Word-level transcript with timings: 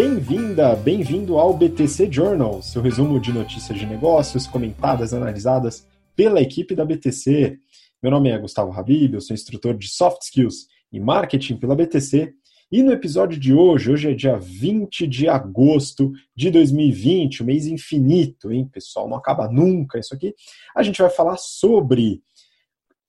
bem-vinda, 0.00 0.76
bem-vindo 0.76 1.38
ao 1.38 1.52
BTC 1.52 2.08
Journal, 2.08 2.62
seu 2.62 2.80
resumo 2.80 3.18
de 3.18 3.32
notícias 3.32 3.76
de 3.76 3.84
negócios 3.84 4.46
comentadas, 4.46 5.12
analisadas 5.12 5.84
pela 6.14 6.40
equipe 6.40 6.72
da 6.72 6.84
BTC. 6.84 7.58
Meu 8.00 8.12
nome 8.12 8.30
é 8.30 8.38
Gustavo 8.38 8.70
Habib, 8.70 9.14
eu 9.14 9.20
sou 9.20 9.34
instrutor 9.34 9.76
de 9.76 9.88
Soft 9.88 10.22
Skills 10.22 10.68
e 10.92 11.00
Marketing 11.00 11.56
pela 11.56 11.74
BTC. 11.74 12.32
E 12.70 12.80
no 12.80 12.92
episódio 12.92 13.40
de 13.40 13.52
hoje, 13.52 13.90
hoje 13.90 14.12
é 14.12 14.14
dia 14.14 14.38
20 14.38 15.04
de 15.04 15.28
agosto 15.28 16.12
de 16.32 16.48
2020, 16.48 17.42
o 17.42 17.46
mês 17.46 17.66
infinito, 17.66 18.52
hein, 18.52 18.70
pessoal? 18.72 19.08
Não 19.08 19.16
acaba 19.16 19.50
nunca 19.50 19.98
isso 19.98 20.14
aqui. 20.14 20.32
A 20.76 20.84
gente 20.84 21.02
vai 21.02 21.10
falar 21.10 21.38
sobre 21.38 22.22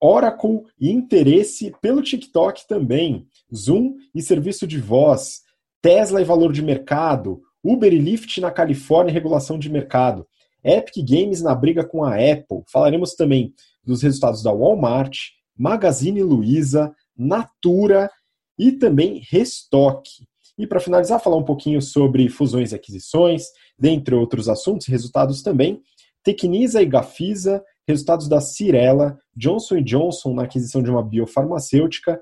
Oracle 0.02 0.64
e 0.80 0.90
interesse 0.90 1.72
pelo 1.84 2.02
TikTok 2.02 2.68
também, 2.68 3.28
Zoom 3.54 3.94
e 4.16 4.24
serviço 4.24 4.66
de 4.66 4.80
voz, 4.80 5.48
Tesla 5.82 6.22
e 6.22 6.26
valor 6.26 6.52
de 6.52 6.62
mercado, 6.62 7.42
Uber 7.64 7.94
e 7.94 7.98
Lyft 7.98 8.40
na 8.42 8.52
Califórnia 8.52 9.12
e 9.12 9.14
regulação 9.14 9.58
de 9.58 9.70
mercado, 9.70 10.28
Epic 10.64 10.98
Games 11.08 11.42
na 11.42 11.56
briga 11.56 11.86
com 11.86 12.04
a 12.04 12.16
Apple. 12.16 12.64
Falaremos 12.72 13.14
também 13.14 13.54
dos 13.84 14.02
resultados 14.02 14.44
da 14.44 14.52
Walmart, 14.52 15.18
Magazine 15.58 16.22
Luiza, 16.22 16.94
Natura 17.18 18.10
e 18.58 18.72
também 18.72 19.22
Restock. 19.30 20.10
E 20.58 20.68
para 20.68 20.82
finalizar, 20.82 21.22
falar 21.22 21.38
um 21.38 21.46
pouquinho 21.46 21.82
sobre 21.82 22.28
fusões 22.28 22.72
e 22.72 22.76
aquisições, 22.76 23.46
dentre 23.78 24.14
outros 24.14 24.50
assuntos 24.50 24.88
e 24.88 24.92
resultados 24.92 25.42
também. 25.42 25.82
Tecnisa 26.22 26.82
e 26.82 26.86
Gafisa, 26.86 27.64
resultados 27.88 28.28
da 28.28 28.42
Cirela, 28.42 29.18
Johnson 29.36 29.82
Johnson 29.82 30.34
na 30.34 30.44
aquisição 30.44 30.84
de 30.84 30.92
uma 30.92 31.02
biofarmacêutica 31.02 32.22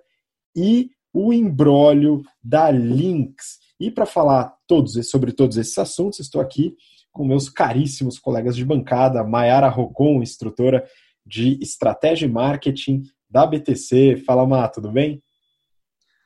e 0.55 0.91
o 1.19 1.33
embrólio 1.33 2.21
da 2.43 2.69
Lynx. 2.69 3.57
E 3.79 3.89
para 3.89 4.05
falar 4.05 4.53
todos, 4.67 4.93
sobre 5.09 5.31
todos 5.31 5.57
esses 5.57 5.75
assuntos, 5.75 6.19
estou 6.19 6.39
aqui 6.39 6.75
com 7.11 7.25
meus 7.25 7.49
caríssimos 7.49 8.19
colegas 8.19 8.55
de 8.55 8.63
bancada, 8.63 9.23
Mayara 9.23 9.67
Rocon, 9.67 10.21
instrutora 10.21 10.87
de 11.25 11.57
Estratégia 11.59 12.27
e 12.27 12.31
Marketing 12.31 13.01
da 13.27 13.47
BTC. 13.47 14.17
Fala, 14.27 14.45
Má, 14.45 14.67
tudo 14.67 14.91
bem? 14.91 15.19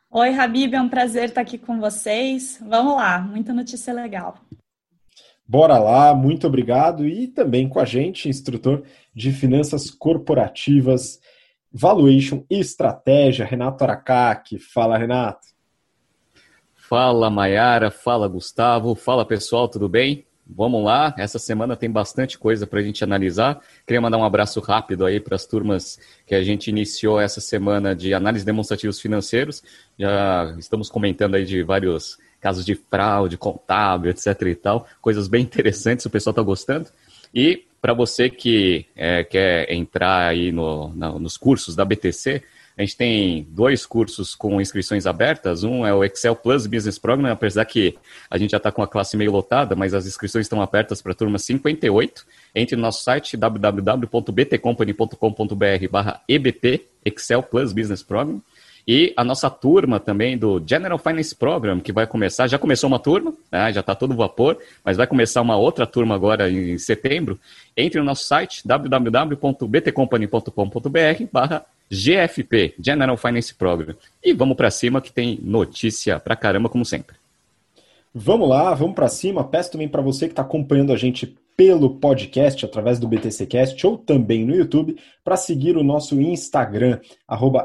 Oi, 0.09 0.34
Habib, 0.34 0.73
é 0.73 0.81
um 0.81 0.89
prazer 0.89 1.30
estar 1.30 1.39
aqui 1.39 1.58
com 1.58 1.80
vocês. 1.80 2.62
Vamos 2.62 2.95
lá, 2.95 3.22
muita 3.22 3.53
notícia 3.53 3.94
legal. 3.94 4.36
Bora 5.47 5.80
lá, 5.80 6.14
muito 6.14 6.47
obrigado. 6.47 7.08
E 7.08 7.28
também 7.28 7.69
com 7.69 7.80
a 7.80 7.86
gente, 7.86 8.28
instrutor 8.28 8.84
de 9.16 9.31
Finanças 9.31 9.89
Corporativas, 9.89 11.17
Valuation 11.72 12.44
e 12.50 12.59
Estratégia, 12.59 13.45
Renato 13.45 13.83
Aracaki. 13.83 14.59
Fala, 14.59 14.97
Renato. 14.97 15.47
Fala, 16.73 17.30
Maiara. 17.30 17.89
Fala, 17.89 18.28
Gustavo. 18.28 18.95
Fala, 18.95 19.25
pessoal, 19.25 19.69
tudo 19.69 19.88
bem? 19.88 20.25
Vamos 20.53 20.83
lá, 20.83 21.16
essa 21.17 21.39
semana 21.39 21.78
tem 21.78 21.89
bastante 21.89 22.38
coisa 22.38 22.67
para 22.67 22.80
a 22.80 22.83
gente 22.83 23.03
analisar. 23.05 23.61
Queria 23.88 24.02
mandar 24.02 24.17
um 24.17 24.23
abraço 24.25 24.59
rápido 24.59 25.05
aí 25.05 25.17
para 25.17 25.36
as 25.36 25.45
turmas 25.45 25.97
que 26.25 26.36
a 26.36 26.44
gente 26.44 26.69
iniciou 26.69 27.22
essa 27.22 27.39
semana 27.39 27.95
de 27.95 28.13
análise 28.13 28.45
demonstrativos 28.45 29.00
financeiros. 29.00 29.63
Já 29.97 30.53
estamos 30.59 30.89
comentando 30.89 31.35
aí 31.35 31.45
de 31.45 31.63
vários 31.63 32.17
casos 32.41 32.66
de 32.66 32.75
fraude, 32.75 33.38
contábil, 33.38 34.11
etc 34.11 34.41
e 34.41 34.56
tal, 34.56 34.85
coisas 35.00 35.30
bem 35.30 35.44
interessantes, 35.44 36.06
o 36.06 36.09
pessoal 36.09 36.31
está 36.31 36.41
gostando. 36.41 36.89
E 37.33 37.66
para 37.82 37.94
você 37.94 38.30
que 38.30 38.86
é, 38.96 39.24
quer 39.24 39.72
entrar 39.72 40.28
aí 40.28 40.52
no, 40.52 40.90
no, 40.90 41.20
nos 41.20 41.36
cursos 41.36 41.76
da 41.76 41.84
BTC, 41.84 42.44
a 42.78 42.82
gente 42.82 42.96
tem 42.96 43.48
dois 43.50 43.86
cursos 43.86 44.34
com 44.34 44.62
inscrições 44.62 45.06
abertas. 45.06 45.64
Um 45.64 45.86
é 45.86 45.94
o 45.94 46.04
Excel 46.04 46.36
Plus 46.36 46.66
Business 46.66 46.97
Program, 46.97 47.31
apesar 47.31 47.64
que 47.66 47.96
a 48.30 48.38
gente 48.38 48.52
já 48.52 48.58
está 48.58 48.72
com 48.72 48.81
a 48.81 48.88
classe 48.88 49.18
meio 49.18 49.31
lotada, 49.31 49.75
mas 49.75 49.94
as 49.94 50.08
inscrições 50.08 50.46
estão 50.46 50.62
abertas 50.62 51.02
para 51.02 51.12
a 51.12 51.16
turma 51.16 51.38
58. 51.38 52.25
Entre 52.56 52.75
no 52.75 52.81
nosso 52.81 53.03
site 53.03 53.36
www.btcompany.com.br 53.36 55.88
barra 55.91 56.22
EBP, 56.28 56.86
Excel 57.03 57.44
Plus 57.44 57.74
Business 57.74 58.03
Program. 58.03 58.41
E 58.88 59.14
a 59.16 59.24
nossa 59.24 59.47
turma 59.50 60.00
também 60.00 60.38
do 60.38 60.62
General 60.66 60.97
Finance 60.97 61.36
Program, 61.36 61.80
que 61.80 61.92
vai 61.92 62.08
começar, 62.08 62.47
já 62.47 62.58
começou 62.58 62.88
uma 62.88 63.00
turma, 63.00 63.34
né, 63.52 63.72
já 63.72 63.81
está 63.81 63.94
todo 63.94 64.16
vapor, 64.16 64.58
mas 64.84 64.97
vai 64.97 65.08
começar 65.08 65.42
uma 65.42 65.56
outra 65.56 65.86
turma 65.86 66.16
agora 66.16 66.50
em 66.50 66.78
setembro. 66.78 67.40
Entre 67.75 68.00
no 68.00 68.06
nosso 68.06 68.25
site 68.25 68.62
www.btcompany.com.br 68.66 71.25
barra 71.31 71.66
GFP, 71.91 72.75
General 72.80 73.18
Finance 73.18 73.53
Program. 73.53 73.96
E 74.24 74.34
vamos 74.34 74.56
para 74.56 74.72
cima 74.72 75.02
que 75.02 75.12
tem 75.12 75.40
notícia 75.44 76.20
pra 76.20 76.36
caramba, 76.36 76.70
como 76.70 76.86
sempre. 76.86 77.16
Vamos 78.14 78.47
lá, 78.47 78.74
vamos 78.74 78.96
para 78.96 79.08
cima. 79.08 79.44
Peço 79.44 79.72
também 79.72 79.88
para 79.88 80.02
você 80.02 80.25
que 80.25 80.31
está 80.31 80.41
acompanhando 80.41 80.91
a 80.91 80.97
gente 80.97 81.36
pelo 81.56 82.00
podcast, 82.00 82.66
através 82.66 83.00
do 83.00 83.07
BTCcast 83.07 83.85
ou 83.85 83.97
também 83.97 84.45
no 84.45 84.56
YouTube, 84.56 84.97
para 85.23 85.38
seguir 85.38 85.78
o 85.78 85.84
nosso 85.84 86.19
Instagram, 86.19 87.00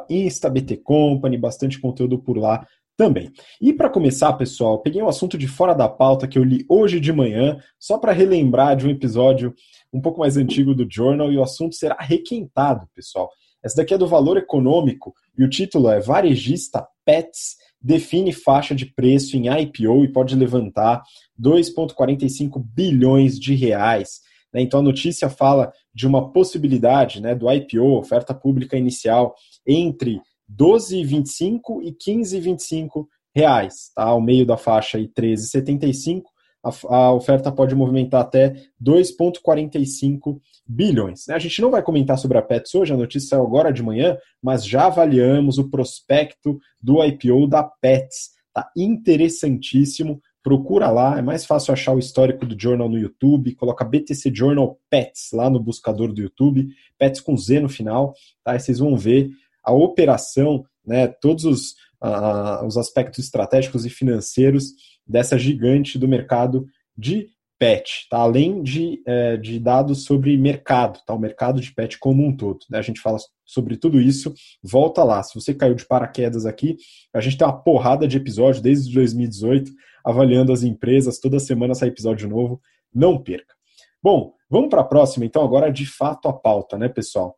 InstaBTCompany, 0.08 1.38
bastante 1.38 1.80
conteúdo 1.80 2.18
por 2.18 2.36
lá 2.36 2.66
também. 2.96 3.30
E 3.60 3.72
para 3.72 3.90
começar, 3.90 4.32
pessoal, 4.34 4.78
peguei 4.80 5.02
um 5.02 5.08
assunto 5.08 5.36
de 5.36 5.46
fora 5.46 5.74
da 5.74 5.88
pauta 5.88 6.26
que 6.26 6.38
eu 6.38 6.44
li 6.44 6.64
hoje 6.68 6.98
de 6.98 7.12
manhã, 7.12 7.58
só 7.78 7.98
para 7.98 8.12
relembrar 8.12 8.76
de 8.76 8.86
um 8.86 8.90
episódio 8.90 9.54
um 9.92 10.00
pouco 10.00 10.20
mais 10.20 10.36
antigo 10.36 10.74
do 10.74 10.86
Journal, 10.90 11.30
e 11.32 11.38
o 11.38 11.42
assunto 11.42 11.74
será 11.74 11.96
requentado, 12.00 12.86
pessoal. 12.94 13.30
Essa 13.62 13.76
daqui 13.76 13.94
é 13.94 13.98
do 13.98 14.06
valor 14.06 14.36
econômico 14.36 15.14
e 15.36 15.44
o 15.44 15.50
título 15.50 15.88
é 15.90 16.00
Varejista 16.00 16.86
Pets 17.04 17.56
define 17.80 18.32
faixa 18.32 18.74
de 18.74 18.86
preço 18.86 19.36
em 19.36 19.48
IPO 19.48 20.04
e 20.04 20.12
pode 20.12 20.34
levantar 20.34 21.02
2,45 21.40 22.62
bilhões 22.74 23.38
de 23.38 23.54
reais. 23.54 24.20
Né? 24.52 24.62
Então 24.62 24.80
a 24.80 24.82
notícia 24.82 25.28
fala 25.28 25.72
de 25.94 26.06
uma 26.06 26.32
possibilidade 26.32 27.20
né, 27.20 27.34
do 27.34 27.50
IPO, 27.50 27.98
oferta 27.98 28.34
pública 28.34 28.76
inicial, 28.76 29.34
entre 29.66 30.20
12,25 30.50 31.82
e 31.82 31.92
15,25 31.92 33.06
reais, 33.34 33.90
tá? 33.94 34.04
ao 34.04 34.20
meio 34.20 34.46
da 34.46 34.56
faixa 34.56 34.98
13,75 34.98 36.22
a, 36.66 36.96
a 36.96 37.12
oferta 37.12 37.52
pode 37.52 37.74
movimentar 37.74 38.22
até 38.22 38.54
2,45 38.82 40.40
bilhões. 40.66 41.26
Né? 41.26 41.34
A 41.34 41.38
gente 41.38 41.60
não 41.60 41.70
vai 41.70 41.82
comentar 41.82 42.18
sobre 42.18 42.38
a 42.38 42.42
Pets 42.42 42.74
hoje, 42.74 42.92
a 42.92 42.96
notícia 42.96 43.30
saiu 43.30 43.42
agora 43.42 43.72
de 43.72 43.82
manhã, 43.82 44.16
mas 44.42 44.66
já 44.66 44.86
avaliamos 44.86 45.58
o 45.58 45.70
prospecto 45.70 46.58
do 46.80 47.02
IPO 47.04 47.46
da 47.46 47.62
Pets. 47.62 48.30
Tá 48.52 48.70
interessantíssimo. 48.76 50.20
Procura 50.42 50.90
lá, 50.90 51.18
é 51.18 51.22
mais 51.22 51.44
fácil 51.44 51.72
achar 51.72 51.92
o 51.92 51.98
histórico 51.98 52.46
do 52.46 52.56
Journal 52.58 52.88
no 52.88 52.98
YouTube, 52.98 53.54
coloca 53.56 53.84
BTC 53.84 54.32
Journal 54.32 54.78
Pets 54.88 55.30
lá 55.32 55.50
no 55.50 55.60
buscador 55.60 56.12
do 56.12 56.22
YouTube, 56.22 56.68
Pets 56.96 57.20
com 57.20 57.36
Z 57.36 57.60
no 57.60 57.68
final, 57.68 58.14
tá? 58.44 58.54
E 58.54 58.60
vocês 58.60 58.78
vão 58.78 58.96
ver 58.96 59.28
a 59.64 59.72
operação, 59.72 60.64
né, 60.86 61.08
todos 61.08 61.44
os, 61.44 61.70
uh, 62.00 62.64
os 62.64 62.76
aspectos 62.76 63.24
estratégicos 63.24 63.84
e 63.84 63.90
financeiros 63.90 64.72
dessa 65.04 65.36
gigante 65.36 65.98
do 65.98 66.06
mercado 66.06 66.64
de 66.96 67.28
pet, 67.58 68.06
tá? 68.10 68.18
além 68.18 68.62
de, 68.62 69.02
é, 69.06 69.36
de 69.36 69.58
dados 69.58 70.04
sobre 70.04 70.36
mercado, 70.36 71.00
tá? 71.06 71.14
o 71.14 71.18
mercado 71.18 71.60
de 71.60 71.72
pet 71.72 71.98
como 71.98 72.24
um 72.24 72.36
todo. 72.36 72.60
Né? 72.70 72.78
A 72.78 72.82
gente 72.82 73.00
fala 73.00 73.18
sobre 73.44 73.76
tudo 73.76 74.00
isso, 74.00 74.32
volta 74.62 75.02
lá. 75.02 75.22
Se 75.22 75.34
você 75.34 75.54
caiu 75.54 75.74
de 75.74 75.86
paraquedas 75.86 76.46
aqui, 76.46 76.76
a 77.14 77.20
gente 77.20 77.38
tem 77.38 77.46
uma 77.46 77.62
porrada 77.62 78.06
de 78.06 78.16
episódios 78.16 78.60
desde 78.60 78.92
2018, 78.94 79.70
avaliando 80.04 80.52
as 80.52 80.62
empresas, 80.62 81.18
toda 81.18 81.38
semana 81.38 81.74
sai 81.74 81.88
episódio 81.88 82.28
novo, 82.28 82.60
não 82.94 83.22
perca. 83.22 83.54
Bom, 84.02 84.34
vamos 84.48 84.70
para 84.70 84.82
a 84.82 84.84
próxima, 84.84 85.24
então, 85.24 85.42
agora 85.42 85.70
de 85.70 85.86
fato 85.86 86.28
a 86.28 86.32
pauta, 86.32 86.78
né, 86.78 86.88
pessoal? 86.88 87.36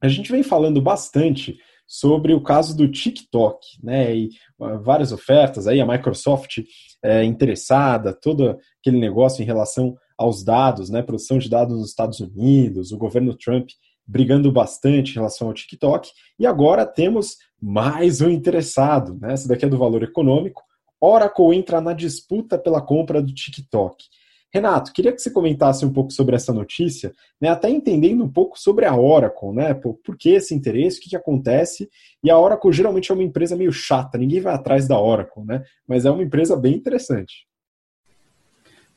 A 0.00 0.08
gente 0.08 0.30
vem 0.30 0.42
falando 0.42 0.82
bastante 0.82 1.56
sobre 1.86 2.32
o 2.32 2.42
caso 2.42 2.76
do 2.76 2.90
TikTok, 2.90 3.58
né? 3.82 4.16
E 4.16 4.28
uh, 4.58 4.80
várias 4.82 5.12
ofertas 5.12 5.66
aí, 5.66 5.80
a 5.80 5.86
Microsoft 5.86 6.62
é, 7.02 7.24
interessada, 7.24 8.12
todo 8.12 8.58
aquele 8.80 8.98
negócio 8.98 9.42
em 9.42 9.46
relação 9.46 9.96
aos 10.16 10.44
dados, 10.44 10.88
né? 10.88 11.02
Produção 11.02 11.38
de 11.38 11.48
dados 11.48 11.76
nos 11.76 11.88
Estados 11.88 12.20
Unidos, 12.20 12.92
o 12.92 12.98
governo 12.98 13.34
Trump 13.34 13.70
brigando 14.06 14.50
bastante 14.50 15.12
em 15.12 15.14
relação 15.14 15.48
ao 15.48 15.54
TikTok, 15.54 16.10
e 16.38 16.46
agora 16.46 16.84
temos 16.84 17.36
mais 17.60 18.20
um 18.20 18.28
interessado, 18.28 19.16
né? 19.20 19.34
Esse 19.34 19.48
daqui 19.48 19.64
é 19.64 19.68
do 19.68 19.78
valor 19.78 20.02
econômico. 20.02 20.62
Oracle 21.00 21.56
entra 21.56 21.80
na 21.80 21.92
disputa 21.92 22.58
pela 22.58 22.80
compra 22.80 23.22
do 23.22 23.32
TikTok. 23.32 24.04
Renato, 24.52 24.92
queria 24.92 25.12
que 25.12 25.22
você 25.22 25.30
comentasse 25.30 25.84
um 25.84 25.92
pouco 25.92 26.12
sobre 26.12 26.36
essa 26.36 26.52
notícia, 26.52 27.14
né, 27.40 27.48
até 27.48 27.70
entendendo 27.70 28.22
um 28.22 28.28
pouco 28.28 28.60
sobre 28.60 28.84
a 28.84 28.94
Oracle, 28.94 29.50
né, 29.52 29.72
por, 29.72 29.94
por 29.94 30.14
que 30.16 30.30
esse 30.30 30.54
interesse, 30.54 30.98
o 30.98 31.02
que, 31.02 31.10
que 31.10 31.16
acontece, 31.16 31.88
e 32.22 32.30
a 32.30 32.38
Oracle 32.38 32.70
geralmente 32.70 33.10
é 33.10 33.14
uma 33.14 33.22
empresa 33.22 33.56
meio 33.56 33.72
chata, 33.72 34.18
ninguém 34.18 34.40
vai 34.40 34.54
atrás 34.54 34.86
da 34.86 35.00
Oracle, 35.00 35.42
né, 35.44 35.64
mas 35.88 36.04
é 36.04 36.10
uma 36.10 36.22
empresa 36.22 36.54
bem 36.54 36.74
interessante. 36.74 37.46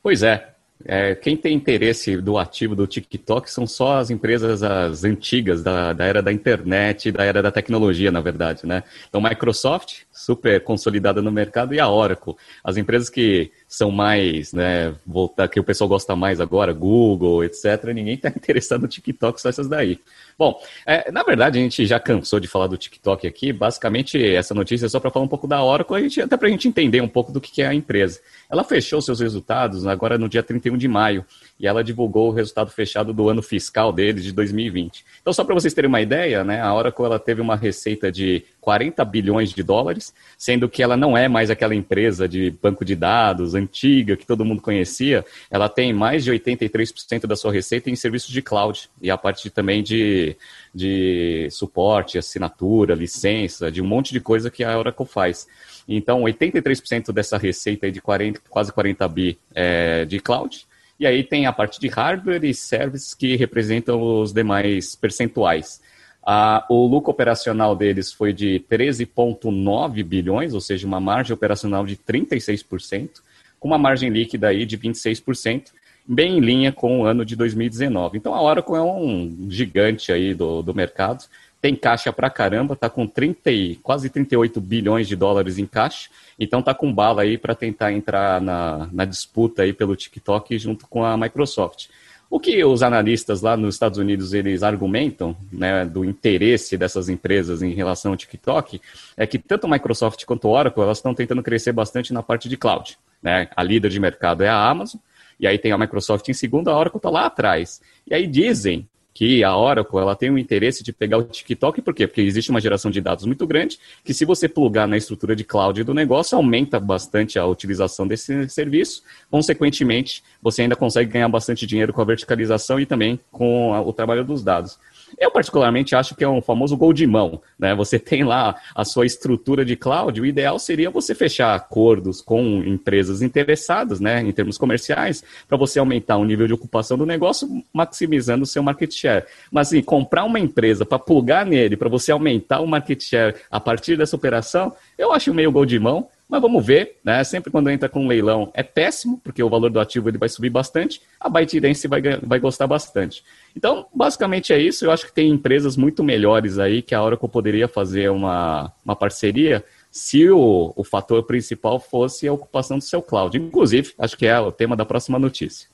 Pois 0.03 0.23
é, 0.23 0.55
é, 0.83 1.15
quem 1.15 1.37
tem 1.37 1.55
interesse 1.55 2.17
do 2.17 2.37
ativo 2.37 2.75
do 2.75 2.85
TikTok 2.85 3.49
são 3.49 3.65
só 3.65 3.97
as 3.97 4.09
empresas 4.09 4.61
as 4.61 5.03
antigas 5.05 5.63
da, 5.63 5.93
da 5.93 6.05
era 6.05 6.21
da 6.21 6.33
internet, 6.33 7.11
da 7.11 7.23
era 7.23 7.41
da 7.41 7.49
tecnologia, 7.49 8.11
na 8.11 8.19
verdade, 8.19 8.67
né? 8.67 8.83
Então, 9.07 9.21
Microsoft, 9.21 10.01
super 10.11 10.61
consolidada 10.63 11.21
no 11.21 11.31
mercado, 11.31 11.73
e 11.73 11.79
a 11.79 11.89
Oracle, 11.89 12.35
as 12.63 12.75
empresas 12.75 13.09
que 13.09 13.51
são 13.75 13.91
mais, 13.91 14.53
né, 14.53 14.95
voltar 15.05 15.49
que 15.49 15.59
o 15.59 15.63
pessoal 15.63 15.89
gosta 15.89 16.15
mais 16.15 16.39
agora, 16.39 16.71
Google, 16.71 17.43
etc. 17.43 17.83
Ninguém 17.93 18.13
está 18.13 18.29
interessado 18.35 18.83
no 18.83 18.87
TikTok, 18.87 19.41
só 19.41 19.49
essas 19.49 19.67
daí. 19.67 19.99
Bom, 20.39 20.57
é, 20.85 21.11
na 21.11 21.23
verdade 21.23 21.59
a 21.59 21.61
gente 21.61 21.85
já 21.85 21.99
cansou 21.99 22.39
de 22.39 22.47
falar 22.47 22.67
do 22.67 22.77
TikTok 22.77 23.27
aqui. 23.27 23.51
Basicamente 23.51 24.17
essa 24.33 24.53
notícia 24.53 24.85
é 24.85 24.89
só 24.89 24.97
para 24.97 25.11
falar 25.11 25.25
um 25.25 25.29
pouco 25.29 25.45
da 25.45 25.61
Oracle, 25.61 25.97
a 25.97 25.99
gente, 25.99 26.21
até 26.21 26.37
para 26.37 26.47
a 26.47 26.51
gente 26.51 26.69
entender 26.69 27.01
um 27.01 27.07
pouco 27.07 27.33
do 27.33 27.41
que 27.41 27.61
é 27.61 27.67
a 27.67 27.73
empresa. 27.73 28.21
Ela 28.49 28.63
fechou 28.63 29.01
seus 29.01 29.19
resultados 29.19 29.85
agora 29.85 30.17
no 30.17 30.29
dia 30.29 30.41
31 30.41 30.77
de 30.77 30.87
maio 30.87 31.25
e 31.59 31.67
ela 31.67 31.83
divulgou 31.83 32.29
o 32.29 32.33
resultado 32.33 32.71
fechado 32.71 33.13
do 33.13 33.27
ano 33.29 33.41
fiscal 33.41 33.91
deles 33.91 34.23
de 34.23 34.31
2020. 34.31 35.03
Então, 35.21 35.33
só 35.33 35.43
para 35.43 35.53
vocês 35.53 35.73
terem 35.73 35.89
uma 35.89 36.01
ideia, 36.01 36.43
né, 36.43 36.61
a 36.61 36.73
Oracle 36.73 37.05
ela 37.05 37.19
teve 37.19 37.41
uma 37.41 37.55
receita 37.55 38.11
de 38.11 38.43
40 38.65 39.05
bilhões 39.05 39.51
de 39.51 39.61
dólares, 39.61 40.11
sendo 40.39 40.67
que 40.67 40.81
ela 40.81 40.97
não 40.97 41.15
é 41.15 41.27
mais 41.27 41.51
aquela 41.51 41.75
empresa 41.75 42.27
de 42.27 42.49
banco 42.49 42.83
de 42.83 42.95
dados 42.95 43.53
antiga 43.53 44.17
que 44.17 44.25
todo 44.25 44.43
mundo 44.43 44.59
conhecia. 44.59 45.23
Ela 45.51 45.69
tem 45.69 45.93
mais 45.93 46.23
de 46.23 46.31
83% 46.31 47.27
da 47.27 47.35
sua 47.35 47.53
receita 47.53 47.91
em 47.91 47.95
serviços 47.95 48.31
de 48.31 48.41
cloud 48.41 48.89
e 48.99 49.11
a 49.11 49.17
parte 49.17 49.51
também 49.51 49.83
de, 49.83 50.35
de 50.73 51.47
suporte, 51.51 52.17
assinatura, 52.17 52.95
licença, 52.95 53.71
de 53.71 53.83
um 53.83 53.85
monte 53.85 54.11
de 54.11 54.19
coisa 54.19 54.49
que 54.49 54.63
a 54.63 54.75
Oracle 54.75 55.05
faz. 55.05 55.47
Então, 55.87 56.23
83% 56.23 57.13
dessa 57.13 57.37
receita 57.37 57.91
de 57.91 58.01
40, 58.01 58.41
quase 58.49 58.73
40 58.73 59.07
bi 59.07 59.37
é 59.53 60.05
de 60.05 60.19
cloud 60.19 60.65
e 60.99 61.05
aí 61.05 61.23
tem 61.23 61.45
a 61.45 61.51
parte 61.53 61.79
de 61.79 61.87
hardware 61.87 62.43
e 62.43 62.53
services 62.53 63.13
que 63.13 63.35
representam 63.35 64.01
os 64.21 64.31
demais 64.31 64.95
percentuais. 64.95 65.81
Ah, 66.25 66.65
o 66.69 66.87
lucro 66.87 67.11
operacional 67.11 67.75
deles 67.75 68.11
foi 68.11 68.33
de 68.33 68.63
13,9 68.69 70.03
bilhões, 70.03 70.53
ou 70.53 70.61
seja, 70.61 70.87
uma 70.87 70.99
margem 70.99 71.33
operacional 71.33 71.85
de 71.85 71.95
36%, 71.95 73.21
com 73.59 73.67
uma 73.67 73.77
margem 73.77 74.09
líquida 74.09 74.47
aí 74.47 74.65
de 74.65 74.77
26%, 74.77 75.65
bem 76.07 76.37
em 76.37 76.39
linha 76.39 76.71
com 76.71 77.01
o 77.01 77.05
ano 77.05 77.23
de 77.23 77.35
2019. 77.35 78.17
Então 78.17 78.33
a 78.33 78.41
Oracle 78.41 78.75
é 78.75 78.81
um 78.81 79.47
gigante 79.49 80.11
aí 80.11 80.33
do, 80.33 80.61
do 80.61 80.73
mercado 80.73 81.25
tem 81.65 81.75
caixa 81.75 82.13
pra 82.13 82.29
caramba, 82.29 82.75
tá 82.75 82.87
com 82.87 83.07
30 83.07 83.49
e, 83.49 83.75
quase 83.77 84.07
38 84.07 84.61
bilhões 84.61 85.07
de 85.07 85.15
dólares 85.15 85.57
em 85.57 85.65
caixa, 85.65 86.11
então 86.39 86.61
tá 86.61 86.75
com 86.75 86.93
bala 86.93 87.23
aí 87.23 87.39
para 87.39 87.55
tentar 87.55 87.91
entrar 87.91 88.39
na, 88.39 88.87
na 88.91 89.03
disputa 89.03 89.63
aí 89.63 89.73
pelo 89.73 89.95
TikTok 89.95 90.59
junto 90.59 90.85
com 90.85 91.03
a 91.03 91.17
Microsoft. 91.17 91.87
O 92.29 92.39
que 92.39 92.63
os 92.63 92.81
analistas 92.81 93.41
lá 93.41 93.55
nos 93.55 93.75
Estados 93.75 93.97
Unidos 93.97 94.33
eles 94.33 94.63
argumentam, 94.63 95.35
né, 95.51 95.85
do 95.85 96.03
interesse 96.03 96.77
dessas 96.77 97.07
empresas 97.07 97.61
em 97.61 97.73
relação 97.73 98.11
ao 98.11 98.17
TikTok, 98.17 98.81
é 99.15 99.27
que 99.27 99.37
tanto 99.37 99.67
Microsoft 99.67 100.25
quanto 100.25 100.49
Oracle 100.49 100.83
elas 100.83 100.97
estão 100.97 101.13
tentando 101.13 101.43
crescer 101.43 101.71
bastante 101.71 102.11
na 102.11 102.23
parte 102.23 102.49
de 102.49 102.57
cloud. 102.57 102.97
Né? 103.21 103.47
A 103.55 103.63
líder 103.63 103.89
de 103.89 103.99
mercado 103.99 104.43
é 104.43 104.49
a 104.49 104.69
Amazon, 104.69 104.99
e 105.39 105.47
aí 105.47 105.57
tem 105.57 105.71
a 105.71 105.77
Microsoft 105.77 106.27
em 106.29 106.33
segundo, 106.33 106.69
a 106.69 106.77
Oracle 106.77 106.97
está 106.97 107.09
lá 107.09 107.25
atrás. 107.25 107.81
E 108.07 108.13
aí 108.13 108.25
dizem 108.25 108.87
que 109.15 109.45
a 109.45 109.55
Oracle 109.55 109.97
ela 109.97 110.13
tem 110.13 110.29
o 110.29 110.37
interesse 110.37 110.83
de 110.83 110.91
pegar 110.91 111.17
o 111.17 111.23
TikTok, 111.23 111.81
por 111.81 111.93
quê? 111.93 112.05
Porque 112.05 112.19
existe 112.19 112.51
uma 112.51 112.59
geração 112.59 112.91
de 112.91 112.99
dados 112.99 113.25
muito 113.25 113.47
grande, 113.47 113.79
que 114.03 114.13
se 114.13 114.25
você 114.25 114.49
plugar 114.49 114.89
na 114.89 114.97
estrutura 114.97 115.33
de 115.33 115.45
cloud 115.45 115.81
do 115.85 115.93
negócio, 115.93 116.35
aumenta 116.35 116.81
bastante 116.81 117.39
a 117.39 117.45
utilização 117.45 118.05
desse 118.05 118.49
serviço, 118.49 119.03
consequentemente, 119.31 120.21
você 120.41 120.63
ainda 120.63 120.75
consegue 120.75 121.13
ganhar 121.13 121.29
bastante 121.29 121.65
dinheiro 121.65 121.93
com 121.93 122.01
a 122.01 122.05
verticalização 122.05 122.77
e 122.77 122.85
também 122.85 123.17
com 123.31 123.71
o 123.71 123.93
trabalho 123.93 124.25
dos 124.25 124.43
dados. 124.43 124.77
Eu, 125.17 125.31
particularmente, 125.31 125.95
acho 125.95 126.15
que 126.15 126.23
é 126.23 126.29
um 126.29 126.41
famoso 126.41 126.75
gol 126.75 126.93
de 126.93 127.05
mão. 127.05 127.41
Né? 127.57 127.73
Você 127.75 127.97
tem 127.99 128.23
lá 128.23 128.55
a 128.73 128.83
sua 128.83 129.05
estrutura 129.05 129.63
de 129.63 129.75
cloud, 129.75 130.19
o 130.19 130.25
ideal 130.25 130.59
seria 130.59 130.89
você 130.89 131.15
fechar 131.15 131.55
acordos 131.55 132.21
com 132.21 132.63
empresas 132.63 133.21
interessadas, 133.21 133.99
né, 133.99 134.21
em 134.21 134.31
termos 134.31 134.57
comerciais, 134.57 135.23
para 135.47 135.57
você 135.57 135.79
aumentar 135.79 136.17
o 136.17 136.25
nível 136.25 136.47
de 136.47 136.53
ocupação 136.53 136.97
do 136.97 137.05
negócio, 137.05 137.47
maximizando 137.73 138.43
o 138.43 138.47
seu 138.47 138.63
market 138.63 138.91
share. 138.91 139.25
Mas, 139.51 139.67
assim, 139.67 139.81
comprar 139.81 140.23
uma 140.23 140.39
empresa 140.39 140.85
para 140.85 140.99
plugar 140.99 141.45
nele, 141.45 141.77
para 141.77 141.89
você 141.89 142.11
aumentar 142.11 142.59
o 142.59 142.67
market 142.67 143.01
share 143.01 143.35
a 143.49 143.59
partir 143.59 143.97
dessa 143.97 144.15
operação, 144.15 144.73
eu 144.97 145.11
acho 145.11 145.33
meio 145.33 145.51
gol 145.51 145.65
de 145.65 145.79
mão. 145.79 146.07
Mas 146.27 146.41
vamos 146.41 146.65
ver, 146.65 146.97
né? 147.03 147.23
Sempre 147.23 147.51
quando 147.51 147.69
entra 147.69 147.87
com 147.87 148.03
um 148.03 148.07
leilão 148.07 148.51
é 148.53 148.63
péssimo, 148.63 149.19
porque 149.23 149.43
o 149.43 149.49
valor 149.49 149.69
do 149.69 149.79
ativo 149.79 150.09
ele 150.09 150.17
vai 150.17 150.27
subir 150.27 150.49
bastante, 150.49 151.01
a 151.19 151.29
ByteDance 151.29 151.87
vai, 151.87 152.01
vai 152.21 152.39
gostar 152.39 152.65
bastante. 152.65 153.23
Então, 153.55 153.85
basicamente 153.93 154.51
é 154.51 154.59
isso. 154.59 154.85
Eu 154.85 154.91
acho 154.91 155.05
que 155.05 155.13
tem 155.13 155.29
empresas 155.29 155.77
muito 155.77 156.03
melhores 156.03 156.57
aí 156.57 156.81
que 156.81 156.95
a 156.95 157.03
Oracle 157.03 157.29
poderia 157.29 157.67
fazer 157.67 158.09
uma, 158.09 158.71
uma 158.83 158.95
parceria 158.95 159.63
se 159.91 160.29
o, 160.29 160.73
o 160.75 160.83
fator 160.83 161.23
principal 161.23 161.79
fosse 161.79 162.27
a 162.27 162.33
ocupação 162.33 162.79
do 162.79 162.83
seu 162.83 163.01
cloud. 163.01 163.37
Inclusive, 163.37 163.93
acho 163.97 164.17
que 164.17 164.25
é 164.25 164.37
o 164.39 164.51
tema 164.51 164.75
da 164.75 164.83
próxima 164.83 165.19
notícia. 165.19 165.69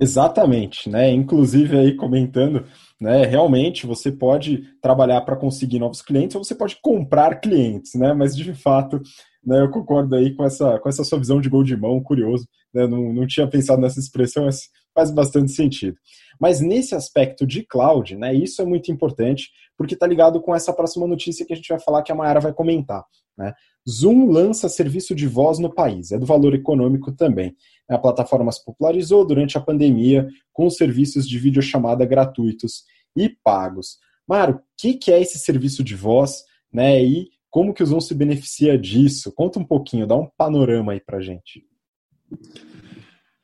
Exatamente, 0.00 0.88
né? 0.90 1.10
Inclusive 1.10 1.76
aí 1.78 1.94
comentando, 1.94 2.64
né? 3.00 3.24
Realmente 3.24 3.86
você 3.86 4.10
pode 4.10 4.64
trabalhar 4.82 5.20
para 5.20 5.36
conseguir 5.36 5.78
novos 5.78 6.02
clientes 6.02 6.34
ou 6.34 6.42
você 6.42 6.54
pode 6.54 6.78
comprar 6.82 7.40
clientes, 7.40 7.94
né? 7.94 8.12
Mas 8.12 8.36
de 8.36 8.52
fato, 8.54 9.00
né? 9.44 9.60
Eu 9.60 9.70
concordo 9.70 10.14
aí 10.16 10.34
com 10.34 10.44
essa 10.44 10.78
com 10.80 10.88
essa 10.88 11.04
sua 11.04 11.18
visão 11.18 11.40
de 11.40 11.48
gol 11.48 11.62
de 11.62 11.76
mão, 11.76 12.02
curioso, 12.02 12.46
né? 12.74 12.86
Não, 12.86 13.12
não 13.12 13.26
tinha 13.26 13.46
pensado 13.46 13.80
nessa 13.80 14.00
expressão, 14.00 14.46
mas 14.46 14.68
faz 14.94 15.10
bastante 15.10 15.52
sentido. 15.52 15.96
Mas 16.40 16.60
nesse 16.60 16.94
aspecto 16.94 17.46
de 17.46 17.64
cloud, 17.64 18.16
né? 18.16 18.34
Isso 18.34 18.60
é 18.60 18.64
muito 18.64 18.90
importante 18.90 19.48
porque 19.76 19.94
está 19.94 20.06
ligado 20.06 20.40
com 20.40 20.54
essa 20.54 20.72
próxima 20.72 21.06
notícia 21.06 21.46
que 21.46 21.52
a 21.52 21.56
gente 21.56 21.68
vai 21.68 21.78
falar 21.78 22.02
que 22.02 22.10
a 22.10 22.14
Mayara 22.14 22.40
vai 22.40 22.52
comentar, 22.52 23.04
né? 23.36 23.54
Zoom 23.88 24.26
lança 24.26 24.68
serviço 24.68 25.14
de 25.14 25.26
voz 25.26 25.58
no 25.58 25.72
país, 25.72 26.12
é 26.12 26.18
do 26.18 26.26
valor 26.26 26.54
econômico 26.54 27.12
também. 27.12 27.54
A 27.88 27.98
plataforma 27.98 28.52
se 28.52 28.64
popularizou 28.64 29.26
durante 29.26 29.56
a 29.56 29.60
pandemia 29.60 30.28
com 30.52 30.68
serviços 30.68 31.28
de 31.28 31.38
videochamada 31.38 32.04
gratuitos 32.04 32.84
e 33.16 33.28
pagos. 33.28 33.98
Mário, 34.26 34.56
o 34.56 34.60
que, 34.76 34.94
que 34.94 35.10
é 35.10 35.20
esse 35.20 35.38
serviço 35.38 35.82
de 35.82 35.94
voz 35.94 36.44
né, 36.72 37.02
e 37.02 37.28
como 37.50 37.72
que 37.72 37.82
o 37.82 37.86
Zoom 37.86 38.00
se 38.00 38.14
beneficia 38.14 38.76
disso? 38.76 39.32
Conta 39.32 39.58
um 39.58 39.64
pouquinho, 39.64 40.06
dá 40.06 40.14
um 40.14 40.28
panorama 40.36 40.92
aí 40.92 41.00
para 41.00 41.20
gente. 41.20 41.64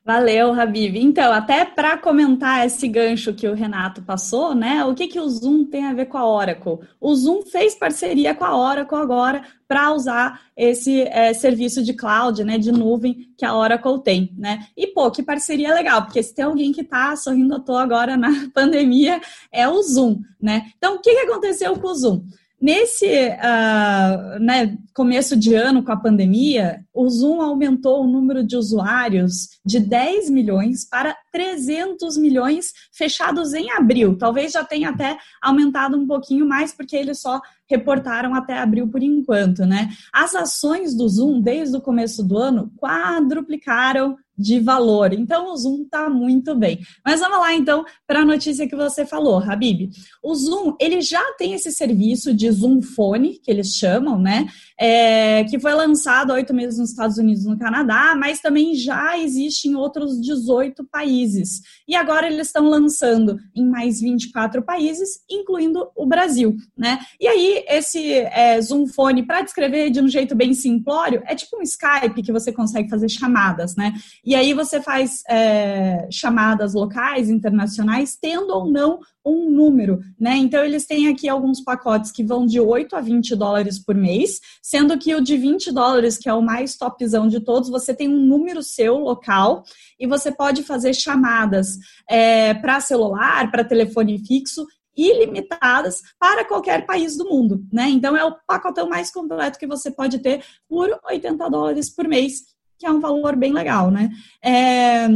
Valeu, 0.05 0.53
Habib. 0.53 0.97
Então, 0.97 1.33
até 1.33 1.65
para 1.65 1.97
comentar 1.97 2.63
esse 2.63 2.87
gancho 2.87 3.33
que 3.33 3.47
o 3.47 3.55
Renato 3.55 4.03
passou, 4.03 4.53
né? 4.53 4.85
O 4.85 4.93
que, 4.93 5.07
que 5.07 5.19
o 5.19 5.27
Zoom 5.27 5.65
tem 5.65 5.83
a 5.83 5.93
ver 5.93 6.05
com 6.05 6.19
a 6.19 6.29
Oracle? 6.29 6.77
O 7.01 7.15
Zoom 7.15 7.41
fez 7.41 7.73
parceria 7.73 8.35
com 8.35 8.45
a 8.45 8.55
Oracle 8.55 8.99
agora 8.99 9.41
para 9.67 9.91
usar 9.91 10.41
esse 10.55 11.01
é, 11.01 11.33
serviço 11.33 11.83
de 11.83 11.95
cloud, 11.95 12.43
né, 12.43 12.59
de 12.59 12.71
nuvem 12.71 13.33
que 13.35 13.43
a 13.43 13.57
Oracle 13.57 14.03
tem, 14.03 14.31
né? 14.37 14.67
E 14.77 14.85
pô, 14.85 15.09
que 15.09 15.23
parceria 15.23 15.73
legal, 15.73 16.03
porque 16.03 16.21
se 16.21 16.35
tem 16.35 16.45
alguém 16.45 16.71
que 16.71 16.81
está 16.81 17.15
sorrindo 17.15 17.55
à 17.55 17.59
toa 17.59 17.81
agora 17.81 18.15
na 18.15 18.29
pandemia 18.53 19.19
é 19.51 19.67
o 19.67 19.81
Zoom, 19.81 20.21
né? 20.39 20.71
Então, 20.77 20.97
o 20.97 20.99
que, 21.01 21.15
que 21.15 21.31
aconteceu 21.31 21.75
com 21.79 21.87
o 21.87 21.95
Zoom? 21.95 22.21
Nesse 22.65 23.05
uh, 23.05 24.39
né, 24.39 24.75
começo 24.91 25.35
de 25.37 25.53
ano 25.53 25.83
com 25.83 25.91
a 25.91 25.97
pandemia, 25.97 26.83
o 26.91 27.07
Zoom 27.07 27.39
aumentou 27.39 28.03
o 28.03 28.07
número 28.07 28.43
de 28.43 28.57
usuários 28.57 29.49
de 29.63 29.79
10 29.79 30.31
milhões 30.31 30.83
para 30.83 31.15
300 31.31 32.17
milhões 32.17 32.73
fechados 32.91 33.53
em 33.53 33.69
abril. 33.69 34.17
Talvez 34.17 34.53
já 34.53 34.63
tenha 34.63 34.89
até 34.89 35.15
aumentado 35.43 35.95
um 35.95 36.07
pouquinho 36.07 36.43
mais, 36.47 36.73
porque 36.73 36.95
eles 36.95 37.21
só 37.21 37.39
reportaram 37.69 38.33
até 38.33 38.57
abril 38.57 38.87
por 38.87 39.03
enquanto, 39.03 39.63
né? 39.63 39.89
As 40.11 40.33
ações 40.33 40.95
do 40.95 41.07
Zoom, 41.07 41.41
desde 41.41 41.77
o 41.77 41.81
começo 41.81 42.23
do 42.23 42.35
ano, 42.35 42.71
quadruplicaram 42.77 44.17
de 44.37 44.59
valor. 44.59 45.13
Então, 45.13 45.51
o 45.53 45.57
Zoom 45.57 45.83
está 45.83 46.09
muito 46.09 46.55
bem. 46.55 46.79
Mas 47.03 47.19
vamos 47.19 47.39
lá, 47.39 47.53
então, 47.53 47.85
para 48.05 48.19
a 48.19 48.25
notícia 48.25 48.67
que 48.67 48.75
você 48.75 49.05
falou, 49.05 49.39
Habib. 49.39 49.89
O 50.21 50.35
Zoom, 50.35 50.75
ele 50.79 51.01
já 51.01 51.23
tem 51.37 51.53
esse 51.53 51.71
serviço 51.71 52.33
de 52.33 52.49
Zoom 52.51 52.81
Phone, 52.81 53.39
que 53.41 53.49
eles 53.49 53.75
chamam, 53.75 54.19
né? 54.19 54.47
É, 54.77 55.45
que 55.45 55.57
foi 55.57 55.73
lançado 55.73 56.31
há 56.31 56.35
oito 56.35 56.53
meses 56.53 56.77
nos 56.77 56.89
Estados 56.89 57.17
Unidos 57.17 57.45
e 57.45 57.47
no 57.47 57.57
Canadá, 57.57 58.13
mas 58.17 58.41
também 58.41 58.75
já 58.75 59.17
existe 59.17 59.69
em 59.69 59.75
outros 59.75 60.19
18 60.19 60.83
países. 60.85 61.61
E 61.87 61.95
agora 61.95 62.27
eles 62.27 62.47
estão 62.47 62.67
lançando 62.67 63.39
em 63.55 63.65
mais 63.65 64.01
24 64.01 64.61
países, 64.63 65.21
incluindo 65.29 65.89
o 65.95 66.05
Brasil, 66.05 66.57
né? 66.77 66.99
E 67.19 67.27
aí, 67.27 67.63
esse 67.67 68.11
é, 68.13 68.59
Zoom 68.61 68.87
Phone, 68.87 69.23
para 69.23 69.41
descrever 69.41 69.89
de 69.89 70.01
um 70.01 70.07
jeito 70.07 70.35
bem 70.35 70.53
simplório, 70.53 71.23
é 71.25 71.35
tipo 71.35 71.57
um 71.57 71.61
Skype 71.61 72.21
que 72.21 72.31
você 72.31 72.51
consegue 72.51 72.89
fazer 72.89 73.09
chamadas, 73.09 73.75
né? 73.75 73.93
E 74.25 74.33
aí 74.33 74.53
você 74.53 74.81
faz 74.81 75.21
é, 75.29 76.07
chamadas 76.11 76.73
locais, 76.73 77.29
internacionais, 77.29 78.17
tendo 78.19 78.51
ou 78.51 78.65
não 78.65 78.99
um 79.23 79.51
número, 79.51 79.99
né? 80.19 80.35
Então 80.35 80.63
eles 80.63 80.85
têm 80.87 81.07
aqui 81.07 81.29
alguns 81.29 81.61
pacotes 81.61 82.11
que 82.11 82.23
vão 82.23 82.45
de 82.45 82.59
8 82.59 82.95
a 82.95 83.01
20 83.01 83.35
dólares 83.35 83.77
por 83.77 83.93
mês, 83.93 84.39
sendo 84.63 84.97
que 84.97 85.13
o 85.13 85.21
de 85.21 85.37
20 85.37 85.71
dólares, 85.71 86.17
que 86.17 86.27
é 86.27 86.33
o 86.33 86.41
mais 86.41 86.75
topzão 86.75 87.27
de 87.27 87.39
todos, 87.39 87.69
você 87.69 87.93
tem 87.93 88.09
um 88.09 88.19
número 88.19 88.63
seu 88.63 88.97
local 88.97 89.63
e 89.99 90.07
você 90.07 90.31
pode 90.31 90.63
fazer 90.63 90.95
chamadas 90.95 91.77
é, 92.09 92.55
para 92.55 92.79
celular, 92.79 93.51
para 93.51 93.63
telefone 93.63 94.17
fixo 94.25 94.65
ilimitadas 94.97 96.01
para 96.17 96.45
qualquer 96.45 96.85
país 96.85 97.17
do 97.17 97.25
mundo, 97.25 97.63
né? 97.71 97.89
Então 97.89 98.15
é 98.15 98.23
o 98.23 98.35
pacotão 98.47 98.87
mais 98.87 99.11
completo 99.11 99.59
que 99.59 99.67
você 99.67 99.91
pode 99.91 100.19
ter 100.19 100.43
por 100.69 100.89
80 101.03 101.49
dólares 101.49 101.93
por 101.93 102.07
mês 102.07 102.54
que 102.77 102.85
é 102.85 102.91
um 102.91 102.99
valor 102.99 103.35
bem 103.35 103.53
legal, 103.53 103.89
né? 103.89 104.09
É, 104.43 105.07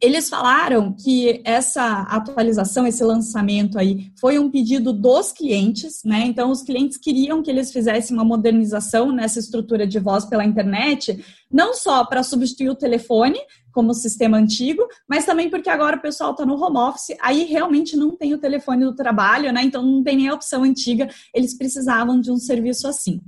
eles 0.00 0.30
falaram 0.30 0.94
que 0.94 1.42
essa 1.44 2.02
atualização, 2.02 2.86
esse 2.86 3.04
lançamento 3.04 3.78
aí, 3.78 4.10
foi 4.18 4.38
um 4.38 4.50
pedido 4.50 4.94
dos 4.94 5.30
clientes, 5.30 6.00
né? 6.04 6.24
Então, 6.24 6.50
os 6.50 6.62
clientes 6.62 6.96
queriam 6.96 7.42
que 7.42 7.50
eles 7.50 7.70
fizessem 7.70 8.16
uma 8.16 8.24
modernização 8.24 9.12
nessa 9.12 9.38
estrutura 9.38 9.86
de 9.86 9.98
voz 9.98 10.24
pela 10.24 10.44
internet, 10.44 11.22
não 11.52 11.74
só 11.74 12.02
para 12.06 12.22
substituir 12.22 12.70
o 12.70 12.74
telefone, 12.74 13.38
como 13.72 13.94
sistema 13.94 14.38
antigo, 14.38 14.82
mas 15.08 15.26
também 15.26 15.50
porque 15.50 15.68
agora 15.68 15.96
o 15.96 16.02
pessoal 16.02 16.32
está 16.32 16.44
no 16.46 16.60
home 16.60 16.78
office, 16.78 17.16
aí 17.20 17.44
realmente 17.44 17.96
não 17.96 18.16
tem 18.16 18.34
o 18.34 18.38
telefone 18.38 18.84
do 18.84 18.94
trabalho, 18.94 19.52
né? 19.52 19.62
Então 19.62 19.82
não 19.82 20.02
tem 20.02 20.16
nem 20.16 20.28
a 20.28 20.34
opção 20.34 20.64
antiga, 20.64 21.08
eles 21.34 21.56
precisavam 21.56 22.20
de 22.20 22.30
um 22.30 22.36
serviço 22.36 22.88
assim. 22.88 23.20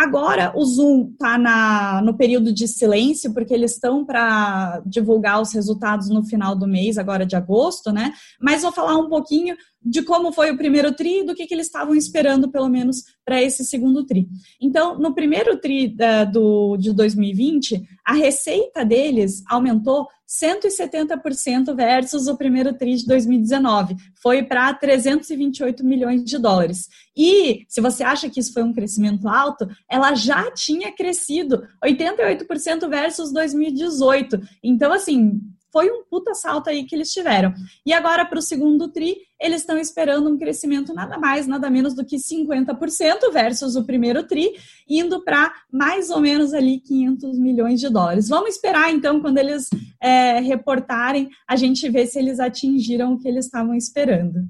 Agora, 0.00 0.50
o 0.56 0.64
Zoom 0.64 1.10
está 1.12 2.00
no 2.02 2.14
período 2.14 2.54
de 2.54 2.66
silêncio, 2.66 3.34
porque 3.34 3.52
eles 3.52 3.72
estão 3.72 4.02
para 4.02 4.80
divulgar 4.86 5.42
os 5.42 5.52
resultados 5.52 6.08
no 6.08 6.24
final 6.24 6.56
do 6.56 6.66
mês, 6.66 6.96
agora 6.96 7.26
de 7.26 7.36
agosto, 7.36 7.92
né? 7.92 8.10
Mas 8.40 8.62
vou 8.62 8.72
falar 8.72 8.96
um 8.96 9.10
pouquinho 9.10 9.54
de 9.82 10.02
como 10.02 10.32
foi 10.32 10.50
o 10.50 10.56
primeiro 10.56 10.92
TRI 10.92 11.20
e 11.20 11.24
do 11.24 11.34
que, 11.34 11.46
que 11.46 11.54
eles 11.54 11.66
estavam 11.66 11.94
esperando, 11.94 12.50
pelo 12.50 12.68
menos, 12.68 13.02
para 13.24 13.42
esse 13.42 13.64
segundo 13.64 14.04
TRI. 14.04 14.28
Então, 14.60 14.98
no 14.98 15.14
primeiro 15.14 15.58
TRI 15.58 15.88
da, 15.88 16.24
do, 16.24 16.76
de 16.76 16.92
2020, 16.92 17.82
a 18.04 18.12
receita 18.12 18.84
deles 18.84 19.42
aumentou 19.48 20.06
170% 20.28 21.74
versus 21.74 22.28
o 22.28 22.36
primeiro 22.36 22.72
TRI 22.72 22.96
de 22.96 23.06
2019. 23.06 23.96
Foi 24.22 24.42
para 24.42 24.72
328 24.74 25.84
milhões 25.84 26.24
de 26.24 26.38
dólares. 26.38 26.88
E, 27.16 27.64
se 27.68 27.80
você 27.80 28.04
acha 28.04 28.28
que 28.28 28.38
isso 28.38 28.52
foi 28.52 28.62
um 28.62 28.72
crescimento 28.72 29.28
alto, 29.28 29.66
ela 29.90 30.14
já 30.14 30.50
tinha 30.52 30.92
crescido 30.92 31.66
88% 31.84 32.88
versus 32.88 33.32
2018. 33.32 34.40
Então, 34.62 34.92
assim, 34.92 35.40
foi 35.72 35.90
um 35.90 36.04
puta 36.04 36.34
salto 36.34 36.68
aí 36.68 36.84
que 36.84 36.94
eles 36.94 37.12
tiveram. 37.12 37.52
E 37.84 37.92
agora, 37.92 38.24
para 38.24 38.38
o 38.38 38.42
segundo 38.42 38.88
TRI, 38.88 39.16
eles 39.40 39.62
estão 39.62 39.78
esperando 39.78 40.28
um 40.28 40.38
crescimento 40.38 40.92
nada 40.92 41.18
mais, 41.18 41.46
nada 41.46 41.70
menos 41.70 41.94
do 41.94 42.04
que 42.04 42.16
50% 42.16 43.32
versus 43.32 43.76
o 43.76 43.84
primeiro 43.84 44.26
TRI, 44.26 44.52
indo 44.88 45.24
para 45.24 45.52
mais 45.72 46.10
ou 46.10 46.20
menos 46.20 46.52
ali 46.52 46.78
500 46.80 47.38
milhões 47.38 47.80
de 47.80 47.88
dólares. 47.88 48.28
Vamos 48.28 48.50
esperar, 48.50 48.92
então, 48.92 49.20
quando 49.20 49.38
eles 49.38 49.68
é, 50.00 50.40
reportarem, 50.40 51.28
a 51.48 51.56
gente 51.56 51.88
ver 51.88 52.06
se 52.06 52.18
eles 52.18 52.40
atingiram 52.40 53.14
o 53.14 53.18
que 53.18 53.28
eles 53.28 53.46
estavam 53.46 53.74
esperando. 53.74 54.40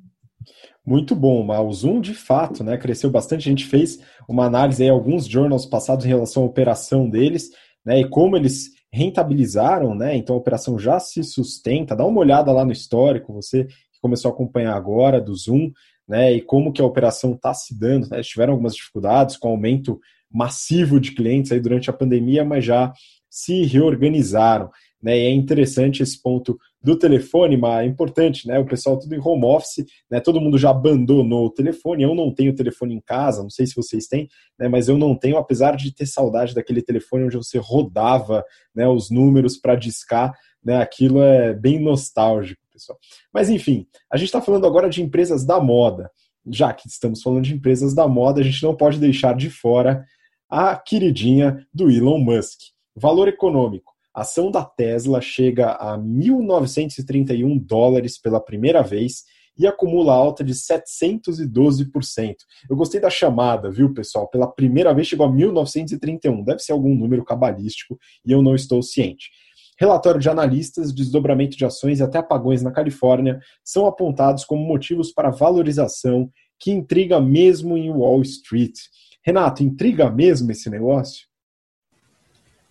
Muito 0.85 1.15
bom, 1.15 1.47
o 1.47 1.73
Zoom 1.73 2.01
de 2.01 2.15
fato, 2.15 2.65
né, 2.65 2.77
cresceu 2.77 3.11
bastante. 3.11 3.49
A 3.49 3.51
gente 3.51 3.67
fez 3.67 4.01
uma 4.29 4.47
análise 4.47 4.83
aí, 4.83 4.89
alguns 4.89 5.27
journals 5.27 5.67
passados 5.67 6.05
em 6.05 6.09
relação 6.09 6.43
à 6.43 6.47
operação 6.47 7.09
deles, 7.09 7.51
né, 7.85 8.01
e 8.01 8.09
como 8.09 8.37
eles 8.37 8.71
rentabilizaram, 8.93 9.95
né? 9.95 10.17
Então 10.17 10.35
a 10.35 10.39
operação 10.39 10.79
já 10.79 10.99
se 10.99 11.23
sustenta. 11.23 11.95
Dá 11.95 12.05
uma 12.05 12.21
olhada 12.21 12.51
lá 12.53 12.65
no 12.65 12.73
histórico, 12.73 13.33
você 13.33 13.65
que 13.65 14.01
começou 14.01 14.31
a 14.31 14.35
acompanhar 14.35 14.75
agora 14.75 15.21
do 15.21 15.35
Zoom, 15.35 15.71
né? 16.09 16.33
E 16.33 16.41
como 16.41 16.73
que 16.73 16.83
a 16.83 16.85
operação 16.85 17.35
está 17.35 17.55
se 17.55 17.79
dando. 17.79 18.09
Né? 18.09 18.21
Tiveram 18.23 18.53
algumas 18.53 18.75
dificuldades 18.75 19.37
com 19.37 19.49
aumento 19.49 20.01
massivo 20.31 21.01
de 21.01 21.13
clientes 21.13 21.53
aí 21.53 21.61
durante 21.61 21.91
a 21.91 21.93
pandemia, 21.93 22.45
mas 22.45 22.65
já 22.65 22.93
se 23.29 23.65
reorganizaram. 23.65 24.71
Né? 25.03 25.19
E 25.19 25.27
é 25.27 25.31
interessante 25.31 26.03
esse 26.03 26.21
ponto 26.21 26.59
do 26.83 26.99
telefone, 26.99 27.57
mas 27.57 27.85
é 27.85 27.89
importante, 27.89 28.47
né? 28.47 28.59
O 28.59 28.67
pessoal 28.67 28.99
tudo 28.99 29.15
em 29.15 29.21
home 29.21 29.45
office, 29.45 29.85
né? 30.11 30.21
Todo 30.21 30.41
mundo 30.41 30.59
já 30.59 30.71
abandonou 30.71 31.47
o 31.47 31.51
telefone. 31.51 32.03
Eu 32.03 32.15
não 32.15 32.33
tenho 32.33 32.55
telefone 32.55 32.95
em 32.95 33.01
casa, 33.01 33.43
não 33.43 33.51
sei 33.51 33.67
se 33.67 33.75
vocês 33.75 34.07
têm, 34.07 34.29
né? 34.59 34.69
Mas 34.69 34.89
eu 34.89 34.99
não 34.99 35.15
tenho, 35.15 35.37
apesar 35.37 35.77
de 35.77 35.95
ter 35.95 36.07
saudade 36.07 36.55
daquele 36.55 36.83
telefone 36.83 37.25
onde 37.25 37.37
você 37.37 37.59
rodava, 37.59 38.45
né? 38.75 38.87
Os 38.89 39.11
números 39.11 39.57
para 39.57 39.75
discar, 39.75 40.35
né? 40.63 40.77
Aquilo 40.81 41.23
é 41.23 41.55
bem 41.55 41.79
nostálgico, 41.79 42.61
pessoal. 42.73 42.99
Mas 43.33 43.49
enfim, 43.49 43.87
a 44.11 44.17
gente 44.17 44.27
está 44.27 44.41
falando 44.41 44.67
agora 44.67 44.89
de 44.89 45.03
empresas 45.03 45.45
da 45.45 45.61
moda. 45.61 46.11
Já 46.51 46.73
que 46.73 46.89
estamos 46.89 47.23
falando 47.23 47.45
de 47.45 47.55
empresas 47.55 47.95
da 47.95 48.09
moda, 48.09 48.41
a 48.41 48.45
gente 48.45 48.63
não 48.63 48.75
pode 48.75 48.99
deixar 48.99 49.35
de 49.35 49.51
fora 49.51 50.05
a 50.49 50.75
queridinha 50.77 51.67
do 51.73 51.91
Elon 51.91 52.19
Musk. 52.19 52.59
Valor 52.97 53.29
econômico 53.29 53.90
a 54.15 54.23
ação 54.23 54.51
da 54.51 54.65
Tesla 54.65 55.21
chega 55.21 55.73
a 55.73 55.97
1.931 55.99 57.65
dólares 57.65 58.19
pela 58.19 58.41
primeira 58.41 58.83
vez 58.83 59.25
e 59.57 59.67
acumula 59.67 60.15
alta 60.15 60.43
de 60.43 60.55
712%. 60.55 62.35
Eu 62.69 62.77
gostei 62.77 63.01
da 63.01 63.11
chamada, 63.11 63.71
viu, 63.71 63.93
pessoal? 63.93 64.29
Pela 64.29 64.51
primeira 64.51 64.95
vez 64.95 65.07
chegou 65.07 65.27
a 65.27 65.33
1931. 65.33 66.43
Deve 66.43 66.61
ser 66.61 66.73
algum 66.73 66.95
número 66.95 67.25
cabalístico 67.25 67.99
e 68.25 68.33
eu 68.33 68.43
não 68.43 68.55
estou 68.55 68.83
ciente. 68.83 69.31
Relatório 69.79 70.21
de 70.21 70.29
analistas, 70.29 70.93
desdobramento 70.93 71.57
de 71.57 71.65
ações 71.65 72.01
e 72.01 72.03
até 72.03 72.19
apagões 72.19 72.63
na 72.63 72.71
Califórnia 72.71 73.39
são 73.65 73.87
apontados 73.87 74.45
como 74.45 74.67
motivos 74.67 75.13
para 75.13 75.31
valorização 75.31 76.31
que 76.59 76.71
intriga 76.71 77.21
mesmo 77.21 77.77
em 77.77 77.91
Wall 77.91 78.21
Street. 78.23 78.79
Renato, 79.25 79.63
intriga 79.63 80.11
mesmo 80.11 80.51
esse 80.51 80.69
negócio? 80.69 81.30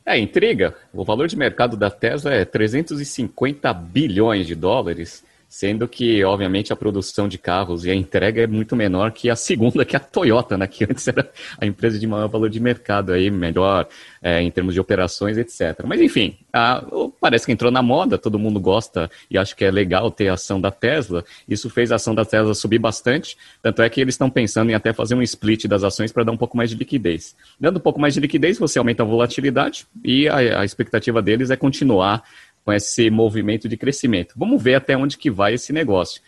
É, 0.10 0.18
intriga. 0.18 0.74
O 0.92 1.04
valor 1.04 1.28
de 1.28 1.38
mercado 1.38 1.78
da 1.78 1.92
Tesla 1.92 2.34
é 2.34 2.44
350 2.44 3.72
bilhões 3.72 4.48
de 4.48 4.56
dólares 4.56 5.24
Sendo 5.50 5.88
que, 5.88 6.24
obviamente, 6.24 6.72
a 6.72 6.76
produção 6.76 7.28
de 7.28 7.40
carros 7.40 7.84
e 7.84 7.90
a 7.90 7.96
entrega 7.96 8.44
é 8.44 8.48
muito 8.48 8.76
menor 8.76 9.12
que 9.12 9.32
a 9.32 9.36
segunda, 9.36 9.84
que 9.84 9.96
é 9.96 9.98
a 9.98 10.00
Toyota, 10.00 10.56
né? 10.56 10.68
que 10.68 10.84
antes 10.84 11.08
era 11.08 11.28
a 11.60 11.66
empresa 11.66 11.98
de 11.98 12.06
maior 12.06 12.28
valor 12.28 12.52
de 12.52 12.60
mercado, 12.60 13.12
aí, 13.12 13.32
melhor 13.32 13.88
é, 14.22 14.42
em 14.44 14.52
termos 14.52 14.76
de 14.76 14.80
operações, 14.80 15.40
etc. 15.40 15.82
Mas, 15.86 16.02
enfim, 16.02 16.38
a, 16.54 16.86
parece 17.20 17.48
que 17.48 17.52
entrou 17.52 17.72
na 17.72 17.82
moda, 17.82 18.16
todo 18.16 18.38
mundo 18.38 18.60
gosta 18.60 19.10
e 19.28 19.40
acho 19.40 19.56
que 19.56 19.66
é 19.66 19.72
legal 19.72 20.12
ter 20.12 20.30
a 20.30 20.34
ação 20.34 20.62
da 20.62 20.70
Tesla. 20.70 21.26
Isso 21.48 21.68
fez 21.68 21.92
a 21.92 21.96
ação 21.96 22.14
da 22.14 22.24
Tesla 22.24 22.54
subir 22.54 22.78
bastante, 22.78 23.36
tanto 23.60 23.82
é 23.82 23.90
que 23.90 24.00
eles 24.00 24.14
estão 24.14 24.30
pensando 24.30 24.70
em 24.70 24.76
até 24.76 24.94
fazer 24.94 25.16
um 25.16 25.22
split 25.24 25.66
das 25.66 25.84
ações 25.84 26.12
para 26.12 26.24
dar 26.24 26.32
um 26.32 26.38
pouco 26.38 26.56
mais 26.56 26.70
de 26.70 26.76
liquidez. 26.76 27.36
Dando 27.60 27.78
um 27.78 27.82
pouco 27.82 28.00
mais 28.00 28.14
de 28.14 28.20
liquidez, 28.20 28.60
você 28.60 28.78
aumenta 28.78 29.02
a 29.02 29.06
volatilidade 29.06 29.88
e 30.04 30.30
a, 30.30 30.62
a 30.62 30.66
expectativa 30.66 31.24
deles 31.24 31.50
é 31.50 31.56
continuar 31.56 32.24
com 32.64 32.74
esse 32.74 33.10
movimento 33.10 33.68
de 33.68 33.78
crescimento. 33.78 34.34
Vamos 34.38 34.62
ver 34.62 34.76
até 34.76 34.96
onde 34.96 35.18
que 35.18 35.32
vai 35.32 35.54
esse 35.54 35.74
negócio. 35.74 36.22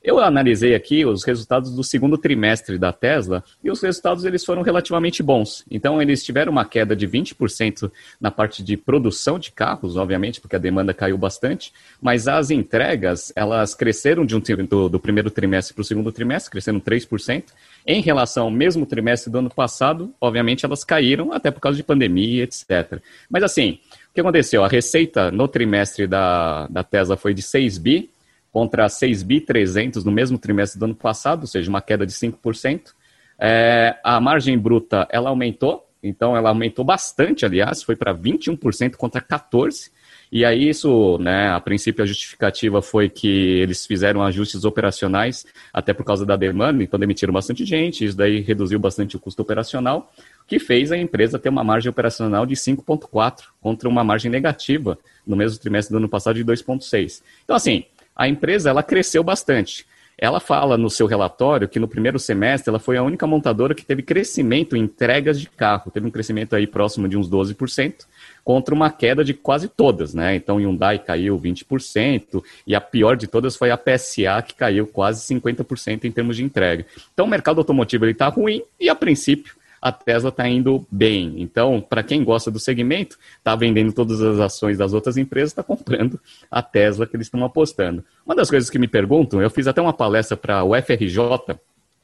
Eu 0.00 0.20
analisei 0.20 0.76
aqui 0.76 1.04
os 1.04 1.24
resultados 1.24 1.74
do 1.74 1.82
segundo 1.82 2.16
trimestre 2.16 2.78
da 2.78 2.92
Tesla 2.92 3.42
e 3.62 3.68
os 3.68 3.82
resultados 3.82 4.24
eles 4.24 4.44
foram 4.44 4.62
relativamente 4.62 5.24
bons. 5.24 5.64
Então 5.68 6.00
eles 6.00 6.24
tiveram 6.24 6.52
uma 6.52 6.64
queda 6.64 6.94
de 6.94 7.06
20% 7.06 7.90
na 8.20 8.30
parte 8.30 8.62
de 8.62 8.76
produção 8.76 9.40
de 9.40 9.50
carros, 9.50 9.96
obviamente, 9.96 10.40
porque 10.40 10.54
a 10.54 10.58
demanda 10.58 10.94
caiu 10.94 11.18
bastante, 11.18 11.72
mas 12.00 12.28
as 12.28 12.52
entregas, 12.52 13.32
elas 13.34 13.74
cresceram 13.74 14.24
de 14.24 14.36
um, 14.36 14.40
do, 14.68 14.88
do 14.88 15.00
primeiro 15.00 15.32
trimestre 15.32 15.74
para 15.74 15.82
o 15.82 15.84
segundo 15.84 16.12
trimestre, 16.12 16.52
cresceram 16.52 16.80
3%. 16.80 17.46
Em 17.84 18.00
relação 18.00 18.44
ao 18.44 18.50
mesmo 18.52 18.86
trimestre 18.86 19.32
do 19.32 19.38
ano 19.38 19.50
passado, 19.50 20.14
obviamente 20.20 20.64
elas 20.64 20.84
caíram 20.84 21.32
até 21.32 21.50
por 21.50 21.60
causa 21.60 21.76
de 21.76 21.82
pandemia, 21.82 22.44
etc. 22.44 23.02
Mas 23.28 23.42
assim, 23.42 23.80
que 24.18 24.20
aconteceu? 24.20 24.64
A 24.64 24.68
receita 24.68 25.30
no 25.30 25.46
trimestre 25.46 26.06
da, 26.06 26.66
da 26.66 26.82
Tesla 26.82 27.16
foi 27.16 27.32
de 27.32 27.40
6 27.40 27.78
bi 27.78 28.10
contra 28.50 28.88
6 28.88 29.22
bi 29.22 29.40
300 29.40 30.04
no 30.04 30.10
mesmo 30.10 30.36
trimestre 30.36 30.78
do 30.78 30.86
ano 30.86 30.94
passado, 30.94 31.42
ou 31.42 31.46
seja, 31.46 31.70
uma 31.70 31.80
queda 31.80 32.04
de 32.04 32.12
5%. 32.12 32.94
É, 33.38 33.96
a 34.02 34.20
margem 34.20 34.58
bruta 34.58 35.06
ela 35.10 35.30
aumentou, 35.30 35.88
então 36.02 36.36
ela 36.36 36.48
aumentou 36.48 36.84
bastante, 36.84 37.44
aliás, 37.44 37.82
foi 37.84 37.94
para 37.94 38.12
21% 38.12 38.96
contra 38.96 39.20
14%. 39.22 39.90
E 40.30 40.44
aí 40.44 40.68
isso, 40.68 41.16
né, 41.18 41.50
a 41.50 41.60
princípio 41.60 42.02
a 42.02 42.06
justificativa 42.06 42.82
foi 42.82 43.08
que 43.08 43.28
eles 43.28 43.86
fizeram 43.86 44.22
ajustes 44.22 44.64
operacionais, 44.64 45.46
até 45.72 45.94
por 45.94 46.04
causa 46.04 46.26
da 46.26 46.36
demanda, 46.36 46.82
então 46.82 47.00
demitiram 47.00 47.32
bastante 47.32 47.64
gente, 47.64 48.04
isso 48.04 48.16
daí 48.16 48.40
reduziu 48.40 48.78
bastante 48.78 49.16
o 49.16 49.18
custo 49.18 49.40
operacional, 49.40 50.12
que 50.48 50.58
fez 50.58 50.90
a 50.90 50.96
empresa 50.96 51.38
ter 51.38 51.50
uma 51.50 51.62
margem 51.62 51.90
operacional 51.90 52.46
de 52.46 52.56
5,4 52.56 53.44
contra 53.60 53.88
uma 53.88 54.02
margem 54.02 54.30
negativa 54.30 54.98
no 55.26 55.36
mesmo 55.36 55.60
trimestre 55.60 55.92
do 55.92 55.98
ano 55.98 56.08
passado 56.08 56.34
de 56.36 56.44
2,6. 56.44 57.22
Então 57.44 57.54
assim, 57.54 57.84
a 58.16 58.26
empresa 58.26 58.70
ela 58.70 58.82
cresceu 58.82 59.22
bastante. 59.22 59.86
Ela 60.20 60.40
fala 60.40 60.76
no 60.76 60.90
seu 60.90 61.06
relatório 61.06 61.68
que 61.68 61.78
no 61.78 61.86
primeiro 61.86 62.18
semestre 62.18 62.70
ela 62.70 62.80
foi 62.80 62.96
a 62.96 63.02
única 63.04 63.24
montadora 63.24 63.72
que 63.72 63.84
teve 63.84 64.02
crescimento 64.02 64.74
em 64.74 64.80
entregas 64.80 65.40
de 65.40 65.48
carro, 65.48 65.92
teve 65.92 66.08
um 66.08 66.10
crescimento 66.10 66.56
aí 66.56 66.66
próximo 66.66 67.08
de 67.08 67.16
uns 67.16 67.30
12%, 67.30 68.04
contra 68.42 68.74
uma 68.74 68.90
queda 68.90 69.22
de 69.22 69.32
quase 69.32 69.68
todas, 69.68 70.14
né? 70.14 70.34
Então, 70.34 70.56
Hyundai 70.56 70.98
caiu 70.98 71.38
20%, 71.38 72.42
e 72.66 72.74
a 72.74 72.80
pior 72.80 73.16
de 73.16 73.28
todas 73.28 73.54
foi 73.54 73.70
a 73.70 73.76
PSA, 73.76 74.42
que 74.42 74.54
caiu 74.56 74.88
quase 74.88 75.22
50% 75.32 76.04
em 76.04 76.10
termos 76.10 76.36
de 76.36 76.42
entrega. 76.42 76.84
Então, 77.14 77.26
o 77.26 77.28
mercado 77.28 77.58
automotivo 77.58 78.06
está 78.06 78.26
ruim, 78.26 78.62
e 78.80 78.88
a 78.88 78.96
princípio, 78.96 79.54
a 79.80 79.92
Tesla 79.92 80.30
está 80.30 80.48
indo 80.48 80.86
bem. 80.90 81.34
Então, 81.38 81.80
para 81.80 82.02
quem 82.02 82.24
gosta 82.24 82.50
do 82.50 82.58
segmento, 82.58 83.18
está 83.38 83.54
vendendo 83.54 83.92
todas 83.92 84.20
as 84.20 84.38
ações 84.38 84.78
das 84.78 84.92
outras 84.92 85.16
empresas, 85.16 85.50
está 85.50 85.62
comprando 85.62 86.20
a 86.50 86.62
Tesla 86.62 87.06
que 87.06 87.16
eles 87.16 87.26
estão 87.26 87.44
apostando. 87.44 88.04
Uma 88.24 88.34
das 88.34 88.50
coisas 88.50 88.68
que 88.70 88.78
me 88.78 88.88
perguntam, 88.88 89.40
eu 89.40 89.50
fiz 89.50 89.66
até 89.66 89.80
uma 89.80 89.92
palestra 89.92 90.36
para 90.36 90.64
o 90.64 90.74
FRJ 90.74 91.58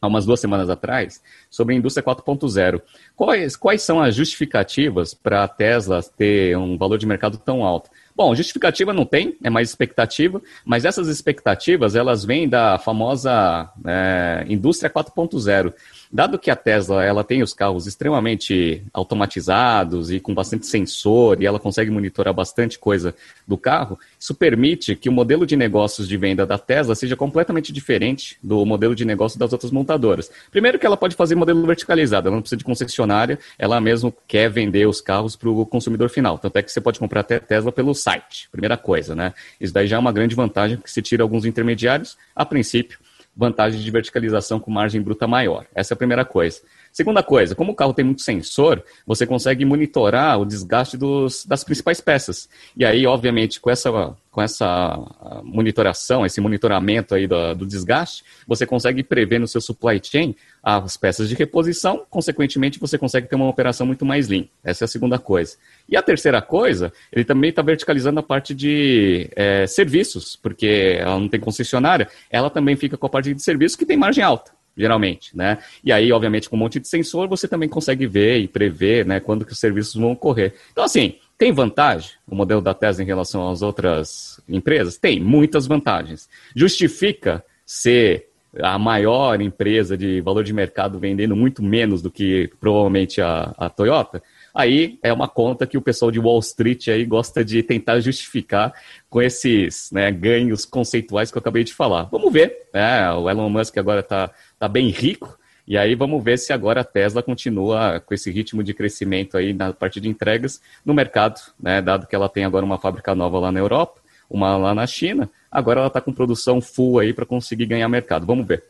há 0.05 0.07
umas 0.07 0.27
duas 0.27 0.41
semanas 0.41 0.69
atrás, 0.71 1.23
sobre 1.51 1.75
a 1.75 1.79
indústria 1.79 2.05
4.0. 2.05 2.81
Quais, 3.17 3.57
quais 3.57 3.83
são 3.83 4.01
as 4.01 4.15
justificativas 4.15 5.15
para 5.15 5.45
a 5.45 5.49
Tesla 5.49 6.03
ter 6.03 6.57
um 6.57 6.77
valor 6.77 6.99
de 6.99 7.07
mercado 7.07 7.39
tão 7.39 7.65
alto? 7.65 7.91
Bom, 8.17 8.33
justificativa 8.35 8.93
não 8.93 9.05
tem, 9.05 9.37
é 9.43 9.51
mais 9.51 9.71
expectativa, 9.71 10.41
mas 10.65 10.85
essas 10.85 11.09
expectativas 11.09 11.97
elas 11.97 12.25
vêm 12.25 12.49
da 12.49 12.79
famosa 12.79 13.69
é, 13.85 14.45
indústria 14.49 14.89
4.0. 14.89 15.75
Dado 16.15 16.39
que 16.39 16.49
a 16.49 16.55
Tesla 16.55 17.05
ela 17.05 17.25
tem 17.25 17.43
os 17.43 17.53
carros 17.53 17.89
extremamente 17.89 18.85
automatizados 18.93 20.13
e 20.13 20.21
com 20.21 20.33
bastante 20.33 20.65
sensor 20.65 21.43
e 21.43 21.47
ela 21.47 21.59
consegue 21.59 21.91
monitorar 21.91 22.33
bastante 22.33 22.79
coisa 22.79 23.13
do 23.49 23.59
carro, 23.59 23.99
isso 24.17 24.33
permite 24.33 24.95
que 24.95 25.09
o 25.09 25.13
modelo 25.13 25.45
de 25.45 25.57
negócios 25.57 26.07
de 26.07 26.17
venda 26.17 26.47
da 26.47 26.57
Tesla 26.57 26.95
seja 26.95 27.17
completamente 27.17 27.73
diferente 27.73 28.39
do 28.41 28.65
modelo 28.65 28.95
de 28.95 29.05
negócio 29.05 29.41
das 29.41 29.53
outras 29.53 29.73
montadoras. 29.73 30.31
Primeiro 30.53 30.79
que 30.79 30.87
ela 30.87 30.97
pode 30.97 31.17
fazer 31.17 31.35
modelo 31.35 31.67
verticalizado, 31.67 32.29
ela 32.29 32.37
não 32.37 32.43
precisa 32.43 32.59
de 32.59 32.65
concessionária, 32.65 33.37
ela 33.59 33.81
mesmo 33.81 34.15
quer 34.29 34.49
vender 34.49 34.87
os 34.87 35.01
carros 35.01 35.35
para 35.35 35.51
o 35.51 35.67
consumidor 35.67 36.09
final. 36.11 36.39
Tanto 36.39 36.57
é 36.57 36.63
que 36.63 36.71
você 36.71 36.81
pode 36.81 37.01
comprar 37.01 37.23
até 37.23 37.41
Tesla 37.41 37.73
pelo 37.73 37.93
site, 37.93 38.49
primeira 38.53 38.77
coisa, 38.77 39.17
né? 39.17 39.35
Isso 39.61 39.75
daí 39.75 39.89
já 39.89 39.97
é 39.97 39.99
uma 39.99 40.13
grande 40.13 40.37
vantagem, 40.37 40.77
porque 40.77 40.93
se 40.93 41.03
tira 41.03 41.25
alguns 41.25 41.45
intermediários, 41.45 42.17
a 42.37 42.47
princípio 42.47 43.01
vantagem 43.37 43.81
de 43.81 43.91
verticalização 43.91 44.61
com 44.61 44.71
margem 44.71 45.03
bruta 45.03 45.27
maior. 45.27 45.67
Essa 45.75 45.93
é 45.93 45.95
a 45.95 45.99
primeira 45.99 46.25
coisa. 46.25 46.61
Segunda 46.93 47.23
coisa, 47.23 47.55
como 47.55 47.73
o 47.73 47.75
carro 47.75 47.93
tem 47.93 48.05
muito 48.05 48.23
sensor, 48.23 48.83
você 49.07 49.27
consegue 49.27 49.65
monitorar 49.65 50.41
o 50.41 50.45
desgaste 50.45 50.97
dos, 50.97 51.45
das 51.45 51.65
principais 51.65 52.01
peças. 52.01 52.49
E 52.77 52.85
aí, 52.85 53.07
obviamente, 53.07 53.61
com 53.61 53.69
essa, 53.71 53.91
com 54.35 54.43
essa 54.43 54.99
monitoração, 55.45 56.27
esse 56.27 56.41
monitoramento 56.41 57.15
aí 57.15 57.25
do, 57.25 57.55
do 57.55 57.65
desgaste, 57.65 58.25
você 58.49 58.67
consegue 58.67 59.05
prever 59.05 59.39
no 59.39 59.47
seu 59.47 59.61
supply 59.61 60.01
chain 60.03 60.35
as 60.61 60.97
peças 60.97 61.29
de 61.29 61.37
reposição, 61.37 62.05
consequentemente, 62.11 62.81
você 62.81 62.99
consegue 62.99 63.29
ter 63.29 63.37
uma 63.37 63.49
operação 63.49 63.87
muito 63.87 64.05
mais 64.05 64.27
lean. 64.27 64.47
Essa 64.65 64.83
é 64.83 64.87
a 64.87 64.89
segunda 64.89 65.21
coisa. 65.21 65.57
E 65.89 65.97
a 65.97 66.03
terceira 66.03 66.43
coisa, 66.43 66.93
ele 67.13 67.25
também 67.25 67.51
está 67.51 67.63
verticalizando 67.63 68.19
a 68.19 68.25
parte 68.25 68.53
de 68.53 69.31
é, 69.37 69.69
serviços, 69.69 70.35
porque 70.35 70.97
ela 70.99 71.17
não 71.17 71.29
tem 71.29 71.39
concessionária, 71.39 72.09
ela 72.29 72.51
também 72.51 72.75
fica 72.75 72.97
com 72.97 73.07
a 73.07 73.11
parte 73.11 73.33
de 73.33 73.41
serviços 73.41 73.77
que 73.77 73.87
tem 73.87 73.97
margem 73.97 74.25
alta 74.25 74.51
geralmente, 74.77 75.37
né? 75.37 75.59
E 75.85 75.93
aí, 75.93 76.11
obviamente, 76.11 76.51
com 76.51 76.57
um 76.57 76.59
monte 76.59 76.81
de 76.81 76.89
sensor, 76.89 77.29
você 77.29 77.47
também 77.47 77.69
consegue 77.69 78.09
ver 78.09 78.39
e 78.39 78.49
prever, 78.49 79.07
né, 79.07 79.21
quando 79.21 79.45
que 79.45 79.53
os 79.53 79.61
serviços 79.61 79.95
vão 79.95 80.11
ocorrer. 80.11 80.53
Então, 80.73 80.83
assim, 80.83 81.15
tem 81.37 81.53
vantagem 81.53 82.13
o 82.27 82.35
modelo 82.35 82.61
da 82.61 82.75
Tesla 82.75 83.03
em 83.03 83.07
relação 83.07 83.51
às 83.51 83.63
outras 83.63 84.41
empresas? 84.49 84.97
Tem, 84.97 85.21
muitas 85.21 85.67
vantagens. 85.67 86.29
Justifica 86.55 87.45
ser 87.67 88.29
a 88.61 88.79
maior 88.79 89.41
empresa 89.41 89.97
de 89.97 90.21
valor 90.21 90.45
de 90.45 90.53
mercado 90.53 90.99
vendendo 90.99 91.35
muito 91.35 91.63
menos 91.63 92.01
do 92.01 92.11
que 92.11 92.51
provavelmente 92.61 93.21
a, 93.21 93.53
a 93.57 93.69
Toyota? 93.69 94.23
Aí 94.55 94.99
é 95.03 95.13
uma 95.13 95.27
conta 95.27 95.67
que 95.67 95.77
o 95.77 95.83
pessoal 95.83 96.13
de 96.13 96.21
Wall 96.21 96.39
Street 96.39 96.87
aí 96.89 97.05
gosta 97.05 97.45
de 97.45 97.61
tentar 97.63 97.99
justificar 97.99 98.73
com 99.11 99.21
esses 99.21 99.91
né, 99.91 100.13
ganhos 100.13 100.65
conceituais 100.65 101.33
que 101.33 101.37
eu 101.37 101.41
acabei 101.41 101.65
de 101.65 101.75
falar. 101.75 102.05
Vamos 102.05 102.33
ver, 102.33 102.69
né? 102.73 103.11
O 103.13 103.29
Elon 103.29 103.51
Musk 103.51 103.77
agora 103.77 104.01
está 104.01 104.31
tá 104.57 104.69
bem 104.69 104.91
rico, 104.91 105.37
e 105.67 105.79
aí 105.79 105.95
vamos 105.95 106.23
ver 106.23 106.39
se 106.39 106.53
agora 106.53 106.83
a 106.83 106.85
Tesla 106.85 107.23
continua 107.23 108.01
com 108.01 108.13
esse 108.13 108.31
ritmo 108.31 108.63
de 108.63 108.75
crescimento 108.75 109.37
aí 109.37 109.55
na 109.55 109.73
parte 109.73 110.01
de 110.01 110.09
entregas 110.09 110.61
no 110.85 110.93
mercado, 110.93 111.41
né? 111.59 111.81
Dado 111.81 112.07
que 112.07 112.15
ela 112.15 112.29
tem 112.29 112.45
agora 112.45 112.65
uma 112.65 112.79
fábrica 112.79 113.15
nova 113.15 113.39
lá 113.39 113.51
na 113.51 113.61
Europa, 113.61 114.01
uma 114.29 114.57
lá 114.57 114.75
na 114.75 114.87
China, 114.87 115.31
agora 115.51 115.81
ela 115.81 115.89
está 115.89 116.01
com 116.01 116.13
produção 116.13 116.61
full 116.61 116.99
aí 116.99 117.15
para 117.15 117.25
conseguir 117.25 117.67
ganhar 117.67 117.89
mercado. 117.89 118.27
Vamos 118.27 118.47
ver. 118.47 118.65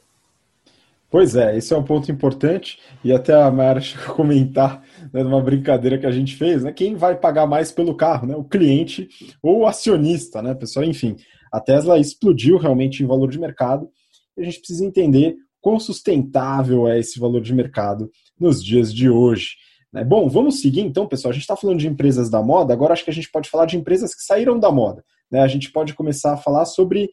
Pois 1.10 1.36
é, 1.36 1.56
esse 1.56 1.72
é 1.72 1.76
um 1.76 1.84
ponto 1.84 2.10
importante, 2.10 2.80
e 3.04 3.12
até 3.12 3.32
a 3.32 3.48
Mayara 3.50 3.78
chegou 3.80 4.06
a 4.06 4.16
comentar 4.16 4.82
né, 5.12 5.22
numa 5.22 5.40
brincadeira 5.40 5.96
que 5.98 6.06
a 6.06 6.10
gente 6.10 6.36
fez, 6.36 6.64
né? 6.64 6.72
Quem 6.72 6.96
vai 6.96 7.16
pagar 7.16 7.46
mais 7.46 7.70
pelo 7.70 7.94
carro, 7.94 8.26
né? 8.26 8.34
O 8.36 8.44
cliente 8.44 9.08
ou 9.42 9.60
o 9.60 9.66
acionista, 9.66 10.42
né, 10.42 10.54
pessoal? 10.54 10.84
Enfim, 10.84 11.16
a 11.52 11.60
Tesla 11.60 11.98
explodiu 11.98 12.58
realmente 12.58 13.02
em 13.02 13.06
valor 13.06 13.30
de 13.30 13.38
mercado, 13.38 13.88
e 14.36 14.42
a 14.42 14.44
gente 14.44 14.58
precisa 14.58 14.84
entender 14.84 15.36
quão 15.64 15.80
sustentável 15.80 16.86
é 16.86 16.98
esse 16.98 17.18
valor 17.18 17.40
de 17.40 17.54
mercado 17.54 18.10
nos 18.38 18.62
dias 18.62 18.92
de 18.92 19.08
hoje. 19.08 19.56
Né? 19.90 20.04
Bom, 20.04 20.28
vamos 20.28 20.60
seguir 20.60 20.82
então, 20.82 21.08
pessoal. 21.08 21.30
A 21.30 21.32
gente 21.32 21.44
está 21.44 21.56
falando 21.56 21.78
de 21.78 21.88
empresas 21.88 22.28
da 22.28 22.42
moda, 22.42 22.74
agora 22.74 22.92
acho 22.92 23.02
que 23.02 23.10
a 23.10 23.14
gente 23.14 23.30
pode 23.30 23.48
falar 23.48 23.64
de 23.64 23.78
empresas 23.78 24.14
que 24.14 24.20
saíram 24.20 24.60
da 24.60 24.70
moda. 24.70 25.02
Né? 25.32 25.40
A 25.40 25.48
gente 25.48 25.72
pode 25.72 25.94
começar 25.94 26.34
a 26.34 26.36
falar 26.36 26.66
sobre 26.66 27.08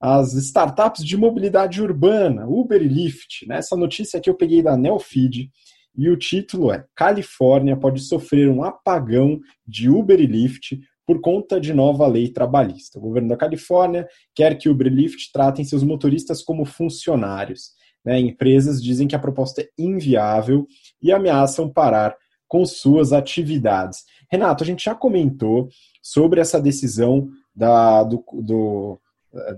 as 0.00 0.34
startups 0.34 1.04
de 1.04 1.16
mobilidade 1.16 1.80
urbana, 1.80 2.44
Uber 2.48 2.82
e 2.82 2.88
Lyft. 2.88 3.46
Né? 3.46 3.58
Essa 3.58 3.76
notícia 3.76 4.18
aqui 4.18 4.28
eu 4.28 4.34
peguei 4.34 4.64
da 4.64 4.76
Neofeed 4.76 5.48
e 5.96 6.10
o 6.10 6.16
título 6.16 6.72
é 6.72 6.84
Califórnia 6.92 7.76
pode 7.76 8.00
sofrer 8.00 8.50
um 8.50 8.64
apagão 8.64 9.38
de 9.64 9.88
Uber 9.88 10.20
e 10.20 10.26
Lyft 10.26 10.80
por 11.06 11.20
conta 11.20 11.60
de 11.60 11.72
nova 11.72 12.06
lei 12.06 12.28
trabalhista. 12.28 12.98
O 12.98 13.02
governo 13.02 13.28
da 13.28 13.36
Califórnia 13.36 14.08
quer 14.34 14.58
que 14.58 14.68
Uber 14.68 14.88
e 14.88 14.90
Lyft 14.90 15.30
tratem 15.32 15.64
seus 15.64 15.84
motoristas 15.84 16.42
como 16.42 16.64
funcionários. 16.64 17.70
Né? 18.04 18.18
Empresas 18.18 18.82
dizem 18.82 19.06
que 19.06 19.14
a 19.14 19.18
proposta 19.18 19.62
é 19.62 19.68
inviável 19.78 20.66
e 21.00 21.12
ameaçam 21.12 21.72
parar 21.72 22.16
com 22.48 22.64
suas 22.64 23.12
atividades. 23.12 24.04
Renato, 24.30 24.64
a 24.64 24.66
gente 24.66 24.84
já 24.84 24.94
comentou 24.94 25.68
sobre 26.02 26.40
essa 26.40 26.60
decisão 26.60 27.28
da, 27.54 28.02
do, 28.02 28.24
do 28.42 29.00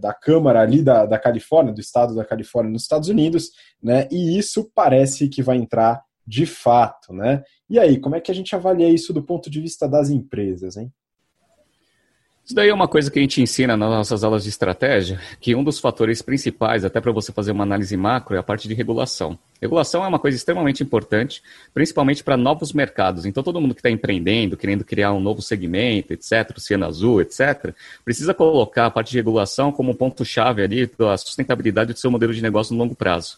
da 0.00 0.12
Câmara 0.12 0.60
ali 0.60 0.82
da, 0.82 1.06
da 1.06 1.18
Califórnia, 1.18 1.72
do 1.72 1.80
estado 1.80 2.14
da 2.14 2.24
Califórnia 2.24 2.72
nos 2.72 2.82
Estados 2.82 3.08
Unidos, 3.08 3.50
né? 3.82 4.08
E 4.10 4.36
isso 4.36 4.70
parece 4.74 5.28
que 5.28 5.42
vai 5.42 5.56
entrar 5.56 6.02
de 6.26 6.44
fato, 6.46 7.12
né? 7.12 7.42
E 7.70 7.78
aí, 7.78 7.98
como 8.00 8.16
é 8.16 8.20
que 8.20 8.30
a 8.30 8.34
gente 8.34 8.54
avalia 8.54 8.88
isso 8.88 9.12
do 9.12 9.22
ponto 9.22 9.48
de 9.48 9.60
vista 9.60 9.88
das 9.88 10.10
empresas, 10.10 10.76
hein? 10.76 10.92
Isso 12.48 12.54
daí 12.54 12.70
é 12.70 12.72
uma 12.74 12.88
coisa 12.88 13.10
que 13.10 13.18
a 13.18 13.20
gente 13.20 13.42
ensina 13.42 13.76
nas 13.76 13.90
nossas 13.90 14.24
aulas 14.24 14.42
de 14.42 14.48
estratégia, 14.48 15.20
que 15.38 15.54
um 15.54 15.62
dos 15.62 15.78
fatores 15.78 16.22
principais, 16.22 16.82
até 16.82 16.98
para 16.98 17.12
você 17.12 17.30
fazer 17.30 17.52
uma 17.52 17.62
análise 17.62 17.94
macro, 17.94 18.34
é 18.34 18.38
a 18.38 18.42
parte 18.42 18.66
de 18.66 18.72
regulação. 18.72 19.38
Regulação 19.60 20.02
é 20.02 20.08
uma 20.08 20.18
coisa 20.18 20.34
extremamente 20.34 20.82
importante, 20.82 21.42
principalmente 21.74 22.24
para 22.24 22.38
novos 22.38 22.72
mercados. 22.72 23.26
Então, 23.26 23.42
todo 23.42 23.60
mundo 23.60 23.74
que 23.74 23.80
está 23.80 23.90
empreendendo, 23.90 24.56
querendo 24.56 24.82
criar 24.82 25.12
um 25.12 25.20
novo 25.20 25.42
segmento, 25.42 26.14
etc., 26.14 26.56
Oceano 26.56 26.86
Azul, 26.86 27.20
etc., 27.20 27.74
precisa 28.02 28.32
colocar 28.32 28.86
a 28.86 28.90
parte 28.90 29.10
de 29.10 29.18
regulação 29.18 29.70
como 29.70 29.94
ponto-chave 29.94 30.62
ali 30.62 30.90
da 30.98 31.18
sustentabilidade 31.18 31.92
do 31.92 31.98
seu 31.98 32.10
modelo 32.10 32.32
de 32.32 32.40
negócio 32.40 32.72
no 32.72 32.82
longo 32.82 32.94
prazo. 32.94 33.36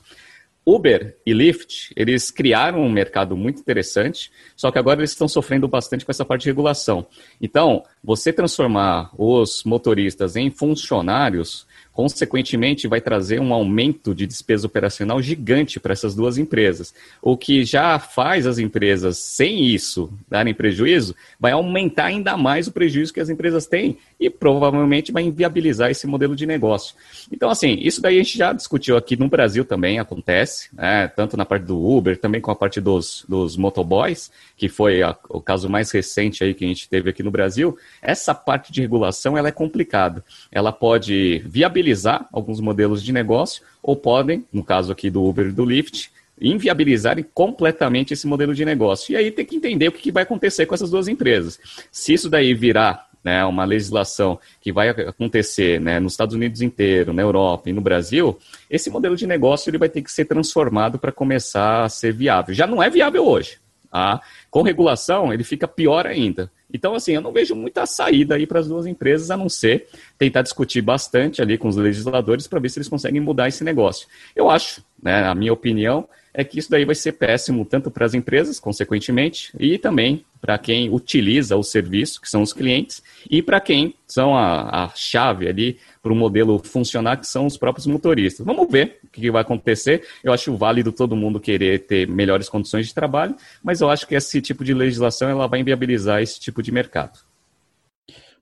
Uber 0.74 1.16
e 1.26 1.32
Lyft, 1.32 1.92
eles 1.96 2.30
criaram 2.30 2.80
um 2.80 2.90
mercado 2.90 3.36
muito 3.36 3.60
interessante, 3.60 4.30
só 4.56 4.70
que 4.70 4.78
agora 4.78 5.00
eles 5.00 5.10
estão 5.10 5.26
sofrendo 5.26 5.66
bastante 5.66 6.04
com 6.04 6.12
essa 6.12 6.24
parte 6.24 6.42
de 6.42 6.48
regulação. 6.48 7.06
Então, 7.40 7.82
você 8.02 8.32
transformar 8.32 9.10
os 9.18 9.64
motoristas 9.64 10.36
em 10.36 10.50
funcionários 10.50 11.66
consequentemente 11.92 12.88
vai 12.88 13.00
trazer 13.00 13.40
um 13.40 13.52
aumento 13.52 14.14
de 14.14 14.26
despesa 14.26 14.66
operacional 14.66 15.20
gigante 15.20 15.80
para 15.80 15.92
essas 15.92 16.14
duas 16.14 16.38
empresas. 16.38 16.94
O 17.20 17.36
que 17.36 17.64
já 17.64 17.98
faz 17.98 18.46
as 18.46 18.58
empresas, 18.58 19.18
sem 19.18 19.66
isso, 19.66 20.12
darem 20.28 20.54
prejuízo, 20.54 21.14
vai 21.38 21.52
aumentar 21.52 22.06
ainda 22.06 22.36
mais 22.36 22.66
o 22.66 22.72
prejuízo 22.72 23.12
que 23.12 23.20
as 23.20 23.28
empresas 23.28 23.66
têm 23.66 23.98
e 24.20 24.28
provavelmente 24.28 25.10
vai 25.10 25.22
inviabilizar 25.22 25.90
esse 25.90 26.06
modelo 26.06 26.36
de 26.36 26.44
negócio. 26.44 26.94
Então, 27.32 27.48
assim, 27.48 27.78
isso 27.80 28.02
daí 28.02 28.16
a 28.16 28.22
gente 28.22 28.36
já 28.36 28.52
discutiu 28.52 28.96
aqui 28.98 29.16
no 29.16 29.28
Brasil 29.28 29.64
também, 29.64 29.98
acontece, 29.98 30.68
né? 30.74 31.08
tanto 31.08 31.38
na 31.38 31.46
parte 31.46 31.64
do 31.64 31.82
Uber, 31.82 32.18
também 32.18 32.40
com 32.40 32.50
a 32.50 32.54
parte 32.54 32.80
dos, 32.80 33.24
dos 33.26 33.56
motoboys, 33.56 34.30
que 34.58 34.68
foi 34.68 35.02
a, 35.02 35.16
o 35.30 35.40
caso 35.40 35.70
mais 35.70 35.90
recente 35.90 36.44
aí 36.44 36.52
que 36.52 36.66
a 36.66 36.68
gente 36.68 36.86
teve 36.86 37.08
aqui 37.08 37.22
no 37.22 37.30
Brasil. 37.30 37.78
Essa 38.02 38.34
parte 38.34 38.70
de 38.70 38.82
regulação 38.82 39.38
ela 39.38 39.48
é 39.48 39.52
complicada. 39.52 40.22
Ela 40.52 40.70
pode 40.70 41.38
viabilizar 41.46 42.28
alguns 42.30 42.60
modelos 42.60 43.02
de 43.02 43.12
negócio 43.12 43.62
ou 43.82 43.96
podem, 43.96 44.44
no 44.52 44.62
caso 44.62 44.92
aqui 44.92 45.08
do 45.08 45.24
Uber 45.24 45.46
e 45.46 45.52
do 45.52 45.64
Lyft, 45.64 46.12
inviabilizarem 46.38 47.24
completamente 47.34 48.14
esse 48.14 48.26
modelo 48.26 48.54
de 48.54 48.64
negócio. 48.64 49.12
E 49.12 49.16
aí 49.16 49.30
tem 49.30 49.44
que 49.44 49.56
entender 49.56 49.88
o 49.88 49.92
que 49.92 50.10
vai 50.10 50.22
acontecer 50.22 50.66
com 50.66 50.74
essas 50.74 50.90
duas 50.90 51.06
empresas. 51.06 51.58
Se 51.92 52.14
isso 52.14 52.30
daí 52.30 52.54
virar 52.54 53.09
né, 53.24 53.44
uma 53.44 53.64
legislação 53.64 54.38
que 54.60 54.72
vai 54.72 54.88
acontecer 54.88 55.80
né, 55.80 56.00
nos 56.00 56.12
Estados 56.12 56.34
Unidos 56.34 56.62
inteiro, 56.62 57.12
na 57.12 57.22
Europa 57.22 57.68
e 57.70 57.72
no 57.72 57.80
Brasil, 57.80 58.38
esse 58.68 58.90
modelo 58.90 59.16
de 59.16 59.26
negócio 59.26 59.70
ele 59.70 59.78
vai 59.78 59.88
ter 59.88 60.02
que 60.02 60.10
ser 60.10 60.24
transformado 60.24 60.98
para 60.98 61.12
começar 61.12 61.84
a 61.84 61.88
ser 61.88 62.12
viável. 62.12 62.54
Já 62.54 62.66
não 62.66 62.82
é 62.82 62.88
viável 62.88 63.26
hoje. 63.26 63.58
Tá? 63.90 64.20
Com 64.50 64.62
regulação, 64.62 65.32
ele 65.32 65.42
fica 65.42 65.66
pior 65.66 66.06
ainda. 66.06 66.50
Então, 66.72 66.94
assim, 66.94 67.12
eu 67.12 67.20
não 67.20 67.32
vejo 67.32 67.56
muita 67.56 67.84
saída 67.86 68.36
aí 68.36 68.46
para 68.46 68.60
as 68.60 68.68
duas 68.68 68.86
empresas, 68.86 69.30
a 69.30 69.36
não 69.36 69.48
ser 69.48 69.88
tentar 70.16 70.42
discutir 70.42 70.80
bastante 70.80 71.42
ali 71.42 71.58
com 71.58 71.66
os 71.66 71.74
legisladores 71.74 72.46
para 72.46 72.60
ver 72.60 72.68
se 72.68 72.78
eles 72.78 72.88
conseguem 72.88 73.20
mudar 73.20 73.48
esse 73.48 73.64
negócio. 73.64 74.06
Eu 74.34 74.48
acho, 74.48 74.84
né, 75.02 75.24
a 75.26 75.34
minha 75.34 75.52
opinião 75.52 76.08
é 76.32 76.44
que 76.44 76.58
isso 76.58 76.70
daí 76.70 76.84
vai 76.84 76.94
ser 76.94 77.12
péssimo 77.12 77.64
tanto 77.64 77.90
para 77.90 78.06
as 78.06 78.14
empresas, 78.14 78.60
consequentemente, 78.60 79.52
e 79.58 79.78
também 79.78 80.24
para 80.40 80.56
quem 80.56 80.88
utiliza 80.88 81.56
o 81.56 81.62
serviço, 81.62 82.20
que 82.20 82.28
são 82.28 82.42
os 82.42 82.52
clientes, 82.52 83.02
e 83.30 83.42
para 83.42 83.60
quem 83.60 83.94
são 84.06 84.34
a, 84.34 84.84
a 84.84 84.88
chave 84.94 85.48
ali 85.48 85.78
para 86.02 86.12
o 86.12 86.16
modelo 86.16 86.58
funcionar, 86.58 87.18
que 87.18 87.26
são 87.26 87.46
os 87.46 87.56
próprios 87.56 87.86
motoristas. 87.86 88.46
Vamos 88.46 88.70
ver 88.70 89.00
o 89.04 89.08
que 89.08 89.30
vai 89.30 89.42
acontecer. 89.42 90.06
Eu 90.24 90.32
acho 90.32 90.56
válido 90.56 90.92
todo 90.92 91.14
mundo 91.14 91.38
querer 91.38 91.80
ter 91.80 92.08
melhores 92.08 92.48
condições 92.48 92.86
de 92.86 92.94
trabalho, 92.94 93.34
mas 93.62 93.80
eu 93.80 93.90
acho 93.90 94.06
que 94.06 94.14
esse 94.14 94.40
tipo 94.40 94.64
de 94.64 94.72
legislação 94.72 95.28
ela 95.28 95.46
vai 95.46 95.60
inviabilizar 95.60 96.22
esse 96.22 96.40
tipo 96.40 96.62
de 96.62 96.72
mercado. 96.72 97.18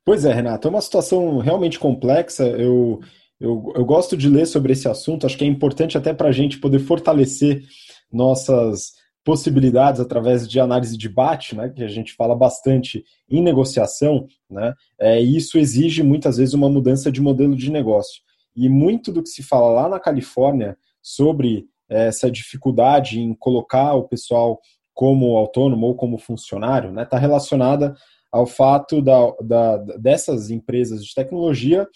Pois 0.05 0.25
é, 0.25 0.33
Renato, 0.33 0.69
é 0.69 0.71
uma 0.71 0.81
situação 0.81 1.39
realmente 1.39 1.79
complexa. 1.79 2.47
Eu, 2.47 3.03
eu, 3.41 3.73
eu 3.75 3.85
gosto 3.85 4.17
de 4.17 4.29
ler 4.29 4.47
sobre 4.47 4.73
esse 4.73 4.89
assunto, 4.89 5.27
acho 5.27 5.37
que 5.37 5.45
é 5.45 5.47
importante 5.47 5.97
até 5.97 6.13
para 6.13 6.29
a 6.29 6.33
gente 6.33 6.59
poder 6.59 6.81
fortalecer 6.81 7.63
nossas 8.13 8.93
possibilidades 9.25 10.01
através 10.01 10.49
de 10.49 10.59
análise 10.59 10.97
de 10.97 11.09
debate, 11.09 11.55
né, 11.55 11.69
que 11.69 11.83
a 11.83 11.89
gente 11.89 12.15
fala 12.15 12.35
bastante 12.35 13.05
em 13.29 13.43
negociação, 13.43 14.27
né, 14.51 14.73
é, 14.99 15.21
isso 15.21 15.59
exige 15.59 16.03
muitas 16.03 16.39
vezes 16.39 16.55
uma 16.55 16.69
mudança 16.69 17.13
de 17.13 17.21
modelo 17.21 17.55
de 17.55 17.71
negócio. 17.71 18.23
E 18.57 18.69
muito 18.69 19.13
do 19.13 19.23
que 19.23 19.29
se 19.29 19.43
fala 19.43 19.69
lá 19.69 19.89
na 19.89 20.01
Califórnia 20.01 20.77
sobre 21.03 21.67
é, 21.89 22.07
essa 22.09 22.31
dificuldade 22.31 23.21
em 23.21 23.35
colocar 23.35 23.95
o 23.95 24.09
pessoal 24.09 24.59
como 24.95 25.37
autônomo 25.37 25.87
ou 25.87 25.95
como 25.95 26.19
funcionário 26.19 26.89
está 26.89 27.01
né, 27.01 27.05
tá 27.05 27.19
relacionada 27.19 27.95
ao 28.33 28.47
fato 28.47 29.01
da, 29.01 29.31
da, 29.43 29.77
dessas 29.99 30.51
empresas 30.51 31.05
de 31.05 31.15
tecnologia 31.15 31.87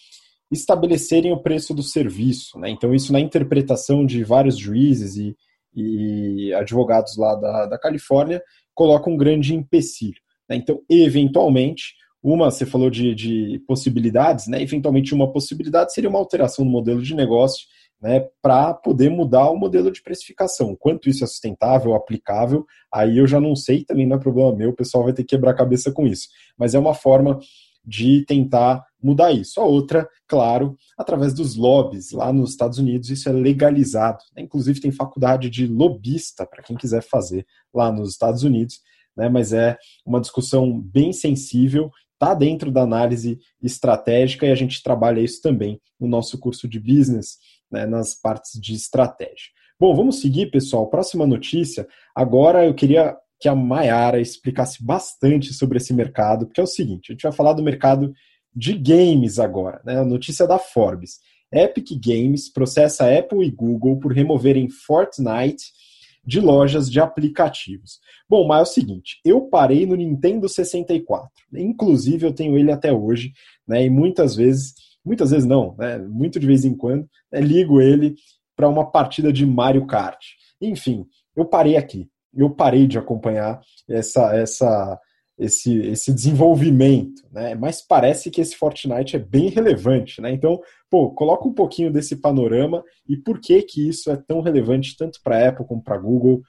estabelecerem 0.52 1.32
o 1.32 1.42
preço 1.42 1.74
do 1.74 1.82
serviço. 1.82 2.58
Né? 2.58 2.70
Então, 2.70 2.94
isso 2.94 3.12
na 3.12 3.20
interpretação 3.20 4.04
de 4.04 4.22
vários 4.22 4.58
juízes 4.58 5.16
e, 5.16 5.34
e 5.74 6.52
advogados 6.54 7.16
lá 7.16 7.34
da, 7.34 7.66
da 7.66 7.78
Califórnia 7.78 8.42
coloca 8.74 9.08
um 9.08 9.16
grande 9.16 9.54
empecilho. 9.54 10.20
Né? 10.48 10.56
Então, 10.56 10.80
eventualmente, 10.88 11.94
uma, 12.22 12.50
você 12.50 12.66
falou 12.66 12.90
de, 12.90 13.14
de 13.14 13.62
possibilidades, 13.66 14.46
né? 14.46 14.62
eventualmente 14.62 15.14
uma 15.14 15.32
possibilidade 15.32 15.92
seria 15.92 16.10
uma 16.10 16.18
alteração 16.18 16.64
no 16.64 16.70
modelo 16.70 17.02
de 17.02 17.14
negócio 17.14 17.66
né, 18.02 18.26
para 18.42 18.74
poder 18.74 19.10
mudar 19.10 19.48
o 19.48 19.56
modelo 19.56 19.90
de 19.90 20.02
precificação. 20.02 20.74
Quanto 20.74 21.08
isso 21.08 21.22
é 21.22 21.26
sustentável, 21.26 21.94
aplicável, 21.94 22.66
aí 22.92 23.16
eu 23.16 23.28
já 23.28 23.40
não 23.40 23.54
sei, 23.54 23.84
também 23.84 24.06
não 24.06 24.16
é 24.16 24.20
problema 24.20 24.54
meu, 24.54 24.70
o 24.70 24.74
pessoal 24.74 25.04
vai 25.04 25.12
ter 25.12 25.22
que 25.22 25.36
quebrar 25.36 25.52
a 25.52 25.56
cabeça 25.56 25.92
com 25.92 26.04
isso. 26.04 26.28
Mas 26.58 26.74
é 26.74 26.78
uma 26.80 26.94
forma 26.94 27.38
de 27.84 28.24
tentar 28.26 28.84
mudar 29.02 29.32
isso. 29.32 29.60
A 29.60 29.64
outra, 29.64 30.08
claro, 30.26 30.76
através 30.96 31.34
dos 31.34 31.56
lobbies. 31.56 32.12
Lá 32.12 32.32
nos 32.32 32.50
Estados 32.50 32.78
Unidos 32.78 33.10
isso 33.10 33.28
é 33.28 33.32
legalizado. 33.32 34.22
Né? 34.34 34.42
Inclusive 34.42 34.80
tem 34.80 34.92
faculdade 34.92 35.50
de 35.50 35.66
lobista 35.66 36.46
para 36.46 36.62
quem 36.62 36.76
quiser 36.76 37.02
fazer 37.02 37.46
lá 37.74 37.90
nos 37.90 38.10
Estados 38.10 38.42
Unidos. 38.42 38.80
Né? 39.16 39.28
Mas 39.28 39.52
é 39.52 39.76
uma 40.06 40.20
discussão 40.20 40.80
bem 40.80 41.12
sensível, 41.12 41.90
está 42.12 42.34
dentro 42.34 42.70
da 42.70 42.82
análise 42.82 43.38
estratégica 43.62 44.46
e 44.46 44.52
a 44.52 44.54
gente 44.54 44.82
trabalha 44.82 45.20
isso 45.20 45.42
também 45.42 45.80
no 45.98 46.06
nosso 46.06 46.38
curso 46.38 46.68
de 46.68 46.78
business, 46.78 47.38
né? 47.70 47.86
nas 47.86 48.14
partes 48.14 48.60
de 48.60 48.74
estratégia. 48.74 49.50
Bom, 49.78 49.94
vamos 49.96 50.20
seguir, 50.20 50.50
pessoal. 50.50 50.88
Próxima 50.88 51.26
notícia. 51.26 51.88
Agora 52.14 52.64
eu 52.64 52.72
queria 52.72 53.16
que 53.42 53.48
a 53.48 53.56
Mayara 53.56 54.20
explicasse 54.20 54.84
bastante 54.84 55.52
sobre 55.52 55.78
esse 55.78 55.92
mercado, 55.92 56.46
porque 56.46 56.60
é 56.60 56.64
o 56.64 56.68
seguinte: 56.68 57.10
a 57.10 57.12
gente 57.12 57.24
vai 57.24 57.32
falar 57.32 57.54
do 57.54 57.62
mercado 57.62 58.14
de 58.54 58.74
games 58.74 59.38
agora, 59.38 59.80
né? 59.84 59.98
A 59.98 60.04
notícia 60.04 60.46
da 60.46 60.58
Forbes. 60.58 61.20
Epic 61.52 61.88
Games 62.02 62.50
processa 62.50 63.06
Apple 63.06 63.46
e 63.46 63.50
Google 63.50 63.98
por 63.98 64.12
removerem 64.12 64.70
Fortnite 64.70 65.64
de 66.24 66.40
lojas 66.40 66.90
de 66.90 67.00
aplicativos. 67.00 67.98
Bom, 68.28 68.46
mas 68.46 68.60
é 68.60 68.62
o 68.62 68.66
seguinte, 68.66 69.20
eu 69.24 69.42
parei 69.42 69.84
no 69.84 69.96
Nintendo 69.96 70.48
64. 70.48 71.28
Inclusive 71.54 72.26
eu 72.26 72.32
tenho 72.32 72.56
ele 72.56 72.72
até 72.72 72.92
hoje, 72.92 73.32
né? 73.66 73.84
E 73.84 73.90
muitas 73.90 74.36
vezes, 74.36 74.74
muitas 75.04 75.30
vezes 75.30 75.46
não, 75.46 75.74
né? 75.76 75.98
Muito 75.98 76.40
de 76.40 76.46
vez 76.46 76.64
em 76.64 76.74
quando, 76.74 77.08
né, 77.30 77.40
ligo 77.40 77.80
ele 77.80 78.14
para 78.56 78.68
uma 78.68 78.90
partida 78.90 79.32
de 79.32 79.44
Mario 79.44 79.86
Kart. 79.86 80.24
Enfim, 80.60 81.04
eu 81.36 81.44
parei 81.44 81.76
aqui 81.76 82.08
eu 82.34 82.50
parei 82.50 82.86
de 82.86 82.98
acompanhar 82.98 83.60
essa, 83.88 84.34
essa, 84.34 84.98
esse, 85.44 85.78
esse 85.86 86.12
desenvolvimento, 86.12 87.22
né? 87.32 87.54
Mas 87.54 87.82
parece 87.82 88.30
que 88.30 88.40
esse 88.40 88.56
Fortnite 88.56 89.16
é 89.16 89.18
bem 89.18 89.48
relevante, 89.48 90.20
né? 90.20 90.32
Então, 90.32 90.60
pô, 90.90 91.10
coloca 91.10 91.46
um 91.46 91.52
pouquinho 91.52 91.92
desse 91.92 92.16
panorama 92.16 92.84
e 93.08 93.16
por 93.16 93.40
que 93.40 93.62
que 93.62 93.88
isso 93.88 94.10
é 94.10 94.16
tão 94.16 94.40
relevante 94.40 94.96
tanto 94.96 95.20
para 95.22 95.38
a 95.38 95.48
Apple 95.48 95.66
como 95.66 95.82
para 95.82 95.98
Google 95.98 96.42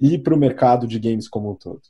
e 0.00 0.18
para 0.18 0.34
o 0.34 0.38
mercado 0.38 0.86
de 0.86 0.98
games 0.98 1.28
como 1.28 1.50
um 1.50 1.54
todo. 1.54 1.80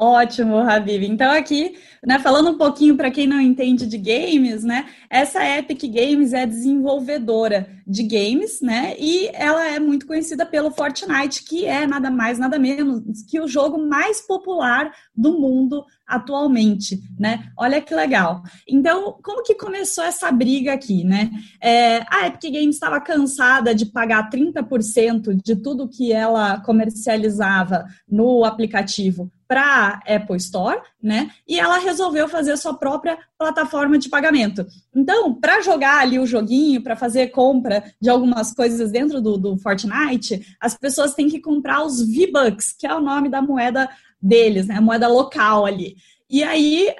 Ótimo, 0.00 0.58
Habib. 0.58 1.02
Então 1.08 1.28
aqui, 1.32 1.74
né, 2.06 2.20
falando 2.20 2.50
um 2.50 2.56
pouquinho 2.56 2.96
para 2.96 3.10
quem 3.10 3.26
não 3.26 3.40
entende 3.40 3.84
de 3.84 3.98
games, 3.98 4.62
né, 4.62 4.86
essa 5.10 5.44
Epic 5.44 5.82
Games 5.92 6.32
é 6.32 6.46
desenvolvedora 6.46 7.68
de 7.84 8.04
games, 8.04 8.60
né, 8.60 8.94
e 8.96 9.28
ela 9.34 9.66
é 9.66 9.80
muito 9.80 10.06
conhecida 10.06 10.46
pelo 10.46 10.70
Fortnite, 10.70 11.42
que 11.42 11.66
é 11.66 11.84
nada 11.84 12.12
mais, 12.12 12.38
nada 12.38 12.60
menos 12.60 13.22
que 13.28 13.40
o 13.40 13.48
jogo 13.48 13.76
mais 13.76 14.20
popular 14.20 14.92
do 15.16 15.32
mundo 15.32 15.84
atualmente, 16.06 17.02
né? 17.18 17.50
Olha 17.58 17.80
que 17.80 17.92
legal. 17.92 18.42
Então, 18.68 19.18
como 19.20 19.42
que 19.42 19.54
começou 19.54 20.04
essa 20.04 20.30
briga 20.30 20.72
aqui, 20.72 21.02
né? 21.02 21.28
É, 21.60 22.04
a 22.08 22.28
Epic 22.28 22.52
Games 22.52 22.76
estava 22.76 23.00
cansada 23.00 23.74
de 23.74 23.84
pagar 23.84 24.30
30% 24.30 25.34
de 25.44 25.56
tudo 25.56 25.88
que 25.88 26.12
ela 26.12 26.60
comercializava 26.60 27.84
no 28.08 28.44
aplicativo 28.44 29.30
para 29.48 30.00
Apple 30.06 30.36
Store, 30.36 30.78
né? 31.02 31.30
E 31.48 31.58
ela 31.58 31.78
resolveu 31.78 32.28
fazer 32.28 32.56
sua 32.58 32.74
própria 32.74 33.18
plataforma 33.38 33.98
de 33.98 34.10
pagamento. 34.10 34.66
Então, 34.94 35.34
para 35.34 35.62
jogar 35.62 36.00
ali 36.00 36.18
o 36.18 36.26
joguinho, 36.26 36.82
para 36.82 36.94
fazer 36.94 37.28
compra 37.28 37.82
de 37.98 38.10
algumas 38.10 38.52
coisas 38.52 38.92
dentro 38.92 39.22
do, 39.22 39.38
do 39.38 39.56
Fortnite, 39.56 40.54
as 40.60 40.76
pessoas 40.76 41.14
têm 41.14 41.30
que 41.30 41.40
comprar 41.40 41.82
os 41.82 42.06
V-Bucks, 42.06 42.74
que 42.78 42.86
é 42.86 42.94
o 42.94 43.00
nome 43.00 43.30
da 43.30 43.40
moeda 43.40 43.88
deles, 44.20 44.66
né? 44.66 44.76
A 44.76 44.82
moeda 44.82 45.08
local 45.08 45.64
ali. 45.64 45.96
E 46.30 46.42
aí, 46.42 46.94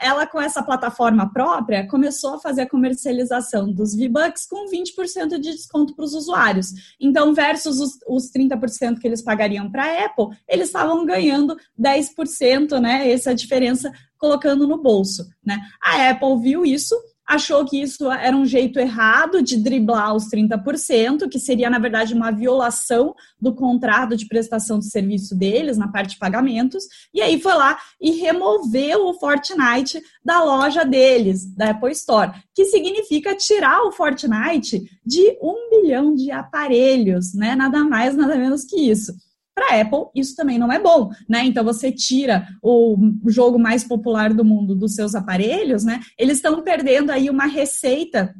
ela 0.00 0.26
com 0.26 0.40
essa 0.40 0.62
plataforma 0.62 1.32
própria 1.32 1.88
começou 1.88 2.34
a 2.34 2.38
fazer 2.38 2.62
a 2.62 2.68
comercialização 2.68 3.72
dos 3.72 3.94
V-Bucks 3.94 4.46
com 4.46 4.70
20% 4.70 5.38
de 5.40 5.52
desconto 5.52 5.96
para 5.96 6.04
os 6.04 6.14
usuários. 6.14 6.72
Então, 7.00 7.34
versus 7.34 7.80
os, 7.80 7.98
os 8.06 8.30
30% 8.30 9.00
que 9.00 9.06
eles 9.06 9.20
pagariam 9.20 9.68
para 9.70 9.84
a 9.84 10.04
Apple, 10.04 10.36
eles 10.48 10.68
estavam 10.68 11.04
ganhando 11.04 11.56
10%, 11.80 12.78
né? 12.80 13.10
Essa 13.10 13.34
diferença 13.34 13.92
colocando 14.16 14.66
no 14.66 14.80
bolso, 14.80 15.28
né? 15.44 15.60
A 15.82 16.10
Apple 16.10 16.40
viu 16.40 16.64
isso 16.64 16.94
achou 17.28 17.62
que 17.66 17.80
isso 17.80 18.10
era 18.10 18.34
um 18.34 18.46
jeito 18.46 18.78
errado 18.78 19.42
de 19.42 19.58
driblar 19.58 20.16
os 20.16 20.30
30%, 20.30 21.28
que 21.28 21.38
seria, 21.38 21.68
na 21.68 21.78
verdade, 21.78 22.14
uma 22.14 22.30
violação 22.30 23.14
do 23.38 23.54
contrato 23.54 24.16
de 24.16 24.26
prestação 24.26 24.78
de 24.78 24.90
serviço 24.90 25.36
deles 25.36 25.76
na 25.76 25.88
parte 25.88 26.10
de 26.10 26.18
pagamentos, 26.18 26.84
e 27.12 27.20
aí 27.20 27.38
foi 27.38 27.52
lá 27.52 27.78
e 28.00 28.12
removeu 28.12 29.06
o 29.06 29.14
Fortnite 29.14 30.00
da 30.24 30.42
loja 30.42 30.84
deles, 30.84 31.44
da 31.54 31.70
Apple 31.70 31.92
Store, 31.92 32.32
que 32.54 32.64
significa 32.64 33.36
tirar 33.36 33.82
o 33.82 33.92
Fortnite 33.92 34.82
de 35.04 35.36
um 35.42 35.70
milhão 35.70 36.14
de 36.14 36.30
aparelhos, 36.30 37.34
né? 37.34 37.54
Nada 37.54 37.84
mais, 37.84 38.16
nada 38.16 38.36
menos 38.36 38.64
que 38.64 38.76
isso. 38.76 39.12
Para 39.58 39.80
Apple, 39.80 40.10
isso 40.14 40.36
também 40.36 40.56
não 40.56 40.70
é 40.70 40.78
bom, 40.78 41.10
né? 41.28 41.44
Então 41.44 41.64
você 41.64 41.90
tira 41.90 42.46
o 42.62 42.96
jogo 43.26 43.58
mais 43.58 43.82
popular 43.82 44.32
do 44.32 44.44
mundo 44.44 44.72
dos 44.72 44.94
seus 44.94 45.16
aparelhos, 45.16 45.82
né? 45.82 45.98
Eles 46.16 46.36
estão 46.36 46.62
perdendo 46.62 47.10
aí 47.10 47.28
uma 47.28 47.46
receita 47.46 48.32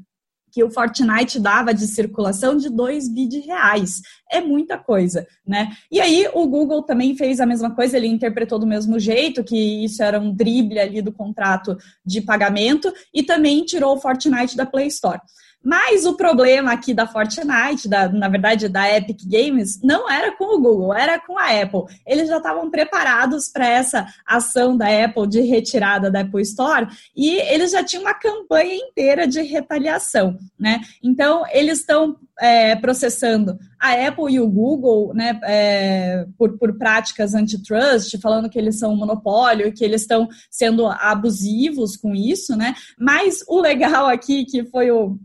que 0.52 0.62
o 0.62 0.70
Fortnite 0.70 1.40
dava 1.40 1.74
de 1.74 1.88
circulação 1.88 2.56
de 2.56 2.70
2 2.70 3.08
bi 3.08 3.26
de 3.26 3.40
reais. 3.40 4.00
É 4.30 4.40
muita 4.40 4.78
coisa, 4.78 5.26
né? 5.44 5.72
E 5.90 6.00
aí 6.00 6.28
o 6.32 6.46
Google 6.46 6.84
também 6.84 7.16
fez 7.16 7.40
a 7.40 7.46
mesma 7.46 7.74
coisa, 7.74 7.96
ele 7.96 8.06
interpretou 8.06 8.60
do 8.60 8.66
mesmo 8.66 8.96
jeito, 9.00 9.42
que 9.42 9.84
isso 9.84 10.00
era 10.00 10.20
um 10.20 10.32
drible 10.32 10.78
ali 10.78 11.02
do 11.02 11.12
contrato 11.12 11.76
de 12.06 12.20
pagamento, 12.20 12.92
e 13.12 13.24
também 13.24 13.64
tirou 13.64 13.96
o 13.96 14.00
Fortnite 14.00 14.56
da 14.56 14.64
Play 14.64 14.86
Store. 14.86 15.20
Mas 15.68 16.06
o 16.06 16.14
problema 16.16 16.72
aqui 16.72 16.94
da 16.94 17.06
Fortnite, 17.06 17.90
da, 17.90 18.08
na 18.08 18.26
verdade 18.26 18.70
da 18.70 18.90
Epic 18.90 19.20
Games, 19.26 19.78
não 19.82 20.10
era 20.10 20.32
com 20.34 20.56
o 20.56 20.58
Google, 20.58 20.94
era 20.94 21.20
com 21.20 21.38
a 21.38 21.60
Apple. 21.60 21.94
Eles 22.06 22.26
já 22.26 22.38
estavam 22.38 22.70
preparados 22.70 23.50
para 23.50 23.68
essa 23.68 24.06
ação 24.24 24.78
da 24.78 24.86
Apple 25.04 25.26
de 25.26 25.42
retirada 25.42 26.10
da 26.10 26.20
Apple 26.20 26.40
Store 26.40 26.86
e 27.14 27.36
eles 27.52 27.72
já 27.72 27.84
tinham 27.84 28.02
uma 28.02 28.14
campanha 28.14 28.76
inteira 28.76 29.28
de 29.28 29.42
retaliação, 29.42 30.38
né? 30.58 30.80
Então 31.02 31.44
eles 31.52 31.80
estão 31.80 32.16
é, 32.40 32.76
processando 32.76 33.58
a 33.80 33.92
Apple 33.92 34.32
e 34.32 34.40
o 34.40 34.48
Google, 34.48 35.12
né, 35.14 35.38
é, 35.44 36.26
por, 36.36 36.58
por 36.58 36.76
práticas 36.76 37.34
antitrust, 37.34 38.18
falando 38.20 38.48
que 38.48 38.58
eles 38.58 38.78
são 38.78 38.92
um 38.92 38.96
monopólio, 38.96 39.72
que 39.72 39.84
eles 39.84 40.02
estão 40.02 40.28
sendo 40.50 40.86
abusivos 40.86 41.96
com 41.96 42.14
isso, 42.14 42.56
né? 42.56 42.74
Mas 42.98 43.44
o 43.46 43.60
legal 43.60 44.06
aqui, 44.06 44.44
que 44.44 44.64
foi 44.64 44.90
o 44.90 45.18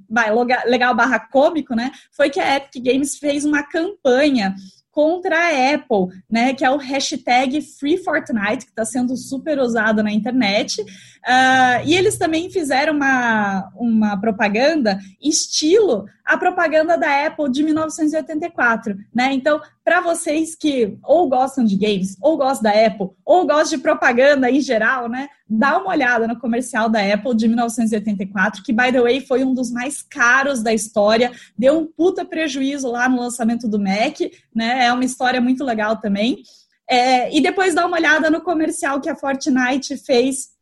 legal 0.66 0.96
barra 0.96 1.20
cômico, 1.20 1.76
né, 1.76 1.92
foi 2.12 2.30
que 2.30 2.40
a 2.40 2.58
Epic 2.58 2.84
Games 2.84 3.18
fez 3.18 3.44
uma 3.46 3.64
campanha 3.64 4.56
contra 4.94 5.36
a 5.36 5.74
Apple, 5.74 6.16
né? 6.30 6.54
Que 6.54 6.64
é 6.64 6.70
o 6.70 6.78
hashtag 6.78 7.60
FreeFortnite, 7.62 8.66
que 8.66 8.72
está 8.72 8.86
sendo 8.86 9.18
super 9.18 9.60
usado 9.60 10.04
na 10.04 10.12
internet. 10.12 10.80
Uh, 10.82 11.82
e 11.84 11.96
eles 11.96 12.16
também 12.18 12.50
fizeram 12.52 12.94
uma, 12.94 13.72
uma 13.76 14.22
propaganda 14.22 15.00
estilo 15.20 16.06
a 16.26 16.38
propaganda 16.38 16.98
da 16.98 17.26
Apple 17.26 17.52
de 17.52 17.64
1984, 17.64 18.98
né? 19.14 19.34
Então, 19.34 19.62
para 19.84 20.00
vocês 20.00 20.56
que 20.56 20.98
ou 21.04 21.28
gostam 21.28 21.66
de 21.66 21.76
games, 21.76 22.16
ou 22.22 22.38
gostam 22.38 22.72
da 22.72 22.86
Apple, 22.88 23.10
ou 23.26 23.46
gostam 23.46 23.78
de 23.78 23.84
propaganda 23.84 24.50
em 24.50 24.62
geral, 24.62 25.10
né? 25.10 25.28
Dá 25.50 25.78
uma 25.78 25.90
olhada 25.90 26.28
no 26.28 26.40
comercial 26.40 26.90
da 26.90 27.02
Apple 27.14 27.36
de 27.36 27.48
1984, 27.48 28.64
que, 28.64 28.72
by 28.72 28.92
the 28.92 29.02
way, 29.02 29.20
foi 29.22 29.44
um 29.44 29.54
dos 29.54 29.72
mais 29.72 30.02
caros 30.02 30.64
da 30.64 30.74
história, 30.74 31.32
deu 31.58 31.78
um 31.78 31.86
puta 31.86 32.24
prejuízo 32.24 32.90
lá 32.90 33.10
no 33.10 33.20
lançamento 33.20 33.68
do 33.68 33.80
Mac, 33.80 34.20
né? 34.56 34.86
É 34.86 34.94
uma 34.94 35.06
história 35.06 35.42
muito 35.42 35.64
legal 35.64 35.98
também. 35.98 36.42
É, 36.90 37.36
e 37.36 37.42
depois 37.42 37.74
dá 37.74 37.86
uma 37.86 37.98
olhada 37.98 38.30
no 38.30 38.42
comercial 38.42 39.02
que 39.02 39.10
a 39.10 39.16
Fortnite 39.16 39.98
fez 39.98 40.53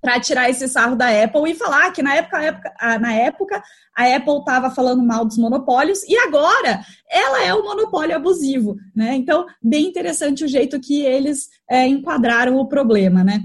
para 0.00 0.18
tirar 0.18 0.48
esse 0.48 0.66
sarro 0.68 0.96
da 0.96 1.08
Apple 1.08 1.50
e 1.50 1.54
falar 1.54 1.90
que 1.92 2.02
na 2.02 2.14
época, 2.14 2.42
época 2.42 2.98
na 2.98 3.12
época 3.12 3.62
a 3.94 4.16
Apple 4.16 4.38
estava 4.38 4.70
falando 4.70 5.02
mal 5.02 5.24
dos 5.24 5.36
monopólios 5.36 6.02
e 6.04 6.16
agora 6.16 6.80
ela 7.10 7.44
é 7.44 7.54
o 7.54 7.60
um 7.60 7.64
monopólio 7.64 8.16
abusivo, 8.16 8.76
né? 8.94 9.14
Então, 9.14 9.46
bem 9.62 9.86
interessante 9.86 10.44
o 10.44 10.48
jeito 10.48 10.80
que 10.80 11.02
eles 11.02 11.48
é, 11.68 11.86
enquadraram 11.86 12.56
o 12.56 12.66
problema, 12.66 13.22
né? 13.22 13.42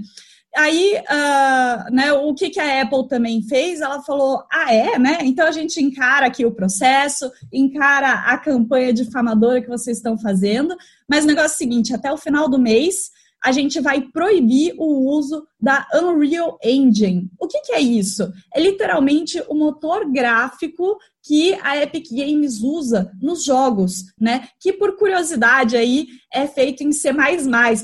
Aí, 0.56 0.94
uh, 0.94 1.94
né, 1.94 2.14
o 2.14 2.32
que, 2.32 2.48
que 2.48 2.58
a 2.58 2.80
Apple 2.80 3.06
também 3.08 3.42
fez? 3.42 3.82
Ela 3.82 4.02
falou: 4.02 4.42
ah, 4.50 4.72
é, 4.72 4.98
né? 4.98 5.18
Então 5.22 5.46
a 5.46 5.52
gente 5.52 5.82
encara 5.82 6.26
aqui 6.26 6.46
o 6.46 6.54
processo, 6.54 7.30
encara 7.52 8.10
a 8.10 8.38
campanha 8.38 8.92
difamadora 8.92 9.60
que 9.60 9.68
vocês 9.68 9.98
estão 9.98 10.16
fazendo, 10.16 10.74
mas 11.06 11.24
o 11.24 11.26
negócio 11.26 11.52
é 11.52 11.54
o 11.54 11.58
seguinte: 11.58 11.94
até 11.94 12.10
o 12.10 12.16
final 12.16 12.48
do 12.48 12.58
mês 12.58 13.10
a 13.46 13.52
gente 13.52 13.78
vai 13.78 14.00
proibir 14.00 14.74
o 14.76 15.08
uso 15.08 15.46
da 15.60 15.86
Unreal 15.94 16.58
Engine. 16.64 17.30
O 17.38 17.46
que, 17.46 17.60
que 17.60 17.72
é 17.72 17.80
isso? 17.80 18.28
É 18.52 18.60
literalmente 18.60 19.40
o 19.48 19.54
motor 19.54 20.10
gráfico 20.10 20.98
que 21.22 21.56
a 21.62 21.80
Epic 21.80 22.08
Games 22.10 22.60
usa 22.60 23.12
nos 23.22 23.44
jogos, 23.44 24.06
né? 24.20 24.48
Que 24.58 24.72
por 24.72 24.96
curiosidade 24.96 25.76
aí 25.76 26.08
é 26.32 26.48
feito 26.48 26.82
em 26.82 26.90
C++. 26.90 27.14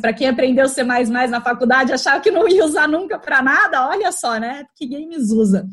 Para 0.01 0.13
quem 0.13 0.27
aprendeu 0.27 0.69
C++ 0.69 0.83
na 0.83 1.41
faculdade, 1.41 1.93
achava 1.93 2.21
que 2.21 2.33
não 2.33 2.49
ia 2.49 2.65
usar 2.65 2.89
nunca 2.89 3.17
para 3.17 3.41
nada, 3.41 3.89
olha 3.89 4.11
só, 4.11 4.41
né? 4.41 4.67
Epic 4.81 4.91
Games 4.91 5.31
usa. 5.31 5.65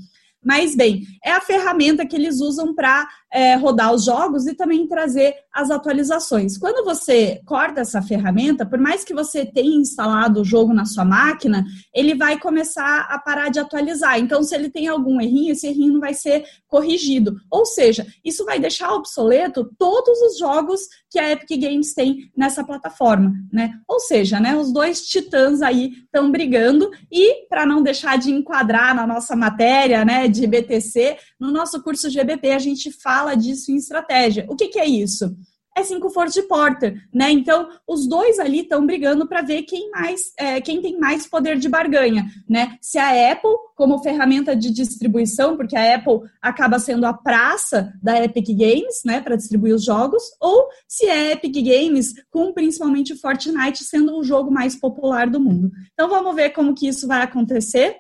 Mas, 0.43 0.75
bem, 0.75 1.01
é 1.25 1.31
a 1.31 1.41
ferramenta 1.41 2.05
que 2.05 2.15
eles 2.15 2.39
usam 2.41 2.75
para 2.75 3.09
é, 3.31 3.55
rodar 3.55 3.93
os 3.93 4.05
jogos 4.05 4.47
e 4.47 4.53
também 4.53 4.87
trazer 4.87 5.35
as 5.53 5.69
atualizações. 5.69 6.57
Quando 6.57 6.83
você 6.83 7.41
corta 7.45 7.81
essa 7.81 8.01
ferramenta, 8.01 8.65
por 8.65 8.79
mais 8.79 9.03
que 9.03 9.13
você 9.13 9.45
tenha 9.45 9.79
instalado 9.79 10.41
o 10.41 10.45
jogo 10.45 10.73
na 10.73 10.85
sua 10.85 11.05
máquina, 11.05 11.63
ele 11.93 12.15
vai 12.15 12.39
começar 12.39 13.07
a 13.09 13.19
parar 13.19 13.49
de 13.49 13.59
atualizar. 13.59 14.19
Então, 14.19 14.41
se 14.41 14.55
ele 14.55 14.69
tem 14.69 14.87
algum 14.87 15.19
errinho, 15.21 15.51
esse 15.51 15.67
errinho 15.67 15.93
não 15.93 15.99
vai 15.99 16.13
ser 16.13 16.43
corrigido. 16.67 17.35
Ou 17.51 17.65
seja, 17.65 18.05
isso 18.23 18.45
vai 18.45 18.59
deixar 18.59 18.93
obsoleto 18.93 19.69
todos 19.77 20.19
os 20.21 20.37
jogos 20.37 20.81
que 21.09 21.19
a 21.19 21.31
Epic 21.31 21.59
Games 21.59 21.93
tem 21.93 22.31
nessa 22.37 22.63
plataforma, 22.63 23.33
né? 23.51 23.73
Ou 23.87 23.99
seja, 23.99 24.39
né, 24.39 24.55
os 24.55 24.71
dois 24.71 25.07
titãs 25.07 25.61
aí 25.61 25.93
estão 26.05 26.31
brigando 26.31 26.89
e 27.11 27.47
para 27.47 27.65
não 27.65 27.81
deixar 27.81 28.17
de 28.17 28.31
enquadrar 28.31 28.95
na 28.95 29.07
nossa 29.07 29.35
matéria, 29.35 30.05
né, 30.05 30.27
de 30.27 30.45
BTC, 30.45 31.17
no 31.39 31.51
nosso 31.51 31.81
curso 31.81 32.09
GBP 32.09 32.51
a 32.51 32.59
gente 32.59 32.91
fala 32.91 33.35
disso 33.35 33.71
em 33.71 33.75
estratégia. 33.75 34.45
O 34.49 34.55
que, 34.55 34.67
que 34.67 34.79
é 34.79 34.87
isso? 34.87 35.35
é 35.79 35.83
cinco 35.83 36.09
Ford 36.09 36.31
Porter, 36.47 37.01
né? 37.13 37.31
Então, 37.31 37.69
os 37.87 38.07
dois 38.07 38.39
ali 38.39 38.59
estão 38.59 38.85
brigando 38.85 39.27
para 39.27 39.41
ver 39.41 39.63
quem 39.63 39.89
mais, 39.91 40.21
é, 40.37 40.61
quem 40.61 40.81
tem 40.81 40.99
mais 40.99 41.25
poder 41.25 41.57
de 41.57 41.69
barganha, 41.69 42.25
né? 42.47 42.77
Se 42.81 42.97
a 42.97 43.31
Apple, 43.31 43.51
como 43.75 43.99
ferramenta 43.99 44.55
de 44.55 44.71
distribuição, 44.71 45.55
porque 45.55 45.75
a 45.75 45.95
Apple 45.95 46.29
acaba 46.41 46.79
sendo 46.79 47.05
a 47.05 47.13
praça 47.13 47.93
da 48.01 48.21
Epic 48.23 48.47
Games, 48.49 49.01
né, 49.05 49.21
para 49.21 49.35
distribuir 49.35 49.73
os 49.73 49.85
jogos, 49.85 50.23
ou 50.39 50.67
se 50.87 51.05
é 51.05 51.29
a 51.29 51.31
Epic 51.31 51.55
Games, 51.55 52.13
com 52.29 52.53
principalmente 52.53 53.15
Fortnite 53.15 53.83
sendo 53.83 54.17
o 54.17 54.23
jogo 54.23 54.51
mais 54.51 54.75
popular 54.75 55.29
do 55.29 55.39
mundo. 55.39 55.71
Então, 55.93 56.09
vamos 56.09 56.35
ver 56.35 56.49
como 56.49 56.75
que 56.75 56.87
isso 56.87 57.07
vai 57.07 57.21
acontecer. 57.21 57.97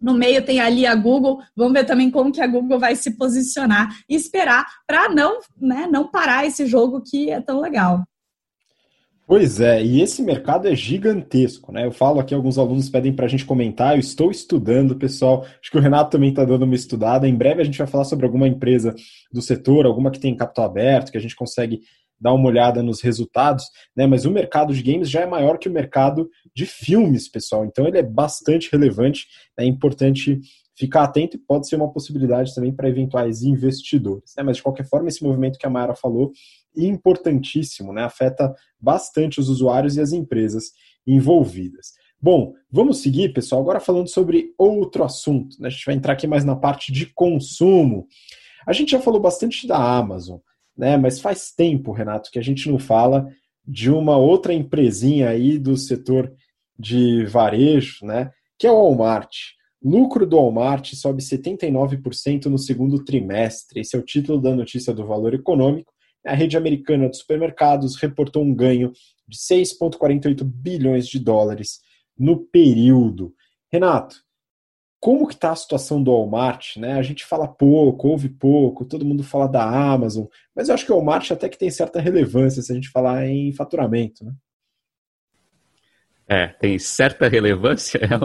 No 0.00 0.14
meio 0.14 0.44
tem 0.44 0.60
ali 0.60 0.86
a 0.86 0.94
Google, 0.94 1.40
vamos 1.54 1.74
ver 1.74 1.84
também 1.84 2.10
como 2.10 2.32
que 2.32 2.40
a 2.40 2.46
Google 2.46 2.78
vai 2.78 2.96
se 2.96 3.16
posicionar 3.16 3.88
e 4.08 4.14
esperar 4.14 4.64
para 4.86 5.08
não, 5.08 5.40
né, 5.60 5.86
não 5.90 6.10
parar 6.10 6.46
esse 6.46 6.66
jogo 6.66 7.02
que 7.02 7.30
é 7.30 7.40
tão 7.40 7.60
legal. 7.60 8.02
Pois 9.30 9.60
é, 9.60 9.80
e 9.80 10.00
esse 10.00 10.24
mercado 10.24 10.66
é 10.66 10.74
gigantesco, 10.74 11.70
né? 11.70 11.86
Eu 11.86 11.92
falo 11.92 12.18
aqui, 12.18 12.34
alguns 12.34 12.58
alunos 12.58 12.90
pedem 12.90 13.12
para 13.12 13.26
a 13.26 13.28
gente 13.28 13.44
comentar, 13.44 13.94
eu 13.94 14.00
estou 14.00 14.28
estudando, 14.28 14.96
pessoal. 14.96 15.46
Acho 15.62 15.70
que 15.70 15.78
o 15.78 15.80
Renato 15.80 16.10
também 16.10 16.30
está 16.30 16.44
dando 16.44 16.64
uma 16.64 16.74
estudada. 16.74 17.28
Em 17.28 17.36
breve 17.36 17.62
a 17.62 17.64
gente 17.64 17.78
vai 17.78 17.86
falar 17.86 18.02
sobre 18.02 18.26
alguma 18.26 18.48
empresa 18.48 18.92
do 19.32 19.40
setor, 19.40 19.86
alguma 19.86 20.10
que 20.10 20.18
tem 20.18 20.36
capital 20.36 20.64
aberto, 20.64 21.12
que 21.12 21.16
a 21.16 21.20
gente 21.20 21.36
consegue 21.36 21.80
dar 22.20 22.34
uma 22.34 22.48
olhada 22.48 22.82
nos 22.82 23.00
resultados, 23.00 23.64
né? 23.96 24.06
Mas 24.06 24.24
o 24.24 24.30
mercado 24.30 24.74
de 24.74 24.82
games 24.82 25.08
já 25.08 25.22
é 25.22 25.26
maior 25.26 25.58
que 25.58 25.68
o 25.68 25.72
mercado 25.72 26.28
de 26.54 26.66
filmes, 26.66 27.28
pessoal. 27.28 27.64
Então 27.64 27.86
ele 27.86 27.98
é 27.98 28.02
bastante 28.02 28.68
relevante, 28.70 29.26
é 29.58 29.64
importante 29.64 30.40
ficar 30.76 31.04
atento 31.04 31.36
e 31.36 31.40
pode 31.40 31.68
ser 31.68 31.76
uma 31.76 31.92
possibilidade 31.92 32.54
também 32.54 32.72
para 32.72 32.88
eventuais 32.88 33.42
investidores. 33.42 34.32
Né? 34.36 34.42
Mas 34.42 34.56
de 34.56 34.62
qualquer 34.62 34.86
forma, 34.86 35.08
esse 35.08 35.22
movimento 35.22 35.58
que 35.58 35.66
a 35.66 35.70
Mayara 35.70 35.94
falou, 35.94 36.32
importantíssimo, 36.76 37.92
né? 37.92 38.04
Afeta 38.04 38.54
bastante 38.80 39.40
os 39.40 39.48
usuários 39.48 39.96
e 39.96 40.00
as 40.00 40.12
empresas 40.12 40.72
envolvidas. 41.06 41.92
Bom, 42.22 42.52
vamos 42.70 42.98
seguir, 42.98 43.32
pessoal, 43.32 43.62
agora 43.62 43.80
falando 43.80 44.08
sobre 44.08 44.52
outro 44.58 45.02
assunto. 45.02 45.56
Né? 45.58 45.68
A 45.68 45.70
gente 45.70 45.86
vai 45.86 45.94
entrar 45.94 46.12
aqui 46.12 46.26
mais 46.26 46.44
na 46.44 46.54
parte 46.54 46.92
de 46.92 47.06
consumo. 47.06 48.06
A 48.66 48.74
gente 48.74 48.90
já 48.90 49.00
falou 49.00 49.20
bastante 49.20 49.66
da 49.66 49.76
Amazon, 49.76 50.38
né? 50.80 50.96
Mas 50.96 51.20
faz 51.20 51.52
tempo, 51.52 51.92
Renato, 51.92 52.30
que 52.30 52.38
a 52.38 52.42
gente 52.42 52.70
não 52.70 52.78
fala 52.78 53.28
de 53.68 53.90
uma 53.90 54.16
outra 54.16 54.54
empresinha 54.54 55.28
aí 55.28 55.58
do 55.58 55.76
setor 55.76 56.32
de 56.78 57.26
varejo, 57.26 58.06
né? 58.06 58.30
Que 58.58 58.66
é 58.66 58.72
o 58.72 58.82
Walmart. 58.82 59.30
Lucro 59.84 60.26
do 60.26 60.36
Walmart 60.36 60.94
sobe 60.94 61.22
79% 61.22 62.46
no 62.46 62.58
segundo 62.58 63.04
trimestre. 63.04 63.80
Esse 63.80 63.94
é 63.94 63.98
o 63.98 64.04
título 64.04 64.40
da 64.40 64.56
notícia 64.56 64.94
do 64.94 65.06
Valor 65.06 65.34
Econômico. 65.34 65.92
A 66.26 66.34
rede 66.34 66.56
americana 66.56 67.10
de 67.10 67.18
supermercados 67.18 67.96
reportou 67.96 68.42
um 68.42 68.54
ganho 68.54 68.90
de 69.28 69.36
6,48 69.36 70.42
bilhões 70.42 71.06
de 71.06 71.18
dólares 71.18 71.80
no 72.18 72.38
período. 72.38 73.34
Renato, 73.70 74.16
como 75.00 75.26
que 75.26 75.34
está 75.34 75.50
a 75.50 75.56
situação 75.56 76.02
do 76.02 76.12
Walmart, 76.12 76.76
né? 76.76 76.92
A 76.92 77.02
gente 77.02 77.24
fala 77.24 77.48
pouco, 77.48 78.08
ouve 78.08 78.28
pouco, 78.28 78.84
todo 78.84 79.04
mundo 79.04 79.24
fala 79.24 79.48
da 79.48 79.64
Amazon, 79.64 80.26
mas 80.54 80.68
eu 80.68 80.74
acho 80.74 80.84
que 80.84 80.92
o 80.92 80.96
Walmart 80.96 81.30
até 81.30 81.48
que 81.48 81.58
tem 81.58 81.70
certa 81.70 82.00
relevância 82.00 82.62
se 82.62 82.70
a 82.70 82.74
gente 82.74 82.90
falar 82.90 83.26
em 83.26 83.52
faturamento, 83.52 84.24
né? 84.24 84.32
É, 86.32 86.46
tem 86.46 86.78
certa 86.78 87.26
relevância, 87.26 87.98
é 88.06 88.16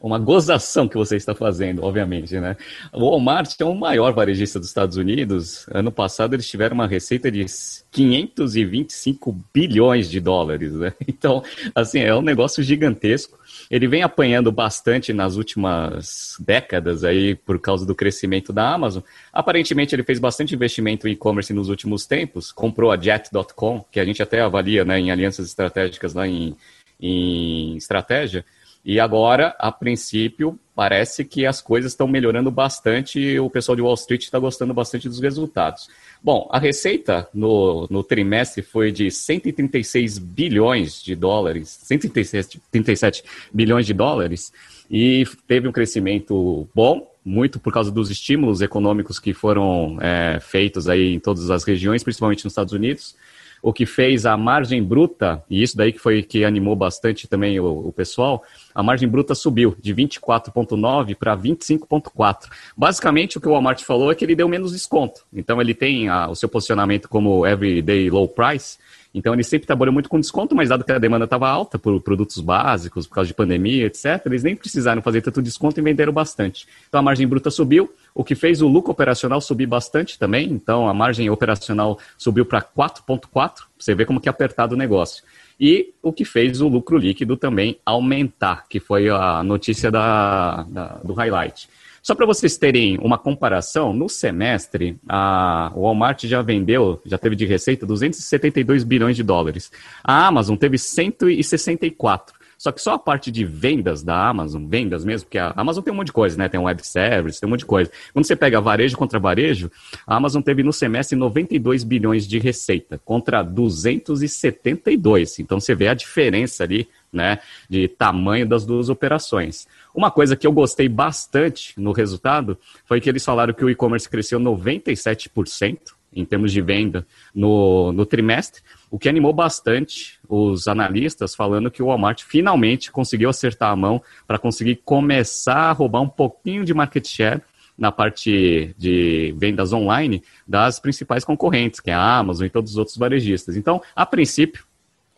uma 0.00 0.18
gozação 0.18 0.88
que 0.88 0.96
você 0.96 1.16
está 1.16 1.34
fazendo, 1.34 1.84
obviamente, 1.84 2.40
né? 2.40 2.56
O 2.90 3.10
Walmart 3.10 3.54
é 3.60 3.64
o 3.66 3.74
maior 3.74 4.14
varejista 4.14 4.58
dos 4.58 4.68
Estados 4.68 4.96
Unidos. 4.96 5.66
Ano 5.70 5.92
passado 5.92 6.34
eles 6.34 6.48
tiveram 6.48 6.72
uma 6.72 6.86
receita 6.86 7.30
de 7.30 7.44
525 7.90 9.44
bilhões 9.52 10.08
de 10.08 10.20
dólares, 10.20 10.72
né? 10.72 10.94
Então, 11.06 11.42
assim, 11.74 11.98
é 11.98 12.14
um 12.14 12.22
negócio 12.22 12.62
gigantesco. 12.62 13.38
Ele 13.70 13.86
vem 13.86 14.02
apanhando 14.02 14.50
bastante 14.50 15.12
nas 15.12 15.36
últimas 15.36 16.36
décadas 16.40 17.04
aí 17.04 17.34
por 17.34 17.60
causa 17.60 17.84
do 17.84 17.94
crescimento 17.94 18.54
da 18.54 18.72
Amazon. 18.72 19.02
Aparentemente 19.30 19.94
ele 19.94 20.02
fez 20.02 20.18
bastante 20.18 20.54
investimento 20.54 21.06
em 21.06 21.12
e-commerce 21.12 21.52
nos 21.52 21.68
últimos 21.68 22.06
tempos, 22.06 22.50
comprou 22.50 22.90
a 22.90 22.96
Jet.com, 22.96 23.84
que 23.90 24.00
a 24.00 24.04
gente 24.04 24.22
até 24.22 24.40
avalia 24.40 24.82
né, 24.82 24.98
em 24.98 25.10
alianças 25.10 25.46
estratégicas 25.46 26.14
lá 26.14 26.26
em 26.26 26.56
em 27.00 27.76
estratégia. 27.76 28.44
E 28.84 28.98
agora, 28.98 29.54
a 29.58 29.70
princípio, 29.70 30.58
parece 30.74 31.22
que 31.22 31.44
as 31.44 31.60
coisas 31.60 31.92
estão 31.92 32.08
melhorando 32.08 32.50
bastante 32.50 33.20
e 33.20 33.38
o 33.38 33.50
pessoal 33.50 33.76
de 33.76 33.82
Wall 33.82 33.94
Street 33.94 34.22
está 34.22 34.38
gostando 34.38 34.72
bastante 34.72 35.06
dos 35.06 35.20
resultados. 35.20 35.90
Bom, 36.22 36.48
a 36.50 36.58
receita 36.58 37.28
no, 37.34 37.86
no 37.90 38.02
trimestre 38.02 38.62
foi 38.62 38.90
de 38.90 39.10
136 39.10 40.18
bilhões 40.18 41.02
de 41.02 41.14
dólares, 41.14 41.78
137 41.82 43.22
bilhões 43.52 43.84
de 43.84 43.92
dólares, 43.92 44.50
e 44.90 45.26
teve 45.46 45.68
um 45.68 45.72
crescimento 45.72 46.66
bom, 46.74 47.06
muito 47.22 47.60
por 47.60 47.74
causa 47.74 47.90
dos 47.90 48.10
estímulos 48.10 48.62
econômicos 48.62 49.18
que 49.18 49.34
foram 49.34 49.98
é, 50.00 50.38
feitos 50.40 50.88
aí 50.88 51.14
em 51.14 51.20
todas 51.20 51.50
as 51.50 51.64
regiões, 51.64 52.02
principalmente 52.02 52.44
nos 52.44 52.52
Estados 52.52 52.72
Unidos 52.72 53.14
o 53.62 53.72
que 53.72 53.84
fez 53.84 54.26
a 54.26 54.36
margem 54.36 54.82
bruta, 54.82 55.42
e 55.48 55.62
isso 55.62 55.76
daí 55.76 55.92
que 55.92 55.98
foi 55.98 56.22
que 56.22 56.44
animou 56.44 56.74
bastante 56.74 57.28
também 57.28 57.60
o, 57.60 57.88
o 57.88 57.92
pessoal, 57.92 58.42
a 58.74 58.82
margem 58.82 59.08
bruta 59.08 59.34
subiu 59.34 59.76
de 59.80 59.94
24,9 59.94 61.14
para 61.14 61.36
25,4. 61.36 62.48
Basicamente, 62.76 63.38
o 63.38 63.40
que 63.40 63.48
o 63.48 63.52
Walmart 63.52 63.82
falou 63.82 64.10
é 64.10 64.14
que 64.14 64.24
ele 64.24 64.34
deu 64.34 64.48
menos 64.48 64.72
desconto. 64.72 65.22
Então, 65.32 65.60
ele 65.60 65.74
tem 65.74 66.08
a, 66.08 66.28
o 66.28 66.34
seu 66.34 66.48
posicionamento 66.48 67.08
como 67.08 67.46
everyday 67.46 68.08
low 68.08 68.28
price, 68.28 68.78
então 69.12 69.34
ele 69.34 69.42
sempre 69.42 69.66
trabalhou 69.66 69.92
muito 69.92 70.08
com 70.08 70.20
desconto, 70.20 70.54
mas 70.54 70.68
dado 70.68 70.84
que 70.84 70.92
a 70.92 70.98
demanda 70.98 71.24
estava 71.24 71.48
alta 71.48 71.78
por 71.78 72.00
produtos 72.00 72.40
básicos, 72.40 73.06
por 73.06 73.14
causa 73.14 73.28
de 73.28 73.34
pandemia, 73.34 73.86
etc., 73.86 74.22
eles 74.26 74.42
nem 74.42 74.54
precisaram 74.54 75.02
fazer 75.02 75.20
tanto 75.20 75.42
desconto 75.42 75.80
e 75.80 75.82
venderam 75.82 76.12
bastante. 76.12 76.66
Então 76.88 77.00
a 77.00 77.02
margem 77.02 77.26
bruta 77.26 77.50
subiu, 77.50 77.92
o 78.14 78.22
que 78.22 78.34
fez 78.34 78.62
o 78.62 78.68
lucro 78.68 78.92
operacional 78.92 79.40
subir 79.40 79.66
bastante 79.66 80.18
também. 80.18 80.48
Então 80.50 80.88
a 80.88 80.94
margem 80.94 81.28
operacional 81.28 81.98
subiu 82.16 82.46
para 82.46 82.62
4,4. 82.62 83.64
Você 83.78 83.94
vê 83.94 84.04
como 84.04 84.20
que 84.20 84.28
é 84.28 84.30
apertado 84.30 84.74
o 84.74 84.78
negócio. 84.78 85.24
E 85.58 85.92
o 86.02 86.12
que 86.12 86.24
fez 86.24 86.60
o 86.60 86.68
lucro 86.68 86.96
líquido 86.96 87.36
também 87.36 87.78
aumentar, 87.84 88.66
que 88.68 88.80
foi 88.80 89.10
a 89.10 89.42
notícia 89.42 89.90
da, 89.90 90.62
da 90.62 90.86
do 91.04 91.12
highlight. 91.12 91.68
Só 92.02 92.14
para 92.14 92.26
vocês 92.26 92.56
terem 92.56 92.98
uma 92.98 93.18
comparação, 93.18 93.92
no 93.92 94.08
semestre, 94.08 94.98
a, 95.08 95.70
Walmart 95.74 96.24
já 96.24 96.40
vendeu, 96.42 97.00
já 97.04 97.18
teve 97.18 97.36
de 97.36 97.44
receita 97.44 97.84
272 97.86 98.84
bilhões 98.84 99.16
de 99.16 99.22
dólares. 99.22 99.70
A 100.02 100.26
Amazon 100.26 100.56
teve 100.56 100.78
164. 100.78 102.39
Só 102.60 102.70
que 102.70 102.82
só 102.82 102.92
a 102.92 102.98
parte 102.98 103.30
de 103.30 103.42
vendas 103.42 104.02
da 104.02 104.28
Amazon, 104.28 104.66
vendas 104.66 105.02
mesmo, 105.02 105.24
porque 105.24 105.38
a 105.38 105.54
Amazon 105.56 105.82
tem 105.82 105.94
um 105.94 105.96
monte 105.96 106.08
de 106.08 106.12
coisa, 106.12 106.36
né? 106.36 106.46
Tem 106.46 106.60
um 106.60 106.64
web 106.64 106.86
service, 106.86 107.40
tem 107.40 107.46
um 107.46 107.50
monte 107.50 107.60
de 107.60 107.64
coisa. 107.64 107.90
Quando 108.12 108.26
você 108.26 108.36
pega 108.36 108.60
varejo 108.60 108.98
contra 108.98 109.18
varejo, 109.18 109.70
a 110.06 110.16
Amazon 110.16 110.42
teve 110.42 110.62
no 110.62 110.70
semestre 110.70 111.16
92 111.16 111.84
bilhões 111.84 112.28
de 112.28 112.38
receita, 112.38 113.00
contra 113.02 113.42
272. 113.42 115.38
Então 115.38 115.58
você 115.58 115.74
vê 115.74 115.88
a 115.88 115.94
diferença 115.94 116.62
ali, 116.62 116.86
né, 117.10 117.38
de 117.66 117.88
tamanho 117.88 118.46
das 118.46 118.66
duas 118.66 118.90
operações. 118.90 119.66
Uma 119.94 120.10
coisa 120.10 120.36
que 120.36 120.46
eu 120.46 120.52
gostei 120.52 120.86
bastante 120.86 121.72
no 121.80 121.92
resultado 121.92 122.58
foi 122.84 123.00
que 123.00 123.08
eles 123.08 123.24
falaram 123.24 123.54
que 123.54 123.64
o 123.64 123.70
e-commerce 123.70 124.06
cresceu 124.06 124.38
97% 124.38 125.78
em 126.12 126.24
termos 126.24 126.52
de 126.52 126.60
venda 126.60 127.06
no, 127.34 127.92
no 127.92 128.04
trimestre, 128.04 128.62
o 128.90 128.98
que 128.98 129.08
animou 129.08 129.32
bastante 129.32 130.18
os 130.28 130.66
analistas 130.66 131.34
falando 131.34 131.70
que 131.70 131.82
o 131.82 131.86
Walmart 131.86 132.22
finalmente 132.22 132.90
conseguiu 132.90 133.30
acertar 133.30 133.70
a 133.70 133.76
mão 133.76 134.02
para 134.26 134.38
conseguir 134.38 134.76
começar 134.84 135.70
a 135.70 135.72
roubar 135.72 136.00
um 136.00 136.08
pouquinho 136.08 136.64
de 136.64 136.74
market 136.74 137.06
share 137.06 137.40
na 137.78 137.90
parte 137.90 138.74
de 138.76 139.34
vendas 139.38 139.72
online 139.72 140.22
das 140.46 140.78
principais 140.78 141.24
concorrentes, 141.24 141.80
que 141.80 141.90
é 141.90 141.94
a 141.94 142.18
Amazon 142.18 142.46
e 142.46 142.50
todos 142.50 142.72
os 142.72 142.76
outros 142.76 142.96
varejistas. 142.96 143.56
Então, 143.56 143.80
a 143.96 144.04
princípio, 144.04 144.64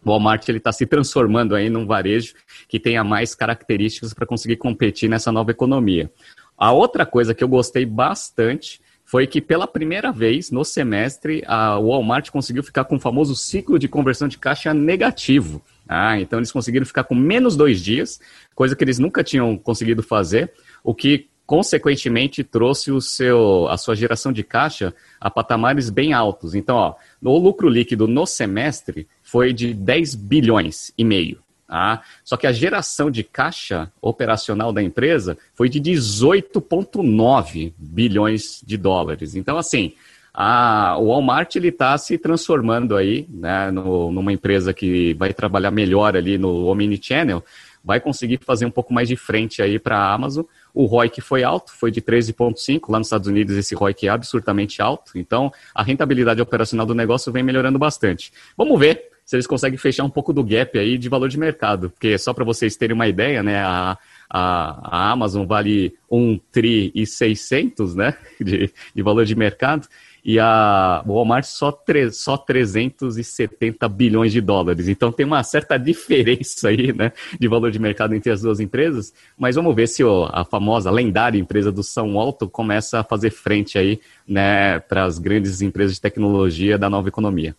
o 0.05 0.11
Walmart 0.11 0.49
está 0.49 0.71
se 0.73 0.87
transformando 0.87 1.55
aí 1.55 1.69
num 1.69 1.87
varejo 1.87 2.35
que 2.69 2.79
tenha 2.79 3.03
mais 3.03 3.35
características 3.35 4.15
para 4.15 4.27
conseguir 4.27 4.57
competir 4.57 5.09
nessa 5.09 5.33
nova 5.33 5.51
economia. 5.51 6.11
A 6.57 6.71
outra 6.71 7.05
coisa 7.05 7.35
que 7.35 7.43
eu 7.43 7.49
gostei 7.49 7.85
bastante 7.85 8.81
foi 9.13 9.27
que 9.27 9.43
pela 9.43 9.67
primeira 9.67 10.11
vez 10.11 10.51
no 10.51 10.65
semestre 10.65 11.45
a 11.47 11.79
Walmart 11.79 12.31
conseguiu 12.31 12.63
ficar 12.63 12.85
com 12.87 12.97
o 12.97 12.99
famoso 12.99 13.37
ciclo 13.37 13.79
de 13.79 13.87
conversão 13.87 14.27
de 14.27 14.39
caixa 14.39 14.73
negativo. 14.73 15.61
Ah, 15.87 16.19
então 16.19 16.39
eles 16.39 16.51
conseguiram 16.51 16.87
ficar 16.87 17.05
com 17.05 17.15
menos 17.15 17.55
dois 17.55 17.83
dias, 17.83 18.19
coisa 18.55 18.75
que 18.75 18.83
eles 18.83 18.99
nunca 18.99 19.23
tinham 19.23 19.55
conseguido 19.59 20.03
fazer, 20.03 20.51
o 20.83 20.95
que 20.95 21.29
consequentemente 21.45 22.43
trouxe 22.43 22.91
o 22.91 23.03
seu, 23.03 23.69
a 23.69 23.77
sua 23.77 23.95
geração 23.95 24.33
de 24.33 24.43
caixa 24.43 24.95
a 25.21 25.31
patamares 25.31 25.91
bem 25.91 26.15
altos. 26.15 26.55
Então, 26.55 26.77
ó, 26.77 26.95
o 27.23 27.37
lucro 27.37 27.69
líquido 27.69 28.09
no 28.09 28.25
semestre 28.25 29.07
foi 29.23 29.53
de 29.53 29.75
10 29.75 30.15
bilhões 30.15 30.91
e 30.97 31.05
meio. 31.05 31.42
Tá? 31.73 32.03
Só 32.23 32.37
que 32.37 32.47
a 32.47 32.53
geração 32.53 33.11
de 33.11 33.23
caixa 33.23 33.91
operacional 33.99 34.75
da 34.75 34.83
empresa 34.83 35.39
foi 35.55 35.71
de 35.71 35.81
18,9 35.81 37.73
bilhões 37.79 38.61
de 38.63 38.77
dólares. 38.77 39.35
Então, 39.35 39.57
assim, 39.57 39.95
a, 40.35 40.99
o 40.99 41.07
Walmart 41.07 41.57
está 41.57 41.97
se 41.97 42.19
transformando 42.19 42.95
aí 42.95 43.27
né, 43.31 43.71
no, 43.71 44.13
numa 44.13 44.35
empresa 44.35 44.75
que 44.75 45.15
vai 45.15 45.33
trabalhar 45.33 45.71
melhor 45.71 46.15
ali 46.15 46.37
no 46.37 46.67
Omnichannel, 46.67 47.43
vai 47.83 47.99
conseguir 47.99 48.39
fazer 48.45 48.67
um 48.67 48.71
pouco 48.71 48.93
mais 48.93 49.09
de 49.09 49.17
frente 49.17 49.63
aí 49.63 49.79
para 49.79 49.97
a 49.97 50.13
Amazon. 50.13 50.45
O 50.75 50.85
ROIC 50.85 51.23
foi 51.23 51.43
alto, 51.43 51.73
foi 51.73 51.91
de 51.91 52.03
13,5. 52.03 52.83
Lá 52.91 52.99
nos 52.99 53.07
Estados 53.07 53.29
Unidos 53.29 53.57
esse 53.57 53.75
ROIC 53.75 54.07
é 54.07 54.11
absurdamente 54.11 54.83
alto. 54.83 55.13
Então, 55.15 55.51
a 55.75 55.83
rentabilidade 55.83 56.43
operacional 56.43 56.85
do 56.85 56.95
negócio 56.95 57.33
vem 57.33 57.43
melhorando 57.43 57.79
bastante. 57.79 58.31
Vamos 58.59 58.79
ver 58.79 59.12
se 59.33 59.37
eles 59.37 59.47
conseguem 59.47 59.79
fechar 59.79 60.05
um 60.05 60.11
pouco 60.11 60.31
do 60.31 60.45
gap 60.45 60.79
aí 60.79 60.99
de 60.99 61.09
valor 61.09 61.27
de 61.27 61.39
mercado. 61.39 61.89
Porque 61.89 62.19
só 62.19 62.35
para 62.35 62.45
vocês 62.45 62.77
terem 62.77 62.95
uma 62.95 63.09
ideia, 63.09 63.43
né, 63.43 63.63
a, 63.65 63.97
a, 64.29 65.11
Amazon 65.11 65.47
vale 65.47 65.95
1 66.11 66.39
tri 66.53 66.93
e 66.95 67.07
600, 67.07 67.95
né, 67.95 68.15
de, 68.39 68.71
de 68.95 69.03
valor 69.03 69.25
de 69.25 69.35
mercado, 69.35 69.89
e 70.23 70.39
a 70.39 71.03
Walmart 71.07 71.47
só, 71.47 71.73
tre, 71.73 72.13
só 72.13 72.37
370 72.37 73.89
bilhões 73.89 74.33
de 74.33 74.43
dólares. 74.43 74.87
Então 74.87 75.11
tem 75.11 75.25
uma 75.25 75.43
certa 75.43 75.79
diferença 75.79 76.69
aí, 76.69 76.93
né, 76.93 77.11
de 77.41 77.49
valor 77.49 77.71
de 77.71 77.79
mercado 77.79 78.15
entre 78.15 78.31
as 78.31 78.43
duas 78.43 78.61
empresas, 78.61 79.15
mas 79.39 79.57
vamos 79.57 79.75
ver 79.75 79.87
se 79.87 80.05
ó, 80.05 80.29
a 80.31 80.45
famosa, 80.45 80.91
lendária 80.91 81.39
empresa 81.39 81.73
do 81.73 81.83
São 81.83 82.21
Alto 82.21 82.51
começa 82.51 83.01
a 83.01 83.05
fazer 83.05 83.31
frente 83.31 83.79
aí, 83.79 83.99
né, 84.29 84.79
para 84.79 85.05
as 85.05 85.19
grandes 85.19 85.63
empresas 85.63 85.95
de 85.95 86.03
tecnologia 86.03 86.77
da 86.77 86.91
nova 86.91 87.09
economia. 87.09 87.57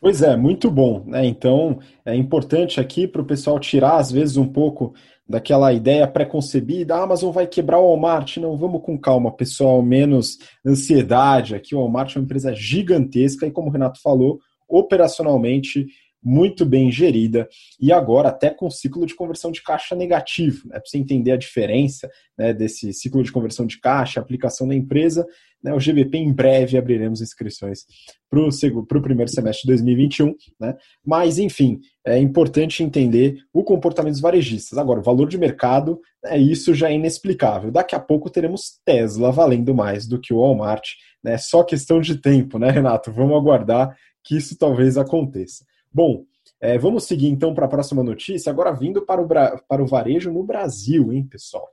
Pois 0.00 0.22
é, 0.22 0.36
muito 0.36 0.70
bom. 0.70 1.04
Né? 1.06 1.26
Então, 1.26 1.80
é 2.04 2.14
importante 2.14 2.80
aqui 2.80 3.06
para 3.06 3.20
o 3.20 3.26
pessoal 3.26 3.58
tirar, 3.58 3.96
às 3.96 4.12
vezes, 4.12 4.36
um 4.36 4.46
pouco 4.46 4.94
daquela 5.28 5.72
ideia 5.72 6.06
preconcebida, 6.06 6.94
a 6.94 7.02
Amazon 7.02 7.30
vai 7.30 7.46
quebrar 7.46 7.78
o 7.78 7.88
Walmart. 7.88 8.38
Não, 8.38 8.56
vamos 8.56 8.82
com 8.82 8.96
calma, 8.96 9.30
pessoal, 9.30 9.82
menos 9.82 10.38
ansiedade. 10.64 11.54
Aqui 11.54 11.74
o 11.74 11.78
Walmart 11.78 12.14
é 12.14 12.18
uma 12.18 12.24
empresa 12.24 12.54
gigantesca 12.54 13.46
e, 13.46 13.50
como 13.50 13.68
o 13.68 13.72
Renato 13.72 14.00
falou, 14.00 14.38
operacionalmente 14.68 15.86
muito 16.22 16.66
bem 16.66 16.90
gerida 16.90 17.48
e 17.80 17.92
agora 17.92 18.28
até 18.28 18.50
com 18.50 18.68
ciclo 18.70 19.06
de 19.06 19.14
conversão 19.14 19.52
de 19.52 19.62
caixa 19.62 19.94
negativo, 19.94 20.66
né? 20.66 20.78
para 20.78 20.82
você 20.84 20.98
entender 20.98 21.30
a 21.30 21.36
diferença 21.36 22.10
né, 22.36 22.52
desse 22.52 22.92
ciclo 22.92 23.22
de 23.22 23.30
conversão 23.30 23.66
de 23.66 23.78
caixa, 23.78 24.20
aplicação 24.20 24.66
da 24.66 24.74
empresa, 24.74 25.24
né, 25.62 25.72
o 25.74 25.80
GBP 25.80 26.18
em 26.18 26.32
breve 26.32 26.78
abriremos 26.78 27.20
inscrições 27.20 27.84
para 28.30 28.98
o 28.98 29.02
primeiro 29.02 29.30
semestre 29.30 29.62
de 29.62 29.68
2021, 29.68 30.34
né? 30.60 30.76
mas 31.04 31.38
enfim, 31.38 31.80
é 32.06 32.18
importante 32.18 32.82
entender 32.82 33.38
o 33.52 33.64
comportamento 33.64 34.12
dos 34.12 34.20
varejistas. 34.20 34.78
Agora, 34.78 35.00
o 35.00 35.02
valor 35.02 35.28
de 35.28 35.38
mercado, 35.38 36.00
é 36.24 36.38
isso 36.38 36.74
já 36.74 36.90
é 36.90 36.94
inexplicável. 36.94 37.70
Daqui 37.70 37.94
a 37.94 38.00
pouco 38.00 38.30
teremos 38.30 38.78
Tesla 38.84 39.32
valendo 39.32 39.74
mais 39.74 40.06
do 40.06 40.20
que 40.20 40.32
o 40.32 40.40
Walmart, 40.40 40.90
né? 41.22 41.38
só 41.38 41.64
questão 41.64 42.00
de 42.00 42.20
tempo, 42.20 42.58
né, 42.58 42.70
Renato? 42.70 43.10
Vamos 43.10 43.36
aguardar 43.36 43.96
que 44.22 44.36
isso 44.36 44.56
talvez 44.58 44.98
aconteça. 44.98 45.64
Bom, 45.92 46.24
é, 46.60 46.76
vamos 46.76 47.04
seguir 47.04 47.28
então 47.28 47.54
para 47.54 47.66
a 47.66 47.68
próxima 47.68 48.02
notícia, 48.02 48.50
agora 48.50 48.72
vindo 48.72 49.02
para 49.02 49.20
o, 49.22 49.26
para 49.26 49.82
o 49.82 49.86
varejo 49.86 50.32
no 50.32 50.42
Brasil, 50.42 51.12
hein, 51.12 51.24
pessoal? 51.24 51.68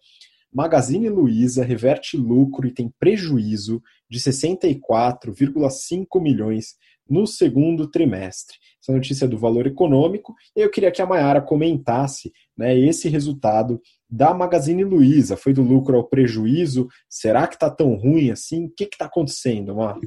Magazine 0.55 1.09
Luiza 1.09 1.65
reverte 1.65 2.15
lucro 2.15 2.65
e 2.65 2.71
tem 2.71 2.89
prejuízo 2.97 3.83
de 4.09 4.19
64,5 4.19 6.21
milhões 6.21 6.75
no 7.09 7.27
segundo 7.27 7.91
trimestre. 7.91 8.55
Essa 8.81 8.93
notícia 8.93 9.25
é 9.25 9.27
do 9.27 9.37
valor 9.37 9.67
econômico. 9.67 10.33
Eu 10.55 10.71
queria 10.71 10.93
que 10.93 11.01
a 11.01 11.05
Mayara 11.05 11.41
comentasse 11.41 12.31
né, 12.57 12.79
esse 12.79 13.09
resultado 13.09 13.81
da 14.09 14.33
Magazine 14.33 14.85
Luiza. 14.85 15.35
Foi 15.35 15.51
do 15.51 15.61
lucro 15.61 15.97
ao 15.97 16.07
prejuízo? 16.07 16.87
Será 17.09 17.47
que 17.47 17.55
está 17.55 17.69
tão 17.69 17.95
ruim 17.95 18.31
assim? 18.31 18.67
O 18.67 18.69
que 18.69 18.85
está 18.85 19.07
acontecendo, 19.07 19.75
Mar? 19.75 19.99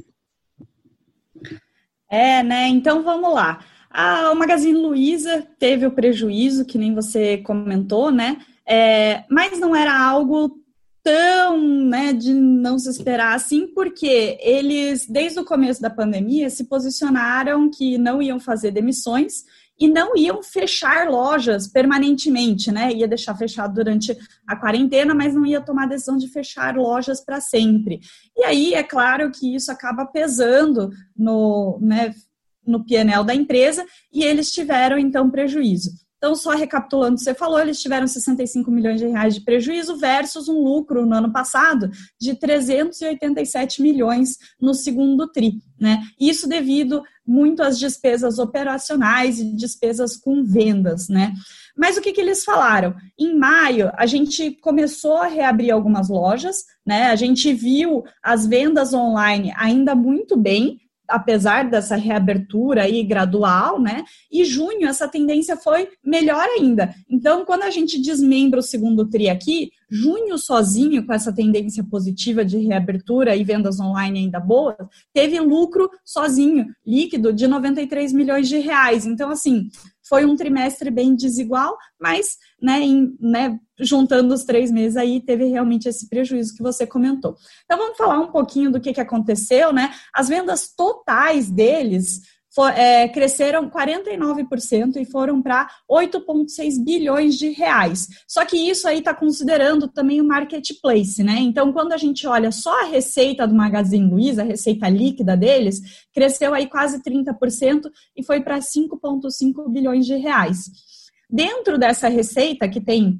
É, 2.09 2.41
né? 2.41 2.67
Então 2.69 3.03
vamos 3.03 3.31
lá. 3.31 3.63
A, 3.89 4.33
Magazine 4.33 4.77
Luiza 4.77 5.45
teve 5.59 5.85
o 5.85 5.91
prejuízo, 5.91 6.65
que 6.65 6.77
nem 6.77 6.93
você 6.93 7.39
comentou, 7.39 8.11
né? 8.11 8.37
É, 8.69 9.23
mas 9.29 9.59
não 9.59 9.75
era 9.75 9.97
algo 9.99 10.59
tão, 11.01 11.85
né, 11.85 12.13
de 12.13 12.33
não 12.33 12.77
se 12.77 12.89
esperar 12.89 13.33
assim, 13.33 13.65
porque 13.67 14.37
eles, 14.41 15.07
desde 15.07 15.39
o 15.39 15.45
começo 15.45 15.81
da 15.81 15.89
pandemia, 15.89 16.49
se 16.49 16.65
posicionaram 16.65 17.69
que 17.71 17.97
não 17.97 18.21
iam 18.21 18.39
fazer 18.39 18.71
demissões 18.71 19.43
e 19.79 19.87
não 19.87 20.15
iam 20.15 20.43
fechar 20.43 21.09
lojas 21.09 21.67
permanentemente, 21.67 22.69
né? 22.69 22.91
Ia 22.91 23.07
deixar 23.07 23.35
fechado 23.35 23.73
durante 23.73 24.15
a 24.45 24.55
quarentena, 24.55 25.15
mas 25.15 25.33
não 25.33 25.45
ia 25.45 25.61
tomar 25.61 25.83
a 25.83 25.87
decisão 25.87 26.17
de 26.17 26.27
fechar 26.27 26.75
lojas 26.75 27.23
para 27.23 27.39
sempre. 27.39 28.01
E 28.35 28.43
aí, 28.43 28.73
é 28.73 28.83
claro 28.83 29.31
que 29.31 29.55
isso 29.55 29.71
acaba 29.71 30.05
pesando 30.05 30.89
no, 31.17 31.79
né, 31.81 32.13
no 32.67 32.85
PNL 32.85 33.23
da 33.23 33.33
empresa 33.33 33.85
e 34.11 34.21
eles 34.21 34.51
tiveram 34.51 34.99
então 34.99 35.31
prejuízo. 35.31 35.91
Então, 36.19 36.35
só 36.35 36.51
recapitulando 36.51 37.13
o 37.13 37.17
que 37.17 37.23
você 37.23 37.33
falou, 37.33 37.61
eles 37.61 37.81
tiveram 37.81 38.05
65 38.05 38.69
milhões 38.69 38.99
de 38.99 39.07
reais 39.07 39.35
de 39.35 39.41
prejuízo 39.41 39.95
versus 39.95 40.49
um 40.49 40.61
lucro 40.61 41.05
no 41.05 41.15
ano 41.15 41.31
passado 41.31 41.89
de 42.19 42.35
387 42.35 43.81
milhões 43.81 44.37
no 44.61 44.73
segundo 44.73 45.31
TRI. 45.31 45.61
Né? 45.79 46.03
Isso 46.19 46.47
devido 46.47 47.01
muito 47.25 47.63
às 47.63 47.79
despesas 47.79 48.37
operacionais 48.37 49.39
e 49.39 49.55
despesas 49.55 50.17
com 50.17 50.43
vendas. 50.43 51.07
Né? 51.07 51.33
Mas 51.77 51.95
o 51.95 52.01
que, 52.01 52.11
que 52.11 52.19
eles 52.19 52.43
falaram? 52.43 52.93
Em 53.17 53.37
maio, 53.37 53.89
a 53.95 54.05
gente 54.05 54.51
começou 54.59 55.15
a 55.15 55.27
reabrir 55.27 55.71
algumas 55.71 56.09
lojas, 56.09 56.65
né? 56.85 57.05
A 57.05 57.15
gente 57.15 57.53
viu 57.53 58.03
as 58.21 58.45
vendas 58.45 58.93
online 58.93 59.53
ainda 59.55 59.95
muito 59.95 60.35
bem, 60.35 60.77
apesar 61.09 61.69
dessa 61.69 61.95
reabertura 61.95 62.83
aí 62.83 63.03
gradual, 63.03 63.79
né? 63.81 64.03
E 64.31 64.45
junho 64.45 64.87
essa 64.87 65.07
tendência 65.07 65.57
foi 65.57 65.89
melhor 66.03 66.45
ainda. 66.57 66.93
Então, 67.09 67.43
quando 67.45 67.63
a 67.63 67.69
gente 67.69 68.01
desmembra 68.01 68.59
o 68.59 68.63
segundo 68.63 69.09
tri 69.09 69.29
aqui, 69.29 69.71
junho 69.89 70.37
sozinho 70.37 71.05
com 71.05 71.13
essa 71.13 71.33
tendência 71.33 71.83
positiva 71.83 72.45
de 72.45 72.57
reabertura 72.59 73.35
e 73.35 73.43
vendas 73.43 73.79
online 73.79 74.19
ainda 74.19 74.39
boas, 74.39 74.75
teve 75.13 75.39
lucro 75.39 75.89
sozinho, 76.05 76.67
líquido 76.85 77.33
de 77.33 77.47
93 77.47 78.13
milhões 78.13 78.47
de 78.47 78.59
reais. 78.59 79.05
Então, 79.05 79.29
assim, 79.29 79.69
foi 80.09 80.25
um 80.25 80.35
trimestre 80.35 80.89
bem 80.89 81.15
desigual, 81.15 81.77
mas, 82.01 82.37
né, 82.59 82.81
em, 82.81 83.15
né, 83.21 83.59
juntando 83.79 84.33
os 84.33 84.43
três 84.43 84.71
meses 84.71 84.97
aí, 84.97 85.21
teve 85.21 85.45
realmente 85.45 85.87
esse 85.87 86.09
prejuízo 86.09 86.55
que 86.55 86.63
você 86.63 86.85
comentou. 86.87 87.35
Então, 87.63 87.77
vamos 87.77 87.97
falar 87.97 88.19
um 88.19 88.31
pouquinho 88.31 88.71
do 88.71 88.81
que, 88.81 88.91
que 88.91 88.99
aconteceu, 88.99 89.71
né? 89.71 89.93
As 90.13 90.27
vendas 90.27 90.73
totais 90.75 91.49
deles 91.49 92.21
for, 92.53 92.69
é, 92.71 93.07
cresceram 93.07 93.69
49% 93.69 94.97
e 94.97 95.05
foram 95.05 95.41
para 95.41 95.69
8,6 95.89 96.83
bilhões 96.83 97.35
de 97.37 97.49
reais. 97.49 98.07
Só 98.27 98.45
que 98.45 98.57
isso 98.57 98.87
aí 98.87 98.99
está 98.99 99.13
considerando 99.13 99.87
também 99.87 100.19
o 100.19 100.27
marketplace, 100.27 101.23
né? 101.23 101.37
Então, 101.39 101.71
quando 101.71 101.93
a 101.93 101.97
gente 101.97 102.25
olha 102.27 102.51
só 102.51 102.81
a 102.81 102.85
receita 102.85 103.47
do 103.47 103.55
Magazine 103.55 104.09
Luiza, 104.09 104.41
a 104.41 104.45
receita 104.45 104.89
líquida 104.89 105.37
deles, 105.37 105.81
cresceu 106.13 106.53
aí 106.53 106.67
quase 106.67 107.01
30% 107.01 107.89
e 108.15 108.23
foi 108.23 108.41
para 108.41 108.59
5,5 108.59 109.69
bilhões 109.69 110.05
de 110.05 110.15
reais. 110.15 110.69
Dentro 111.29 111.77
dessa 111.77 112.07
receita, 112.07 112.67
que 112.67 112.81
tem 112.81 113.19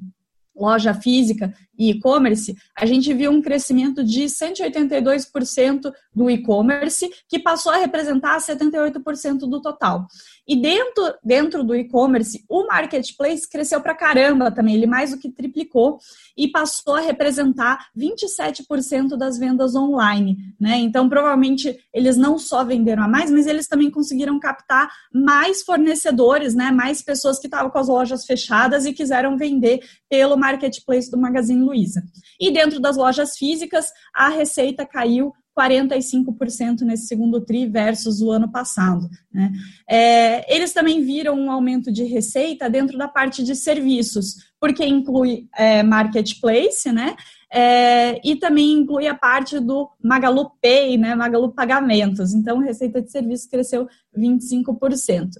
loja 0.54 0.92
física 0.92 1.54
e 1.80 1.92
e-commerce, 1.92 2.54
a 2.76 2.84
gente 2.84 3.12
viu 3.14 3.30
um 3.30 3.40
crescimento 3.40 4.04
de 4.04 4.24
182% 4.24 5.90
do 6.14 6.28
e-commerce, 6.28 7.10
que 7.26 7.38
passou 7.38 7.72
a 7.72 7.78
representar 7.78 8.36
78% 8.36 9.38
do 9.48 9.62
total. 9.62 10.06
E 10.46 10.60
dentro, 10.60 11.14
dentro 11.24 11.64
do 11.64 11.74
e-commerce, 11.74 12.44
o 12.50 12.66
marketplace 12.66 13.48
cresceu 13.48 13.80
para 13.80 13.94
caramba 13.94 14.50
também, 14.50 14.74
ele 14.74 14.86
mais 14.86 15.12
do 15.12 15.18
que 15.18 15.30
triplicou 15.30 15.98
e 16.36 16.48
passou 16.48 16.96
a 16.96 17.00
representar 17.00 17.86
27% 17.96 19.16
das 19.16 19.38
vendas 19.38 19.74
online. 19.74 20.36
Né? 20.60 20.76
Então, 20.78 21.08
provavelmente, 21.08 21.78
eles 21.94 22.16
não 22.16 22.38
só 22.38 22.62
venderam 22.62 23.04
a 23.04 23.08
mais, 23.08 23.30
mas 23.30 23.46
eles 23.46 23.66
também 23.66 23.90
conseguiram 23.90 24.38
captar 24.38 24.90
mais 25.14 25.62
fornecedores, 25.62 26.54
né? 26.54 26.70
mais 26.70 27.00
pessoas 27.00 27.38
que 27.38 27.46
estavam 27.46 27.70
com 27.70 27.78
as 27.78 27.88
lojas 27.88 28.26
fechadas 28.26 28.84
e 28.84 28.92
quiseram 28.92 29.38
vender 29.38 29.80
pelo 30.10 30.36
marketplace 30.36 31.10
do 31.10 31.16
Magazine 31.16 31.69
Luiza. 31.70 32.02
E 32.38 32.50
dentro 32.50 32.80
das 32.80 32.96
lojas 32.96 33.36
físicas, 33.36 33.92
a 34.14 34.28
receita 34.28 34.84
caiu 34.84 35.32
45% 35.58 36.82
nesse 36.82 37.06
segundo 37.06 37.40
TRI 37.40 37.66
versus 37.66 38.20
o 38.20 38.30
ano 38.30 38.50
passado. 38.50 39.08
Né? 39.32 39.52
É, 39.88 40.54
eles 40.54 40.72
também 40.72 41.04
viram 41.04 41.38
um 41.38 41.50
aumento 41.50 41.92
de 41.92 42.04
receita 42.04 42.70
dentro 42.70 42.96
da 42.96 43.08
parte 43.08 43.42
de 43.42 43.54
serviços, 43.54 44.36
porque 44.58 44.84
inclui 44.84 45.48
é, 45.56 45.82
marketplace, 45.82 46.90
né? 46.92 47.14
É, 47.52 48.20
e 48.24 48.36
também 48.36 48.72
inclui 48.72 49.08
a 49.08 49.14
parte 49.14 49.58
do 49.58 49.90
Magalu 50.02 50.52
Pay, 50.62 50.96
né? 50.96 51.16
Magalu 51.16 51.52
Pagamentos. 51.52 52.32
Então, 52.32 52.58
receita 52.58 53.02
de 53.02 53.10
serviços 53.10 53.48
cresceu 53.48 53.88
25%. 54.16 55.30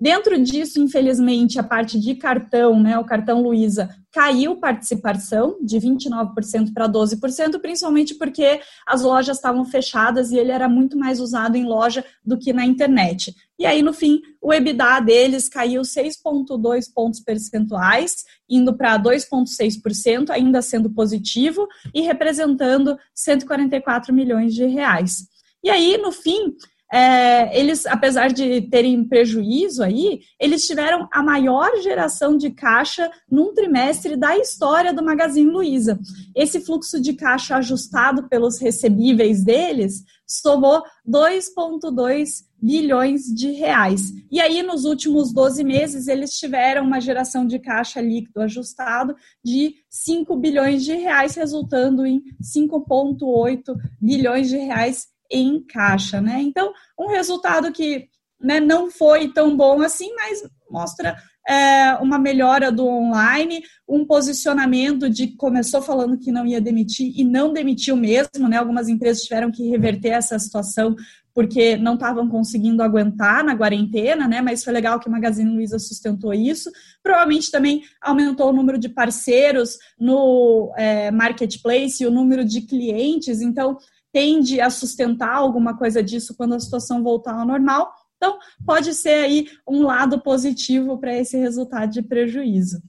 Dentro 0.00 0.40
disso, 0.40 0.80
infelizmente, 0.80 1.58
a 1.58 1.62
parte 1.62 1.98
de 1.98 2.14
cartão, 2.14 2.80
né, 2.80 2.96
o 2.98 3.04
cartão 3.04 3.42
Luiza, 3.42 3.88
caiu 4.12 4.56
participação 4.56 5.58
de 5.60 5.76
29% 5.78 6.72
para 6.72 6.88
12%, 6.88 7.60
principalmente 7.60 8.14
porque 8.14 8.60
as 8.86 9.02
lojas 9.02 9.36
estavam 9.36 9.64
fechadas 9.64 10.30
e 10.30 10.36
ele 10.36 10.52
era 10.52 10.68
muito 10.68 10.96
mais 10.96 11.18
usado 11.18 11.56
em 11.56 11.64
loja 11.64 12.04
do 12.24 12.38
que 12.38 12.52
na 12.52 12.64
internet. 12.64 13.34
E 13.58 13.66
aí, 13.66 13.82
no 13.82 13.92
fim, 13.92 14.22
o 14.40 14.52
EBITDA 14.52 15.00
deles 15.00 15.48
caiu 15.48 15.82
6,2 15.82 16.84
pontos 16.94 17.18
percentuais, 17.18 18.24
indo 18.48 18.76
para 18.76 18.96
2,6%, 18.98 20.30
ainda 20.30 20.62
sendo 20.62 20.90
positivo 20.90 21.66
e 21.92 22.02
representando 22.02 22.96
144 23.12 24.14
milhões 24.14 24.54
de 24.54 24.64
reais. 24.64 25.26
E 25.62 25.70
aí, 25.70 25.98
no 25.98 26.12
fim, 26.12 26.54
é, 26.92 27.58
eles, 27.58 27.84
apesar 27.84 28.32
de 28.32 28.62
terem 28.62 29.04
prejuízo 29.04 29.82
aí, 29.82 30.20
eles 30.40 30.66
tiveram 30.66 31.06
a 31.12 31.22
maior 31.22 31.70
geração 31.82 32.36
de 32.36 32.50
caixa 32.50 33.10
num 33.30 33.52
trimestre 33.52 34.16
da 34.16 34.36
história 34.38 34.92
do 34.92 35.04
Magazine 35.04 35.50
Luiza. 35.50 35.98
Esse 36.34 36.60
fluxo 36.60 37.00
de 37.00 37.12
caixa 37.12 37.56
ajustado 37.56 38.28
pelos 38.28 38.58
recebíveis 38.58 39.44
deles 39.44 40.02
somou 40.26 40.82
2,2 41.06 42.46
bilhões 42.60 43.22
de 43.24 43.52
reais. 43.52 44.12
E 44.30 44.40
aí, 44.40 44.62
nos 44.62 44.84
últimos 44.84 45.32
12 45.32 45.62
meses, 45.64 46.08
eles 46.08 46.32
tiveram 46.32 46.84
uma 46.84 47.00
geração 47.00 47.46
de 47.46 47.58
caixa 47.58 48.00
líquido 48.00 48.40
ajustado 48.40 49.14
de 49.44 49.74
5 49.90 50.36
bilhões 50.36 50.84
de 50.84 50.94
reais, 50.94 51.34
resultando 51.34 52.04
em 52.04 52.22
5,8 52.42 53.74
bilhões 54.00 54.48
de 54.48 54.56
reais 54.56 55.06
em 55.30 55.62
caixa, 55.62 56.20
né? 56.20 56.40
Então, 56.40 56.72
um 56.98 57.08
resultado 57.08 57.72
que 57.72 58.08
né, 58.40 58.60
não 58.60 58.90
foi 58.90 59.32
tão 59.32 59.56
bom 59.56 59.82
assim, 59.82 60.14
mas 60.14 60.42
mostra 60.70 61.16
é, 61.48 61.94
uma 61.94 62.18
melhora 62.18 62.70
do 62.70 62.86
online, 62.86 63.62
um 63.88 64.04
posicionamento 64.04 65.08
de 65.08 65.28
começou 65.28 65.80
falando 65.80 66.18
que 66.18 66.30
não 66.30 66.46
ia 66.46 66.60
demitir 66.60 67.10
e 67.16 67.24
não 67.24 67.52
demitiu 67.52 67.96
mesmo, 67.96 68.48
né? 68.48 68.58
Algumas 68.58 68.88
empresas 68.88 69.22
tiveram 69.22 69.50
que 69.50 69.68
reverter 69.70 70.10
essa 70.10 70.38
situação 70.38 70.94
porque 71.38 71.76
não 71.76 71.94
estavam 71.94 72.28
conseguindo 72.28 72.82
aguentar 72.82 73.44
na 73.44 73.56
quarentena, 73.56 74.26
né? 74.26 74.42
Mas 74.42 74.62
foi 74.62 74.72
legal 74.72 74.98
que 74.98 75.08
o 75.08 75.10
Magazine 75.10 75.48
Luiza 75.48 75.78
sustentou 75.78 76.34
isso. 76.34 76.68
Provavelmente 77.02 77.50
também 77.50 77.82
aumentou 78.02 78.50
o 78.50 78.52
número 78.52 78.76
de 78.76 78.88
parceiros 78.88 79.78
no 79.98 80.74
é, 80.76 81.10
marketplace, 81.12 82.04
o 82.04 82.10
número 82.10 82.44
de 82.44 82.62
clientes. 82.62 83.40
Então, 83.40 83.78
tende 84.12 84.60
a 84.60 84.70
sustentar 84.70 85.34
alguma 85.34 85.76
coisa 85.76 86.02
disso 86.02 86.34
quando 86.36 86.54
a 86.54 86.60
situação 86.60 87.02
voltar 87.02 87.34
ao 87.34 87.46
normal. 87.46 87.92
Então, 88.16 88.38
pode 88.66 88.94
ser 88.94 89.24
aí 89.24 89.46
um 89.66 89.82
lado 89.82 90.20
positivo 90.20 90.98
para 90.98 91.16
esse 91.16 91.36
resultado 91.36 91.92
de 91.92 92.02
prejuízo. 92.02 92.82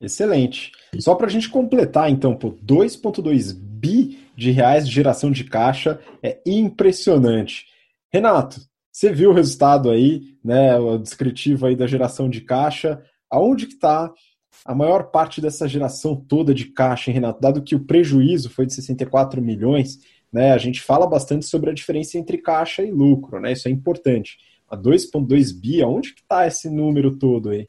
Excelente. 0.00 0.72
Só 1.00 1.14
para 1.14 1.26
a 1.26 1.30
gente 1.30 1.48
completar, 1.48 2.10
então, 2.10 2.36
2,2 2.36 3.54
bi 3.54 4.18
de 4.36 4.50
reais 4.50 4.86
de 4.86 4.94
geração 4.94 5.30
de 5.30 5.44
caixa 5.44 6.00
é 6.22 6.40
impressionante. 6.44 7.66
Renato, 8.12 8.60
você 8.92 9.12
viu 9.12 9.30
o 9.30 9.34
resultado 9.34 9.90
aí, 9.90 10.36
né, 10.44 10.78
o 10.78 10.98
descritivo 10.98 11.66
aí 11.66 11.74
da 11.74 11.86
geração 11.86 12.28
de 12.28 12.42
caixa. 12.42 13.02
Aonde 13.30 13.66
que 13.66 13.74
está 13.74 14.12
a 14.64 14.74
maior 14.74 15.10
parte 15.10 15.40
dessa 15.40 15.68
geração 15.68 16.16
toda 16.16 16.54
de 16.54 16.66
caixa, 16.66 17.10
hein, 17.10 17.14
Renato? 17.14 17.40
Dado 17.40 17.62
que 17.62 17.74
o 17.74 17.84
prejuízo 17.84 18.50
foi 18.50 18.66
de 18.66 18.74
64 18.74 19.40
milhões, 19.42 19.98
né, 20.36 20.52
a 20.52 20.58
gente 20.58 20.82
fala 20.82 21.06
bastante 21.06 21.46
sobre 21.46 21.70
a 21.70 21.72
diferença 21.72 22.18
entre 22.18 22.36
caixa 22.36 22.82
e 22.82 22.90
lucro, 22.90 23.40
né? 23.40 23.52
Isso 23.52 23.68
é 23.68 23.70
importante. 23.70 24.36
A 24.68 24.76
2.2 24.76 25.58
bi, 25.58 25.82
onde 25.82 26.12
que 26.12 26.20
está 26.20 26.46
esse 26.46 26.68
número 26.68 27.16
todo 27.16 27.48
aí? 27.48 27.66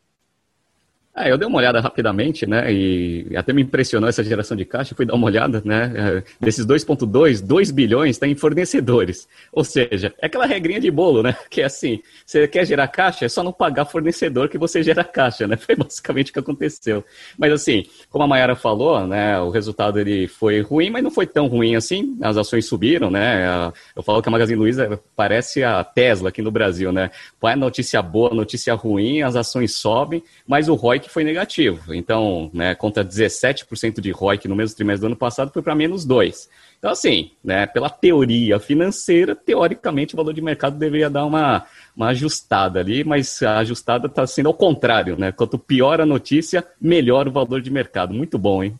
É, 1.17 1.31
eu 1.31 1.37
dei 1.37 1.47
uma 1.47 1.57
olhada 1.57 1.79
rapidamente, 1.79 2.45
né? 2.45 2.71
E 2.71 3.35
até 3.35 3.51
me 3.51 3.63
impressionou 3.63 4.07
essa 4.07 4.23
geração 4.23 4.55
de 4.55 4.63
caixa. 4.63 4.93
Fui 4.93 5.03
dar 5.03 5.15
uma 5.15 5.25
olhada, 5.25 5.63
né? 5.65 5.91
É, 5.95 6.23
desses 6.39 6.63
2,2, 6.63 7.41
2 7.43 7.71
bilhões 7.71 8.11
está 8.11 8.27
em 8.27 8.35
fornecedores. 8.35 9.27
Ou 9.51 9.63
seja, 9.63 10.13
é 10.21 10.27
aquela 10.27 10.45
regrinha 10.45 10.79
de 10.79 10.91
bolo, 10.91 11.23
né? 11.23 11.35
Que 11.49 11.61
é 11.61 11.65
assim: 11.65 11.99
você 12.23 12.47
quer 12.47 12.65
gerar 12.67 12.87
caixa, 12.89 13.25
é 13.25 13.29
só 13.29 13.41
não 13.41 13.51
pagar 13.51 13.85
fornecedor 13.85 14.47
que 14.47 14.59
você 14.59 14.83
gera 14.83 15.03
caixa, 15.03 15.47
né? 15.47 15.57
Foi 15.57 15.75
basicamente 15.75 16.29
o 16.29 16.33
que 16.33 16.39
aconteceu. 16.39 17.03
Mas 17.35 17.51
assim, 17.51 17.85
como 18.11 18.23
a 18.23 18.27
Mayara 18.27 18.55
falou, 18.55 19.07
né? 19.07 19.39
O 19.39 19.49
resultado 19.49 19.99
ele 19.99 20.27
foi 20.27 20.61
ruim, 20.61 20.91
mas 20.91 21.03
não 21.03 21.09
foi 21.09 21.25
tão 21.25 21.47
ruim 21.47 21.75
assim. 21.75 22.15
As 22.21 22.37
ações 22.37 22.67
subiram, 22.67 23.09
né? 23.09 23.71
Eu 23.95 24.03
falo 24.03 24.21
que 24.21 24.29
a 24.29 24.31
Magazine 24.31 24.59
Luiza 24.59 24.99
parece 25.15 25.63
a 25.63 25.83
Tesla 25.83 26.29
aqui 26.29 26.43
no 26.43 26.51
Brasil, 26.51 26.91
né? 26.91 27.09
Põe 27.39 27.55
notícia 27.55 28.01
boa, 28.03 28.33
notícia 28.35 28.75
ruim, 28.75 29.23
as 29.23 29.35
ações 29.35 29.73
sobem, 29.73 30.23
mas 30.45 30.69
o 30.69 30.75
ROI 30.75 31.06
ROIC 31.07 31.09
foi 31.09 31.23
negativo. 31.23 31.93
Então, 31.93 32.51
né, 32.53 32.75
conta 32.75 33.03
17% 33.03 34.01
de 34.01 34.11
ROIC 34.11 34.47
no 34.47 34.55
mesmo 34.55 34.75
trimestre 34.75 35.01
do 35.01 35.07
ano 35.07 35.15
passado, 35.15 35.51
foi 35.51 35.61
para 35.61 35.73
menos 35.73 36.05
2%. 36.05 36.47
Então, 36.77 36.91
assim, 36.91 37.31
né, 37.43 37.65
pela 37.65 37.89
teoria 37.89 38.59
financeira, 38.59 39.35
teoricamente 39.35 40.13
o 40.13 40.17
valor 40.17 40.33
de 40.33 40.41
mercado 40.41 40.77
deveria 40.77 41.09
dar 41.09 41.25
uma, 41.25 41.65
uma 41.95 42.09
ajustada 42.09 42.79
ali, 42.79 43.03
mas 43.03 43.41
a 43.41 43.57
ajustada 43.59 44.05
está 44.05 44.27
sendo 44.27 44.47
ao 44.47 44.53
contrário, 44.53 45.17
né? 45.17 45.31
Quanto 45.31 45.57
pior 45.57 45.99
a 45.99 46.05
notícia, 46.05 46.63
melhor 46.79 47.27
o 47.27 47.31
valor 47.31 47.61
de 47.61 47.71
mercado. 47.71 48.13
Muito 48.13 48.37
bom, 48.37 48.63
hein? 48.63 48.75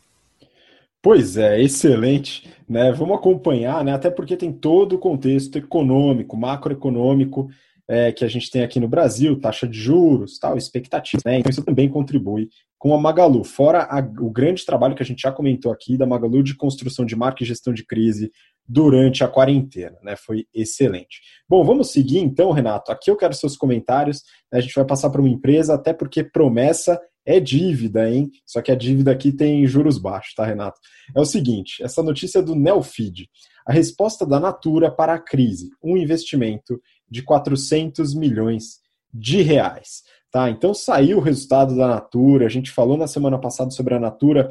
Pois 1.01 1.37
é, 1.37 1.59
excelente. 1.59 2.47
Né? 2.69 2.91
Vamos 2.91 3.17
acompanhar, 3.17 3.83
né? 3.83 3.93
até 3.93 4.11
porque 4.11 4.37
tem 4.37 4.51
todo 4.51 4.93
o 4.93 4.99
contexto 4.99 5.57
econômico, 5.57 6.37
macroeconômico 6.37 7.49
é, 7.89 8.11
que 8.11 8.25
a 8.25 8.27
gente 8.27 8.51
tem 8.51 8.63
aqui 8.63 8.79
no 8.79 8.87
Brasil, 8.87 9.39
taxa 9.39 9.67
de 9.67 9.79
juros, 9.79 10.37
tal, 10.37 10.57
expectativa. 10.57 11.21
Né? 11.25 11.39
Então 11.39 11.49
isso 11.49 11.63
também 11.63 11.89
contribui 11.89 12.49
com 12.77 12.93
a 12.93 12.97
Magalu. 12.97 13.43
Fora 13.43 13.83
a, 13.83 13.99
o 13.99 14.29
grande 14.29 14.65
trabalho 14.65 14.95
que 14.95 15.03
a 15.03 15.05
gente 15.05 15.21
já 15.21 15.31
comentou 15.31 15.71
aqui 15.71 15.97
da 15.97 16.05
Magalu 16.05 16.43
de 16.43 16.55
construção 16.55 17.05
de 17.05 17.15
marca 17.15 17.43
e 17.43 17.47
gestão 17.47 17.73
de 17.73 17.85
crise 17.85 18.31
durante 18.67 19.23
a 19.23 19.27
quarentena, 19.27 19.97
né? 20.03 20.15
Foi 20.17 20.45
excelente. 20.53 21.21
Bom, 21.47 21.63
vamos 21.63 21.91
seguir 21.91 22.19
então, 22.19 22.51
Renato. 22.51 22.91
Aqui 22.91 23.09
eu 23.09 23.15
quero 23.15 23.33
seus 23.33 23.55
comentários. 23.55 24.23
Né? 24.51 24.59
A 24.59 24.61
gente 24.61 24.75
vai 24.75 24.85
passar 24.85 25.09
para 25.09 25.21
uma 25.21 25.29
empresa, 25.29 25.73
até 25.73 25.93
porque 25.93 26.23
promessa 26.23 26.99
é 27.25 27.39
dívida, 27.39 28.09
hein? 28.09 28.29
Só 28.45 28.61
que 28.61 28.71
a 28.71 28.75
dívida 28.75 29.11
aqui 29.11 29.31
tem 29.31 29.65
juros 29.67 29.97
baixos, 29.97 30.33
tá, 30.33 30.45
Renato? 30.45 30.79
É 31.15 31.19
o 31.19 31.25
seguinte: 31.25 31.83
essa 31.83 32.03
notícia 32.03 32.41
do 32.41 32.55
Nelfeed. 32.55 33.29
A 33.67 33.73
resposta 33.73 34.25
da 34.25 34.39
Natura 34.39 34.89
para 34.89 35.13
a 35.13 35.19
crise, 35.19 35.71
um 35.83 35.97
investimento 35.97 36.81
de 37.09 37.21
400 37.21 38.15
milhões 38.15 38.79
de 39.13 39.41
reais. 39.41 40.03
Tá, 40.31 40.49
então 40.49 40.73
saiu 40.73 41.17
o 41.17 41.21
resultado 41.21 41.75
da 41.75 41.87
Natura, 41.87 42.45
a 42.45 42.49
gente 42.49 42.71
falou 42.71 42.97
na 42.97 43.07
semana 43.07 43.37
passada 43.37 43.71
sobre 43.71 43.93
a 43.93 43.99
Natura 43.99 44.47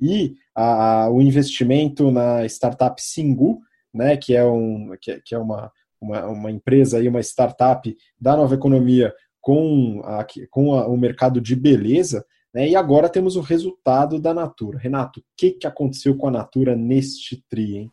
e 0.00 0.36
a, 0.54 1.08
o 1.10 1.20
investimento 1.20 2.12
na 2.12 2.46
startup 2.46 3.00
Singu, 3.02 3.60
né, 3.92 4.16
que 4.16 4.36
é, 4.36 4.44
um, 4.44 4.96
que, 5.00 5.20
que 5.20 5.34
é 5.34 5.38
uma, 5.38 5.72
uma, 6.00 6.26
uma, 6.26 6.50
empresa 6.50 6.98
aí, 6.98 7.08
uma 7.08 7.20
startup 7.20 7.96
da 8.20 8.36
nova 8.36 8.54
economia 8.54 9.12
com, 9.40 10.00
a, 10.04 10.24
com 10.48 10.74
a, 10.74 10.86
o 10.86 10.96
mercado 10.96 11.40
de 11.40 11.56
beleza, 11.56 12.24
né? 12.52 12.68
E 12.68 12.76
agora 12.76 13.08
temos 13.08 13.36
o 13.36 13.40
resultado 13.40 14.20
da 14.20 14.34
Natura. 14.34 14.78
Renato, 14.78 15.20
o 15.20 15.22
que, 15.36 15.52
que 15.52 15.66
aconteceu 15.66 16.16
com 16.16 16.28
a 16.28 16.32
Natura 16.32 16.76
neste 16.76 17.42
TRI, 17.48 17.76
hein? 17.76 17.92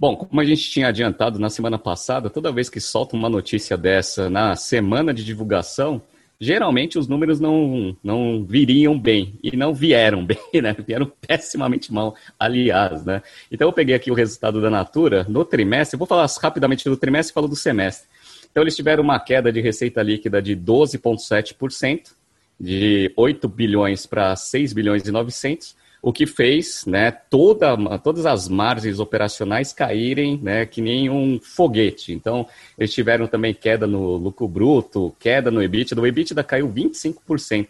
Bom, 0.00 0.16
como 0.16 0.40
a 0.40 0.44
gente 0.46 0.70
tinha 0.70 0.88
adiantado 0.88 1.38
na 1.38 1.50
semana 1.50 1.78
passada, 1.78 2.30
toda 2.30 2.50
vez 2.50 2.70
que 2.70 2.80
solta 2.80 3.14
uma 3.14 3.28
notícia 3.28 3.76
dessa 3.76 4.30
na 4.30 4.56
semana 4.56 5.12
de 5.12 5.22
divulgação, 5.22 6.00
geralmente 6.40 6.98
os 6.98 7.06
números 7.06 7.38
não, 7.38 7.94
não 8.02 8.42
viriam 8.42 8.98
bem. 8.98 9.34
E 9.42 9.54
não 9.54 9.74
vieram 9.74 10.24
bem, 10.24 10.38
né? 10.62 10.74
Vieram 10.86 11.12
pessimamente 11.28 11.92
mal, 11.92 12.16
aliás, 12.38 13.04
né? 13.04 13.22
Então 13.52 13.68
eu 13.68 13.74
peguei 13.74 13.94
aqui 13.94 14.10
o 14.10 14.14
resultado 14.14 14.58
da 14.58 14.70
Natura 14.70 15.26
no 15.28 15.44
trimestre. 15.44 15.98
vou 15.98 16.06
falar 16.06 16.26
rapidamente 16.40 16.88
do 16.88 16.96
trimestre 16.96 17.32
e 17.32 17.34
falo 17.34 17.46
do 17.46 17.54
semestre. 17.54 18.08
Então, 18.50 18.62
eles 18.62 18.74
tiveram 18.74 19.04
uma 19.04 19.20
queda 19.20 19.52
de 19.52 19.60
receita 19.60 20.02
líquida 20.02 20.40
de 20.40 20.56
12,7%, 20.56 22.12
de 22.58 23.12
8 23.14 23.46
bilhões 23.46 24.06
para 24.06 24.34
6 24.34 24.72
bilhões 24.72 25.06
e 25.06 25.12
900, 25.12 25.76
o 26.02 26.12
que 26.12 26.26
fez 26.26 26.84
né, 26.86 27.10
toda, 27.10 27.76
todas 27.98 28.24
as 28.26 28.48
margens 28.48 28.98
operacionais 28.98 29.72
caírem 29.72 30.38
né, 30.42 30.64
que 30.64 30.80
nem 30.80 31.10
um 31.10 31.38
foguete. 31.38 32.12
Então, 32.12 32.46
eles 32.78 32.92
tiveram 32.92 33.26
também 33.26 33.52
queda 33.52 33.86
no 33.86 34.16
lucro 34.16 34.48
bruto, 34.48 35.14
queda 35.18 35.50
no 35.50 35.62
EBITDA. 35.62 36.00
O 36.00 36.06
EBITDA 36.06 36.42
caiu 36.42 36.68
25%. 36.68 37.68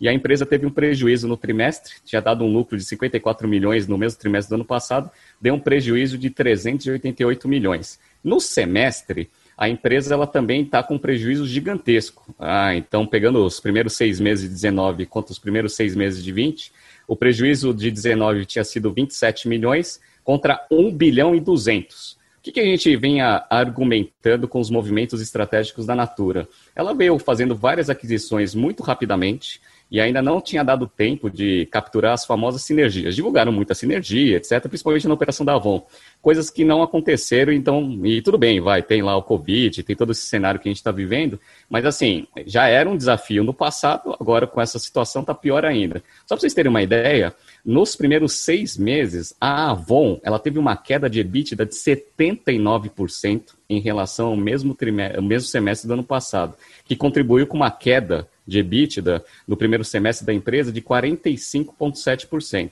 E 0.00 0.08
a 0.08 0.12
empresa 0.12 0.44
teve 0.44 0.66
um 0.66 0.70
prejuízo 0.70 1.28
no 1.28 1.36
trimestre, 1.36 1.94
tinha 2.04 2.20
dado 2.20 2.44
um 2.44 2.52
lucro 2.52 2.76
de 2.76 2.84
54 2.84 3.46
milhões 3.46 3.86
no 3.86 3.96
mesmo 3.96 4.18
trimestre 4.18 4.50
do 4.50 4.56
ano 4.56 4.64
passado, 4.64 5.08
deu 5.40 5.54
um 5.54 5.60
prejuízo 5.60 6.18
de 6.18 6.28
388 6.28 7.46
milhões. 7.46 8.00
No 8.22 8.40
semestre, 8.40 9.30
a 9.56 9.68
empresa 9.68 10.14
ela 10.14 10.26
também 10.26 10.62
está 10.62 10.82
com 10.82 10.94
um 10.94 10.98
prejuízo 10.98 11.46
gigantesco. 11.46 12.34
Ah, 12.36 12.74
então, 12.74 13.06
pegando 13.06 13.44
os 13.44 13.60
primeiros 13.60 13.92
seis 13.92 14.18
meses 14.18 14.48
de 14.48 14.50
19 14.50 15.06
contra 15.06 15.30
os 15.30 15.38
primeiros 15.38 15.74
seis 15.74 15.94
meses 15.94 16.24
de 16.24 16.32
20, 16.32 16.72
o 17.06 17.16
prejuízo 17.16 17.72
de 17.74 17.90
19 17.90 18.46
tinha 18.46 18.64
sido 18.64 18.92
27 18.92 19.48
milhões 19.48 20.00
contra 20.24 20.64
1 20.70 20.92
bilhão 20.92 21.34
e 21.34 21.40
200. 21.40 22.12
O 22.12 22.16
que, 22.42 22.52
que 22.52 22.60
a 22.60 22.64
gente 22.64 22.96
vinha 22.96 23.44
argumentando 23.48 24.48
com 24.48 24.58
os 24.58 24.68
movimentos 24.68 25.20
estratégicos 25.20 25.86
da 25.86 25.94
Natura? 25.94 26.48
Ela 26.74 26.92
veio 26.92 27.16
fazendo 27.18 27.54
várias 27.54 27.88
aquisições 27.88 28.52
muito 28.54 28.82
rapidamente, 28.82 29.60
e 29.92 30.00
ainda 30.00 30.22
não 30.22 30.40
tinha 30.40 30.64
dado 30.64 30.86
tempo 30.86 31.28
de 31.28 31.66
capturar 31.66 32.14
as 32.14 32.24
famosas 32.24 32.62
sinergias. 32.62 33.14
Divulgaram 33.14 33.52
muita 33.52 33.74
sinergia, 33.74 34.38
etc., 34.38 34.66
principalmente 34.66 35.06
na 35.06 35.12
operação 35.12 35.44
da 35.44 35.52
Avon. 35.52 35.86
Coisas 36.22 36.48
que 36.48 36.64
não 36.64 36.82
aconteceram, 36.82 37.52
então, 37.52 38.00
e 38.02 38.22
tudo 38.22 38.38
bem, 38.38 38.58
vai, 38.58 38.82
tem 38.82 39.02
lá 39.02 39.14
o 39.14 39.22
Covid, 39.22 39.82
tem 39.82 39.94
todo 39.94 40.12
esse 40.12 40.22
cenário 40.22 40.58
que 40.58 40.66
a 40.66 40.70
gente 40.70 40.78
está 40.78 40.90
vivendo, 40.90 41.38
mas 41.68 41.84
assim, 41.84 42.26
já 42.46 42.68
era 42.68 42.88
um 42.88 42.96
desafio 42.96 43.44
no 43.44 43.52
passado, 43.52 44.16
agora 44.18 44.46
com 44.46 44.62
essa 44.62 44.78
situação 44.78 45.20
está 45.20 45.34
pior 45.34 45.62
ainda. 45.62 46.02
Só 46.26 46.36
para 46.36 46.40
vocês 46.40 46.54
terem 46.54 46.70
uma 46.70 46.82
ideia, 46.82 47.34
nos 47.62 47.94
primeiros 47.94 48.32
seis 48.32 48.78
meses, 48.78 49.36
a 49.38 49.72
Avon 49.72 50.18
ela 50.22 50.38
teve 50.38 50.58
uma 50.58 50.74
queda 50.74 51.10
de 51.10 51.20
EBITDA 51.20 51.66
de 51.66 51.74
79% 51.74 53.42
em 53.68 53.78
relação 53.78 54.28
ao 54.28 54.36
mesmo, 54.36 54.74
trimestre, 54.74 55.18
ao 55.18 55.22
mesmo 55.22 55.48
semestre 55.48 55.86
do 55.86 55.92
ano 55.92 56.04
passado, 56.04 56.56
que 56.82 56.96
contribuiu 56.96 57.46
com 57.46 57.58
uma 57.58 57.70
queda 57.70 58.26
de 58.46 58.58
EBITDA 58.58 59.24
no 59.46 59.56
primeiro 59.56 59.84
semestre 59.84 60.26
da 60.26 60.32
empresa 60.32 60.72
de 60.72 60.80
45,7%. 60.80 62.70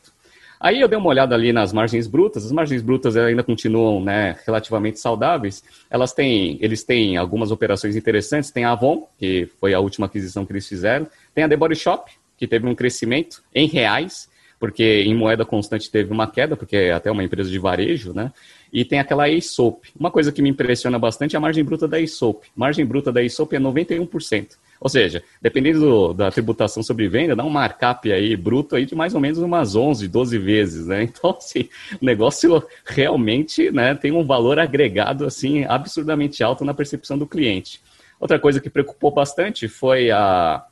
Aí 0.61 0.79
eu 0.79 0.89
dei 0.89 0.99
uma 0.99 1.09
olhada 1.09 1.35
ali 1.35 1.55
nas 1.55 1.73
margens 1.73 2.07
brutas, 2.07 2.45
as 2.45 2.53
margens 2.53 2.83
brutas 2.83 3.17
ainda 3.17 3.43
continuam 3.43 4.05
né, 4.05 4.37
relativamente 4.45 5.01
saudáveis, 5.01 5.65
elas 5.89 6.13
têm, 6.13 6.59
eles 6.61 6.85
têm 6.85 7.17
algumas 7.17 7.51
operações 7.51 7.97
interessantes, 7.97 8.51
tem 8.51 8.65
a 8.65 8.73
Avon, 8.73 9.09
que 9.19 9.49
foi 9.59 9.73
a 9.73 9.81
última 9.81 10.07
aquisição 10.07 10.45
que 10.45 10.53
eles 10.53 10.69
fizeram, 10.69 11.07
tem 11.35 11.45
a 11.45 11.49
The 11.49 11.57
Body 11.57 11.77
Shop, 11.77 12.13
que 12.37 12.47
teve 12.47 12.67
um 12.67 12.75
crescimento 12.75 13.43
em 13.55 13.67
reais, 13.67 14.29
porque 14.59 15.03
em 15.03 15.15
moeda 15.15 15.47
constante 15.47 15.91
teve 15.91 16.13
uma 16.13 16.31
queda, 16.31 16.55
porque 16.55 16.77
é 16.77 16.93
até 16.93 17.11
uma 17.11 17.25
empresa 17.25 17.49
de 17.49 17.59
varejo, 17.59 18.13
né? 18.13 18.31
E 18.71 18.85
tem 18.85 18.99
aquela 18.99 19.27
ASOP. 19.27 19.89
Uma 19.99 20.11
coisa 20.11 20.31
que 20.31 20.43
me 20.43 20.51
impressiona 20.51 20.99
bastante 20.99 21.35
é 21.35 21.39
a 21.39 21.41
margem 21.41 21.65
bruta 21.65 21.89
da 21.89 21.97
ASOP. 21.97 22.47
Margem 22.55 22.85
bruta 22.85 23.11
da 23.11 23.23
ASOP 23.23 23.57
é 23.57 23.59
91%. 23.59 24.51
Ou 24.81 24.89
seja, 24.89 25.23
dependendo 25.43 25.81
do, 25.81 26.15
da 26.15 26.31
tributação 26.31 26.83
sobre 26.83 27.07
venda, 27.07 27.37
dá 27.37 27.45
um 27.45 27.51
markup 27.51 28.11
aí 28.11 28.35
bruto 28.35 28.75
aí 28.75 28.87
de 28.87 28.95
mais 28.95 29.15
ou 29.15 29.21
menos 29.21 29.39
umas 29.39 29.77
11, 29.77 30.09
12 30.09 30.39
vezes, 30.39 30.87
né? 30.87 31.03
Então, 31.21 31.37
assim, 31.37 31.69
o 32.01 32.05
negócio 32.05 32.63
realmente 32.87 33.71
né, 33.71 33.95
tem 33.95 34.11
um 34.13 34.25
valor 34.25 34.59
agregado 34.59 35.27
assim 35.27 35.65
absurdamente 35.65 36.43
alto 36.43 36.65
na 36.65 36.73
percepção 36.73 37.19
do 37.19 37.27
cliente. 37.27 37.81
Outra 38.19 38.39
coisa 38.39 38.61
que 38.61 38.71
preocupou 38.71 39.11
bastante 39.11 39.69
foi 39.69 40.11
a, 40.11 40.65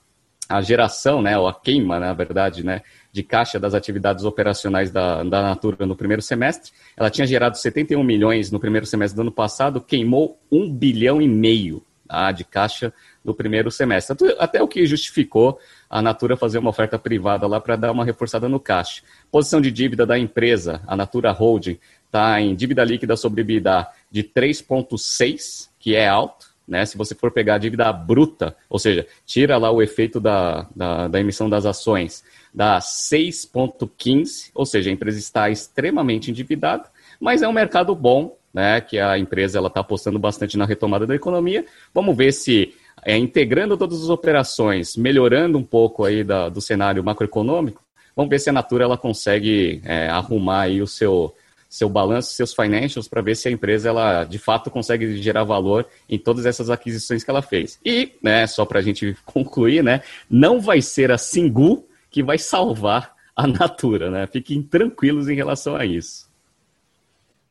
a 0.48 0.62
geração, 0.62 1.20
né, 1.20 1.36
ou 1.36 1.46
a 1.46 1.54
queima, 1.54 1.98
na 1.98 2.12
verdade, 2.12 2.64
né, 2.64 2.82
de 3.12 3.22
caixa 3.22 3.58
das 3.58 3.74
atividades 3.74 4.24
operacionais 4.24 4.90
da, 4.90 5.22
da 5.22 5.42
Natura 5.42 5.84
no 5.84 5.96
primeiro 5.96 6.22
semestre. 6.22 6.72
Ela 6.96 7.10
tinha 7.10 7.26
gerado 7.26 7.58
71 7.58 8.02
milhões 8.02 8.50
no 8.50 8.60
primeiro 8.60 8.86
semestre 8.86 9.16
do 9.16 9.22
ano 9.22 9.32
passado, 9.32 9.80
queimou 9.80 10.38
1 10.50 10.72
bilhão 10.72 11.20
e 11.20 11.28
meio 11.28 11.82
tá, 12.08 12.32
de 12.32 12.44
caixa 12.44 12.92
no 13.24 13.34
primeiro 13.34 13.70
semestre. 13.70 14.16
Até 14.38 14.62
o 14.62 14.68
que 14.68 14.86
justificou 14.86 15.58
a 15.88 16.00
Natura 16.02 16.36
fazer 16.36 16.58
uma 16.58 16.70
oferta 16.70 16.98
privada 16.98 17.46
lá 17.46 17.60
para 17.60 17.76
dar 17.76 17.92
uma 17.92 18.04
reforçada 18.04 18.48
no 18.48 18.60
caixa. 18.60 19.02
Posição 19.30 19.60
de 19.60 19.70
dívida 19.70 20.06
da 20.06 20.18
empresa, 20.18 20.80
a 20.86 20.96
Natura 20.96 21.32
Holding, 21.32 21.78
está 22.06 22.40
em 22.40 22.54
dívida 22.54 22.84
líquida 22.84 23.16
sobre 23.16 23.42
EBITDA 23.42 23.86
de 24.10 24.22
3,6, 24.24 25.68
que 25.78 25.94
é 25.94 26.08
alto. 26.08 26.48
Né? 26.66 26.84
Se 26.84 26.98
você 26.98 27.14
for 27.14 27.30
pegar 27.30 27.54
a 27.54 27.58
dívida 27.58 27.90
bruta, 27.92 28.54
ou 28.68 28.78
seja, 28.78 29.06
tira 29.24 29.56
lá 29.56 29.70
o 29.70 29.80
efeito 29.80 30.20
da, 30.20 30.66
da, 30.76 31.08
da 31.08 31.20
emissão 31.20 31.48
das 31.48 31.64
ações, 31.64 32.22
dá 32.52 32.78
6,15, 32.78 34.50
ou 34.54 34.66
seja, 34.66 34.90
a 34.90 34.92
empresa 34.92 35.18
está 35.18 35.48
extremamente 35.48 36.30
endividada, 36.30 36.84
mas 37.18 37.40
é 37.40 37.48
um 37.48 37.52
mercado 37.52 37.94
bom, 37.94 38.36
né, 38.52 38.80
que 38.80 38.98
a 38.98 39.18
empresa 39.18 39.60
está 39.64 39.80
apostando 39.80 40.18
bastante 40.18 40.56
na 40.56 40.64
retomada 40.64 41.06
da 41.06 41.14
economia. 41.14 41.64
Vamos 41.94 42.16
ver 42.16 42.32
se 42.32 42.74
é, 43.04 43.16
integrando 43.16 43.76
todas 43.76 44.02
as 44.02 44.08
operações, 44.08 44.96
melhorando 44.96 45.58
um 45.58 45.62
pouco 45.62 46.04
aí 46.04 46.22
da, 46.24 46.48
do 46.48 46.60
cenário 46.60 47.02
macroeconômico, 47.02 47.82
vamos 48.16 48.30
ver 48.30 48.38
se 48.38 48.50
a 48.50 48.52
Natura 48.52 48.84
ela 48.84 48.98
consegue 48.98 49.80
é, 49.84 50.08
arrumar 50.08 50.62
aí 50.62 50.82
o 50.82 50.86
seu, 50.86 51.34
seu 51.68 51.88
balanço, 51.88 52.32
seus 52.32 52.54
financials, 52.54 53.08
para 53.08 53.22
ver 53.22 53.36
se 53.36 53.48
a 53.48 53.50
empresa 53.50 53.88
ela 53.88 54.24
de 54.24 54.38
fato 54.38 54.70
consegue 54.70 55.16
gerar 55.20 55.44
valor 55.44 55.86
em 56.08 56.18
todas 56.18 56.46
essas 56.46 56.70
aquisições 56.70 57.22
que 57.22 57.30
ela 57.30 57.42
fez. 57.42 57.78
E, 57.84 58.12
né, 58.22 58.46
só 58.46 58.64
para 58.64 58.78
a 58.78 58.82
gente 58.82 59.16
concluir, 59.24 59.82
né, 59.82 60.02
não 60.28 60.60
vai 60.60 60.80
ser 60.80 61.10
a 61.12 61.18
Singu 61.18 61.86
que 62.10 62.22
vai 62.22 62.38
salvar 62.38 63.14
a 63.36 63.46
Natura, 63.46 64.10
né? 64.10 64.26
Fiquem 64.26 64.60
tranquilos 64.60 65.28
em 65.28 65.34
relação 65.36 65.76
a 65.76 65.86
isso. 65.86 66.28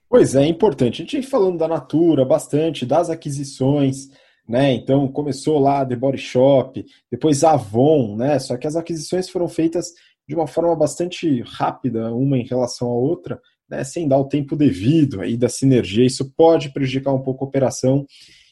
Pois 0.10 0.36
é, 0.36 0.44
é 0.44 0.48
importante. 0.48 1.02
A 1.02 1.06
gente 1.06 1.18
vem 1.18 1.24
falando 1.24 1.58
da 1.58 1.68
Natura 1.68 2.26
bastante, 2.26 2.86
das 2.86 3.10
aquisições, 3.10 4.10
né? 4.48 4.74
Então 4.74 5.08
começou 5.08 5.60
lá 5.60 5.86
The 5.86 5.96
Body 5.96 6.18
Shop, 6.18 6.86
depois 7.12 7.44
Avon, 7.44 8.16
né? 8.16 8.40
Só 8.40 8.58
que 8.58 8.68
as 8.68 8.76
aquisições 8.76 9.30
foram 9.30 9.48
feitas 9.48 9.92
de 10.28 10.36
uma 10.36 10.48
forma 10.48 10.76
bastante 10.76 11.42
rápida, 11.42 12.14
uma 12.14 12.38
em 12.38 12.46
relação 12.46 12.90
à 12.90 12.94
outra, 12.94 13.42
né, 13.70 13.84
sem 13.84 14.08
dar 14.08 14.18
o 14.18 14.28
tempo 14.28 14.56
devido 14.56 15.22
aí 15.22 15.38
da 15.38 15.48
sinergia. 15.48 16.06
Isso 16.06 16.34
pode 16.36 16.72
prejudicar 16.74 17.14
um 17.14 17.22
pouco 17.22 17.46
a 17.46 17.48
operação 17.48 18.06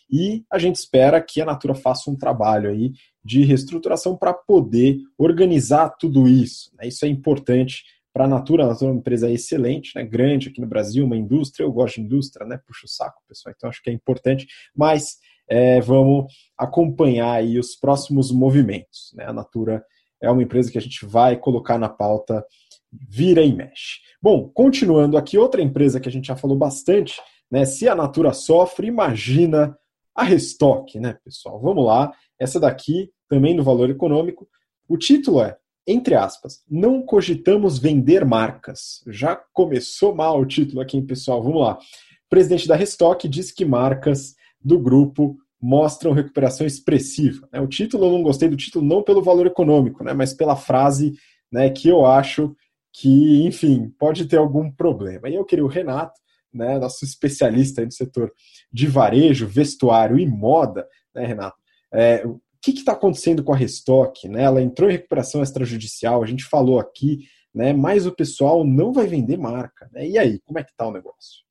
e 0.09 0.43
a 0.51 0.59
gente 0.59 0.75
espera 0.75 1.21
que 1.21 1.41
a 1.41 1.45
Natura 1.45 1.73
faça 1.73 2.09
um 2.09 2.15
trabalho 2.15 2.69
aí 2.69 2.91
de 3.23 3.43
reestruturação 3.43 4.15
para 4.15 4.33
poder 4.33 4.99
organizar 5.17 5.89
tudo 5.89 6.27
isso. 6.27 6.71
Né? 6.77 6.87
Isso 6.87 7.05
é 7.05 7.07
importante 7.07 7.83
para 8.13 8.25
a 8.25 8.27
Natura. 8.27 8.63
A 8.63 8.67
Natura 8.67 8.91
é 8.91 8.93
uma 8.93 8.99
empresa 8.99 9.29
excelente, 9.31 9.91
né? 9.95 10.03
grande 10.03 10.49
aqui 10.49 10.61
no 10.61 10.67
Brasil, 10.67 11.05
uma 11.05 11.17
indústria. 11.17 11.65
Eu 11.65 11.71
gosto 11.71 11.95
de 11.95 12.01
indústria, 12.01 12.45
né? 12.45 12.59
puxa 12.65 12.85
o 12.85 12.89
saco, 12.89 13.21
pessoal, 13.27 13.53
então 13.55 13.69
acho 13.69 13.81
que 13.81 13.89
é 13.89 13.93
importante. 13.93 14.47
Mas 14.75 15.17
é, 15.49 15.79
vamos 15.81 16.31
acompanhar 16.57 17.33
aí 17.33 17.59
os 17.59 17.75
próximos 17.75 18.31
movimentos. 18.31 19.13
Né? 19.15 19.25
A 19.25 19.33
Natura 19.33 19.83
é 20.21 20.29
uma 20.29 20.43
empresa 20.43 20.71
que 20.71 20.77
a 20.77 20.81
gente 20.81 21.05
vai 21.05 21.37
colocar 21.37 21.77
na 21.77 21.89
pauta 21.89 22.45
vira 22.91 23.41
e 23.41 23.53
mexe. 23.53 23.99
Bom, 24.21 24.49
continuando 24.49 25.17
aqui, 25.17 25.37
outra 25.37 25.61
empresa 25.61 25.99
que 25.99 26.09
a 26.09 26.11
gente 26.11 26.27
já 26.27 26.35
falou 26.35 26.57
bastante, 26.57 27.19
né? 27.51 27.65
Se 27.65 27.87
a 27.87 27.95
Natura 27.95 28.33
sofre, 28.33 28.87
imagina 28.87 29.77
a 30.15 30.23
Restock, 30.23 30.99
né, 30.99 31.17
pessoal? 31.23 31.59
Vamos 31.59 31.85
lá. 31.85 32.11
Essa 32.39 32.59
daqui, 32.59 33.11
também 33.29 33.55
no 33.55 33.63
valor 33.63 33.89
econômico. 33.89 34.47
O 34.87 34.97
título 34.97 35.41
é, 35.41 35.57
entre 35.87 36.15
aspas, 36.15 36.63
não 36.69 37.01
cogitamos 37.01 37.77
vender 37.77 38.25
marcas. 38.25 39.03
Já 39.07 39.35
começou 39.53 40.15
mal 40.15 40.39
o 40.39 40.45
título 40.45 40.81
aqui, 40.81 40.97
hein, 40.97 41.05
pessoal? 41.05 41.43
Vamos 41.43 41.61
lá. 41.61 41.77
O 41.77 42.29
presidente 42.29 42.67
da 42.67 42.75
Restock 42.75 43.27
diz 43.27 43.51
que 43.51 43.65
marcas 43.65 44.35
do 44.66 44.80
grupo 44.80 45.38
mostram 45.61 46.11
recuperação 46.11 46.66
expressiva. 46.66 47.47
Né? 47.53 47.61
O 47.61 47.68
título 47.68 48.05
eu 48.05 48.11
não 48.11 48.24
gostei 48.24 48.49
do 48.49 48.57
título 48.57 48.84
não 48.84 49.03
pelo 49.03 49.22
valor 49.22 49.45
econômico, 49.45 50.03
né, 50.03 50.13
mas 50.13 50.34
pela 50.34 50.55
frase 50.55 51.13
né, 51.51 51.70
que 51.70 51.88
eu 51.88 52.05
acho 52.05 52.55
que, 52.91 53.45
enfim, 53.45 53.89
pode 53.99 54.26
ter 54.26 54.38
algum 54.38 54.72
problema. 54.72 55.30
E 55.30 55.36
eu 55.36 55.45
queria 55.45 55.63
o 55.63 55.70
Renato, 55.70 56.20
né, 56.53 56.80
nosso 56.80 57.05
especialista 57.05 57.86
no 57.86 57.91
setor 57.91 58.32
de 58.72 58.88
varejo, 58.88 59.47
vestuário 59.47 60.18
e 60.18 60.26
moda, 60.26 60.88
né, 61.13 61.26
Renato? 61.26 61.57
É, 61.93 62.26
o 62.26 62.39
que 62.61 62.72
está 62.72 62.93
acontecendo 62.93 63.43
com 63.43 63.53
a 63.53 63.57
Restock? 63.57 64.28
Né? 64.28 64.43
Ela 64.43 64.61
entrou 64.61 64.89
em 64.89 64.93
recuperação 64.93 65.43
extrajudicial, 65.43 66.24
a 66.24 66.26
gente 66.26 66.43
falou 66.43 66.80
aqui, 66.80 67.28
né, 67.53 67.72
mas 67.74 68.05
o 68.05 68.16
pessoal 68.16 68.66
não 68.66 68.91
vai 68.91 69.07
vender 69.07 69.38
marca. 69.38 69.89
Né? 69.91 70.09
E 70.09 70.18
aí, 70.18 70.39
como 70.39 70.57
é 70.57 70.63
que 70.63 70.72
está 70.72 70.88
o 70.88 70.91
negócio? 70.91 71.43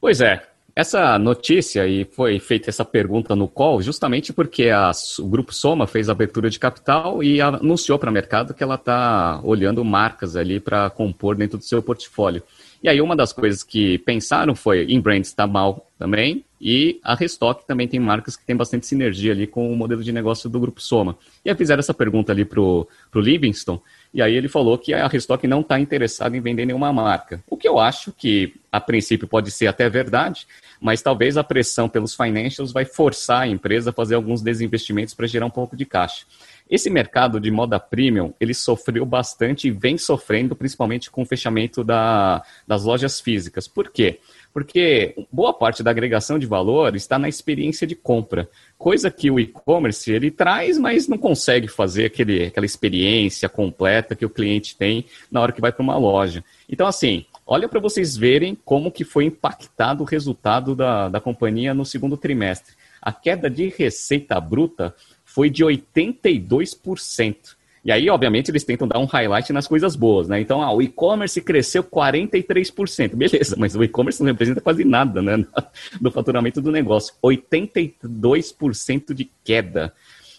Pois 0.00 0.20
é, 0.20 0.44
essa 0.74 1.18
notícia 1.18 1.86
e 1.86 2.04
foi 2.04 2.38
feita 2.38 2.70
essa 2.70 2.84
pergunta 2.84 3.36
no 3.36 3.46
call 3.46 3.82
justamente 3.82 4.32
porque 4.32 4.70
a, 4.70 4.90
o 5.18 5.28
Grupo 5.28 5.52
Soma 5.52 5.86
fez 5.86 6.08
abertura 6.08 6.48
de 6.48 6.58
capital 6.58 7.22
e 7.22 7.40
anunciou 7.40 7.98
para 7.98 8.10
o 8.10 8.12
mercado 8.12 8.54
que 8.54 8.62
ela 8.62 8.76
está 8.76 9.40
olhando 9.44 9.84
marcas 9.84 10.34
ali 10.34 10.58
para 10.58 10.88
compor 10.88 11.36
dentro 11.36 11.58
do 11.58 11.64
seu 11.64 11.82
portfólio. 11.82 12.42
E 12.82 12.88
aí 12.88 13.00
uma 13.00 13.14
das 13.14 13.32
coisas 13.32 13.62
que 13.62 13.98
pensaram 13.98 14.54
foi, 14.56 14.84
Inbrand 14.90 15.20
está 15.20 15.46
mal 15.46 15.88
também, 15.98 16.44
e 16.60 17.00
a 17.02 17.14
Restock 17.14 17.66
também 17.66 17.86
tem 17.86 18.00
marcas 18.00 18.36
que 18.36 18.44
tem 18.44 18.56
bastante 18.56 18.86
sinergia 18.86 19.32
ali 19.32 19.46
com 19.46 19.72
o 19.72 19.76
modelo 19.76 20.02
de 20.02 20.12
negócio 20.12 20.48
do 20.48 20.58
Grupo 20.58 20.80
Soma. 20.80 21.16
E 21.44 21.50
aí 21.50 21.56
fizeram 21.56 21.80
essa 21.80 21.94
pergunta 21.94 22.32
ali 22.32 22.44
para 22.44 22.60
o 22.60 22.86
Livingston, 23.14 23.80
e 24.14 24.20
aí 24.20 24.34
ele 24.34 24.48
falou 24.48 24.76
que 24.76 24.92
a 24.92 25.06
Restock 25.06 25.46
não 25.46 25.60
está 25.60 25.80
interessada 25.80 26.36
em 26.36 26.40
vender 26.40 26.66
nenhuma 26.66 26.92
marca. 26.92 27.42
O 27.48 27.56
que 27.56 27.66
eu 27.66 27.78
acho 27.78 28.12
que, 28.12 28.54
a 28.70 28.78
princípio, 28.78 29.26
pode 29.26 29.50
ser 29.50 29.68
até 29.68 29.88
verdade, 29.88 30.46
mas 30.80 31.00
talvez 31.00 31.36
a 31.36 31.44
pressão 31.44 31.88
pelos 31.88 32.14
financials 32.14 32.72
vai 32.72 32.84
forçar 32.84 33.42
a 33.42 33.46
empresa 33.46 33.90
a 33.90 33.92
fazer 33.92 34.14
alguns 34.14 34.42
desinvestimentos 34.42 35.14
para 35.14 35.26
gerar 35.26 35.46
um 35.46 35.50
pouco 35.50 35.76
de 35.76 35.86
caixa. 35.86 36.26
Esse 36.68 36.90
mercado 36.90 37.40
de 37.40 37.50
moda 37.50 37.78
premium, 37.78 38.34
ele 38.40 38.54
sofreu 38.54 39.04
bastante 39.06 39.68
e 39.68 39.70
vem 39.70 39.96
sofrendo, 39.96 40.56
principalmente 40.56 41.10
com 41.10 41.22
o 41.22 41.26
fechamento 41.26 41.82
da, 41.82 42.42
das 42.66 42.84
lojas 42.84 43.20
físicas. 43.20 43.66
Por 43.66 43.90
quê? 43.90 44.20
Porque 44.52 45.14
boa 45.32 45.54
parte 45.54 45.82
da 45.82 45.90
agregação 45.90 46.38
de 46.38 46.46
valor 46.46 46.94
está 46.94 47.18
na 47.18 47.28
experiência 47.28 47.86
de 47.86 47.94
compra, 47.94 48.48
coisa 48.76 49.10
que 49.10 49.30
o 49.30 49.40
e-commerce 49.40 50.12
ele 50.12 50.30
traz, 50.30 50.76
mas 50.78 51.08
não 51.08 51.16
consegue 51.16 51.68
fazer 51.68 52.06
aquele, 52.06 52.46
aquela 52.46 52.66
experiência 52.66 53.48
completa 53.48 54.14
que 54.14 54.26
o 54.26 54.30
cliente 54.30 54.76
tem 54.76 55.06
na 55.30 55.40
hora 55.40 55.52
que 55.52 55.60
vai 55.60 55.72
para 55.72 55.82
uma 55.82 55.96
loja. 55.96 56.44
Então, 56.68 56.86
assim, 56.86 57.24
olha 57.46 57.68
para 57.68 57.80
vocês 57.80 58.16
verem 58.16 58.54
como 58.54 58.92
que 58.92 59.04
foi 59.04 59.24
impactado 59.24 60.02
o 60.02 60.06
resultado 60.06 60.74
da, 60.74 61.08
da 61.08 61.20
companhia 61.20 61.72
no 61.72 61.86
segundo 61.86 62.16
trimestre. 62.16 62.74
A 63.00 63.12
queda 63.12 63.48
de 63.48 63.68
receita 63.68 64.38
bruta 64.40 64.94
foi 65.24 65.48
de 65.48 65.64
82%. 65.64 67.56
E 67.84 67.90
aí, 67.90 68.08
obviamente, 68.08 68.50
eles 68.50 68.62
tentam 68.62 68.86
dar 68.86 69.00
um 69.00 69.06
highlight 69.06 69.52
nas 69.52 69.66
coisas 69.66 69.96
boas, 69.96 70.28
né? 70.28 70.40
Então, 70.40 70.62
ah, 70.62 70.72
o 70.72 70.80
e-commerce 70.80 71.40
cresceu 71.40 71.82
43%. 71.82 73.16
Beleza, 73.16 73.56
mas 73.58 73.74
o 73.74 73.82
e-commerce 73.82 74.20
não 74.20 74.30
representa 74.30 74.60
quase 74.60 74.84
nada, 74.84 75.20
né? 75.20 75.44
Do 76.00 76.10
faturamento 76.10 76.60
do 76.60 76.70
negócio. 76.70 77.14
82% 77.22 79.12
de 79.12 79.28
queda. 79.42 79.92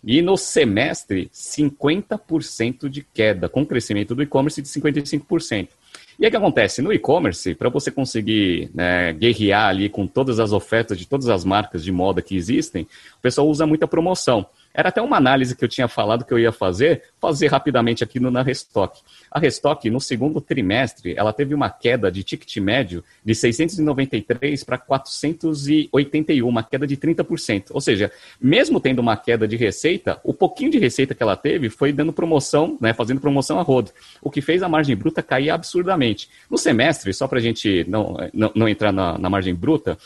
E 0.05 0.21
no 0.21 0.37
semestre, 0.37 1.29
50% 1.33 2.89
de 2.89 3.01
queda, 3.01 3.47
com 3.47 3.65
crescimento 3.65 4.13
do 4.13 4.21
e-commerce 4.21 4.61
de 4.61 4.67
55%. 4.67 5.69
E 6.19 6.25
aí 6.25 6.27
o 6.27 6.31
que 6.31 6.37
acontece? 6.37 6.81
No 6.81 6.91
e-commerce, 6.91 7.55
para 7.55 7.69
você 7.69 7.89
conseguir 7.89 8.69
né, 8.73 9.13
guerrear 9.13 9.69
ali 9.69 9.89
com 9.89 10.05
todas 10.05 10.39
as 10.39 10.51
ofertas 10.51 10.97
de 10.97 11.07
todas 11.07 11.29
as 11.29 11.45
marcas 11.45 11.83
de 11.83 11.91
moda 11.91 12.21
que 12.21 12.35
existem, 12.35 12.83
o 13.17 13.21
pessoal 13.21 13.47
usa 13.47 13.65
muita 13.65 13.87
promoção. 13.87 14.45
Era 14.73 14.89
até 14.89 15.01
uma 15.01 15.17
análise 15.17 15.55
que 15.55 15.63
eu 15.63 15.69
tinha 15.69 15.87
falado 15.87 16.25
que 16.25 16.33
eu 16.33 16.39
ia 16.39 16.51
fazer, 16.51 17.03
fazer 17.21 17.47
rapidamente 17.47 18.03
aqui 18.03 18.19
no, 18.19 18.31
na 18.31 18.41
Restock. 18.41 19.01
A 19.29 19.39
Restock, 19.39 19.87
no 19.89 20.01
segundo 20.01 20.41
trimestre, 20.41 21.13
ela 21.15 21.31
teve 21.31 21.53
uma 21.53 21.69
queda 21.69 22.11
de 22.11 22.23
ticket 22.23 22.57
médio 22.57 23.03
de 23.23 23.35
693 23.35 24.63
para 24.63 24.77
481, 24.77 26.47
uma 26.47 26.63
queda 26.63 26.87
de 26.87 26.97
30%. 26.97 27.67
Ou 27.71 27.79
seja, 27.79 28.11
mesmo 28.41 28.79
tendo 28.79 28.99
uma 28.99 29.15
queda 29.15 29.47
de 29.47 29.55
receita, 29.55 30.19
o 30.23 30.33
pouquinho 30.33 30.71
de 30.71 30.79
receita 30.79 31.13
que 31.13 31.21
ela 31.21 31.35
teve 31.35 31.69
foi 31.69 31.93
dando 31.93 32.11
promoção, 32.11 32.77
né, 32.81 32.93
fazendo 32.93 33.21
promoção 33.21 33.59
a 33.59 33.61
rodo, 33.61 33.91
o 34.21 34.31
que 34.31 34.41
fez 34.41 34.63
a 34.63 34.69
margem 34.69 34.95
bruta 34.95 35.21
cair 35.21 35.51
absurdamente. 35.51 36.29
No 36.49 36.57
semestre, 36.57 37.13
só 37.13 37.27
para 37.27 37.37
a 37.37 37.41
gente 37.41 37.85
não, 37.87 38.17
não, 38.33 38.51
não 38.55 38.67
entrar 38.67 38.91
na, 38.91 39.17
na 39.17 39.29
margem 39.29 39.53
bruta, 39.53 39.97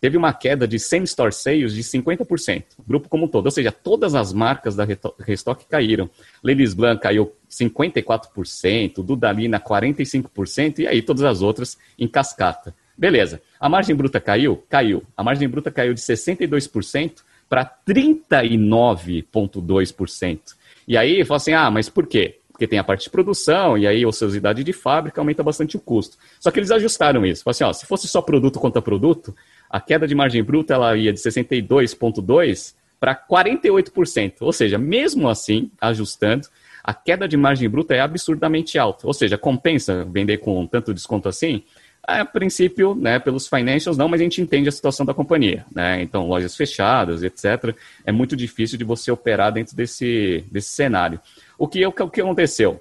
teve 0.00 0.16
uma 0.16 0.32
queda 0.32 0.66
de 0.66 0.78
same-store 0.78 1.32
sales 1.32 1.74
de 1.74 1.82
50%, 1.82 2.62
grupo 2.86 3.08
como 3.08 3.24
um 3.24 3.28
todo. 3.28 3.46
Ou 3.46 3.50
seja, 3.50 3.72
todas 3.72 4.14
as 4.14 4.32
marcas 4.32 4.76
da 4.76 4.86
Restock 5.18 5.64
caíram. 5.66 6.08
Ladies 6.42 6.74
Blanc 6.74 7.02
caiu 7.02 7.34
54%, 7.50 9.02
Dudalina 9.02 9.58
45%, 9.58 10.80
e 10.80 10.86
aí 10.86 11.02
todas 11.02 11.24
as 11.24 11.42
outras 11.42 11.76
em 11.98 12.06
cascata. 12.06 12.72
Beleza. 12.96 13.42
A 13.60 13.68
margem 13.68 13.94
bruta 13.94 14.18
caiu? 14.20 14.64
Caiu. 14.68 15.02
A 15.16 15.22
margem 15.22 15.48
bruta 15.48 15.70
caiu 15.70 15.92
de 15.92 16.00
62% 16.00 17.16
para 17.48 17.64
39,2%. 17.86 20.40
E 20.88 20.96
aí, 20.96 21.24
fala 21.24 21.36
assim, 21.36 21.52
ah, 21.52 21.70
mas 21.70 21.88
por 21.88 22.06
quê? 22.06 22.40
porque 22.56 22.66
tem 22.66 22.78
a 22.78 22.84
parte 22.84 23.04
de 23.04 23.10
produção 23.10 23.76
e 23.76 23.86
aí 23.86 24.02
a 24.02 24.08
ociosidade 24.08 24.64
de 24.64 24.72
fábrica 24.72 25.20
aumenta 25.20 25.42
bastante 25.42 25.76
o 25.76 25.80
custo. 25.80 26.16
Só 26.40 26.50
que 26.50 26.58
eles 26.58 26.70
ajustaram 26.70 27.24
isso. 27.26 27.44
Falaram 27.44 27.54
assim, 27.54 27.64
ó, 27.64 27.72
se 27.74 27.84
fosse 27.84 28.08
só 28.08 28.22
produto 28.22 28.58
contra 28.58 28.80
produto, 28.80 29.36
a 29.70 29.80
queda 29.80 30.06
de 30.06 30.14
margem 30.14 30.42
bruta 30.42 30.74
ela 30.74 30.96
ia 30.96 31.12
de 31.12 31.18
62,2% 31.18 32.74
para 32.98 33.14
48%. 33.14 34.34
Ou 34.40 34.52
seja, 34.52 34.78
mesmo 34.78 35.28
assim, 35.28 35.70
ajustando, 35.80 36.48
a 36.82 36.94
queda 36.94 37.26
de 37.26 37.36
margem 37.36 37.68
bruta 37.68 37.94
é 37.94 38.00
absurdamente 38.00 38.78
alta. 38.78 39.06
Ou 39.06 39.12
seja, 39.12 39.36
compensa 39.36 40.04
vender 40.04 40.38
com 40.38 40.66
tanto 40.66 40.94
desconto 40.94 41.28
assim? 41.28 41.62
A 42.02 42.24
princípio, 42.24 42.94
né, 42.94 43.18
pelos 43.18 43.48
financials 43.48 43.98
não, 43.98 44.08
mas 44.08 44.20
a 44.20 44.24
gente 44.24 44.40
entende 44.40 44.68
a 44.68 44.72
situação 44.72 45.04
da 45.04 45.12
companhia. 45.12 45.66
Né? 45.74 46.02
Então, 46.02 46.28
lojas 46.28 46.56
fechadas, 46.56 47.24
etc. 47.24 47.74
É 48.04 48.12
muito 48.12 48.36
difícil 48.36 48.78
de 48.78 48.84
você 48.84 49.10
operar 49.10 49.52
dentro 49.52 49.74
desse, 49.74 50.44
desse 50.50 50.68
cenário. 50.68 51.20
O 51.58 51.66
que, 51.66 51.84
o 51.84 51.92
que 51.92 52.20
aconteceu? 52.20 52.80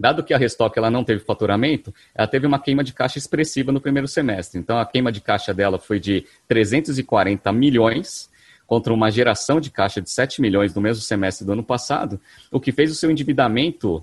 Dado 0.00 0.24
que 0.24 0.32
a 0.32 0.38
Restock 0.38 0.78
ela 0.78 0.90
não 0.90 1.04
teve 1.04 1.20
faturamento, 1.20 1.94
ela 2.14 2.26
teve 2.26 2.46
uma 2.46 2.58
queima 2.58 2.82
de 2.82 2.94
caixa 2.94 3.18
expressiva 3.18 3.70
no 3.70 3.82
primeiro 3.82 4.08
semestre. 4.08 4.58
Então, 4.58 4.78
a 4.78 4.86
queima 4.86 5.12
de 5.12 5.20
caixa 5.20 5.52
dela 5.52 5.78
foi 5.78 6.00
de 6.00 6.24
340 6.48 7.52
milhões 7.52 8.30
contra 8.66 8.94
uma 8.94 9.10
geração 9.10 9.60
de 9.60 9.70
caixa 9.70 10.00
de 10.00 10.10
7 10.10 10.40
milhões 10.40 10.74
no 10.74 10.80
mesmo 10.80 11.02
semestre 11.02 11.44
do 11.44 11.52
ano 11.52 11.62
passado, 11.62 12.18
o 12.50 12.58
que 12.58 12.72
fez 12.72 12.90
o 12.90 12.94
seu 12.94 13.10
endividamento 13.10 14.02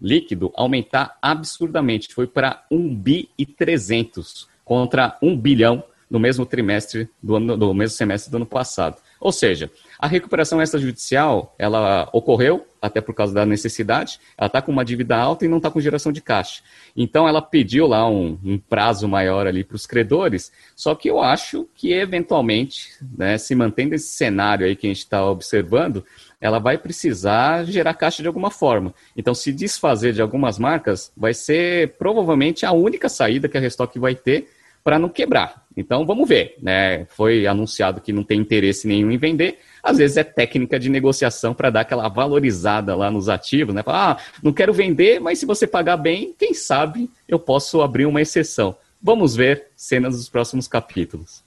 líquido 0.00 0.50
aumentar 0.56 1.18
absurdamente. 1.20 2.14
Foi 2.14 2.26
para 2.26 2.64
1 2.70 2.94
bi 2.94 3.28
e 3.36 3.44
300 3.44 4.48
contra 4.64 5.18
1 5.20 5.36
bilhão 5.36 5.84
no 6.08 6.18
mesmo 6.18 6.46
trimestre 6.46 7.10
do, 7.22 7.36
ano, 7.36 7.54
do 7.54 7.74
mesmo 7.74 7.98
semestre 7.98 8.30
do 8.30 8.38
ano 8.38 8.46
passado. 8.46 8.96
Ou 9.24 9.32
seja, 9.32 9.70
a 9.98 10.06
recuperação 10.06 10.60
extrajudicial 10.60 11.54
ela 11.58 12.10
ocorreu, 12.12 12.66
até 12.78 13.00
por 13.00 13.14
causa 13.14 13.32
da 13.32 13.46
necessidade. 13.46 14.20
Ela 14.36 14.48
está 14.48 14.60
com 14.60 14.70
uma 14.70 14.84
dívida 14.84 15.16
alta 15.16 15.46
e 15.46 15.48
não 15.48 15.56
está 15.56 15.70
com 15.70 15.80
geração 15.80 16.12
de 16.12 16.20
caixa. 16.20 16.60
Então 16.94 17.26
ela 17.26 17.40
pediu 17.40 17.86
lá 17.86 18.06
um, 18.06 18.38
um 18.44 18.58
prazo 18.58 19.08
maior 19.08 19.46
ali 19.46 19.64
para 19.64 19.76
os 19.76 19.86
credores, 19.86 20.52
só 20.76 20.94
que 20.94 21.08
eu 21.08 21.22
acho 21.22 21.66
que 21.74 21.90
eventualmente, 21.90 22.90
né, 23.16 23.38
se 23.38 23.54
mantendo 23.54 23.94
esse 23.94 24.08
cenário 24.08 24.66
aí 24.66 24.76
que 24.76 24.86
a 24.86 24.90
gente 24.90 24.98
está 24.98 25.24
observando, 25.24 26.04
ela 26.38 26.58
vai 26.58 26.76
precisar 26.76 27.64
gerar 27.64 27.94
caixa 27.94 28.20
de 28.20 28.28
alguma 28.28 28.50
forma. 28.50 28.92
Então, 29.16 29.34
se 29.34 29.50
desfazer 29.50 30.12
de 30.12 30.20
algumas 30.20 30.58
marcas 30.58 31.10
vai 31.16 31.32
ser 31.32 31.96
provavelmente 31.96 32.66
a 32.66 32.72
única 32.72 33.08
saída 33.08 33.48
que 33.48 33.56
a 33.56 33.60
Restock 33.60 33.98
vai 33.98 34.14
ter 34.14 34.50
para 34.84 34.98
não 34.98 35.08
quebrar. 35.08 35.64
Então, 35.74 36.04
vamos 36.04 36.28
ver. 36.28 36.56
Né? 36.62 37.06
Foi 37.06 37.46
anunciado 37.46 38.02
que 38.02 38.12
não 38.12 38.22
tem 38.22 38.38
interesse 38.38 38.86
nenhum 38.86 39.10
em 39.10 39.16
vender. 39.16 39.58
Às 39.82 39.96
vezes 39.96 40.18
é 40.18 40.22
técnica 40.22 40.78
de 40.78 40.90
negociação 40.90 41.54
para 41.54 41.70
dar 41.70 41.80
aquela 41.80 42.06
valorizada 42.08 42.94
lá 42.94 43.10
nos 43.10 43.30
ativos. 43.30 43.74
Né? 43.74 43.82
ah, 43.86 44.18
não 44.42 44.52
quero 44.52 44.72
vender, 44.72 45.18
mas 45.18 45.38
se 45.38 45.46
você 45.46 45.66
pagar 45.66 45.96
bem, 45.96 46.34
quem 46.38 46.52
sabe 46.52 47.10
eu 47.26 47.38
posso 47.38 47.80
abrir 47.80 48.04
uma 48.04 48.20
exceção. 48.20 48.76
Vamos 49.02 49.34
ver 49.34 49.68
cenas 49.74 50.16
dos 50.16 50.28
próximos 50.28 50.68
capítulos. 50.68 51.42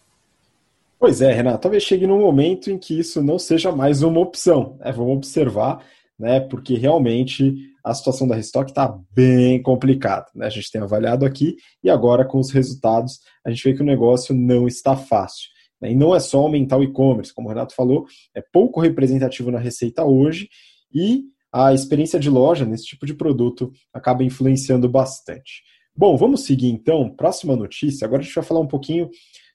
Pois 1.00 1.22
é, 1.22 1.32
Renato, 1.32 1.60
talvez 1.60 1.84
chegue 1.84 2.08
num 2.08 2.20
momento 2.20 2.72
em 2.72 2.78
que 2.78 3.00
isso 3.00 3.22
não 3.22 3.38
seja 3.38 3.72
mais 3.72 4.02
uma 4.02 4.20
opção. 4.20 4.76
Né? 4.80 4.92
Vamos 4.92 5.18
observar, 5.18 5.84
né? 6.18 6.40
Porque 6.40 6.74
realmente 6.74 7.72
a 7.88 7.94
situação 7.94 8.28
da 8.28 8.36
Restock 8.36 8.70
está 8.70 9.00
bem 9.14 9.62
complicada. 9.62 10.26
Né? 10.36 10.46
A 10.46 10.50
gente 10.50 10.70
tem 10.70 10.82
avaliado 10.82 11.26
aqui 11.26 11.56
e 11.84 11.90
agora 11.90 12.26
com 12.26 12.38
os 12.38 12.52
resultados 12.52 13.20
a 13.46 13.50
gente 13.50 13.64
vê 13.64 13.74
que 13.74 13.82
o 13.82 13.86
negócio 13.86 14.36
não 14.36 14.68
está 14.68 14.96
fácil. 14.96 15.48
Né? 15.82 15.92
E 15.92 15.96
não 15.96 16.14
é 16.14 16.20
só 16.20 16.40
aumentar 16.40 16.78
o 16.78 16.84
e-commerce, 16.84 17.34
como 17.34 17.48
o 17.48 17.52
Renato 17.52 17.74
falou, 17.74 18.06
é 18.36 18.42
pouco 18.42 18.82
representativo 18.82 19.52
na 19.52 19.60
receita 19.60 20.04
hoje 20.04 20.50
e 20.94 21.24
a 21.52 21.74
experiência 21.74 22.20
de 22.20 22.30
loja 22.30 22.66
nesse 22.66 22.86
tipo 22.86 23.06
de 23.06 23.14
produto 23.14 23.72
acaba 23.94 24.24
influenciando 24.24 24.90
bastante. 24.90 25.64
Bom, 25.96 26.18
vamos 26.18 26.44
seguir 26.44 26.68
então. 26.68 27.10
Próxima 27.10 27.56
notícia. 27.56 28.06
Agora 28.06 28.22
a 28.22 28.24
gente 28.24 28.36
vai 28.36 28.44
falar 28.44 28.60
um 28.60 28.68
pouquinho 28.68 29.10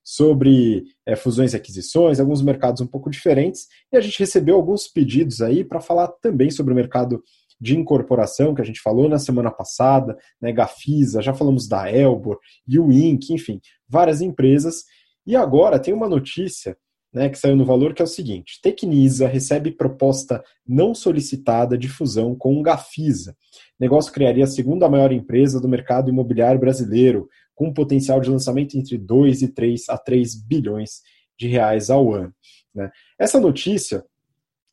sobre 0.05 0.85
é, 1.07 1.15
fusões 1.15 1.53
e 1.53 1.57
aquisições, 1.57 2.19
alguns 2.19 2.43
mercados 2.43 2.81
um 2.81 2.87
pouco 2.87 3.09
diferentes, 3.09 3.67
e 3.93 3.97
a 3.97 4.01
gente 4.01 4.19
recebeu 4.19 4.57
alguns 4.57 4.89
pedidos 4.89 5.41
aí 5.41 5.65
para 5.65 5.81
falar 5.81 6.09
também 6.09 6.51
sobre 6.51 6.73
o 6.73 6.77
mercado 6.77 7.23
de 7.63 7.79
incorporação 7.79 8.57
que 8.57 8.61
a 8.61 8.65
gente 8.65 8.81
falou 8.81 9.09
na 9.09 9.21
semana 9.21 9.49
passada, 9.49 10.19
né, 10.41 10.53
Gafisa, 10.53 11.23
já 11.23 11.33
falamos 11.33 11.69
da 11.69 11.89
Elbor, 11.89 12.41
Uink, 12.69 13.33
enfim, 13.33 13.61
várias 13.89 14.21
empresas. 14.21 14.83
E 15.25 15.37
agora 15.37 15.79
tem 15.79 15.95
uma 15.95 16.09
notícia 16.09 16.77
né, 17.15 17.29
que 17.29 17.39
saiu 17.39 17.55
no 17.55 17.65
valor 17.65 17.95
que 17.95 18.03
é 18.03 18.05
o 18.05 18.09
seguinte: 18.09 18.59
Tecnisa 18.61 19.29
recebe 19.29 19.71
proposta 19.71 20.43
não 20.67 20.93
solicitada 20.93 21.79
de 21.79 21.89
fusão 21.89 22.35
com 22.35 22.61
Gafisa. 22.63 23.31
O 23.31 23.35
negócio 23.79 24.13
criaria 24.13 24.43
a 24.43 24.49
segunda 24.49 24.89
maior 24.89 25.13
empresa 25.13 25.61
do 25.61 25.69
mercado 25.69 26.11
imobiliário 26.11 26.59
brasileiro, 26.59 27.29
com 27.55 27.69
um 27.69 27.73
potencial 27.73 28.21
de 28.21 28.29
lançamento 28.29 28.77
entre 28.77 28.99
2 28.99 29.43
e 29.43 29.49
3 29.49 29.89
a 29.89 29.97
3 29.97 30.35
bilhões 30.35 31.01
de 31.39 31.47
reais 31.47 31.91
ao 31.91 32.13
ano. 32.13 32.35
Né? 32.75 32.91
Essa 33.17 33.39
notícia 33.39 34.03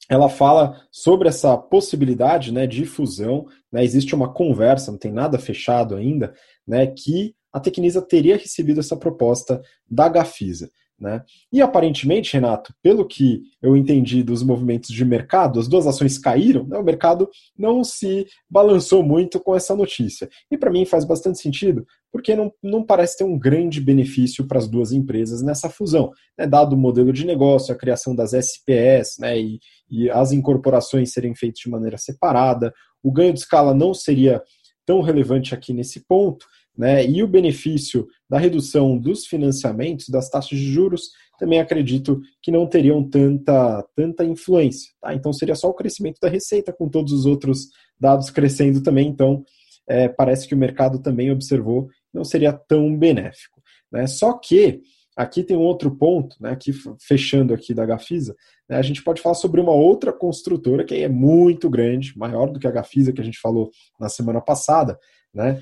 ela 0.09 0.27
fala 0.27 0.81
sobre 0.91 1.29
essa 1.29 1.55
possibilidade 1.55 2.51
né, 2.51 2.65
de 2.65 2.85
fusão. 2.85 3.45
Né, 3.71 3.83
existe 3.83 4.15
uma 4.15 4.33
conversa, 4.33 4.91
não 4.91 4.97
tem 4.97 5.11
nada 5.11 5.37
fechado 5.37 5.95
ainda, 5.95 6.33
né, 6.67 6.87
que 6.87 7.35
a 7.53 7.59
Tecnisa 7.59 8.01
teria 8.01 8.35
recebido 8.35 8.79
essa 8.79 8.97
proposta 8.97 9.61
da 9.89 10.09
Gafisa. 10.09 10.69
Né? 10.99 11.23
E 11.51 11.61
aparentemente, 11.61 12.33
Renato, 12.33 12.73
pelo 12.83 13.07
que 13.07 13.43
eu 13.61 13.77
entendi 13.77 14.21
dos 14.21 14.43
movimentos 14.43 14.89
de 14.89 15.05
mercado, 15.05 15.59
as 15.59 15.67
duas 15.67 15.87
ações 15.87 16.17
caíram, 16.17 16.67
né? 16.67 16.77
o 16.77 16.83
mercado 16.83 17.29
não 17.57 17.83
se 17.83 18.27
balançou 18.49 19.01
muito 19.01 19.39
com 19.39 19.55
essa 19.55 19.75
notícia. 19.75 20.29
E 20.51 20.57
para 20.57 20.69
mim 20.69 20.85
faz 20.85 21.05
bastante 21.05 21.39
sentido, 21.39 21.87
porque 22.11 22.35
não, 22.35 22.51
não 22.61 22.83
parece 22.83 23.17
ter 23.17 23.23
um 23.23 23.37
grande 23.37 23.79
benefício 23.79 24.47
para 24.47 24.57
as 24.57 24.67
duas 24.67 24.91
empresas 24.91 25.41
nessa 25.41 25.69
fusão. 25.69 26.11
Né? 26.37 26.47
Dado 26.47 26.73
o 26.73 26.77
modelo 26.77 27.13
de 27.13 27.25
negócio, 27.25 27.73
a 27.73 27.77
criação 27.77 28.15
das 28.15 28.33
SPS 28.33 29.17
né? 29.19 29.39
e, 29.39 29.59
e 29.89 30.09
as 30.09 30.31
incorporações 30.31 31.11
serem 31.11 31.35
feitas 31.35 31.59
de 31.59 31.69
maneira 31.69 31.97
separada, 31.97 32.73
o 33.03 33.11
ganho 33.11 33.33
de 33.33 33.39
escala 33.39 33.73
não 33.73 33.93
seria 33.93 34.41
tão 34.85 35.01
relevante 35.01 35.53
aqui 35.53 35.71
nesse 35.73 36.05
ponto 36.05 36.45
né? 36.79 37.05
E 37.05 37.21
o 37.21 37.27
benefício 37.27 38.07
da 38.29 38.39
redução 38.39 38.97
dos 38.97 39.25
financiamentos, 39.25 40.07
das 40.07 40.29
taxas 40.29 40.57
de 40.57 40.71
juros, 40.71 41.09
também 41.37 41.59
acredito 41.59 42.21
que 42.41 42.51
não 42.51 42.65
teriam 42.65 43.03
tanta, 43.03 43.85
tanta 43.93 44.23
influência. 44.23 44.89
Tá? 45.01 45.13
Então 45.13 45.33
seria 45.33 45.55
só 45.55 45.67
o 45.67 45.73
crescimento 45.73 46.19
da 46.21 46.29
receita, 46.29 46.71
com 46.71 46.87
todos 46.87 47.11
os 47.11 47.25
outros 47.25 47.67
dados 47.99 48.29
crescendo 48.29 48.81
também. 48.81 49.09
Então 49.09 49.43
é, 49.89 50.07
parece 50.07 50.47
que 50.47 50.55
o 50.55 50.57
mercado 50.57 50.99
também 50.99 51.29
observou 51.29 51.89
não 52.13 52.23
seria 52.23 52.53
tão 52.53 52.95
benéfico. 52.95 53.61
Né? 53.91 54.07
Só 54.07 54.33
que 54.33 54.81
aqui 55.15 55.43
tem 55.43 55.57
um 55.57 55.61
outro 55.61 55.91
ponto, 55.95 56.37
né, 56.39 56.51
aqui 56.51 56.71
fechando 57.01 57.53
aqui 57.53 57.73
da 57.73 57.85
Gafisa, 57.85 58.33
né, 58.69 58.77
a 58.77 58.81
gente 58.81 59.03
pode 59.03 59.21
falar 59.21 59.35
sobre 59.35 59.59
uma 59.59 59.73
outra 59.73 60.13
construtora 60.13 60.85
que 60.85 60.95
é 60.95 61.09
muito 61.09 61.69
grande, 61.69 62.17
maior 62.17 62.49
do 62.49 62.57
que 62.57 62.65
a 62.65 62.71
Gafisa 62.71 63.11
que 63.11 63.19
a 63.19 63.23
gente 63.23 63.39
falou 63.39 63.69
na 63.99 64.07
semana 64.07 64.39
passada, 64.39 64.97
né, 65.33 65.61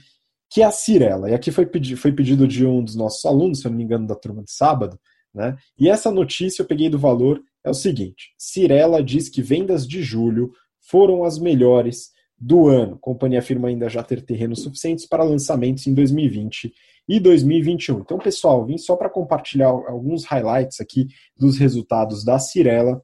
que 0.49 0.61
é 0.61 0.65
a 0.65 0.71
Cirela. 0.71 1.29
E 1.29 1.33
aqui 1.33 1.51
foi, 1.51 1.65
pedi 1.65 1.95
foi 1.95 2.11
pedido 2.11 2.47
de 2.47 2.65
um 2.65 2.83
dos 2.83 2.95
nossos 2.95 3.25
alunos, 3.25 3.59
se 3.59 3.67
eu 3.67 3.71
não 3.71 3.77
me 3.77 3.83
engano, 3.83 4.05
da 4.05 4.15
turma 4.15 4.43
de 4.43 4.51
sábado, 4.51 4.99
né? 5.33 5.55
E 5.77 5.89
essa 5.89 6.11
notícia 6.11 6.61
eu 6.61 6.65
peguei 6.65 6.89
do 6.89 6.97
valor, 6.97 7.41
é 7.63 7.69
o 7.69 7.73
seguinte: 7.73 8.33
Cirela 8.37 9.03
diz 9.03 9.29
que 9.29 9.41
vendas 9.41 9.87
de 9.87 10.01
julho 10.01 10.51
foram 10.79 11.23
as 11.23 11.37
melhores 11.37 12.11
do 12.39 12.67
ano. 12.67 12.95
A 12.95 12.99
companhia 12.99 13.39
afirma 13.39 13.67
ainda 13.67 13.89
já 13.89 14.03
ter 14.03 14.21
terrenos 14.21 14.61
suficientes 14.61 15.05
para 15.05 15.23
lançamentos 15.23 15.87
em 15.87 15.93
2020 15.93 16.73
e 17.07 17.19
2021. 17.19 17.99
Então, 17.99 18.17
pessoal, 18.17 18.65
vim 18.65 18.77
só 18.77 18.95
para 18.95 19.09
compartilhar 19.09 19.69
alguns 19.69 20.25
highlights 20.25 20.81
aqui 20.81 21.07
dos 21.37 21.57
resultados 21.57 22.23
da 22.23 22.37
Cirela, 22.37 23.01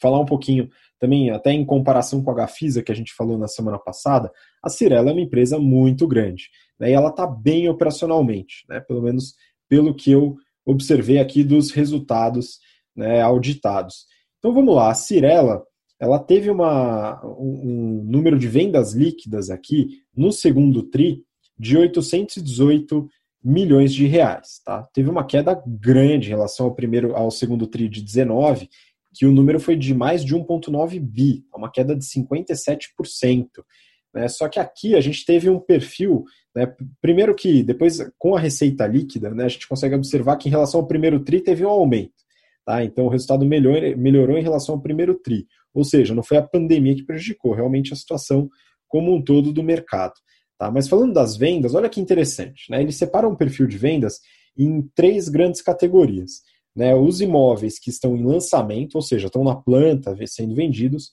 falar 0.00 0.20
um 0.20 0.26
pouquinho 0.26 0.70
também, 1.00 1.30
até 1.30 1.52
em 1.52 1.64
comparação 1.64 2.22
com 2.22 2.30
a 2.30 2.34
Gafisa 2.34 2.82
que 2.82 2.90
a 2.90 2.94
gente 2.94 3.14
falou 3.14 3.38
na 3.38 3.48
semana 3.48 3.78
passada, 3.78 4.32
a 4.62 4.68
Cirela 4.68 5.10
é 5.10 5.12
uma 5.12 5.20
empresa 5.20 5.58
muito 5.58 6.06
grande. 6.06 6.48
Né, 6.78 6.90
e 6.90 6.92
ela 6.92 7.10
está 7.10 7.26
bem 7.26 7.68
operacionalmente, 7.68 8.64
né, 8.68 8.80
pelo 8.80 9.02
menos 9.02 9.34
pelo 9.68 9.94
que 9.94 10.10
eu 10.10 10.36
observei 10.64 11.18
aqui 11.18 11.44
dos 11.44 11.70
resultados 11.70 12.58
né, 12.96 13.20
auditados. 13.20 14.06
Então 14.38 14.52
vamos 14.52 14.74
lá, 14.74 14.90
a 14.90 14.94
Cirela 14.94 15.64
ela 16.00 16.18
teve 16.18 16.50
uma, 16.50 17.24
um, 17.24 18.00
um 18.00 18.04
número 18.04 18.38
de 18.38 18.48
vendas 18.48 18.92
líquidas 18.92 19.50
aqui 19.50 20.02
no 20.16 20.30
segundo 20.30 20.82
TRI 20.82 21.24
de 21.58 21.76
818 21.76 23.08
milhões 23.42 23.92
de 23.92 24.06
reais. 24.06 24.60
Tá? 24.64 24.86
Teve 24.92 25.10
uma 25.10 25.24
queda 25.24 25.60
grande 25.66 26.28
em 26.28 26.30
relação 26.30 26.66
ao 26.66 26.74
primeiro 26.74 27.16
ao 27.16 27.30
segundo 27.30 27.66
TRI 27.66 27.88
de 27.88 28.02
19 28.02 28.68
que 29.14 29.26
o 29.26 29.32
número 29.32 29.58
foi 29.58 29.74
de 29.74 29.94
mais 29.94 30.24
de 30.24 30.36
1,9 30.36 31.00
bi, 31.00 31.44
uma 31.52 31.70
queda 31.70 31.96
de 31.96 32.04
57%. 32.04 33.48
Né? 34.14 34.28
Só 34.28 34.48
que 34.48 34.60
aqui 34.60 34.94
a 34.94 35.00
gente 35.00 35.24
teve 35.24 35.50
um 35.50 35.58
perfil, 35.58 36.24
né? 36.54 36.72
primeiro 37.00 37.34
que 37.34 37.62
depois 37.62 37.98
com 38.16 38.36
a 38.36 38.40
receita 38.40 38.86
líquida, 38.86 39.30
né, 39.30 39.44
a 39.44 39.48
gente 39.48 39.66
consegue 39.66 39.94
observar 39.94 40.36
que 40.36 40.48
em 40.48 40.52
relação 40.52 40.80
ao 40.80 40.86
primeiro 40.86 41.18
TRI 41.20 41.40
teve 41.40 41.64
um 41.64 41.68
aumento. 41.68 42.12
Tá? 42.64 42.84
Então 42.84 43.06
o 43.06 43.08
resultado 43.08 43.44
melhor, 43.44 43.80
melhorou 43.96 44.38
em 44.38 44.42
relação 44.42 44.76
ao 44.76 44.80
primeiro 44.80 45.14
TRI. 45.14 45.46
Ou 45.78 45.84
seja, 45.84 46.14
não 46.14 46.22
foi 46.22 46.36
a 46.36 46.42
pandemia 46.42 46.94
que 46.94 47.04
prejudicou, 47.04 47.52
realmente 47.52 47.92
a 47.92 47.96
situação 47.96 48.48
como 48.86 49.14
um 49.14 49.22
todo 49.22 49.52
do 49.52 49.62
mercado. 49.62 50.14
Tá? 50.58 50.70
Mas 50.70 50.88
falando 50.88 51.12
das 51.12 51.36
vendas, 51.36 51.74
olha 51.74 51.88
que 51.88 52.00
interessante. 52.00 52.70
Né? 52.70 52.82
Eles 52.82 52.96
separam 52.96 53.30
o 53.30 53.36
perfil 53.36 53.66
de 53.66 53.78
vendas 53.78 54.18
em 54.56 54.82
três 54.94 55.28
grandes 55.28 55.62
categorias 55.62 56.42
né, 56.78 56.94
os 56.94 57.20
imóveis 57.20 57.76
que 57.76 57.90
estão 57.90 58.16
em 58.16 58.24
lançamento, 58.24 58.94
ou 58.94 59.02
seja, 59.02 59.26
estão 59.26 59.42
na 59.42 59.56
planta 59.56 60.16
sendo 60.28 60.54
vendidos, 60.54 61.10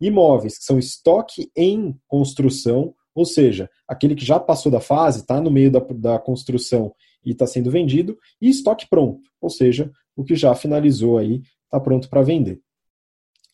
imóveis 0.00 0.58
que 0.58 0.64
são 0.64 0.76
estoque 0.76 1.52
em 1.56 1.96
construção, 2.08 2.92
ou 3.14 3.24
seja, 3.24 3.70
aquele 3.86 4.16
que 4.16 4.24
já 4.24 4.40
passou 4.40 4.72
da 4.72 4.80
fase, 4.80 5.20
está 5.20 5.40
no 5.40 5.52
meio 5.52 5.70
da, 5.70 5.78
da 5.78 6.18
construção 6.18 6.92
e 7.24 7.30
está 7.30 7.46
sendo 7.46 7.70
vendido, 7.70 8.18
e 8.42 8.48
estoque 8.48 8.88
pronto, 8.90 9.20
ou 9.40 9.48
seja, 9.48 9.88
o 10.16 10.24
que 10.24 10.34
já 10.34 10.52
finalizou 10.56 11.16
aí, 11.16 11.42
está 11.64 11.78
pronto 11.78 12.08
para 12.08 12.22
vender. 12.22 12.60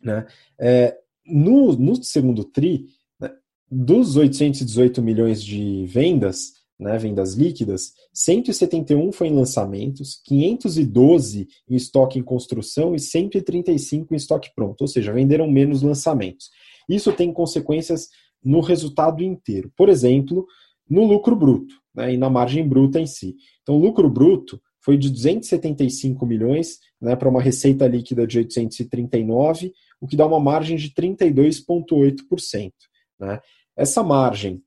Né? 0.03 0.27
É, 0.59 0.97
no, 1.27 1.73
no 1.77 2.03
segundo 2.03 2.45
TRI, 2.45 2.87
né, 3.21 3.31
dos 3.71 4.17
818 4.17 5.03
milhões 5.03 5.43
de 5.43 5.85
vendas, 5.87 6.53
né, 6.79 6.97
vendas 6.99 7.35
líquidas, 7.35 7.93
171 8.13 9.13
foi 9.13 9.29
em 9.29 9.35
lançamentos, 9.35 10.21
512 10.25 11.47
em 11.69 11.77
estoque 11.77 12.19
em 12.19 12.23
construção 12.23 12.95
e 12.95 12.99
135 12.99 14.13
em 14.13 14.17
estoque 14.17 14.51
pronto, 14.55 14.81
ou 14.81 14.89
seja, 14.89 15.13
venderam 15.13 15.51
menos 15.51 15.83
lançamentos. 15.83 16.51
Isso 16.89 17.13
tem 17.13 17.33
consequências 17.33 18.09
no 18.43 18.61
resultado 18.61 19.23
inteiro. 19.23 19.71
Por 19.77 19.89
exemplo, 19.89 20.47
no 20.89 21.05
lucro 21.05 21.37
bruto 21.37 21.75
né, 21.95 22.15
e 22.15 22.17
na 22.17 22.31
margem 22.31 22.67
bruta 22.67 22.99
em 22.99 23.07
si. 23.07 23.37
Então, 23.63 23.79
lucro 23.79 24.09
bruto 24.09 24.61
foi 24.81 24.97
de 24.97 25.11
275 25.11 26.25
milhões 26.27 26.79
né, 27.01 27.15
para 27.15 27.29
uma 27.29 27.41
receita 27.41 27.87
líquida 27.87 28.27
de 28.27 28.39
839, 28.39 29.73
o 30.01 30.07
que 30.07 30.17
dá 30.17 30.27
uma 30.27 30.41
margem 30.41 30.77
de 30.77 30.91
32,8%. 30.91 32.73
Né? 33.19 33.41
Essa 33.77 34.03
margem 34.03 34.63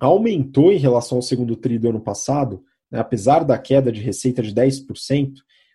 aumentou 0.00 0.72
em 0.72 0.78
relação 0.78 1.18
ao 1.18 1.22
segundo 1.22 1.56
TRI 1.56 1.78
do 1.78 1.90
ano 1.90 2.00
passado, 2.00 2.62
né, 2.90 2.98
apesar 2.98 3.44
da 3.44 3.58
queda 3.58 3.92
de 3.92 4.00
receita 4.00 4.42
de 4.42 4.54
10%, 4.54 5.32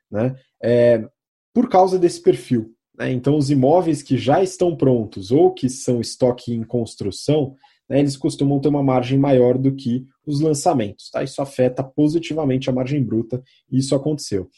né, 0.09 0.36
é, 0.62 1.07
por 1.53 1.70
causa 1.70 1.97
desse 1.97 2.22
perfil. 2.22 2.74
Né? 2.97 3.12
Então, 3.12 3.38
os 3.38 3.49
imóveis 3.49 4.01
que 4.01 4.18
já 4.18 4.41
estão 4.43 4.76
prontos 4.76 5.32
ou 5.32 5.53
que 5.53 5.70
são 5.70 6.01
estoque 6.01 6.53
em 6.53 6.64
construção, 6.64 7.55
né, 7.90 8.00
eles 8.00 8.16
costumam 8.16 8.60
ter 8.60 8.70
uma 8.70 8.84
margem 8.84 9.18
maior 9.18 9.58
do 9.58 9.76
que 9.76 10.06
os 10.26 10.40
lançamentos. 10.40 11.10
Tá? 11.10 11.24
Isso 11.24 11.42
afeta 11.42 11.84
positivamente 11.84 12.70
a 12.70 12.74
margem 12.74 13.04
bruta, 13.04 13.44
e 13.72 13.80
isso 13.80 13.96
aconteceu. 13.96 14.50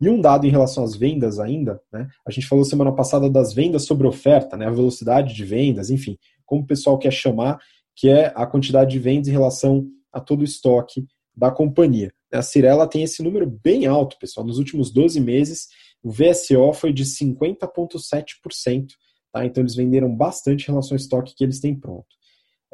E 0.00 0.08
um 0.08 0.20
dado 0.20 0.46
em 0.46 0.50
relação 0.50 0.84
às 0.84 0.94
vendas 0.94 1.38
ainda, 1.38 1.80
né, 1.92 2.08
a 2.26 2.30
gente 2.30 2.46
falou 2.46 2.64
semana 2.64 2.92
passada 2.92 3.30
das 3.30 3.52
vendas 3.52 3.84
sobre 3.84 4.06
oferta, 4.06 4.56
né, 4.56 4.66
a 4.66 4.70
velocidade 4.70 5.34
de 5.34 5.44
vendas, 5.44 5.90
enfim, 5.90 6.18
como 6.44 6.62
o 6.62 6.66
pessoal 6.66 6.98
quer 6.98 7.12
chamar, 7.12 7.58
que 7.94 8.08
é 8.08 8.32
a 8.34 8.46
quantidade 8.46 8.90
de 8.90 8.98
vendas 8.98 9.28
em 9.28 9.32
relação 9.32 9.86
a 10.12 10.20
todo 10.20 10.40
o 10.40 10.44
estoque 10.44 11.06
da 11.34 11.50
companhia. 11.50 12.12
A 12.32 12.42
Cirela 12.42 12.86
tem 12.86 13.02
esse 13.02 13.22
número 13.22 13.46
bem 13.46 13.86
alto, 13.86 14.18
pessoal. 14.18 14.46
Nos 14.46 14.58
últimos 14.58 14.90
12 14.90 15.20
meses, 15.20 15.68
o 16.02 16.10
VSO 16.10 16.72
foi 16.74 16.92
de 16.92 17.04
50,7%. 17.04 18.86
Tá? 19.30 19.44
Então, 19.44 19.62
eles 19.62 19.74
venderam 19.74 20.14
bastante 20.14 20.64
em 20.64 20.70
relação 20.70 20.94
ao 20.94 21.00
estoque 21.00 21.34
que 21.34 21.44
eles 21.44 21.60
têm 21.60 21.74
pronto. 21.74 22.06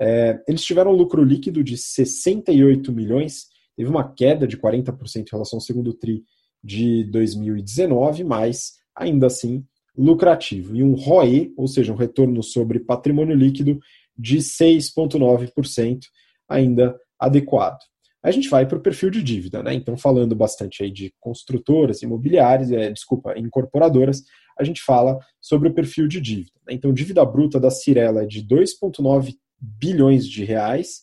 É, 0.01 0.41
eles 0.47 0.63
tiveram 0.63 0.93
um 0.93 0.97
lucro 0.97 1.25
líquido 1.25 1.63
de 1.63 1.77
68 1.77 2.93
milhões, 2.93 3.47
teve 3.77 3.89
uma 3.89 4.13
queda 4.13 4.47
de 4.47 4.57
40% 4.57 4.93
em 5.17 5.25
relação 5.31 5.57
ao 5.57 5.61
segundo 5.61 5.93
TRI 5.93 6.23
de 6.63 7.05
2019, 7.05 8.25
mas 8.25 8.75
ainda 8.95 9.27
assim 9.27 9.65
lucrativo. 9.97 10.77
E 10.77 10.83
um 10.83 10.95
ROE, 10.95 11.53
ou 11.57 11.67
seja, 11.67 11.93
um 11.93 11.97
retorno 11.97 12.43
sobre 12.43 12.81
patrimônio 12.81 13.35
líquido, 13.35 13.79
de 14.17 14.39
6,9%, 14.39 16.01
ainda 16.49 16.99
adequado. 17.19 17.79
A 18.23 18.31
gente 18.31 18.49
vai 18.49 18.67
para 18.67 18.79
o 18.79 18.83
perfil 18.83 19.11
de 19.11 19.23
dívida, 19.23 19.63
né? 19.63 19.73
Então, 19.75 19.97
falando 19.97 20.35
bastante 20.35 20.83
aí 20.83 20.91
de 20.91 21.13
construtoras, 21.21 22.03
imobiliárias, 22.03 22.71
é, 22.73 22.91
desculpa, 22.91 23.39
incorporadoras, 23.39 24.23
a 24.59 24.65
gente 24.65 24.83
fala 24.83 25.19
sobre 25.41 25.69
o 25.69 25.75
perfil 25.75 26.09
de 26.09 26.21
dívida. 26.21 26.59
Né? 26.67 26.75
Então, 26.75 26.93
dívida 26.93 27.25
bruta 27.25 27.61
da 27.61 27.71
Cirela 27.71 28.25
é 28.25 28.27
de 28.27 28.45
2,9 28.45 29.35
bilhões 29.61 30.27
de 30.27 30.45
reais, 30.45 31.03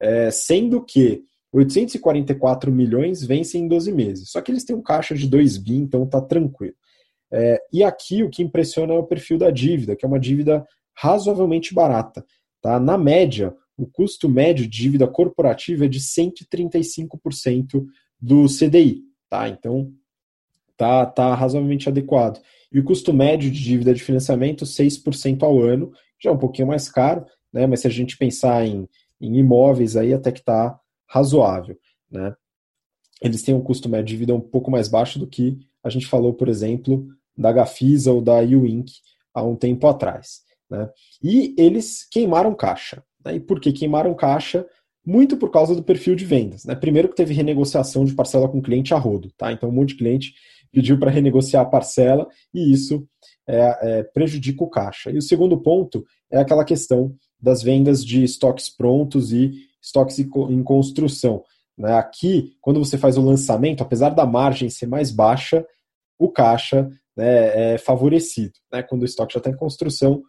é, 0.00 0.30
sendo 0.30 0.84
que 0.84 1.24
844 1.52 2.70
milhões 2.70 3.24
vencem 3.24 3.62
em 3.62 3.68
12 3.68 3.92
meses. 3.92 4.30
Só 4.30 4.40
que 4.40 4.50
eles 4.50 4.64
têm 4.64 4.76
um 4.76 4.82
caixa 4.82 5.14
de 5.14 5.26
2 5.28 5.56
bi, 5.58 5.76
então 5.76 6.06
tá 6.06 6.20
tranquilo. 6.20 6.74
É, 7.32 7.60
e 7.72 7.82
aqui 7.82 8.22
o 8.22 8.30
que 8.30 8.42
impressiona 8.42 8.94
é 8.94 8.98
o 8.98 9.06
perfil 9.06 9.38
da 9.38 9.50
dívida, 9.50 9.96
que 9.96 10.04
é 10.04 10.08
uma 10.08 10.20
dívida 10.20 10.66
razoavelmente 10.94 11.74
barata. 11.74 12.24
Tá? 12.60 12.78
Na 12.78 12.96
média, 12.96 13.54
o 13.76 13.86
custo 13.86 14.28
médio 14.28 14.64
de 14.64 14.70
dívida 14.70 15.06
corporativa 15.06 15.84
é 15.84 15.88
de 15.88 16.00
135% 16.00 17.84
do 18.20 18.46
CDI. 18.46 19.02
Tá? 19.28 19.48
Então, 19.48 19.92
tá, 20.76 21.06
tá 21.06 21.34
razoavelmente 21.34 21.88
adequado. 21.88 22.40
E 22.72 22.78
o 22.78 22.84
custo 22.84 23.12
médio 23.12 23.50
de 23.50 23.62
dívida 23.62 23.94
de 23.94 24.02
financiamento, 24.02 24.64
6% 24.64 25.42
ao 25.42 25.60
ano, 25.60 25.92
já 26.22 26.30
é 26.30 26.32
um 26.32 26.38
pouquinho 26.38 26.68
mais 26.68 26.88
caro, 26.88 27.24
né? 27.52 27.66
mas 27.66 27.80
se 27.80 27.86
a 27.86 27.90
gente 27.90 28.16
pensar 28.16 28.66
em, 28.66 28.88
em 29.20 29.36
imóveis, 29.36 29.96
aí 29.96 30.12
até 30.12 30.30
que 30.32 30.40
está 30.40 30.78
razoável. 31.06 31.78
Né? 32.10 32.34
Eles 33.22 33.42
têm 33.42 33.54
um 33.54 33.62
custo 33.62 33.88
médio 33.88 34.06
de 34.06 34.12
dívida 34.12 34.34
um 34.34 34.40
pouco 34.40 34.70
mais 34.70 34.88
baixo 34.88 35.18
do 35.18 35.26
que 35.26 35.58
a 35.82 35.88
gente 35.88 36.06
falou, 36.06 36.34
por 36.34 36.48
exemplo, 36.48 37.06
da 37.36 37.52
Gafisa 37.52 38.12
ou 38.12 38.20
da 38.20 38.38
Uink 38.38 38.92
há 39.32 39.42
um 39.42 39.54
tempo 39.54 39.86
atrás. 39.86 40.40
Né? 40.70 40.88
E 41.22 41.54
eles 41.56 42.06
queimaram 42.10 42.54
caixa. 42.54 43.02
Né? 43.24 43.36
E 43.36 43.40
por 43.40 43.60
que 43.60 43.72
queimaram 43.72 44.14
caixa? 44.14 44.66
Muito 45.04 45.36
por 45.36 45.50
causa 45.50 45.74
do 45.74 45.84
perfil 45.84 46.16
de 46.16 46.24
vendas. 46.24 46.64
Né? 46.64 46.74
Primeiro 46.74 47.08
que 47.08 47.14
teve 47.14 47.32
renegociação 47.32 48.04
de 48.04 48.14
parcela 48.14 48.48
com 48.48 48.60
cliente 48.60 48.92
a 48.92 48.98
rodo. 48.98 49.30
Tá? 49.36 49.52
Então 49.52 49.68
um 49.68 49.72
monte 49.72 49.90
de 49.90 49.96
cliente 49.96 50.34
pediu 50.72 50.98
para 50.98 51.10
renegociar 51.10 51.62
a 51.62 51.68
parcela 51.68 52.26
e 52.52 52.72
isso 52.72 53.06
é, 53.46 53.78
é, 53.80 54.02
prejudica 54.02 54.64
o 54.64 54.68
caixa. 54.68 55.10
E 55.10 55.18
o 55.18 55.22
segundo 55.22 55.56
ponto 55.60 56.04
é 56.30 56.38
aquela 56.38 56.64
questão 56.64 57.14
das 57.40 57.62
vendas 57.62 58.04
de 58.04 58.24
estoques 58.24 58.68
prontos 58.68 59.32
e 59.32 59.52
estoques 59.82 60.18
em 60.18 60.62
construção. 60.62 61.44
Né? 61.76 61.92
Aqui, 61.94 62.56
quando 62.60 62.78
você 62.78 62.96
faz 62.96 63.16
o 63.16 63.22
lançamento, 63.22 63.82
apesar 63.82 64.10
da 64.10 64.26
margem 64.26 64.70
ser 64.70 64.86
mais 64.86 65.10
baixa, 65.10 65.66
o 66.18 66.30
caixa 66.30 66.90
né, 67.16 67.74
é 67.74 67.78
favorecido. 67.78 68.54
Né? 68.72 68.82
Quando 68.82 69.02
o 69.02 69.04
estoque 69.04 69.34
já 69.34 69.38
está 69.38 69.50
em 69.50 69.56
construção, 69.56 70.22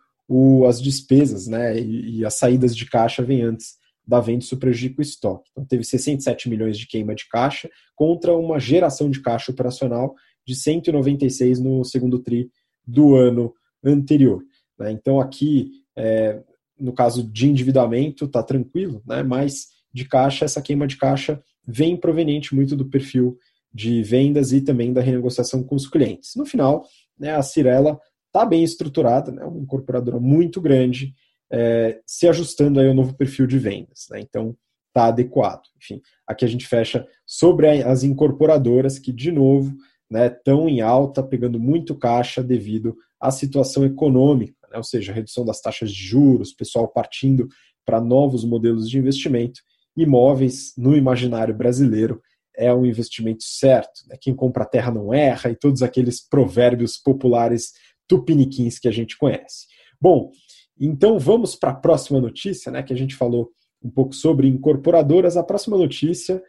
as 0.68 0.82
despesas 0.82 1.48
e, 1.48 2.26
as 2.26 2.38
saídas 2.38 2.76
de 2.76 2.86
caixa 2.86 3.24
vêm 3.24 3.44
antes 3.44 3.78
da 4.06 4.20
venda, 4.20 4.44
isso 4.44 4.58
prejudica 4.58 5.00
o 5.00 5.02
estoque. 5.02 5.50
Então, 5.52 5.66
teve 5.66 5.84
67 5.84 6.50
milhões 6.50 6.78
de 6.78 6.88
queima 6.88 7.16
de 7.16 7.28
caixa 7.28 7.70
contra 7.96 8.36
uma 8.36 8.60
geração 8.60 9.10
de 9.10 9.22
caixa 9.22 9.52
operacional 9.52 10.16
de 10.46 10.56
196 10.56 11.60
no 11.60 11.84
segundo 11.84 12.20
TRI 12.20 12.50
do 12.86 13.16
ano 13.16 13.54
anterior. 13.84 14.44
Então, 14.90 15.20
aqui, 15.20 15.72
é, 15.96 16.42
no 16.80 16.94
caso 16.94 17.24
de 17.24 17.48
endividamento, 17.48 18.26
está 18.26 18.44
tranquilo, 18.44 19.02
né? 19.06 19.24
mas 19.24 19.68
de 19.94 20.06
caixa, 20.06 20.46
essa 20.46 20.62
queima 20.62 20.88
de 20.88 20.98
caixa 20.98 21.42
vem 21.66 21.98
proveniente 21.98 22.56
muito 22.56 22.76
do 22.76 22.86
perfil 22.86 23.38
de 23.74 24.02
vendas 24.04 24.52
e 24.52 24.62
também 24.62 24.94
da 24.94 25.02
renegociação 25.02 25.64
com 25.64 25.76
os 25.76 25.88
clientes. 25.88 26.36
No 26.36 26.46
final, 26.46 26.86
né, 27.20 27.36
a 27.36 27.42
Cirela 27.42 28.00
está 28.28 28.46
bem 28.46 28.64
estruturada, 28.64 29.32
né, 29.32 29.44
uma 29.44 29.60
incorporadora 29.60 30.20
muito 30.20 30.62
grande, 30.62 31.14
é, 31.52 32.00
se 32.06 32.28
ajustando 32.28 32.80
aí 32.80 32.88
ao 32.88 32.94
novo 32.94 33.16
perfil 33.16 33.46
de 33.46 33.60
vendas. 33.60 34.08
Né, 34.10 34.22
então, 34.22 34.56
está 34.88 35.08
adequado. 35.08 35.64
Enfim, 35.78 36.02
aqui 36.26 36.44
a 36.44 36.48
gente 36.48 36.66
fecha 36.66 37.06
sobre 37.26 37.84
as 37.84 38.04
incorporadoras 38.04 38.98
que, 38.98 39.12
de 39.12 39.32
novo, 39.32 39.76
estão 40.12 40.66
né, 40.66 40.72
em 40.72 40.82
alta, 40.82 41.22
pegando 41.22 41.60
muito 41.60 41.96
caixa 41.96 42.42
devido 42.42 42.96
à 43.20 43.30
situação 43.30 43.86
econômica, 43.86 44.57
né, 44.72 44.78
ou 44.78 44.84
seja, 44.84 45.14
redução 45.14 45.46
das 45.46 45.62
taxas 45.62 45.92
de 45.92 46.04
juros, 46.04 46.54
pessoal 46.54 46.88
partindo 46.88 47.48
para 47.86 48.02
novos 48.02 48.44
modelos 48.44 48.90
de 48.90 48.98
investimento. 48.98 49.62
Imóveis, 49.96 50.74
no 50.78 50.96
imaginário 50.96 51.56
brasileiro, 51.56 52.22
é 52.56 52.74
um 52.74 52.86
investimento 52.86 53.44
certo. 53.44 54.02
Né? 54.08 54.18
Quem 54.20 54.36
compra 54.36 54.66
terra 54.66 54.92
não 54.92 55.14
erra, 55.14 55.52
e 55.52 55.56
todos 55.56 55.82
aqueles 55.82 56.20
provérbios 56.20 56.98
populares 56.98 57.72
tupiniquins 58.08 58.80
que 58.80 58.88
a 58.88 58.92
gente 58.92 59.18
conhece. 59.18 59.68
Bom, 60.00 60.32
então 60.80 61.18
vamos 61.20 61.56
para 61.56 61.72
a 61.72 61.76
próxima 61.76 62.20
notícia, 62.20 62.72
né, 62.72 62.84
que 62.84 62.94
a 62.94 62.98
gente 62.98 63.16
falou 63.16 63.52
um 63.84 63.90
pouco 63.90 64.14
sobre 64.14 64.48
incorporadoras. 64.48 65.38
A 65.38 65.44
próxima 65.44 65.78
notícia 65.78 66.42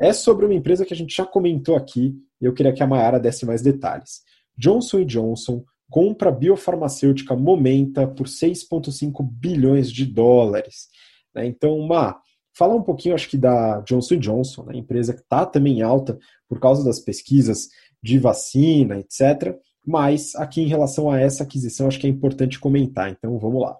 é 0.00 0.12
sobre 0.12 0.46
uma 0.46 0.54
empresa 0.54 0.84
que 0.84 0.94
a 0.94 0.96
gente 0.96 1.14
já 1.14 1.24
comentou 1.24 1.76
aqui, 1.76 2.14
e 2.40 2.44
eu 2.44 2.52
queria 2.52 2.72
que 2.72 2.82
a 2.82 2.86
Mayara 2.86 3.20
desse 3.20 3.46
mais 3.46 3.62
detalhes. 3.62 4.22
Johnson 4.56 5.04
Johnson 5.04 5.64
compra 5.92 6.30
a 6.30 6.32
biofarmacêutica 6.32 7.36
Momenta 7.36 8.08
por 8.08 8.26
6,5 8.26 9.22
bilhões 9.22 9.92
de 9.92 10.06
dólares. 10.06 10.88
Né? 11.34 11.46
Então, 11.46 11.76
uma 11.76 12.18
falar 12.56 12.74
um 12.74 12.82
pouquinho, 12.82 13.14
acho 13.14 13.28
que 13.28 13.36
da 13.36 13.80
Johnson 13.80 14.16
Johnson, 14.16 14.64
né? 14.64 14.76
empresa 14.76 15.12
que 15.12 15.20
está 15.20 15.44
também 15.44 15.82
alta 15.82 16.18
por 16.48 16.58
causa 16.58 16.82
das 16.82 16.98
pesquisas 16.98 17.68
de 18.02 18.18
vacina, 18.18 18.98
etc. 18.98 19.54
Mas 19.86 20.34
aqui 20.34 20.62
em 20.62 20.66
relação 20.66 21.10
a 21.10 21.20
essa 21.20 21.42
aquisição, 21.42 21.88
acho 21.88 22.00
que 22.00 22.06
é 22.06 22.10
importante 22.10 22.58
comentar. 22.58 23.10
Então 23.10 23.38
vamos 23.38 23.60
lá. 23.60 23.76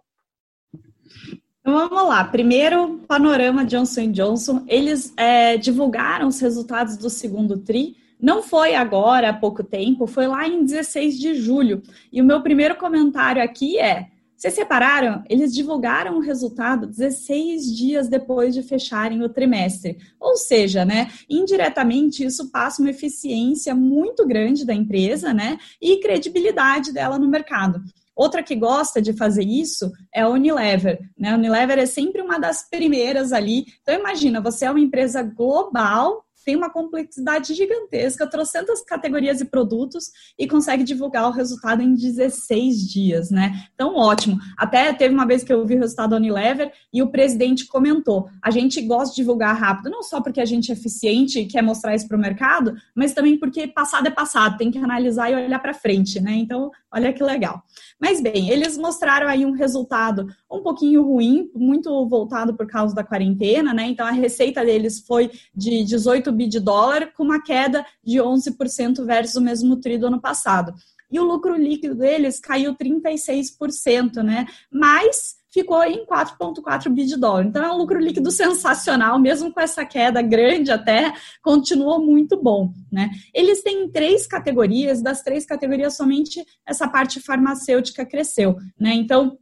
Então, 1.61 1.89
vamos 1.89 2.09
lá. 2.09 2.25
Primeiro, 2.25 2.99
panorama 3.09 3.65
Johnson 3.65 4.13
Johnson. 4.13 4.65
Eles 4.69 5.15
é, 5.17 5.57
divulgaram 5.57 6.29
os 6.29 6.41
resultados 6.41 6.99
do 6.99 7.09
segundo 7.09 7.57
TRI. 7.57 8.02
Não 8.23 8.41
foi 8.41 8.77
agora, 8.77 9.31
há 9.31 9.33
pouco 9.33 9.65
tempo, 9.65 10.07
foi 10.07 10.29
lá 10.29 10.47
em 10.47 10.65
16 10.65 11.19
de 11.19 11.35
julho. 11.35 11.83
E 12.13 12.23
o 12.23 12.25
meu 12.25 12.41
primeiro 12.41 12.77
comentário 12.77 13.43
aqui 13.43 13.81
é: 13.81 14.07
vocês 14.37 14.55
separaram? 14.55 15.25
Eles 15.29 15.53
divulgaram 15.53 16.17
o 16.17 16.21
resultado 16.21 16.87
16 16.87 17.77
dias 17.77 18.09
depois 18.09 18.55
de 18.55 18.63
fecharem 18.63 19.23
o 19.23 19.29
trimestre. 19.29 19.99
Ou 20.21 20.37
seja, 20.37 20.85
né, 20.85 21.11
indiretamente 21.29 22.25
isso 22.25 22.51
passa 22.53 22.81
uma 22.81 22.91
eficiência 22.91 23.75
muito 23.75 24.25
grande 24.25 24.65
da 24.65 24.73
empresa, 24.73 25.35
né, 25.35 25.59
e 25.81 25.99
credibilidade 25.99 26.93
dela 26.93 27.19
no 27.19 27.29
mercado. 27.29 27.83
Outra 28.15 28.43
que 28.43 28.55
gosta 28.55 29.01
de 29.01 29.13
fazer 29.13 29.45
isso 29.45 29.91
é 30.15 30.21
a 30.21 30.29
Unilever. 30.29 31.01
Né? 31.19 31.31
A 31.31 31.37
Unilever 31.37 31.79
é 31.79 31.87
sempre 31.87 32.21
uma 32.21 32.39
das 32.39 32.69
primeiras 32.69 33.33
ali. 33.33 33.65
Então, 33.81 33.99
imagina, 33.99 34.41
você 34.41 34.67
é 34.67 34.71
uma 34.71 34.81
empresa 34.81 35.23
global 35.23 36.25
tem 36.45 36.57
uma 36.57 36.71
complexidade 36.71 37.55
gigantesca, 37.55 38.27
trocentas 38.27 38.83
categorias 38.83 39.41
e 39.41 39.45
produtos 39.45 40.11
e 40.39 40.47
consegue 40.47 40.85
divulgar 40.85 41.29
o 41.29 41.33
resultado 41.33 41.83
em 41.83 41.95
16 41.95 42.89
dias, 42.89 43.31
né? 43.31 43.67
Então, 43.75 43.95
ótimo. 43.97 44.39
Até 44.57 44.93
teve 44.93 45.15
uma 45.15 45.27
vez 45.27 45.45
que 45.45 45.53
eu 45.53 45.65
vi 45.67 45.77
o 45.77 45.79
resultado 45.79 46.11
da 46.11 46.17
Unilever 46.17 46.73
e 46.93 47.03
o 47.03 47.11
presidente 47.11 47.67
comentou: 47.67 48.29
a 48.43 48.51
gente 48.51 48.81
gosta 48.83 49.15
de 49.15 49.23
divulgar 49.23 49.57
rápido, 49.57 49.91
não 49.91 50.03
só 50.03 50.21
porque 50.21 50.41
a 50.41 50.45
gente 50.45 50.71
é 50.71 50.75
eficiente 50.75 51.41
e 51.41 51.47
quer 51.47 51.63
mostrar 51.63 51.95
isso 51.95 52.09
para 52.09 52.17
o 52.17 52.21
mercado, 52.21 52.75
mas 52.95 53.13
também 53.13 53.39
porque 53.39 53.67
passado 53.67 54.07
é 54.07 54.11
passado, 54.11 54.57
tem 54.57 54.71
que 54.71 54.79
analisar 54.79 55.31
e 55.31 55.35
olhar 55.35 55.59
para 55.59 55.75
frente, 55.75 56.21
né? 56.21 56.33
Então, 56.33 56.71
olha 56.93 57.13
que 57.13 57.23
legal. 57.23 57.63
Mas 58.01 58.21
bem, 58.21 58.51
eles 58.51 58.77
mostraram 58.77 59.29
aí 59.29 59.47
um 59.47 59.53
resultado 59.53 60.27
um 60.51 60.63
pouquinho 60.63 61.03
ruim, 61.03 61.51
muito 61.55 62.07
voltado 62.09 62.55
por 62.55 62.67
causa 62.67 62.95
da 62.95 63.05
quarentena, 63.05 63.73
né? 63.73 63.87
Então 63.87 64.07
a 64.07 64.11
receita 64.11 64.65
deles 64.65 65.05
foi 65.07 65.31
de 65.55 65.85
18 65.85 66.32
bi 66.33 66.47
de 66.47 66.61
dólar, 66.61 67.13
com 67.13 67.23
uma 67.23 67.43
queda 67.43 67.85
de 68.03 68.19
11% 68.19 69.05
versus 69.05 69.37
o 69.37 69.41
mesmo 69.41 69.77
tri 69.77 69.99
do 69.99 70.07
ano 70.07 70.21
passado. 70.21 70.75
E 71.11 71.21
o 71.21 71.25
lucro 71.25 71.55
líquido 71.55 71.95
deles 71.95 72.41
caiu 72.41 72.75
36%, 72.75 74.23
né? 74.23 74.47
Mas 74.71 75.37
ficou 75.53 75.85
em 75.85 76.07
4,4 76.07 76.89
bi 76.89 77.05
de 77.05 77.17
dólar. 77.17 77.45
Então 77.45 77.63
é 77.63 77.71
um 77.71 77.77
lucro 77.77 77.99
líquido 77.99 78.31
sensacional, 78.31 79.19
mesmo 79.19 79.53
com 79.53 79.61
essa 79.61 79.85
queda 79.85 80.23
grande 80.23 80.73
até, 80.73 81.13
continuou 81.43 82.01
muito 82.01 82.43
bom. 82.43 82.73
Né? 82.91 83.11
Eles 83.35 83.63
têm 83.63 83.89
três 83.91 84.27
categorias, 84.27 85.03
das 85.03 85.23
três 85.23 85.45
categorias, 85.45 85.95
somente 85.95 86.43
essa 86.67 86.89
parte 86.89 87.21
farmacêutica 87.21 88.07
cresceu. 88.07 88.57
Né? 88.81 88.95
Então, 88.95 89.39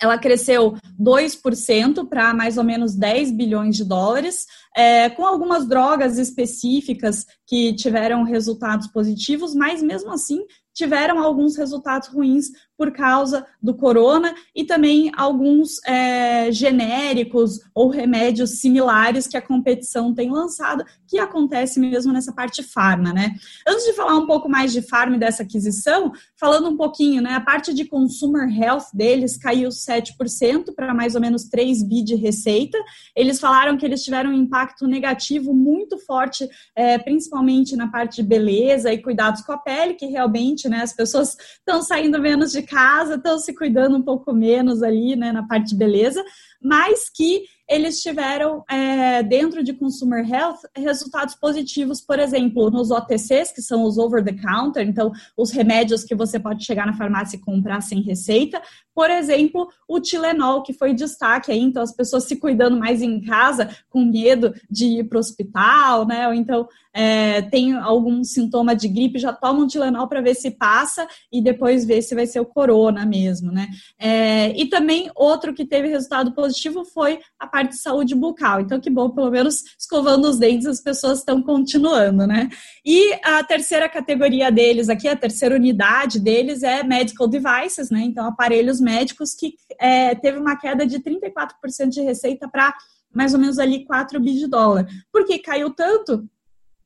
ela 0.00 0.18
cresceu 0.18 0.76
2% 1.00 2.08
para 2.08 2.34
mais 2.34 2.58
ou 2.58 2.64
menos 2.64 2.94
10 2.94 3.30
bilhões 3.32 3.76
de 3.76 3.84
dólares, 3.84 4.46
é, 4.76 5.08
com 5.10 5.24
algumas 5.24 5.66
drogas 5.66 6.18
específicas 6.18 7.24
que 7.46 7.74
tiveram 7.74 8.22
resultados 8.24 8.86
positivos, 8.88 9.54
mas 9.54 9.82
mesmo 9.82 10.12
assim 10.12 10.44
tiveram 10.74 11.18
alguns 11.18 11.56
resultados 11.56 12.08
ruins 12.08 12.48
por 12.76 12.92
causa 12.92 13.46
do 13.62 13.74
corona 13.74 14.34
e 14.54 14.64
também 14.64 15.10
alguns 15.16 15.82
é, 15.86 16.50
genéricos 16.52 17.60
ou 17.74 17.88
remédios 17.88 18.60
similares 18.60 19.26
que 19.26 19.36
a 19.36 19.42
competição 19.42 20.14
tem 20.14 20.30
lançado, 20.30 20.84
que 21.08 21.18
acontece 21.18 21.80
mesmo 21.80 22.12
nessa 22.12 22.32
parte 22.32 22.62
farma, 22.62 23.12
né? 23.12 23.34
Antes 23.66 23.84
de 23.84 23.92
falar 23.94 24.16
um 24.16 24.26
pouco 24.26 24.48
mais 24.48 24.72
de 24.72 24.82
farma 24.82 25.16
e 25.16 25.18
dessa 25.18 25.42
aquisição, 25.42 26.12
falando 26.38 26.68
um 26.68 26.76
pouquinho, 26.76 27.22
né? 27.22 27.34
A 27.34 27.40
parte 27.40 27.72
de 27.72 27.84
consumer 27.84 28.48
health 28.48 28.86
deles 28.92 29.36
caiu 29.36 29.70
7% 29.70 30.74
para 30.74 30.92
mais 30.92 31.14
ou 31.14 31.20
menos 31.20 31.44
3 31.44 31.82
bi 31.82 32.02
de 32.02 32.14
receita. 32.14 32.78
Eles 33.14 33.40
falaram 33.40 33.76
que 33.76 33.86
eles 33.86 34.02
tiveram 34.02 34.30
um 34.30 34.34
impacto 34.34 34.86
negativo 34.86 35.54
muito 35.54 35.98
forte, 35.98 36.48
é, 36.74 36.98
principalmente 36.98 37.76
na 37.76 37.88
parte 37.88 38.16
de 38.16 38.22
beleza 38.22 38.92
e 38.92 39.02
cuidados 39.02 39.42
com 39.42 39.52
a 39.52 39.58
pele, 39.58 39.94
que 39.94 40.06
realmente, 40.06 40.68
né, 40.68 40.82
as 40.82 40.92
pessoas 40.92 41.36
estão 41.58 41.82
saindo 41.82 42.20
menos 42.20 42.52
de 42.52 42.62
casa, 42.66 43.14
estão 43.14 43.38
se 43.38 43.54
cuidando 43.54 43.96
um 43.96 44.02
pouco 44.02 44.32
menos 44.32 44.82
ali, 44.82 45.16
né, 45.16 45.32
na 45.32 45.46
parte 45.46 45.68
de 45.70 45.76
beleza, 45.76 46.22
mas 46.60 47.08
que 47.08 47.44
eles 47.68 48.00
tiveram, 48.00 48.64
é, 48.70 49.22
dentro 49.22 49.62
de 49.62 49.72
Consumer 49.72 50.28
Health, 50.28 50.60
resultados 50.76 51.34
positivos, 51.34 52.00
por 52.00 52.18
exemplo, 52.18 52.70
nos 52.70 52.90
OTCs, 52.90 53.52
que 53.52 53.60
são 53.60 53.82
os 53.82 53.98
over 53.98 54.24
the 54.24 54.32
counter, 54.32 54.86
então 54.86 55.10
os 55.36 55.50
remédios 55.50 56.04
que 56.04 56.14
você 56.14 56.38
pode 56.38 56.64
chegar 56.64 56.86
na 56.86 56.96
farmácia 56.96 57.36
e 57.36 57.40
comprar 57.40 57.80
sem 57.80 58.00
receita. 58.02 58.62
Por 58.94 59.10
exemplo, 59.10 59.68
o 59.88 60.00
Tilenol, 60.00 60.62
que 60.62 60.72
foi 60.72 60.94
destaque 60.94 61.50
aí, 61.50 61.60
então 61.60 61.82
as 61.82 61.94
pessoas 61.94 62.24
se 62.24 62.36
cuidando 62.36 62.78
mais 62.78 63.02
em 63.02 63.20
casa, 63.20 63.68
com 63.90 64.04
medo 64.04 64.54
de 64.70 65.00
ir 65.00 65.04
para 65.04 65.16
o 65.16 65.20
hospital, 65.20 66.06
né? 66.06 66.26
Ou 66.28 66.34
então 66.34 66.68
é, 66.94 67.42
tem 67.42 67.74
algum 67.74 68.24
sintoma 68.24 68.74
de 68.74 68.88
gripe, 68.88 69.18
já 69.18 69.30
toma 69.30 69.60
um 69.60 69.66
Tilenol 69.66 70.08
para 70.08 70.22
ver 70.22 70.34
se 70.34 70.50
passa 70.52 71.06
e 71.30 71.42
depois 71.42 71.84
ver 71.84 72.00
se 72.00 72.14
vai 72.14 72.26
ser 72.26 72.40
o 72.40 72.46
corona 72.46 73.04
mesmo, 73.04 73.52
né? 73.52 73.68
É, 73.98 74.58
e 74.58 74.66
também 74.66 75.10
outro 75.14 75.52
que 75.52 75.66
teve 75.66 75.88
resultado 75.88 76.32
positivo 76.32 76.86
foi 76.86 77.18
a 77.38 77.46
parte 77.56 77.70
de 77.70 77.78
saúde 77.78 78.14
bucal. 78.14 78.60
Então, 78.60 78.78
que 78.78 78.90
bom, 78.90 79.08
pelo 79.08 79.30
menos 79.30 79.64
escovando 79.78 80.28
os 80.28 80.38
dentes, 80.38 80.66
as 80.66 80.78
pessoas 80.78 81.20
estão 81.20 81.42
continuando, 81.42 82.26
né? 82.26 82.50
E 82.84 83.14
a 83.24 83.42
terceira 83.42 83.88
categoria 83.88 84.52
deles 84.52 84.90
aqui, 84.90 85.08
a 85.08 85.16
terceira 85.16 85.54
unidade 85.54 86.20
deles 86.20 86.62
é 86.62 86.82
medical 86.82 87.26
devices, 87.26 87.88
né? 87.88 88.00
Então, 88.00 88.26
aparelhos 88.26 88.78
médicos 88.78 89.34
que 89.34 89.54
é, 89.80 90.14
teve 90.14 90.38
uma 90.38 90.54
queda 90.56 90.86
de 90.86 90.98
34% 90.98 91.88
de 91.88 92.02
receita 92.02 92.46
para 92.46 92.74
mais 93.14 93.32
ou 93.32 93.40
menos 93.40 93.58
ali 93.58 93.86
4 93.86 94.20
bi 94.20 94.34
de 94.34 94.46
dólar. 94.46 94.86
Por 95.10 95.24
que 95.24 95.38
caiu 95.38 95.70
tanto? 95.70 96.28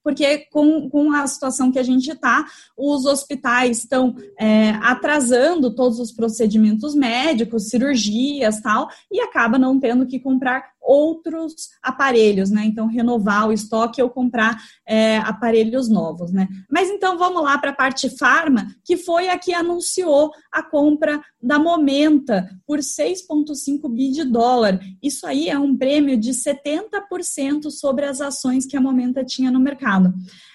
Porque 0.02 0.46
com, 0.50 0.88
com 0.88 1.12
a 1.12 1.26
situação 1.26 1.70
que 1.70 1.78
a 1.78 1.82
gente 1.82 2.10
está, 2.10 2.44
os 2.76 3.04
hospitais 3.06 3.78
estão 3.78 4.14
é, 4.38 4.70
atrasando 4.82 5.74
todos 5.74 5.98
os 5.98 6.12
procedimentos 6.12 6.94
médicos, 6.94 7.68
cirurgias 7.68 8.60
tal, 8.60 8.88
e 9.10 9.20
acaba 9.20 9.58
não 9.58 9.78
tendo 9.78 10.06
que 10.06 10.18
comprar 10.18 10.70
outros 10.90 11.68
aparelhos, 11.80 12.50
né? 12.50 12.64
Então, 12.64 12.88
renovar 12.88 13.48
o 13.48 13.52
estoque 13.52 14.02
ou 14.02 14.10
comprar 14.10 14.60
é, 14.84 15.18
aparelhos 15.18 15.88
novos, 15.88 16.32
né? 16.32 16.48
Mas 16.68 16.90
então 16.90 17.16
vamos 17.16 17.44
lá 17.44 17.56
para 17.58 17.70
a 17.70 17.76
parte 17.76 18.10
farma, 18.18 18.66
que 18.84 18.96
foi 18.96 19.28
a 19.28 19.38
que 19.38 19.54
anunciou 19.54 20.32
a 20.50 20.64
compra 20.64 21.22
da 21.40 21.60
Momenta 21.60 22.50
por 22.66 22.80
6,5 22.80 23.88
bi 23.88 24.10
de 24.10 24.24
dólar. 24.24 24.80
Isso 25.00 25.24
aí 25.28 25.48
é 25.48 25.56
um 25.56 25.76
prêmio 25.76 26.16
de 26.16 26.32
70% 26.32 27.70
sobre 27.70 28.04
as 28.04 28.20
ações 28.20 28.66
que 28.66 28.76
a 28.76 28.80
Momenta 28.80 29.24
tinha 29.24 29.52
no 29.52 29.60
mercado. 29.60 30.12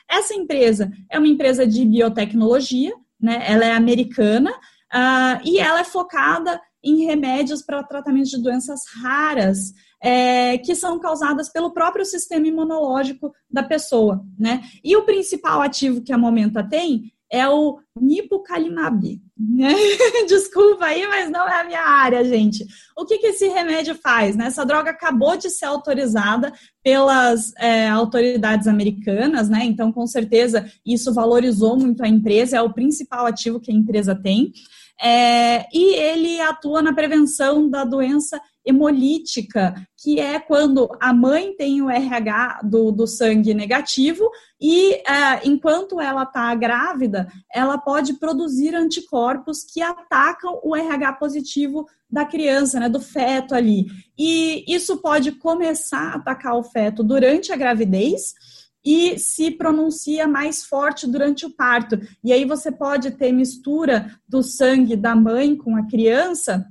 Essa 0.09 0.33
empresa 0.33 0.91
é 1.09 1.17
uma 1.17 1.29
empresa 1.29 1.65
de 1.65 1.85
biotecnologia, 1.85 2.93
né? 3.19 3.41
Ela 3.47 3.63
é 3.63 3.71
americana 3.71 4.51
uh, 4.51 5.39
e 5.45 5.59
ela 5.59 5.79
é 5.79 5.85
focada 5.85 6.59
em 6.83 7.05
remédios 7.05 7.63
para 7.63 7.83
tratamento 7.83 8.29
de 8.29 8.41
doenças 8.41 8.81
raras 9.01 9.73
é, 10.05 10.59
que 10.59 10.75
são 10.75 10.99
causadas 10.99 11.49
pelo 11.49 11.73
próprio 11.73 12.05
sistema 12.05 12.47
imunológico 12.47 13.33
da 13.49 13.63
pessoa, 13.63 14.23
né? 14.37 14.61
E 14.83 14.95
o 14.95 15.01
principal 15.01 15.63
ativo 15.63 16.03
que 16.03 16.13
a 16.13 16.17
Momenta 16.17 16.63
tem 16.63 17.11
é 17.27 17.49
o 17.49 17.79
nipocalimab. 17.99 19.19
Né? 19.35 19.73
Desculpa 20.29 20.85
aí, 20.85 21.07
mas 21.07 21.31
não 21.31 21.49
é 21.49 21.59
a 21.59 21.63
minha 21.63 21.81
área, 21.81 22.23
gente. 22.23 22.63
O 22.95 23.03
que, 23.03 23.17
que 23.17 23.27
esse 23.27 23.47
remédio 23.47 23.95
faz? 23.95 24.35
Né? 24.35 24.45
Essa 24.45 24.63
droga 24.63 24.91
acabou 24.91 25.35
de 25.35 25.49
ser 25.49 25.65
autorizada 25.65 26.53
pelas 26.83 27.51
é, 27.57 27.89
autoridades 27.89 28.67
americanas, 28.67 29.49
né? 29.49 29.65
Então, 29.65 29.91
com 29.91 30.05
certeza, 30.05 30.71
isso 30.85 31.11
valorizou 31.15 31.75
muito 31.75 32.03
a 32.03 32.07
empresa, 32.07 32.57
é 32.57 32.61
o 32.61 32.73
principal 32.73 33.25
ativo 33.25 33.59
que 33.59 33.71
a 33.71 33.75
empresa 33.75 34.13
tem. 34.13 34.53
É, 35.01 35.65
e 35.73 35.95
ele 35.95 36.39
atua 36.41 36.83
na 36.83 36.93
prevenção 36.93 37.67
da 37.67 37.83
doença 37.83 38.39
hemolítica, 38.65 39.73
que 39.97 40.19
é 40.19 40.39
quando 40.39 40.89
a 40.99 41.13
mãe 41.13 41.55
tem 41.55 41.81
o 41.81 41.89
RH 41.89 42.61
do, 42.63 42.91
do 42.91 43.05
sangue 43.05 43.53
negativo 43.53 44.29
e 44.59 44.93
é, 44.93 45.45
enquanto 45.45 46.01
ela 46.01 46.23
está 46.23 46.53
grávida, 46.55 47.27
ela 47.53 47.77
pode 47.77 48.13
produzir 48.15 48.73
anticorpos 48.73 49.63
que 49.63 49.81
atacam 49.81 50.59
o 50.63 50.75
RH 50.75 51.13
positivo 51.13 51.85
da 52.09 52.25
criança, 52.25 52.79
né, 52.79 52.89
do 52.89 52.99
feto 52.99 53.53
ali. 53.53 53.85
E 54.17 54.63
isso 54.67 54.97
pode 54.97 55.33
começar 55.33 56.13
a 56.13 56.15
atacar 56.15 56.55
o 56.55 56.63
feto 56.63 57.03
durante 57.03 57.51
a 57.51 57.57
gravidez 57.57 58.33
e 58.85 59.17
se 59.17 59.49
pronuncia 59.49 60.27
mais 60.27 60.63
forte 60.63 61.07
durante 61.07 61.45
o 61.45 61.49
parto. 61.49 61.99
E 62.23 62.31
aí 62.31 62.45
você 62.45 62.71
pode 62.71 63.11
ter 63.11 63.31
mistura 63.31 64.11
do 64.29 64.43
sangue 64.43 64.95
da 64.95 65.15
mãe 65.15 65.55
com 65.55 65.75
a 65.75 65.87
criança 65.87 66.65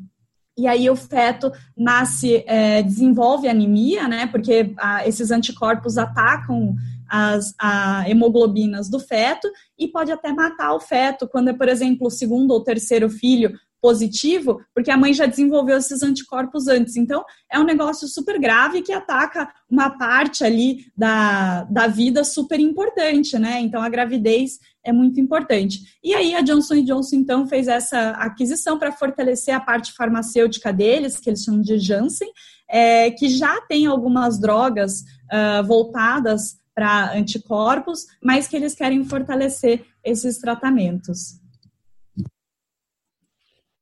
e 0.57 0.67
aí 0.67 0.89
o 0.89 0.97
feto 0.97 1.53
nasce, 1.77 2.45
é, 2.47 2.83
desenvolve 2.83 3.49
anemia, 3.49 4.07
né? 4.07 4.27
Porque 4.27 4.73
a, 4.79 5.07
esses 5.07 5.31
anticorpos 5.31 5.99
atacam 5.99 6.75
as 7.09 7.55
a, 7.61 8.09
hemoglobinas 8.09 8.89
do 8.89 8.99
feto 8.99 9.49
e 9.79 9.89
pode 9.89 10.13
até 10.13 10.33
matar 10.33 10.75
o 10.75 10.81
feto 10.81 11.29
quando 11.29 11.49
é, 11.49 11.53
por 11.53 11.69
exemplo, 11.69 12.07
o 12.07 12.11
segundo 12.11 12.53
ou 12.53 12.63
terceiro 12.63 13.11
filho 13.11 13.53
positivo, 13.85 14.63
porque 14.75 14.91
a 14.91 14.97
mãe 14.97 15.13
já 15.13 15.27
desenvolveu 15.27 15.77
esses 15.77 16.03
anticorpos 16.03 16.69
antes. 16.69 16.97
Então, 16.97 17.23
é 17.53 17.59
um 17.59 17.65
negócio 17.65 18.09
super 18.09 18.41
grave 18.41 18.81
que 18.81 18.93
ataca 18.93 19.53
uma 19.69 19.91
parte 19.91 20.43
ali 20.43 20.87
da, 20.97 21.65
da 21.65 21.87
vida 21.87 22.25
super 22.25 22.59
importante, 22.59 23.39
né? 23.39 23.61
Então, 23.61 23.83
a 23.83 23.89
gravidez 23.91 24.59
é 24.85 24.93
muito 24.93 25.21
importante. 25.21 25.81
E 26.03 26.15
aí, 26.15 26.35
a 26.35 26.43
Johnson 26.43 26.83
Johnson, 26.85 27.17
então, 27.17 27.47
fez 27.47 27.69
essa 27.69 28.11
aquisição 28.11 28.79
para 28.79 28.93
fortalecer 28.93 29.55
a 29.55 29.61
parte 29.61 29.93
farmacêutica 29.93 30.73
deles, 30.73 31.19
que 31.19 31.31
eles 31.31 31.43
chamam 31.43 31.63
de 31.63 31.79
Janssen, 31.79 32.31
é, 32.69 33.11
que 33.11 33.29
já 33.29 33.61
tem 33.63 33.87
algumas 33.87 34.39
drogas 34.39 35.01
uh, 35.33 35.67
voltadas 35.67 36.57
para 36.75 37.17
anticorpos, 37.17 38.07
mas 38.23 38.49
que 38.49 38.57
eles 38.57 38.75
querem 38.75 39.05
fortalecer 39.05 39.85
esses 40.05 40.39
tratamentos. 40.39 41.41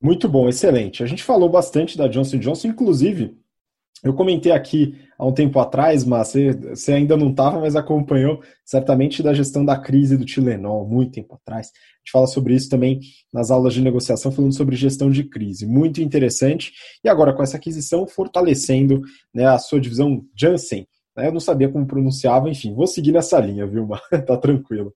Muito 0.00 0.28
bom, 0.28 0.48
excelente. 0.48 1.03
A 1.03 1.07
gente 1.07 1.22
falou 1.22 1.48
bastante 1.48 1.96
da 1.96 2.09
Johnson 2.09 2.38
Johnson, 2.38 2.68
inclusive 2.68 3.40
Eu 4.03 4.14
comentei 4.14 4.51
aqui 4.51 4.97
há 5.16 5.24
um 5.24 5.32
tempo 5.32 5.61
atrás, 5.61 6.05
mas 6.05 6.28
você, 6.28 6.53
você 6.53 6.93
ainda 6.93 7.16
não 7.16 7.30
estava, 7.30 7.61
mas 7.61 7.76
acompanhou 7.76 8.43
certamente 8.64 9.22
da 9.22 9.32
gestão 9.32 9.64
da 9.64 9.78
crise 9.78 10.16
do 10.16 10.24
Tilenol, 10.24 10.88
muito 10.88 11.12
tempo 11.12 11.34
atrás. 11.34 11.68
A 11.68 11.99
gente 11.99 12.11
fala 12.11 12.26
sobre 12.26 12.55
isso 12.55 12.68
também 12.68 12.99
nas 13.32 13.53
aulas 13.53 13.72
de 13.74 13.80
negociação, 13.80 14.32
falando 14.32 14.55
sobre 14.55 14.74
gestão 14.74 15.09
de 15.09 15.22
crise. 15.22 15.66
Muito 15.66 16.03
interessante. 16.03 16.72
E 17.05 17.09
agora, 17.09 17.32
com 17.32 17.45
essa 17.45 17.57
aquisição, 17.57 18.05
fortalecendo 18.07 19.03
né, 19.32 19.47
a 19.47 19.59
sua 19.59 19.80
divisão 19.80 20.24
Janssen. 20.36 20.86
Né, 21.16 21.28
eu 21.28 21.32
não 21.32 21.40
sabia 21.40 21.68
como 21.68 21.86
pronunciava, 21.86 22.51
enfim, 22.51 22.74
vou 22.74 22.88
seguir 22.88 23.12
nessa 23.12 23.38
linha, 23.38 23.66
viu, 23.66 23.86
Mar? 23.86 24.03
tá 24.26 24.36
tranquilo. 24.36 24.93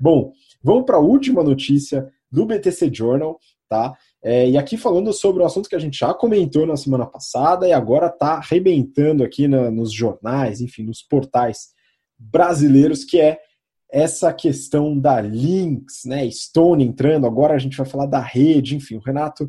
Bom, 0.00 0.32
vamos 0.62 0.84
para 0.84 0.96
a 0.96 1.00
última 1.00 1.44
notícia 1.44 2.08
do 2.30 2.44
BTC 2.44 2.92
Journal, 2.92 3.38
tá? 3.68 3.94
É, 4.22 4.48
e 4.50 4.58
aqui 4.58 4.76
falando 4.76 5.12
sobre 5.12 5.42
um 5.42 5.46
assunto 5.46 5.68
que 5.68 5.76
a 5.76 5.78
gente 5.78 5.98
já 5.98 6.12
comentou 6.12 6.66
na 6.66 6.76
semana 6.76 7.06
passada 7.06 7.68
e 7.68 7.72
agora 7.72 8.06
está 8.06 8.34
arrebentando 8.34 9.22
aqui 9.22 9.46
na, 9.46 9.70
nos 9.70 9.92
jornais, 9.92 10.60
enfim, 10.60 10.82
nos 10.82 11.02
portais 11.02 11.68
brasileiros, 12.18 13.04
que 13.04 13.20
é 13.20 13.38
essa 13.90 14.32
questão 14.32 14.98
da 14.98 15.20
Lynx, 15.20 16.04
né? 16.04 16.28
Stone 16.30 16.84
entrando, 16.84 17.26
agora 17.26 17.54
a 17.54 17.58
gente 17.58 17.76
vai 17.76 17.86
falar 17.86 18.06
da 18.06 18.20
rede, 18.20 18.76
enfim, 18.76 18.96
o 18.96 19.00
Renato 19.00 19.48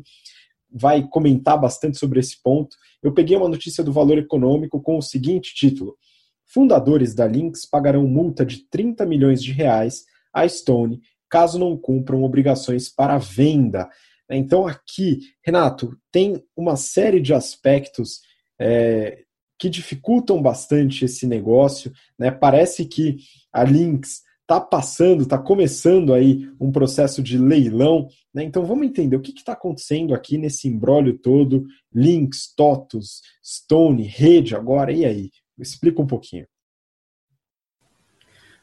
vai 0.72 1.06
comentar 1.06 1.60
bastante 1.60 1.98
sobre 1.98 2.20
esse 2.20 2.40
ponto. 2.42 2.76
Eu 3.02 3.12
peguei 3.12 3.36
uma 3.36 3.48
notícia 3.48 3.82
do 3.82 3.92
Valor 3.92 4.18
Econômico 4.18 4.80
com 4.80 4.96
o 4.96 5.02
seguinte 5.02 5.52
título: 5.54 5.96
Fundadores 6.46 7.14
da 7.14 7.26
Lynx 7.26 7.66
pagarão 7.66 8.06
multa 8.06 8.46
de 8.46 8.68
30 8.70 9.04
milhões 9.04 9.42
de 9.42 9.52
reais 9.52 10.04
à 10.32 10.46
Stone 10.48 11.00
caso 11.28 11.58
não 11.58 11.76
cumpram 11.76 12.24
obrigações 12.24 12.88
para 12.88 13.16
venda. 13.16 13.88
Então, 14.36 14.66
aqui, 14.66 15.20
Renato, 15.44 15.96
tem 16.12 16.42
uma 16.56 16.76
série 16.76 17.20
de 17.20 17.34
aspectos 17.34 18.20
é, 18.60 19.24
que 19.58 19.68
dificultam 19.68 20.40
bastante 20.40 21.04
esse 21.04 21.26
negócio. 21.26 21.92
Né? 22.18 22.30
Parece 22.30 22.84
que 22.84 23.18
a 23.52 23.64
Lynx 23.64 24.22
está 24.42 24.60
passando, 24.60 25.22
está 25.22 25.38
começando 25.38 26.14
aí 26.14 26.48
um 26.60 26.72
processo 26.72 27.22
de 27.22 27.36
leilão. 27.36 28.08
Né? 28.32 28.44
Então, 28.44 28.64
vamos 28.64 28.86
entender 28.86 29.16
o 29.16 29.20
que 29.20 29.32
está 29.32 29.52
acontecendo 29.52 30.14
aqui 30.14 30.38
nesse 30.38 30.68
embrólio 30.68 31.18
todo: 31.18 31.66
Lynx, 31.92 32.54
TOTUS, 32.54 33.22
Stone, 33.44 34.02
rede 34.02 34.54
agora, 34.54 34.92
e 34.92 35.04
aí? 35.04 35.30
Explica 35.58 36.00
um 36.00 36.06
pouquinho. 36.06 36.46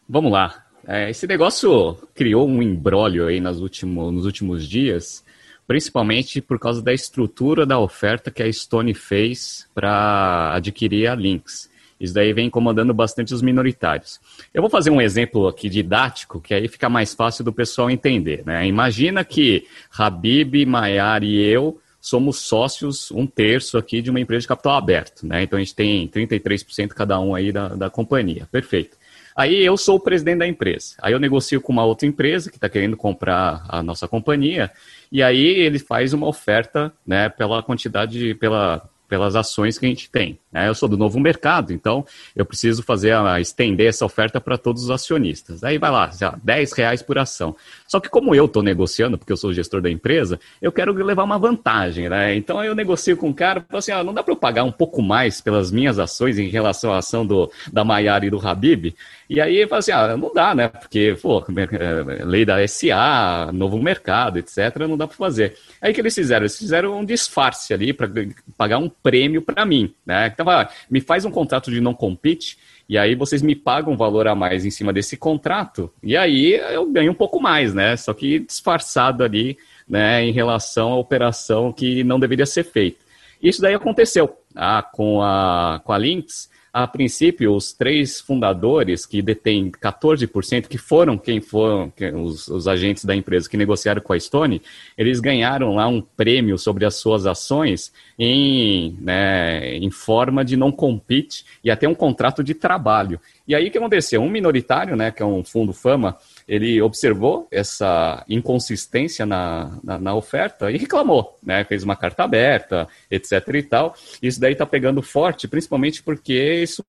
Vamos 0.09 0.31
lá. 0.31 0.65
É, 0.87 1.09
esse 1.09 1.27
negócio 1.27 1.95
criou 2.15 2.47
um 2.47 2.61
embrólio 2.61 3.27
aí 3.27 3.41
nos 3.41 3.59
últimos, 3.59 4.13
nos 4.13 4.25
últimos 4.25 4.67
dias 4.67 5.23
principalmente 5.67 6.41
por 6.41 6.57
causa 6.57 6.81
da 6.81 6.93
estrutura 6.93 7.65
da 7.65 7.77
oferta 7.77 8.31
que 8.31 8.41
a 8.41 8.51
Stone 8.51 8.93
fez 8.93 9.67
para 9.75 10.53
adquirir 10.55 11.07
a 11.07 11.13
Lynx. 11.13 11.69
Isso 11.99 12.13
daí 12.13 12.31
vem 12.31 12.47
incomodando 12.47 12.93
bastante 12.93 13.33
os 13.33 13.41
minoritários. 13.41 14.19
Eu 14.53 14.61
vou 14.61 14.69
fazer 14.69 14.91
um 14.91 15.01
exemplo 15.01 15.47
aqui 15.47 15.67
didático, 15.67 16.39
que 16.39 16.53
aí 16.53 16.67
fica 16.67 16.87
mais 16.87 17.13
fácil 17.13 17.43
do 17.43 17.51
pessoal 17.51 17.89
entender. 17.89 18.43
Né? 18.45 18.67
Imagina 18.67 19.25
que 19.25 19.67
Habib, 19.97 20.65
Maiar 20.65 21.23
e 21.23 21.41
eu 21.41 21.79
somos 21.99 22.37
sócios, 22.37 23.11
um 23.11 23.25
terço 23.25 23.77
aqui 23.77 24.01
de 24.01 24.09
uma 24.09 24.19
empresa 24.19 24.41
de 24.41 24.47
capital 24.47 24.77
aberto. 24.77 25.25
Né? 25.25 25.43
Então 25.43 25.57
a 25.57 25.59
gente 25.59 25.75
tem 25.75 26.07
33% 26.07 26.89
cada 26.89 27.19
um 27.19 27.35
aí 27.35 27.51
da, 27.51 27.69
da 27.69 27.89
companhia. 27.89 28.47
Perfeito. 28.51 28.95
Aí 29.37 29.63
eu 29.63 29.77
sou 29.77 29.97
o 29.97 29.99
presidente 29.99 30.39
da 30.39 30.47
empresa. 30.47 30.95
Aí 30.99 31.13
eu 31.13 31.19
negocio 31.19 31.61
com 31.61 31.71
uma 31.71 31.85
outra 31.85 32.07
empresa 32.07 32.49
que 32.49 32.57
está 32.57 32.67
querendo 32.67 32.97
comprar 32.97 33.63
a 33.69 33.83
nossa 33.83 34.07
companhia. 34.07 34.71
E 35.11 35.21
aí 35.21 35.45
ele 35.45 35.77
faz 35.77 36.11
uma 36.11 36.25
oferta 36.25 36.91
né, 37.05 37.29
pela 37.29 37.61
quantidade, 37.61 38.33
pela 38.33 38.89
pelas 39.07 39.35
ações 39.35 39.77
que 39.77 39.85
a 39.85 39.89
gente 39.89 40.09
tem. 40.09 40.39
Né? 40.51 40.67
Eu 40.67 40.75
sou 40.75 40.89
do 40.89 40.97
novo 40.97 41.19
mercado, 41.19 41.71
então 41.73 42.05
eu 42.35 42.45
preciso 42.45 42.83
fazer 42.83 43.13
a, 43.13 43.39
estender 43.39 43.87
essa 43.87 44.05
oferta 44.05 44.39
para 44.41 44.57
todos 44.57 44.83
os 44.83 44.91
acionistas. 44.91 45.63
Aí 45.63 45.77
vai 45.77 45.91
lá, 45.91 46.09
já, 46.09 46.37
10 46.43 46.73
reais 46.73 47.01
por 47.01 47.17
ação. 47.17 47.55
Só 47.87 47.99
que 47.99 48.09
como 48.09 48.33
eu 48.33 48.45
estou 48.45 48.63
negociando, 48.63 49.17
porque 49.17 49.31
eu 49.31 49.37
sou 49.37 49.53
gestor 49.53 49.81
da 49.81 49.89
empresa, 49.89 50.39
eu 50.61 50.71
quero 50.71 50.91
levar 50.91 51.23
uma 51.23 51.37
vantagem. 51.37 52.09
Né? 52.09 52.35
Então 52.35 52.63
eu 52.63 52.75
negocio 52.75 53.15
com 53.15 53.29
o 53.29 53.33
cara 53.33 53.61
falo 53.67 53.79
assim, 53.79 53.91
ah, 53.91 54.03
não 54.03 54.13
dá 54.13 54.23
para 54.23 54.33
eu 54.33 54.37
pagar 54.37 54.63
um 54.63 54.71
pouco 54.71 55.01
mais 55.01 55.41
pelas 55.41 55.71
minhas 55.71 55.99
ações 55.99 56.39
em 56.39 56.47
relação 56.47 56.93
à 56.93 56.97
ação 56.97 57.25
do, 57.25 57.51
da 57.71 57.83
Maiara 57.83 58.25
e 58.25 58.29
do 58.29 58.45
Habib? 58.45 58.95
E 59.29 59.41
aí 59.41 59.57
ele 59.57 59.67
fala 59.67 59.79
assim, 59.79 59.91
ah, 59.91 60.15
não 60.15 60.33
dá, 60.33 60.55
né? 60.55 60.67
Porque, 60.69 61.17
pô, 61.21 61.39
é, 61.39 62.23
lei 62.23 62.45
da 62.45 62.65
SA, 62.67 63.51
novo 63.53 63.77
mercado, 63.77 64.39
etc., 64.39 64.77
não 64.87 64.97
dá 64.97 65.05
para 65.05 65.17
fazer. 65.17 65.55
Aí 65.81 65.93
que 65.93 65.99
eles 65.99 66.15
fizeram? 66.15 66.43
Eles 66.43 66.57
fizeram 66.57 66.97
um 66.97 67.05
disfarce 67.05 67.73
ali 67.73 67.91
para 67.91 68.09
pagar 68.57 68.77
um 68.77 68.89
prêmio 69.07 69.41
para 69.41 69.65
mim, 69.65 69.93
né? 70.05 70.27
Então, 70.27 70.45
me 70.89 70.99
faz 70.99 71.23
um 71.23 71.31
contrato 71.31 71.71
de 71.71 71.79
não 71.79 71.93
compete 71.93 72.57
e 72.89 72.97
aí 72.97 73.15
vocês 73.15 73.41
me 73.41 73.55
pagam 73.55 73.93
um 73.93 73.97
valor 73.97 74.27
a 74.27 74.35
mais 74.35 74.65
em 74.65 74.69
cima 74.69 74.91
desse 74.91 75.15
contrato 75.15 75.89
e 76.03 76.17
aí 76.17 76.55
eu 76.73 76.85
ganho 76.91 77.13
um 77.13 77.15
pouco 77.15 77.39
mais, 77.39 77.73
né? 77.73 77.95
Só 77.95 78.13
que 78.13 78.39
disfarçado 78.39 79.23
ali, 79.23 79.57
né, 79.87 80.25
em 80.25 80.33
relação 80.33 80.91
à 80.91 80.97
operação 80.97 81.71
que 81.71 82.03
não 82.03 82.19
deveria 82.19 82.45
ser 82.45 82.65
feita. 82.65 82.97
Isso 83.41 83.61
daí 83.61 83.73
aconteceu 83.73 84.37
ah, 84.53 84.83
com 84.83 85.21
a 85.21 85.79
com 85.85 85.93
a 85.93 85.97
Lynx 85.97 86.49
a 86.71 86.85
princípio, 86.85 87.53
os 87.53 87.73
três 87.73 88.19
fundadores 88.19 89.05
que 89.05 89.21
detêm 89.21 89.71
14%, 89.71 90.67
que 90.67 90.77
foram 90.77 91.17
quem 91.17 91.41
foram 91.41 91.91
os, 92.15 92.47
os, 92.47 92.67
agentes 92.67 93.05
da 93.05 93.15
empresa 93.15 93.49
que 93.49 93.57
negociaram 93.57 94.01
com 94.01 94.13
a 94.13 94.19
Stone, 94.19 94.61
eles 94.97 95.19
ganharam 95.19 95.75
lá 95.75 95.87
um 95.87 96.01
prêmio 96.01 96.57
sobre 96.57 96.85
as 96.85 96.95
suas 96.95 97.25
ações 97.25 97.91
em, 98.17 98.97
né, 99.01 99.75
em 99.75 99.89
forma 99.89 100.43
de 100.43 100.55
não 100.55 100.71
compete 100.71 101.45
e 101.63 101.71
até 101.71 101.87
um 101.87 101.95
contrato 101.95 102.43
de 102.43 102.53
trabalho. 102.53 103.19
E 103.47 103.55
aí 103.55 103.67
o 103.67 103.71
que 103.71 103.77
aconteceu? 103.77 104.21
Um 104.21 104.29
minoritário, 104.29 104.95
né, 104.95 105.09
que 105.09 105.23
é 105.23 105.25
um 105.25 105.43
fundo 105.43 105.73
fama, 105.73 106.17
ele 106.47 106.81
observou 106.81 107.47
essa 107.51 108.23
inconsistência 108.29 109.25
na, 109.25 109.77
na, 109.83 109.99
na, 109.99 110.15
oferta 110.15 110.71
e 110.71 110.77
reclamou, 110.77 111.37
né? 111.43 111.63
Fez 111.65 111.83
uma 111.83 111.95
carta 111.95 112.23
aberta, 112.23 112.87
etc 113.11 113.47
e 113.53 113.63
tal. 113.63 113.95
Isso 114.21 114.39
daí 114.39 114.53
está 114.53 114.65
pegando 114.65 115.01
forte, 115.01 115.47
principalmente 115.47 116.01
porque 116.01 116.61
isso 116.61 116.83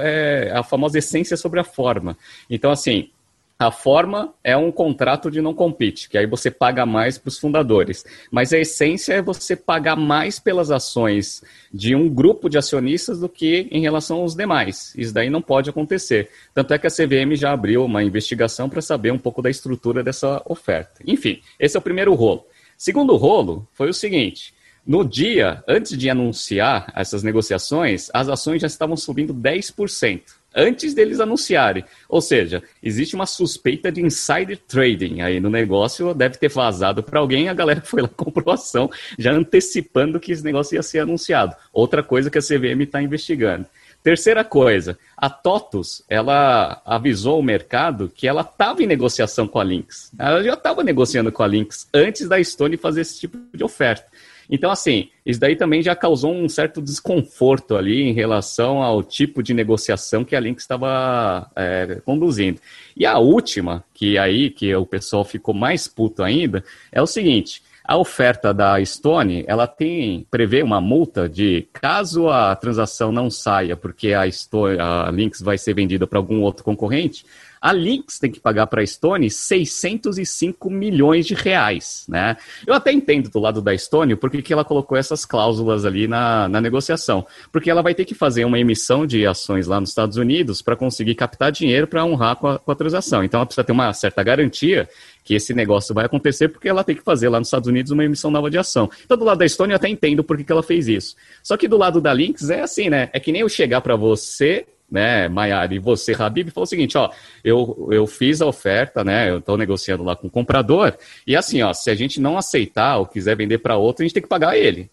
é 0.00 0.50
a 0.54 0.62
famosa 0.62 0.98
essência 0.98 1.36
sobre 1.36 1.60
a 1.60 1.64
forma. 1.64 2.16
Então, 2.48 2.70
assim, 2.70 3.10
a 3.58 3.70
forma 3.70 4.34
é 4.44 4.54
um 4.54 4.70
contrato 4.70 5.30
de 5.30 5.40
não 5.40 5.54
compete, 5.54 6.10
que 6.10 6.18
aí 6.18 6.26
você 6.26 6.50
paga 6.50 6.84
mais 6.84 7.16
para 7.16 7.28
os 7.28 7.38
fundadores. 7.38 8.04
Mas 8.30 8.52
a 8.52 8.58
essência 8.58 9.14
é 9.14 9.22
você 9.22 9.56
pagar 9.56 9.96
mais 9.96 10.38
pelas 10.38 10.70
ações 10.70 11.42
de 11.72 11.94
um 11.94 12.06
grupo 12.06 12.50
de 12.50 12.58
acionistas 12.58 13.18
do 13.18 13.30
que 13.30 13.66
em 13.70 13.80
relação 13.80 14.18
aos 14.18 14.34
demais. 14.34 14.94
Isso 14.94 15.14
daí 15.14 15.30
não 15.30 15.40
pode 15.40 15.70
acontecer. 15.70 16.28
Tanto 16.52 16.74
é 16.74 16.78
que 16.78 16.86
a 16.86 16.90
CVM 16.90 17.34
já 17.34 17.52
abriu 17.52 17.82
uma 17.84 18.04
investigação 18.04 18.68
para 18.68 18.82
saber 18.82 19.10
um 19.10 19.18
pouco 19.18 19.40
da 19.40 19.48
estrutura 19.48 20.02
dessa 20.02 20.42
oferta. 20.44 21.02
Enfim, 21.06 21.40
esse 21.58 21.76
é 21.76 21.80
o 21.80 21.82
primeiro 21.82 22.12
rolo. 22.14 22.44
Segundo 22.76 23.16
rolo 23.16 23.66
foi 23.72 23.88
o 23.88 23.94
seguinte: 23.94 24.52
no 24.86 25.02
dia, 25.02 25.64
antes 25.66 25.96
de 25.96 26.10
anunciar 26.10 26.92
essas 26.94 27.22
negociações, 27.22 28.10
as 28.12 28.28
ações 28.28 28.60
já 28.60 28.66
estavam 28.66 28.98
subindo 28.98 29.32
10% 29.32 30.20
antes 30.56 30.94
deles 30.94 31.20
anunciarem. 31.20 31.84
Ou 32.08 32.20
seja, 32.20 32.62
existe 32.82 33.14
uma 33.14 33.26
suspeita 33.26 33.92
de 33.92 34.00
insider 34.00 34.58
trading 34.66 35.20
aí 35.20 35.38
no 35.38 35.50
negócio, 35.50 36.14
deve 36.14 36.38
ter 36.38 36.48
vazado 36.48 37.02
para 37.02 37.20
alguém, 37.20 37.48
a 37.48 37.54
galera 37.54 37.82
foi 37.82 38.02
lá 38.02 38.08
comprou 38.16 38.54
ação, 38.54 38.90
já 39.18 39.32
antecipando 39.32 40.18
que 40.18 40.32
esse 40.32 40.42
negócio 40.42 40.74
ia 40.74 40.82
ser 40.82 41.00
anunciado. 41.00 41.54
Outra 41.72 42.02
coisa 42.02 42.30
que 42.30 42.38
a 42.38 42.42
CVM 42.42 42.82
está 42.82 43.02
investigando. 43.02 43.66
Terceira 44.06 44.44
coisa, 44.44 44.96
a 45.16 45.28
TOTUS, 45.28 46.04
ela 46.08 46.80
avisou 46.86 47.40
o 47.40 47.42
mercado 47.42 48.08
que 48.14 48.28
ela 48.28 48.42
estava 48.42 48.80
em 48.80 48.86
negociação 48.86 49.48
com 49.48 49.58
a 49.58 49.64
Lynx. 49.64 50.12
Ela 50.16 50.44
já 50.44 50.54
estava 50.54 50.84
negociando 50.84 51.32
com 51.32 51.42
a 51.42 51.46
Lynx 51.48 51.88
antes 51.92 52.28
da 52.28 52.40
Stone 52.40 52.76
fazer 52.76 53.00
esse 53.00 53.18
tipo 53.18 53.36
de 53.52 53.64
oferta. 53.64 54.06
Então, 54.50 54.70
assim, 54.70 55.08
isso 55.24 55.40
daí 55.40 55.56
também 55.56 55.82
já 55.82 55.94
causou 55.94 56.32
um 56.32 56.48
certo 56.48 56.80
desconforto 56.80 57.76
ali 57.76 58.02
em 58.02 58.12
relação 58.12 58.82
ao 58.82 59.02
tipo 59.02 59.42
de 59.42 59.52
negociação 59.52 60.24
que 60.24 60.36
a 60.36 60.40
Link 60.40 60.58
estava 60.58 61.50
é, 61.56 62.00
conduzindo. 62.04 62.60
E 62.96 63.04
a 63.04 63.18
última, 63.18 63.84
que 63.92 64.16
aí 64.18 64.50
que 64.50 64.74
o 64.74 64.86
pessoal 64.86 65.24
ficou 65.24 65.54
mais 65.54 65.88
puto 65.88 66.22
ainda, 66.22 66.64
é 66.92 67.02
o 67.02 67.06
seguinte. 67.06 67.62
A 67.88 67.96
oferta 67.96 68.52
da 68.52 68.84
Stone, 68.84 69.44
ela 69.46 69.68
tem 69.68 70.26
prevê 70.28 70.60
uma 70.60 70.80
multa 70.80 71.28
de 71.28 71.68
caso 71.72 72.28
a 72.28 72.54
transação 72.56 73.12
não 73.12 73.30
saia 73.30 73.76
porque 73.76 74.12
a, 74.12 74.28
Stone, 74.28 74.76
a 74.80 75.08
Lynx 75.12 75.40
vai 75.40 75.56
ser 75.56 75.72
vendida 75.72 76.04
para 76.04 76.18
algum 76.18 76.40
outro 76.42 76.64
concorrente, 76.64 77.24
A 77.60 77.72
Lynx 77.72 78.18
tem 78.18 78.30
que 78.30 78.40
pagar 78.40 78.66
para 78.66 78.82
a 78.82 78.86
Stone 78.86 79.30
605 79.30 80.70
milhões 80.70 81.26
de 81.26 81.34
reais, 81.34 82.04
né? 82.08 82.36
Eu 82.66 82.74
até 82.74 82.92
entendo 82.92 83.30
do 83.30 83.38
lado 83.38 83.60
da 83.60 83.76
Stone 83.76 84.16
porque 84.16 84.42
que 84.42 84.52
ela 84.52 84.64
colocou 84.64 84.96
essas 84.96 85.24
cláusulas 85.24 85.84
ali 85.84 86.06
na, 86.06 86.48
na 86.48 86.60
negociação, 86.60 87.26
porque 87.50 87.70
ela 87.70 87.82
vai 87.82 87.94
ter 87.94 88.04
que 88.04 88.14
fazer 88.14 88.44
uma 88.44 88.58
emissão 88.58 89.06
de 89.06 89.26
ações 89.26 89.66
lá 89.66 89.80
nos 89.80 89.90
Estados 89.90 90.16
Unidos 90.16 90.62
para 90.62 90.76
conseguir 90.76 91.14
captar 91.14 91.50
dinheiro 91.50 91.86
para 91.86 92.04
honrar 92.04 92.36
com 92.36 92.48
a, 92.48 92.58
com 92.58 92.70
a 92.70 92.74
transação. 92.74 93.24
Então 93.24 93.38
ela 93.38 93.46
precisa 93.46 93.64
ter 93.64 93.72
uma 93.72 93.92
certa 93.92 94.22
garantia 94.22 94.88
que 95.26 95.34
esse 95.34 95.52
negócio 95.52 95.92
vai 95.92 96.04
acontecer 96.06 96.48
porque 96.48 96.68
ela 96.68 96.84
tem 96.84 96.94
que 96.94 97.02
fazer 97.02 97.28
lá 97.28 97.38
nos 97.38 97.48
Estados 97.48 97.68
Unidos 97.68 97.90
uma 97.90 98.04
emissão 98.04 98.30
nova 98.30 98.48
de 98.48 98.58
ação. 98.58 98.88
Então, 99.04 99.16
do 99.16 99.24
lado 99.24 99.38
da 99.38 99.44
Estônia, 99.44 99.72
eu 99.74 99.76
até 99.76 99.88
entendo 99.88 100.22
por 100.22 100.36
que, 100.36 100.44
que 100.44 100.52
ela 100.52 100.62
fez 100.62 100.86
isso. 100.86 101.16
Só 101.42 101.56
que 101.56 101.66
do 101.66 101.76
lado 101.76 102.00
da 102.00 102.12
Lynx 102.12 102.48
é 102.48 102.60
assim, 102.60 102.88
né? 102.88 103.10
É 103.12 103.18
que 103.18 103.32
nem 103.32 103.42
eu 103.42 103.48
chegar 103.48 103.80
para 103.80 103.96
você 103.96 104.66
né, 104.90 105.28
Maiara, 105.28 105.74
e 105.74 105.78
você, 105.78 106.14
Habib, 106.14 106.50
falou 106.50 106.64
o 106.64 106.68
seguinte, 106.68 106.96
ó, 106.96 107.10
eu, 107.44 107.88
eu 107.90 108.06
fiz 108.06 108.40
a 108.40 108.46
oferta, 108.46 109.02
né, 109.02 109.30
eu 109.30 109.38
estou 109.38 109.56
negociando 109.56 110.04
lá 110.04 110.14
com 110.14 110.28
o 110.28 110.30
comprador, 110.30 110.96
e 111.26 111.34
assim, 111.36 111.62
ó, 111.62 111.72
se 111.72 111.90
a 111.90 111.94
gente 111.94 112.20
não 112.20 112.38
aceitar 112.38 112.98
ou 112.98 113.06
quiser 113.06 113.36
vender 113.36 113.58
para 113.58 113.76
outro, 113.76 114.02
a 114.02 114.04
gente 114.06 114.14
tem 114.14 114.22
que 114.22 114.28
pagar 114.28 114.56
ele. 114.56 114.90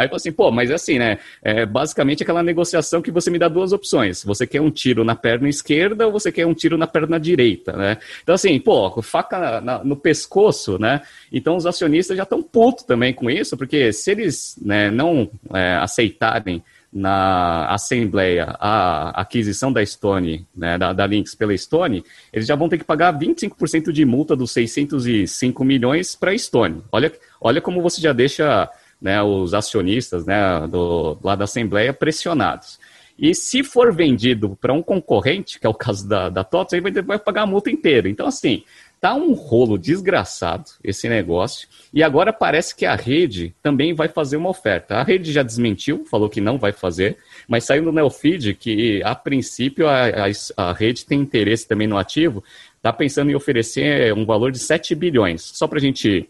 Aí 0.00 0.06
falou 0.06 0.16
assim, 0.16 0.32
pô, 0.32 0.50
mas 0.50 0.70
é 0.70 0.74
assim, 0.74 0.98
né? 0.98 1.18
É 1.42 1.66
basicamente 1.66 2.22
aquela 2.22 2.42
negociação 2.42 3.02
que 3.02 3.10
você 3.10 3.30
me 3.30 3.38
dá 3.38 3.48
duas 3.48 3.70
opções. 3.70 4.24
Você 4.24 4.46
quer 4.46 4.60
um 4.60 4.70
tiro 4.70 5.04
na 5.04 5.14
perna 5.14 5.46
esquerda 5.46 6.06
ou 6.06 6.12
você 6.12 6.32
quer 6.32 6.46
um 6.46 6.54
tiro 6.54 6.78
na 6.78 6.86
perna 6.86 7.20
direita, 7.20 7.72
né? 7.74 7.98
Então, 8.22 8.34
assim, 8.34 8.58
pô, 8.58 9.02
faca 9.02 9.60
na, 9.60 9.84
no 9.84 9.96
pescoço, 9.96 10.78
né? 10.78 11.02
Então, 11.30 11.54
os 11.54 11.66
acionistas 11.66 12.16
já 12.16 12.22
estão 12.22 12.42
putos 12.42 12.84
também 12.84 13.12
com 13.12 13.30
isso, 13.30 13.58
porque 13.58 13.92
se 13.92 14.10
eles 14.10 14.56
né, 14.62 14.90
não 14.90 15.30
é, 15.52 15.74
aceitarem 15.74 16.62
na 16.92 17.66
Assembleia 17.68 18.56
a 18.58 19.10
aquisição 19.20 19.72
da 19.72 19.84
Stone, 19.84 20.46
né, 20.54 20.76
da, 20.76 20.92
da 20.92 21.06
Lynx 21.06 21.34
pela 21.34 21.56
Stone, 21.56 22.04
eles 22.32 22.46
já 22.46 22.56
vão 22.56 22.68
ter 22.68 22.78
que 22.78 22.84
pagar 22.84 23.16
25% 23.16 23.92
de 23.92 24.04
multa 24.04 24.34
dos 24.34 24.50
605 24.52 25.64
milhões 25.64 26.16
para 26.16 26.32
a 26.32 26.38
Stone. 26.38 26.82
Olha, 26.90 27.12
olha 27.40 27.60
como 27.60 27.80
você 27.80 28.00
já 28.00 28.12
deixa 28.12 28.68
né, 29.00 29.22
os 29.22 29.54
acionistas 29.54 30.26
né, 30.26 30.66
do, 30.66 31.16
lá 31.22 31.36
da 31.36 31.44
Assembleia 31.44 31.92
pressionados. 31.92 32.78
E 33.18 33.34
se 33.34 33.62
for 33.62 33.92
vendido 33.92 34.56
para 34.58 34.72
um 34.72 34.82
concorrente, 34.82 35.60
que 35.60 35.66
é 35.66 35.68
o 35.68 35.74
caso 35.74 36.08
da, 36.08 36.30
da 36.30 36.42
TOTS, 36.42 36.72
aí 36.72 36.80
vai, 36.80 36.90
vai 36.90 37.18
pagar 37.18 37.42
a 37.42 37.46
multa 37.46 37.70
inteira. 37.70 38.08
Então, 38.08 38.26
assim, 38.26 38.64
tá 39.00 39.14
um 39.14 39.32
rolo 39.32 39.78
desgraçado 39.78 40.70
esse 40.84 41.08
negócio. 41.08 41.66
E 41.92 42.02
agora 42.02 42.32
parece 42.32 42.76
que 42.76 42.84
a 42.84 42.94
rede 42.94 43.54
também 43.62 43.94
vai 43.94 44.08
fazer 44.08 44.36
uma 44.36 44.50
oferta. 44.50 44.96
A 44.96 45.02
rede 45.02 45.32
já 45.32 45.42
desmentiu, 45.42 46.04
falou 46.04 46.28
que 46.28 46.40
não 46.40 46.58
vai 46.58 46.70
fazer, 46.70 47.16
mas 47.48 47.64
saiu 47.64 47.82
no 47.82 47.92
Neofeed 47.92 48.54
que, 48.54 49.02
a 49.02 49.14
princípio, 49.14 49.88
a, 49.88 50.04
a, 50.06 50.68
a 50.68 50.72
rede 50.72 51.06
tem 51.06 51.18
interesse 51.20 51.66
também 51.66 51.88
no 51.88 51.96
ativo, 51.96 52.44
está 52.76 52.92
pensando 52.92 53.30
em 53.30 53.34
oferecer 53.34 54.12
um 54.12 54.26
valor 54.26 54.52
de 54.52 54.58
7 54.58 54.94
bilhões. 54.94 55.42
Só 55.42 55.66
para 55.66 55.78
a 55.78 55.82
gente 55.82 56.28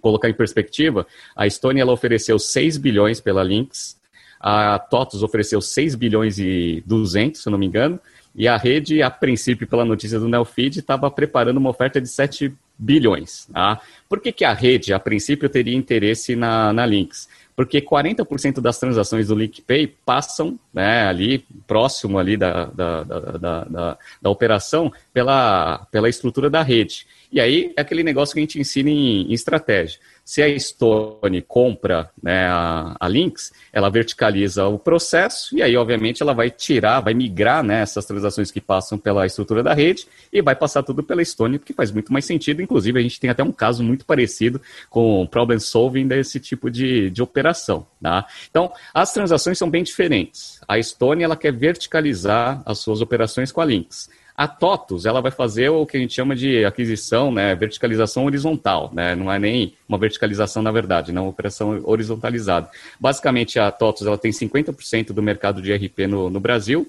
colocar 0.00 0.30
em 0.30 0.34
perspectiva, 0.34 1.06
a 1.34 1.46
Estônia 1.46 1.82
ela 1.82 1.92
ofereceu 1.92 2.38
6 2.38 2.78
bilhões 2.78 3.20
pela 3.20 3.42
Lynx, 3.42 3.96
a 4.40 4.78
TOTUS 4.78 5.22
ofereceu 5.22 5.60
6 5.60 5.94
bilhões 5.94 6.38
e 6.38 6.82
200, 6.86 7.42
se 7.42 7.50
não 7.50 7.58
me 7.58 7.66
engano, 7.66 8.00
e 8.36 8.46
a 8.46 8.56
rede, 8.58 9.02
a 9.02 9.10
princípio, 9.10 9.66
pela 9.66 9.84
notícia 9.84 10.20
do 10.20 10.28
Nelfeed, 10.28 10.80
estava 10.80 11.10
preparando 11.10 11.56
uma 11.56 11.70
oferta 11.70 11.98
de 11.98 12.08
7 12.08 12.52
bilhões. 12.78 13.46
Tá? 13.50 13.80
Por 14.06 14.20
que, 14.20 14.30
que 14.30 14.44
a 14.44 14.52
rede, 14.52 14.92
a 14.92 15.00
princípio, 15.00 15.48
teria 15.48 15.74
interesse 15.74 16.36
na, 16.36 16.70
na 16.70 16.84
Lynx? 16.84 17.28
Porque 17.56 17.80
40% 17.80 18.60
das 18.60 18.78
transações 18.78 19.28
do 19.28 19.34
LinkPay 19.34 19.86
passam 20.04 20.58
né, 20.74 21.06
ali, 21.06 21.46
próximo 21.66 22.18
ali 22.18 22.36
da, 22.36 22.66
da, 22.66 23.02
da, 23.02 23.64
da, 23.64 23.98
da 24.20 24.30
operação, 24.30 24.92
pela, 25.14 25.86
pela 25.90 26.06
estrutura 26.06 26.50
da 26.50 26.62
rede. 26.62 27.06
E 27.32 27.40
aí 27.40 27.72
é 27.74 27.80
aquele 27.80 28.02
negócio 28.02 28.34
que 28.34 28.40
a 28.40 28.42
gente 28.42 28.60
ensina 28.60 28.90
em, 28.90 29.30
em 29.30 29.32
estratégia. 29.32 29.98
Se 30.26 30.42
a 30.42 30.58
Stone 30.58 31.40
compra 31.42 32.10
né, 32.20 32.48
a, 32.48 32.96
a 32.98 33.06
Lynx, 33.06 33.52
ela 33.72 33.88
verticaliza 33.88 34.66
o 34.66 34.76
processo 34.76 35.56
e 35.56 35.62
aí, 35.62 35.76
obviamente, 35.76 36.20
ela 36.20 36.34
vai 36.34 36.50
tirar, 36.50 36.98
vai 36.98 37.14
migrar 37.14 37.62
né, 37.62 37.80
essas 37.80 38.04
transações 38.04 38.50
que 38.50 38.60
passam 38.60 38.98
pela 38.98 39.24
estrutura 39.24 39.62
da 39.62 39.72
rede 39.72 40.08
e 40.32 40.42
vai 40.42 40.56
passar 40.56 40.82
tudo 40.82 41.00
pela 41.04 41.24
Stone, 41.24 41.60
porque 41.60 41.72
faz 41.72 41.92
muito 41.92 42.12
mais 42.12 42.24
sentido. 42.24 42.60
Inclusive, 42.60 42.98
a 42.98 43.02
gente 43.02 43.20
tem 43.20 43.30
até 43.30 43.44
um 43.44 43.52
caso 43.52 43.84
muito 43.84 44.04
parecido 44.04 44.60
com 44.90 45.24
problem 45.28 45.60
solving 45.60 46.08
desse 46.08 46.40
tipo 46.40 46.72
de, 46.72 47.08
de 47.08 47.22
operação. 47.22 47.86
Tá? 48.02 48.26
Então, 48.50 48.72
as 48.92 49.12
transações 49.12 49.56
são 49.56 49.70
bem 49.70 49.84
diferentes. 49.84 50.60
A 50.66 50.82
Stone 50.82 51.22
ela 51.22 51.36
quer 51.36 51.52
verticalizar 51.52 52.64
as 52.66 52.80
suas 52.80 53.00
operações 53.00 53.52
com 53.52 53.60
a 53.60 53.64
Lynx. 53.64 54.10
A 54.36 54.46
TOTUS, 54.46 55.06
ela 55.06 55.22
vai 55.22 55.30
fazer 55.30 55.70
o 55.70 55.86
que 55.86 55.96
a 55.96 56.00
gente 56.00 56.12
chama 56.12 56.36
de 56.36 56.64
aquisição, 56.64 57.32
né, 57.32 57.54
verticalização 57.54 58.26
horizontal, 58.26 58.90
né, 58.92 59.14
não 59.14 59.32
é 59.32 59.38
nem 59.38 59.72
uma 59.88 59.96
verticalização 59.96 60.62
na 60.62 60.70
verdade, 60.70 61.10
não 61.10 61.22
uma 61.22 61.30
operação 61.30 61.80
horizontalizada. 61.84 62.68
Basicamente, 63.00 63.58
a 63.58 63.70
TOTUS 63.70 64.06
ela 64.06 64.18
tem 64.18 64.30
50% 64.30 65.12
do 65.12 65.22
mercado 65.22 65.62
de 65.62 65.72
RP 65.72 66.00
no, 66.06 66.28
no 66.28 66.38
Brasil, 66.38 66.86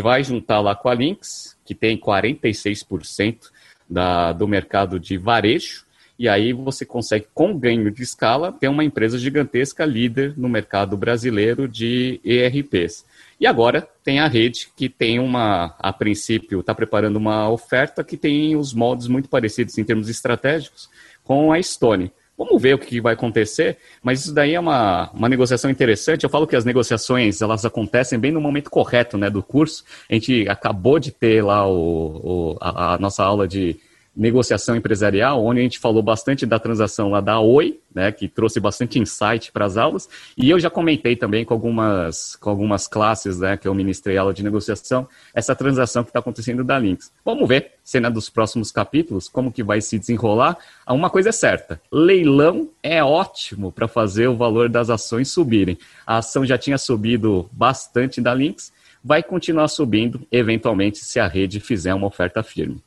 vai 0.00 0.24
juntar 0.24 0.60
lá 0.60 0.74
com 0.74 0.88
a 0.88 0.94
Lynx, 0.94 1.56
que 1.64 1.74
tem 1.74 1.98
46% 1.98 3.50
da, 3.88 4.32
do 4.32 4.48
mercado 4.48 4.98
de 4.98 5.16
varejo, 5.16 5.84
e 6.18 6.28
aí 6.28 6.52
você 6.52 6.84
consegue, 6.84 7.26
com 7.32 7.56
ganho 7.56 7.90
de 7.90 8.02
escala, 8.02 8.50
ter 8.50 8.68
uma 8.68 8.82
empresa 8.82 9.18
gigantesca 9.18 9.84
líder 9.84 10.34
no 10.36 10.48
mercado 10.48 10.96
brasileiro 10.96 11.68
de 11.68 12.20
ERPs. 12.24 13.04
E 13.40 13.46
agora 13.46 13.88
tem 14.02 14.18
a 14.18 14.26
rede 14.26 14.68
que 14.76 14.88
tem 14.88 15.20
uma, 15.20 15.76
a 15.78 15.92
princípio, 15.92 16.60
está 16.60 16.74
preparando 16.74 17.16
uma 17.16 17.48
oferta 17.48 18.02
que 18.02 18.16
tem 18.16 18.56
os 18.56 18.74
moldes 18.74 19.06
muito 19.06 19.28
parecidos 19.28 19.78
em 19.78 19.84
termos 19.84 20.08
estratégicos 20.08 20.88
com 21.22 21.52
a 21.52 21.62
Stone. 21.62 22.12
Vamos 22.36 22.62
ver 22.62 22.74
o 22.74 22.78
que 22.78 23.00
vai 23.00 23.14
acontecer, 23.14 23.78
mas 24.00 24.20
isso 24.20 24.32
daí 24.32 24.54
é 24.54 24.60
uma, 24.60 25.10
uma 25.12 25.28
negociação 25.28 25.68
interessante. 25.68 26.22
Eu 26.22 26.30
falo 26.30 26.46
que 26.46 26.54
as 26.54 26.64
negociações 26.64 27.42
elas 27.42 27.64
acontecem 27.64 28.18
bem 28.18 28.30
no 28.30 28.40
momento 28.40 28.70
correto 28.70 29.18
né, 29.18 29.28
do 29.28 29.42
curso. 29.42 29.84
A 30.08 30.14
gente 30.14 30.48
acabou 30.48 31.00
de 31.00 31.10
ter 31.10 31.42
lá 31.42 31.66
o, 31.66 32.54
o 32.54 32.58
a, 32.60 32.94
a 32.94 32.98
nossa 32.98 33.24
aula 33.24 33.46
de 33.46 33.80
negociação 34.18 34.74
empresarial, 34.74 35.44
onde 35.44 35.60
a 35.60 35.62
gente 35.62 35.78
falou 35.78 36.02
bastante 36.02 36.44
da 36.44 36.58
transação 36.58 37.08
lá 37.08 37.20
da 37.20 37.38
Oi, 37.38 37.78
né, 37.94 38.10
que 38.10 38.26
trouxe 38.26 38.58
bastante 38.58 38.98
insight 38.98 39.52
para 39.52 39.64
as 39.64 39.76
aulas, 39.76 40.08
e 40.36 40.50
eu 40.50 40.58
já 40.58 40.68
comentei 40.68 41.14
também 41.14 41.44
com 41.44 41.54
algumas, 41.54 42.34
com 42.36 42.50
algumas 42.50 42.88
classes 42.88 43.38
né, 43.38 43.56
que 43.56 43.68
eu 43.68 43.74
ministrei 43.74 44.18
aula 44.18 44.34
de 44.34 44.42
negociação, 44.42 45.08
essa 45.32 45.54
transação 45.54 46.02
que 46.02 46.10
está 46.10 46.18
acontecendo 46.18 46.64
da 46.64 46.76
Lynx. 46.76 47.12
Vamos 47.24 47.48
ver, 47.48 47.74
cena 47.84 48.10
dos 48.10 48.28
próximos 48.28 48.72
capítulos, 48.72 49.28
como 49.28 49.52
que 49.52 49.62
vai 49.62 49.80
se 49.80 49.98
desenrolar. 49.98 50.58
Uma 50.88 51.08
coisa 51.08 51.28
é 51.28 51.32
certa, 51.32 51.80
leilão 51.90 52.68
é 52.82 53.02
ótimo 53.02 53.70
para 53.70 53.86
fazer 53.86 54.26
o 54.26 54.36
valor 54.36 54.68
das 54.68 54.90
ações 54.90 55.30
subirem. 55.30 55.78
A 56.04 56.18
ação 56.18 56.44
já 56.44 56.58
tinha 56.58 56.76
subido 56.76 57.48
bastante 57.52 58.20
da 58.20 58.34
Lynx, 58.34 58.72
vai 59.02 59.22
continuar 59.22 59.68
subindo, 59.68 60.26
eventualmente, 60.30 60.98
se 60.98 61.20
a 61.20 61.28
rede 61.28 61.60
fizer 61.60 61.94
uma 61.94 62.08
oferta 62.08 62.42
firme. 62.42 62.82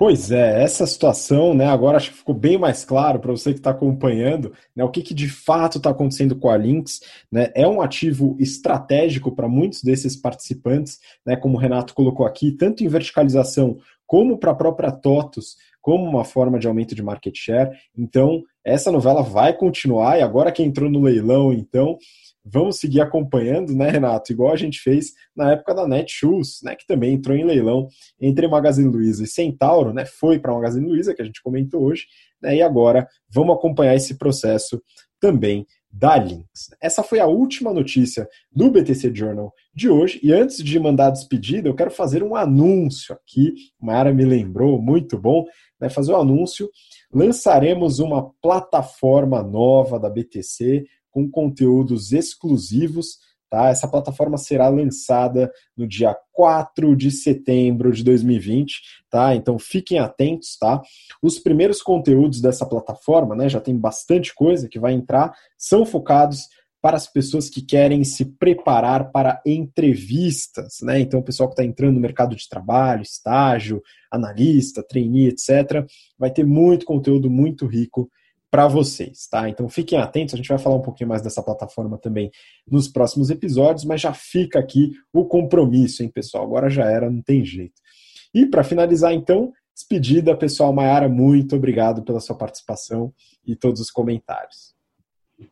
Pois 0.00 0.30
é, 0.30 0.62
essa 0.62 0.86
situação, 0.86 1.52
né, 1.52 1.66
agora 1.66 1.98
acho 1.98 2.10
que 2.10 2.16
ficou 2.16 2.34
bem 2.34 2.56
mais 2.56 2.86
claro 2.86 3.20
para 3.20 3.32
você 3.32 3.52
que 3.52 3.58
está 3.58 3.68
acompanhando, 3.68 4.50
né, 4.74 4.82
o 4.82 4.88
que, 4.88 5.02
que 5.02 5.12
de 5.12 5.28
fato 5.28 5.76
está 5.76 5.90
acontecendo 5.90 6.34
com 6.34 6.48
a 6.48 6.56
Lynx, 6.56 7.00
né, 7.30 7.50
é 7.54 7.68
um 7.68 7.82
ativo 7.82 8.34
estratégico 8.40 9.30
para 9.36 9.46
muitos 9.46 9.82
desses 9.82 10.16
participantes, 10.16 11.00
né, 11.26 11.36
como 11.36 11.58
o 11.58 11.60
Renato 11.60 11.92
colocou 11.92 12.24
aqui, 12.24 12.50
tanto 12.50 12.82
em 12.82 12.88
verticalização 12.88 13.76
como 14.06 14.38
para 14.38 14.52
a 14.52 14.54
própria 14.54 14.90
TOTUS, 14.90 15.56
como 15.82 16.08
uma 16.08 16.24
forma 16.24 16.58
de 16.58 16.66
aumento 16.66 16.94
de 16.94 17.02
market 17.02 17.36
share. 17.36 17.70
Então, 17.94 18.42
essa 18.64 18.90
novela 18.90 19.22
vai 19.22 19.52
continuar 19.52 20.18
e 20.18 20.22
agora 20.22 20.50
que 20.50 20.62
entrou 20.62 20.88
no 20.88 21.02
leilão, 21.02 21.52
então, 21.52 21.98
vamos 22.50 22.78
seguir 22.78 23.00
acompanhando, 23.00 23.74
né, 23.74 23.90
Renato? 23.90 24.32
Igual 24.32 24.52
a 24.52 24.56
gente 24.56 24.80
fez 24.80 25.12
na 25.34 25.52
época 25.52 25.74
da 25.74 25.86
Netshoes, 25.86 26.60
né, 26.62 26.74
que 26.74 26.86
também 26.86 27.14
entrou 27.14 27.36
em 27.36 27.44
leilão 27.44 27.88
entre 28.20 28.48
Magazine 28.48 28.90
Luiza 28.90 29.24
e 29.24 29.26
Centauro, 29.26 29.92
né? 29.92 30.04
Foi 30.04 30.38
para 30.38 30.52
Magazine 30.52 30.86
Luiza, 30.86 31.14
que 31.14 31.22
a 31.22 31.24
gente 31.24 31.42
comentou 31.42 31.82
hoje, 31.82 32.06
né? 32.42 32.56
E 32.56 32.62
agora 32.62 33.06
vamos 33.28 33.56
acompanhar 33.56 33.94
esse 33.94 34.18
processo 34.18 34.82
também 35.20 35.66
da 35.92 36.16
Lynx. 36.16 36.70
Essa 36.80 37.02
foi 37.02 37.18
a 37.18 37.26
última 37.26 37.72
notícia 37.72 38.28
do 38.50 38.70
BTC 38.70 39.12
Journal 39.14 39.52
de 39.74 39.88
hoje. 39.88 40.20
E 40.22 40.32
antes 40.32 40.62
de 40.62 40.78
mandar 40.78 41.10
despedida, 41.10 41.68
eu 41.68 41.74
quero 41.74 41.90
fazer 41.90 42.22
um 42.22 42.36
anúncio 42.36 43.14
aqui. 43.14 43.54
Mayara 43.80 44.14
me 44.14 44.24
lembrou, 44.24 44.80
muito 44.80 45.18
bom, 45.18 45.44
né? 45.80 45.88
Fazer 45.90 46.12
o 46.12 46.16
um 46.16 46.20
anúncio. 46.20 46.70
Lançaremos 47.12 47.98
uma 47.98 48.30
plataforma 48.40 49.42
nova 49.42 49.98
da 49.98 50.08
BTC 50.08 50.84
com 51.10 51.30
conteúdos 51.30 52.12
exclusivos. 52.12 53.18
Tá? 53.50 53.68
Essa 53.68 53.88
plataforma 53.88 54.38
será 54.38 54.68
lançada 54.68 55.50
no 55.76 55.86
dia 55.86 56.16
4 56.32 56.94
de 56.94 57.10
setembro 57.10 57.90
de 57.90 58.04
2020, 58.04 58.80
tá? 59.10 59.34
Então 59.34 59.58
fiquem 59.58 59.98
atentos, 59.98 60.56
tá? 60.56 60.80
Os 61.20 61.36
primeiros 61.40 61.82
conteúdos 61.82 62.40
dessa 62.40 62.64
plataforma, 62.64 63.34
né, 63.34 63.48
já 63.48 63.60
tem 63.60 63.76
bastante 63.76 64.32
coisa 64.32 64.68
que 64.68 64.78
vai 64.78 64.92
entrar, 64.92 65.34
são 65.58 65.84
focados 65.84 66.46
para 66.80 66.96
as 66.96 67.06
pessoas 67.06 67.50
que 67.50 67.60
querem 67.60 68.02
se 68.04 68.24
preparar 68.24 69.10
para 69.10 69.42
entrevistas, 69.44 70.78
né? 70.82 71.00
Então, 71.00 71.20
o 71.20 71.22
pessoal 71.22 71.48
que 71.48 71.54
está 71.54 71.64
entrando 71.64 71.94
no 71.94 72.00
mercado 72.00 72.34
de 72.34 72.48
trabalho, 72.48 73.02
estágio, 73.02 73.82
analista, 74.10 74.82
trainee, 74.82 75.28
etc., 75.28 75.84
vai 76.18 76.30
ter 76.30 76.44
muito 76.44 76.86
conteúdo 76.86 77.28
muito 77.28 77.66
rico 77.66 78.10
para 78.50 78.66
vocês, 78.66 79.28
tá? 79.28 79.48
Então 79.48 79.68
fiquem 79.68 79.98
atentos, 79.98 80.34
a 80.34 80.36
gente 80.36 80.48
vai 80.48 80.58
falar 80.58 80.76
um 80.76 80.82
pouquinho 80.82 81.08
mais 81.08 81.22
dessa 81.22 81.42
plataforma 81.42 81.96
também 81.96 82.30
nos 82.68 82.88
próximos 82.88 83.30
episódios, 83.30 83.84
mas 83.84 84.00
já 84.00 84.12
fica 84.12 84.58
aqui 84.58 84.92
o 85.12 85.24
compromisso, 85.24 86.02
hein, 86.02 86.10
pessoal? 86.12 86.44
Agora 86.44 86.68
já 86.68 86.84
era, 86.84 87.08
não 87.08 87.22
tem 87.22 87.44
jeito. 87.44 87.80
E 88.34 88.46
para 88.46 88.64
finalizar, 88.64 89.12
então, 89.12 89.52
despedida, 89.74 90.36
pessoal. 90.36 90.72
Maiara, 90.72 91.08
muito 91.08 91.56
obrigado 91.56 92.02
pela 92.02 92.20
sua 92.20 92.36
participação 92.36 93.12
e 93.46 93.54
todos 93.54 93.80
os 93.80 93.90
comentários. 93.90 94.74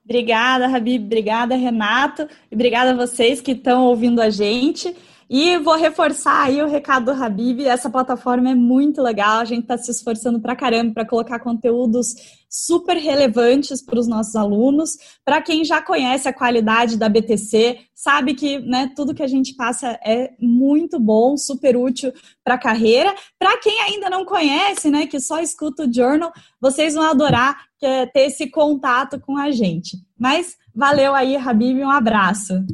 Obrigada, 0.05 0.67
Rabi, 0.67 0.99
obrigada, 0.99 1.57
Renato, 1.57 2.29
e 2.51 2.55
obrigada 2.55 2.91
a 2.91 3.07
vocês 3.07 3.41
que 3.41 3.53
estão 3.53 3.87
ouvindo 3.87 4.21
a 4.21 4.29
gente. 4.29 4.95
E 5.31 5.59
vou 5.59 5.77
reforçar 5.77 6.45
aí 6.45 6.63
o 6.63 6.67
recado 6.67 7.07
do 7.07 7.23
Habib. 7.23 7.61
Essa 7.67 7.91
plataforma 7.91 8.51
é 8.51 8.55
muito 8.55 9.03
legal. 9.03 9.41
A 9.41 9.45
gente 9.45 9.63
está 9.63 9.77
se 9.77 9.91
esforçando 9.91 10.41
para 10.41 10.57
caramba 10.57 10.95
para 10.95 11.05
colocar 11.05 11.39
conteúdos 11.39 12.15
super 12.49 12.97
relevantes 12.97 13.83
para 13.83 13.99
os 13.99 14.09
nossos 14.09 14.35
alunos. 14.35 14.97
Para 15.23 15.43
quem 15.43 15.67
já 15.67 15.83
conhece 15.83 16.27
a 16.27 16.33
qualidade 16.33 16.97
da 16.97 17.11
BTC, 17.11 17.79
sabe 17.95 18.33
que 18.33 18.59
né, 18.61 18.91
tudo 18.97 19.15
que 19.15 19.23
a 19.23 19.27
gente 19.27 19.55
passa 19.55 19.99
é 20.03 20.31
muito 20.41 20.99
bom, 20.99 21.37
super 21.37 21.77
útil 21.77 22.11
para 22.43 22.55
a 22.55 22.59
carreira. 22.59 23.15
Para 23.39 23.59
quem 23.59 23.83
ainda 23.83 24.09
não 24.09 24.25
conhece, 24.25 24.91
né, 24.91 25.07
que 25.07 25.21
só 25.21 25.41
escuta 25.41 25.85
o 25.85 25.93
Journal, 25.93 26.33
vocês 26.59 26.95
vão 26.95 27.05
adorar 27.05 27.67
é, 27.83 28.07
ter 28.07 28.29
esse 28.29 28.49
contato 28.49 29.21
com 29.21 29.37
a 29.37 29.51
gente. 29.51 29.99
Mas 30.19 30.57
valeu 30.75 31.15
aí, 31.15 31.37
Habib, 31.37 31.81
um 31.81 31.91
abraço. 31.91 32.65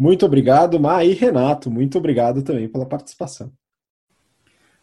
Muito 0.00 0.24
obrigado, 0.24 0.80
Ma 0.80 1.04
e 1.04 1.12
Renato. 1.12 1.70
Muito 1.70 1.98
obrigado 1.98 2.42
também 2.42 2.66
pela 2.66 2.86
participação. 2.86 3.52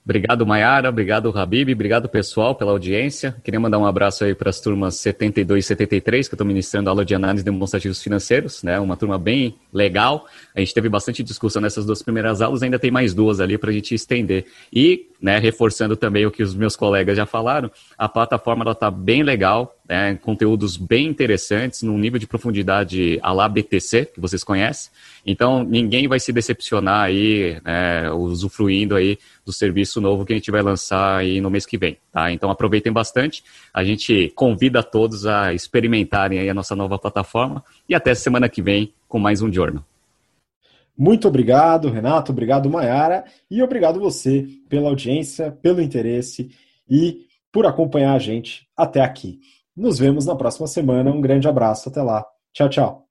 Obrigado, 0.06 0.46
Mayara. 0.46 0.88
Obrigado, 0.88 1.36
Habib. 1.36 1.74
Obrigado, 1.74 2.08
pessoal, 2.08 2.54
pela 2.54 2.72
audiência. 2.72 3.36
Queria 3.44 3.60
mandar 3.60 3.80
um 3.80 3.86
abraço 3.86 4.24
aí 4.24 4.36
para 4.36 4.52
as 4.52 4.62
turmas 4.62 4.96
72 4.98 5.66
e 5.66 5.68
73, 5.68 6.28
que 6.28 6.34
eu 6.34 6.36
estou 6.36 6.46
ministrando 6.48 6.90
aula 6.90 7.04
de 7.04 7.16
análise 7.16 7.44
de 7.44 7.52
demonstrativos 7.52 8.02
financeiros, 8.02 8.62
né? 8.62 8.80
Uma 8.80 8.96
turma 8.96 9.18
bem 9.18 9.58
legal. 9.74 10.28
A 10.56 10.60
gente 10.60 10.74
teve 10.74 10.88
bastante 10.88 11.24
discussão 11.24 11.64
nessas 11.64 11.84
duas 11.84 12.04
primeiras 12.04 12.40
aulas, 12.40 12.62
ainda 12.62 12.78
tem 12.78 12.92
mais 12.92 13.14
duas 13.14 13.40
ali 13.40 13.58
para 13.58 13.72
a 13.72 13.74
gente 13.74 13.96
estender. 13.96 14.46
E, 14.72 15.10
né, 15.20 15.40
reforçando 15.40 15.98
também 15.98 16.28
o 16.28 16.32
que 16.32 16.44
os 16.44 16.54
meus 16.54 16.76
colegas 16.76 17.18
já 17.18 17.26
falaram, 17.26 17.72
a 17.98 18.08
plataforma 18.08 18.72
está 18.72 18.92
bem 18.92 19.24
legal, 19.24 19.77
né, 19.88 20.16
conteúdos 20.16 20.76
bem 20.78 21.08
interessantes, 21.08 21.82
num 21.82 21.98
nível 21.98 22.20
de 22.20 22.28
profundidade 22.28 23.20
a 23.22 23.32
lá 23.32 23.48
BTC, 23.48 24.06
que 24.14 24.20
vocês 24.20 24.44
conhecem. 24.44 24.92
Então, 25.26 25.64
ninguém 25.64 26.08
vai 26.08 26.20
se 26.20 26.34
decepcionar 26.34 27.06
aí, 27.06 27.60
né, 27.64 28.12
usufruindo 28.12 28.96
aí 28.96 29.18
do 29.46 29.54
serviço 29.54 30.02
novo 30.02 30.26
que 30.26 30.34
a 30.34 30.36
gente 30.36 30.52
vai 30.52 30.62
lançar 30.62 31.18
aí 31.18 31.40
no 31.40 31.50
mês 31.50 31.66
que 31.66 31.78
vem, 31.78 31.98
tá? 32.12 32.32
Então, 32.32 32.50
aproveitem 32.50 32.92
bastante. 32.92 33.44
A 33.74 33.84
gente 33.84 34.32
convida 34.36 34.84
todos 34.84 35.26
a 35.26 35.54
experimentarem 35.54 36.40
aí 36.40 36.50
a 36.50 36.54
nossa 36.54 36.76
nova 36.76 37.00
plataforma 37.00 37.64
e 37.88 37.96
até 37.96 38.14
semana 38.14 38.50
que 38.50 38.62
vem 38.62 38.94
com 39.08 39.20
mais 39.20 39.42
um 39.42 39.52
Jornal. 39.52 39.84
Muito 40.98 41.28
obrigado, 41.28 41.90
Renato, 41.92 42.32
obrigado, 42.32 42.70
Mayara, 42.70 43.24
e 43.52 43.62
obrigado 43.62 44.00
você 44.00 44.48
pela 44.68 44.90
audiência, 44.90 45.52
pelo 45.62 45.80
interesse 45.80 46.50
e 46.90 47.28
por 47.52 47.68
acompanhar 47.68 48.16
a 48.16 48.20
gente 48.20 48.68
até 48.76 49.02
aqui. 49.02 49.40
Nos 49.78 50.00
vemos 50.00 50.26
na 50.26 50.36
próxima 50.36 50.68
semana. 50.68 51.12
Um 51.12 51.22
grande 51.22 51.48
abraço, 51.48 51.90
até 51.90 52.02
lá. 52.02 52.26
Tchau, 52.52 52.68
tchau. 52.70 53.07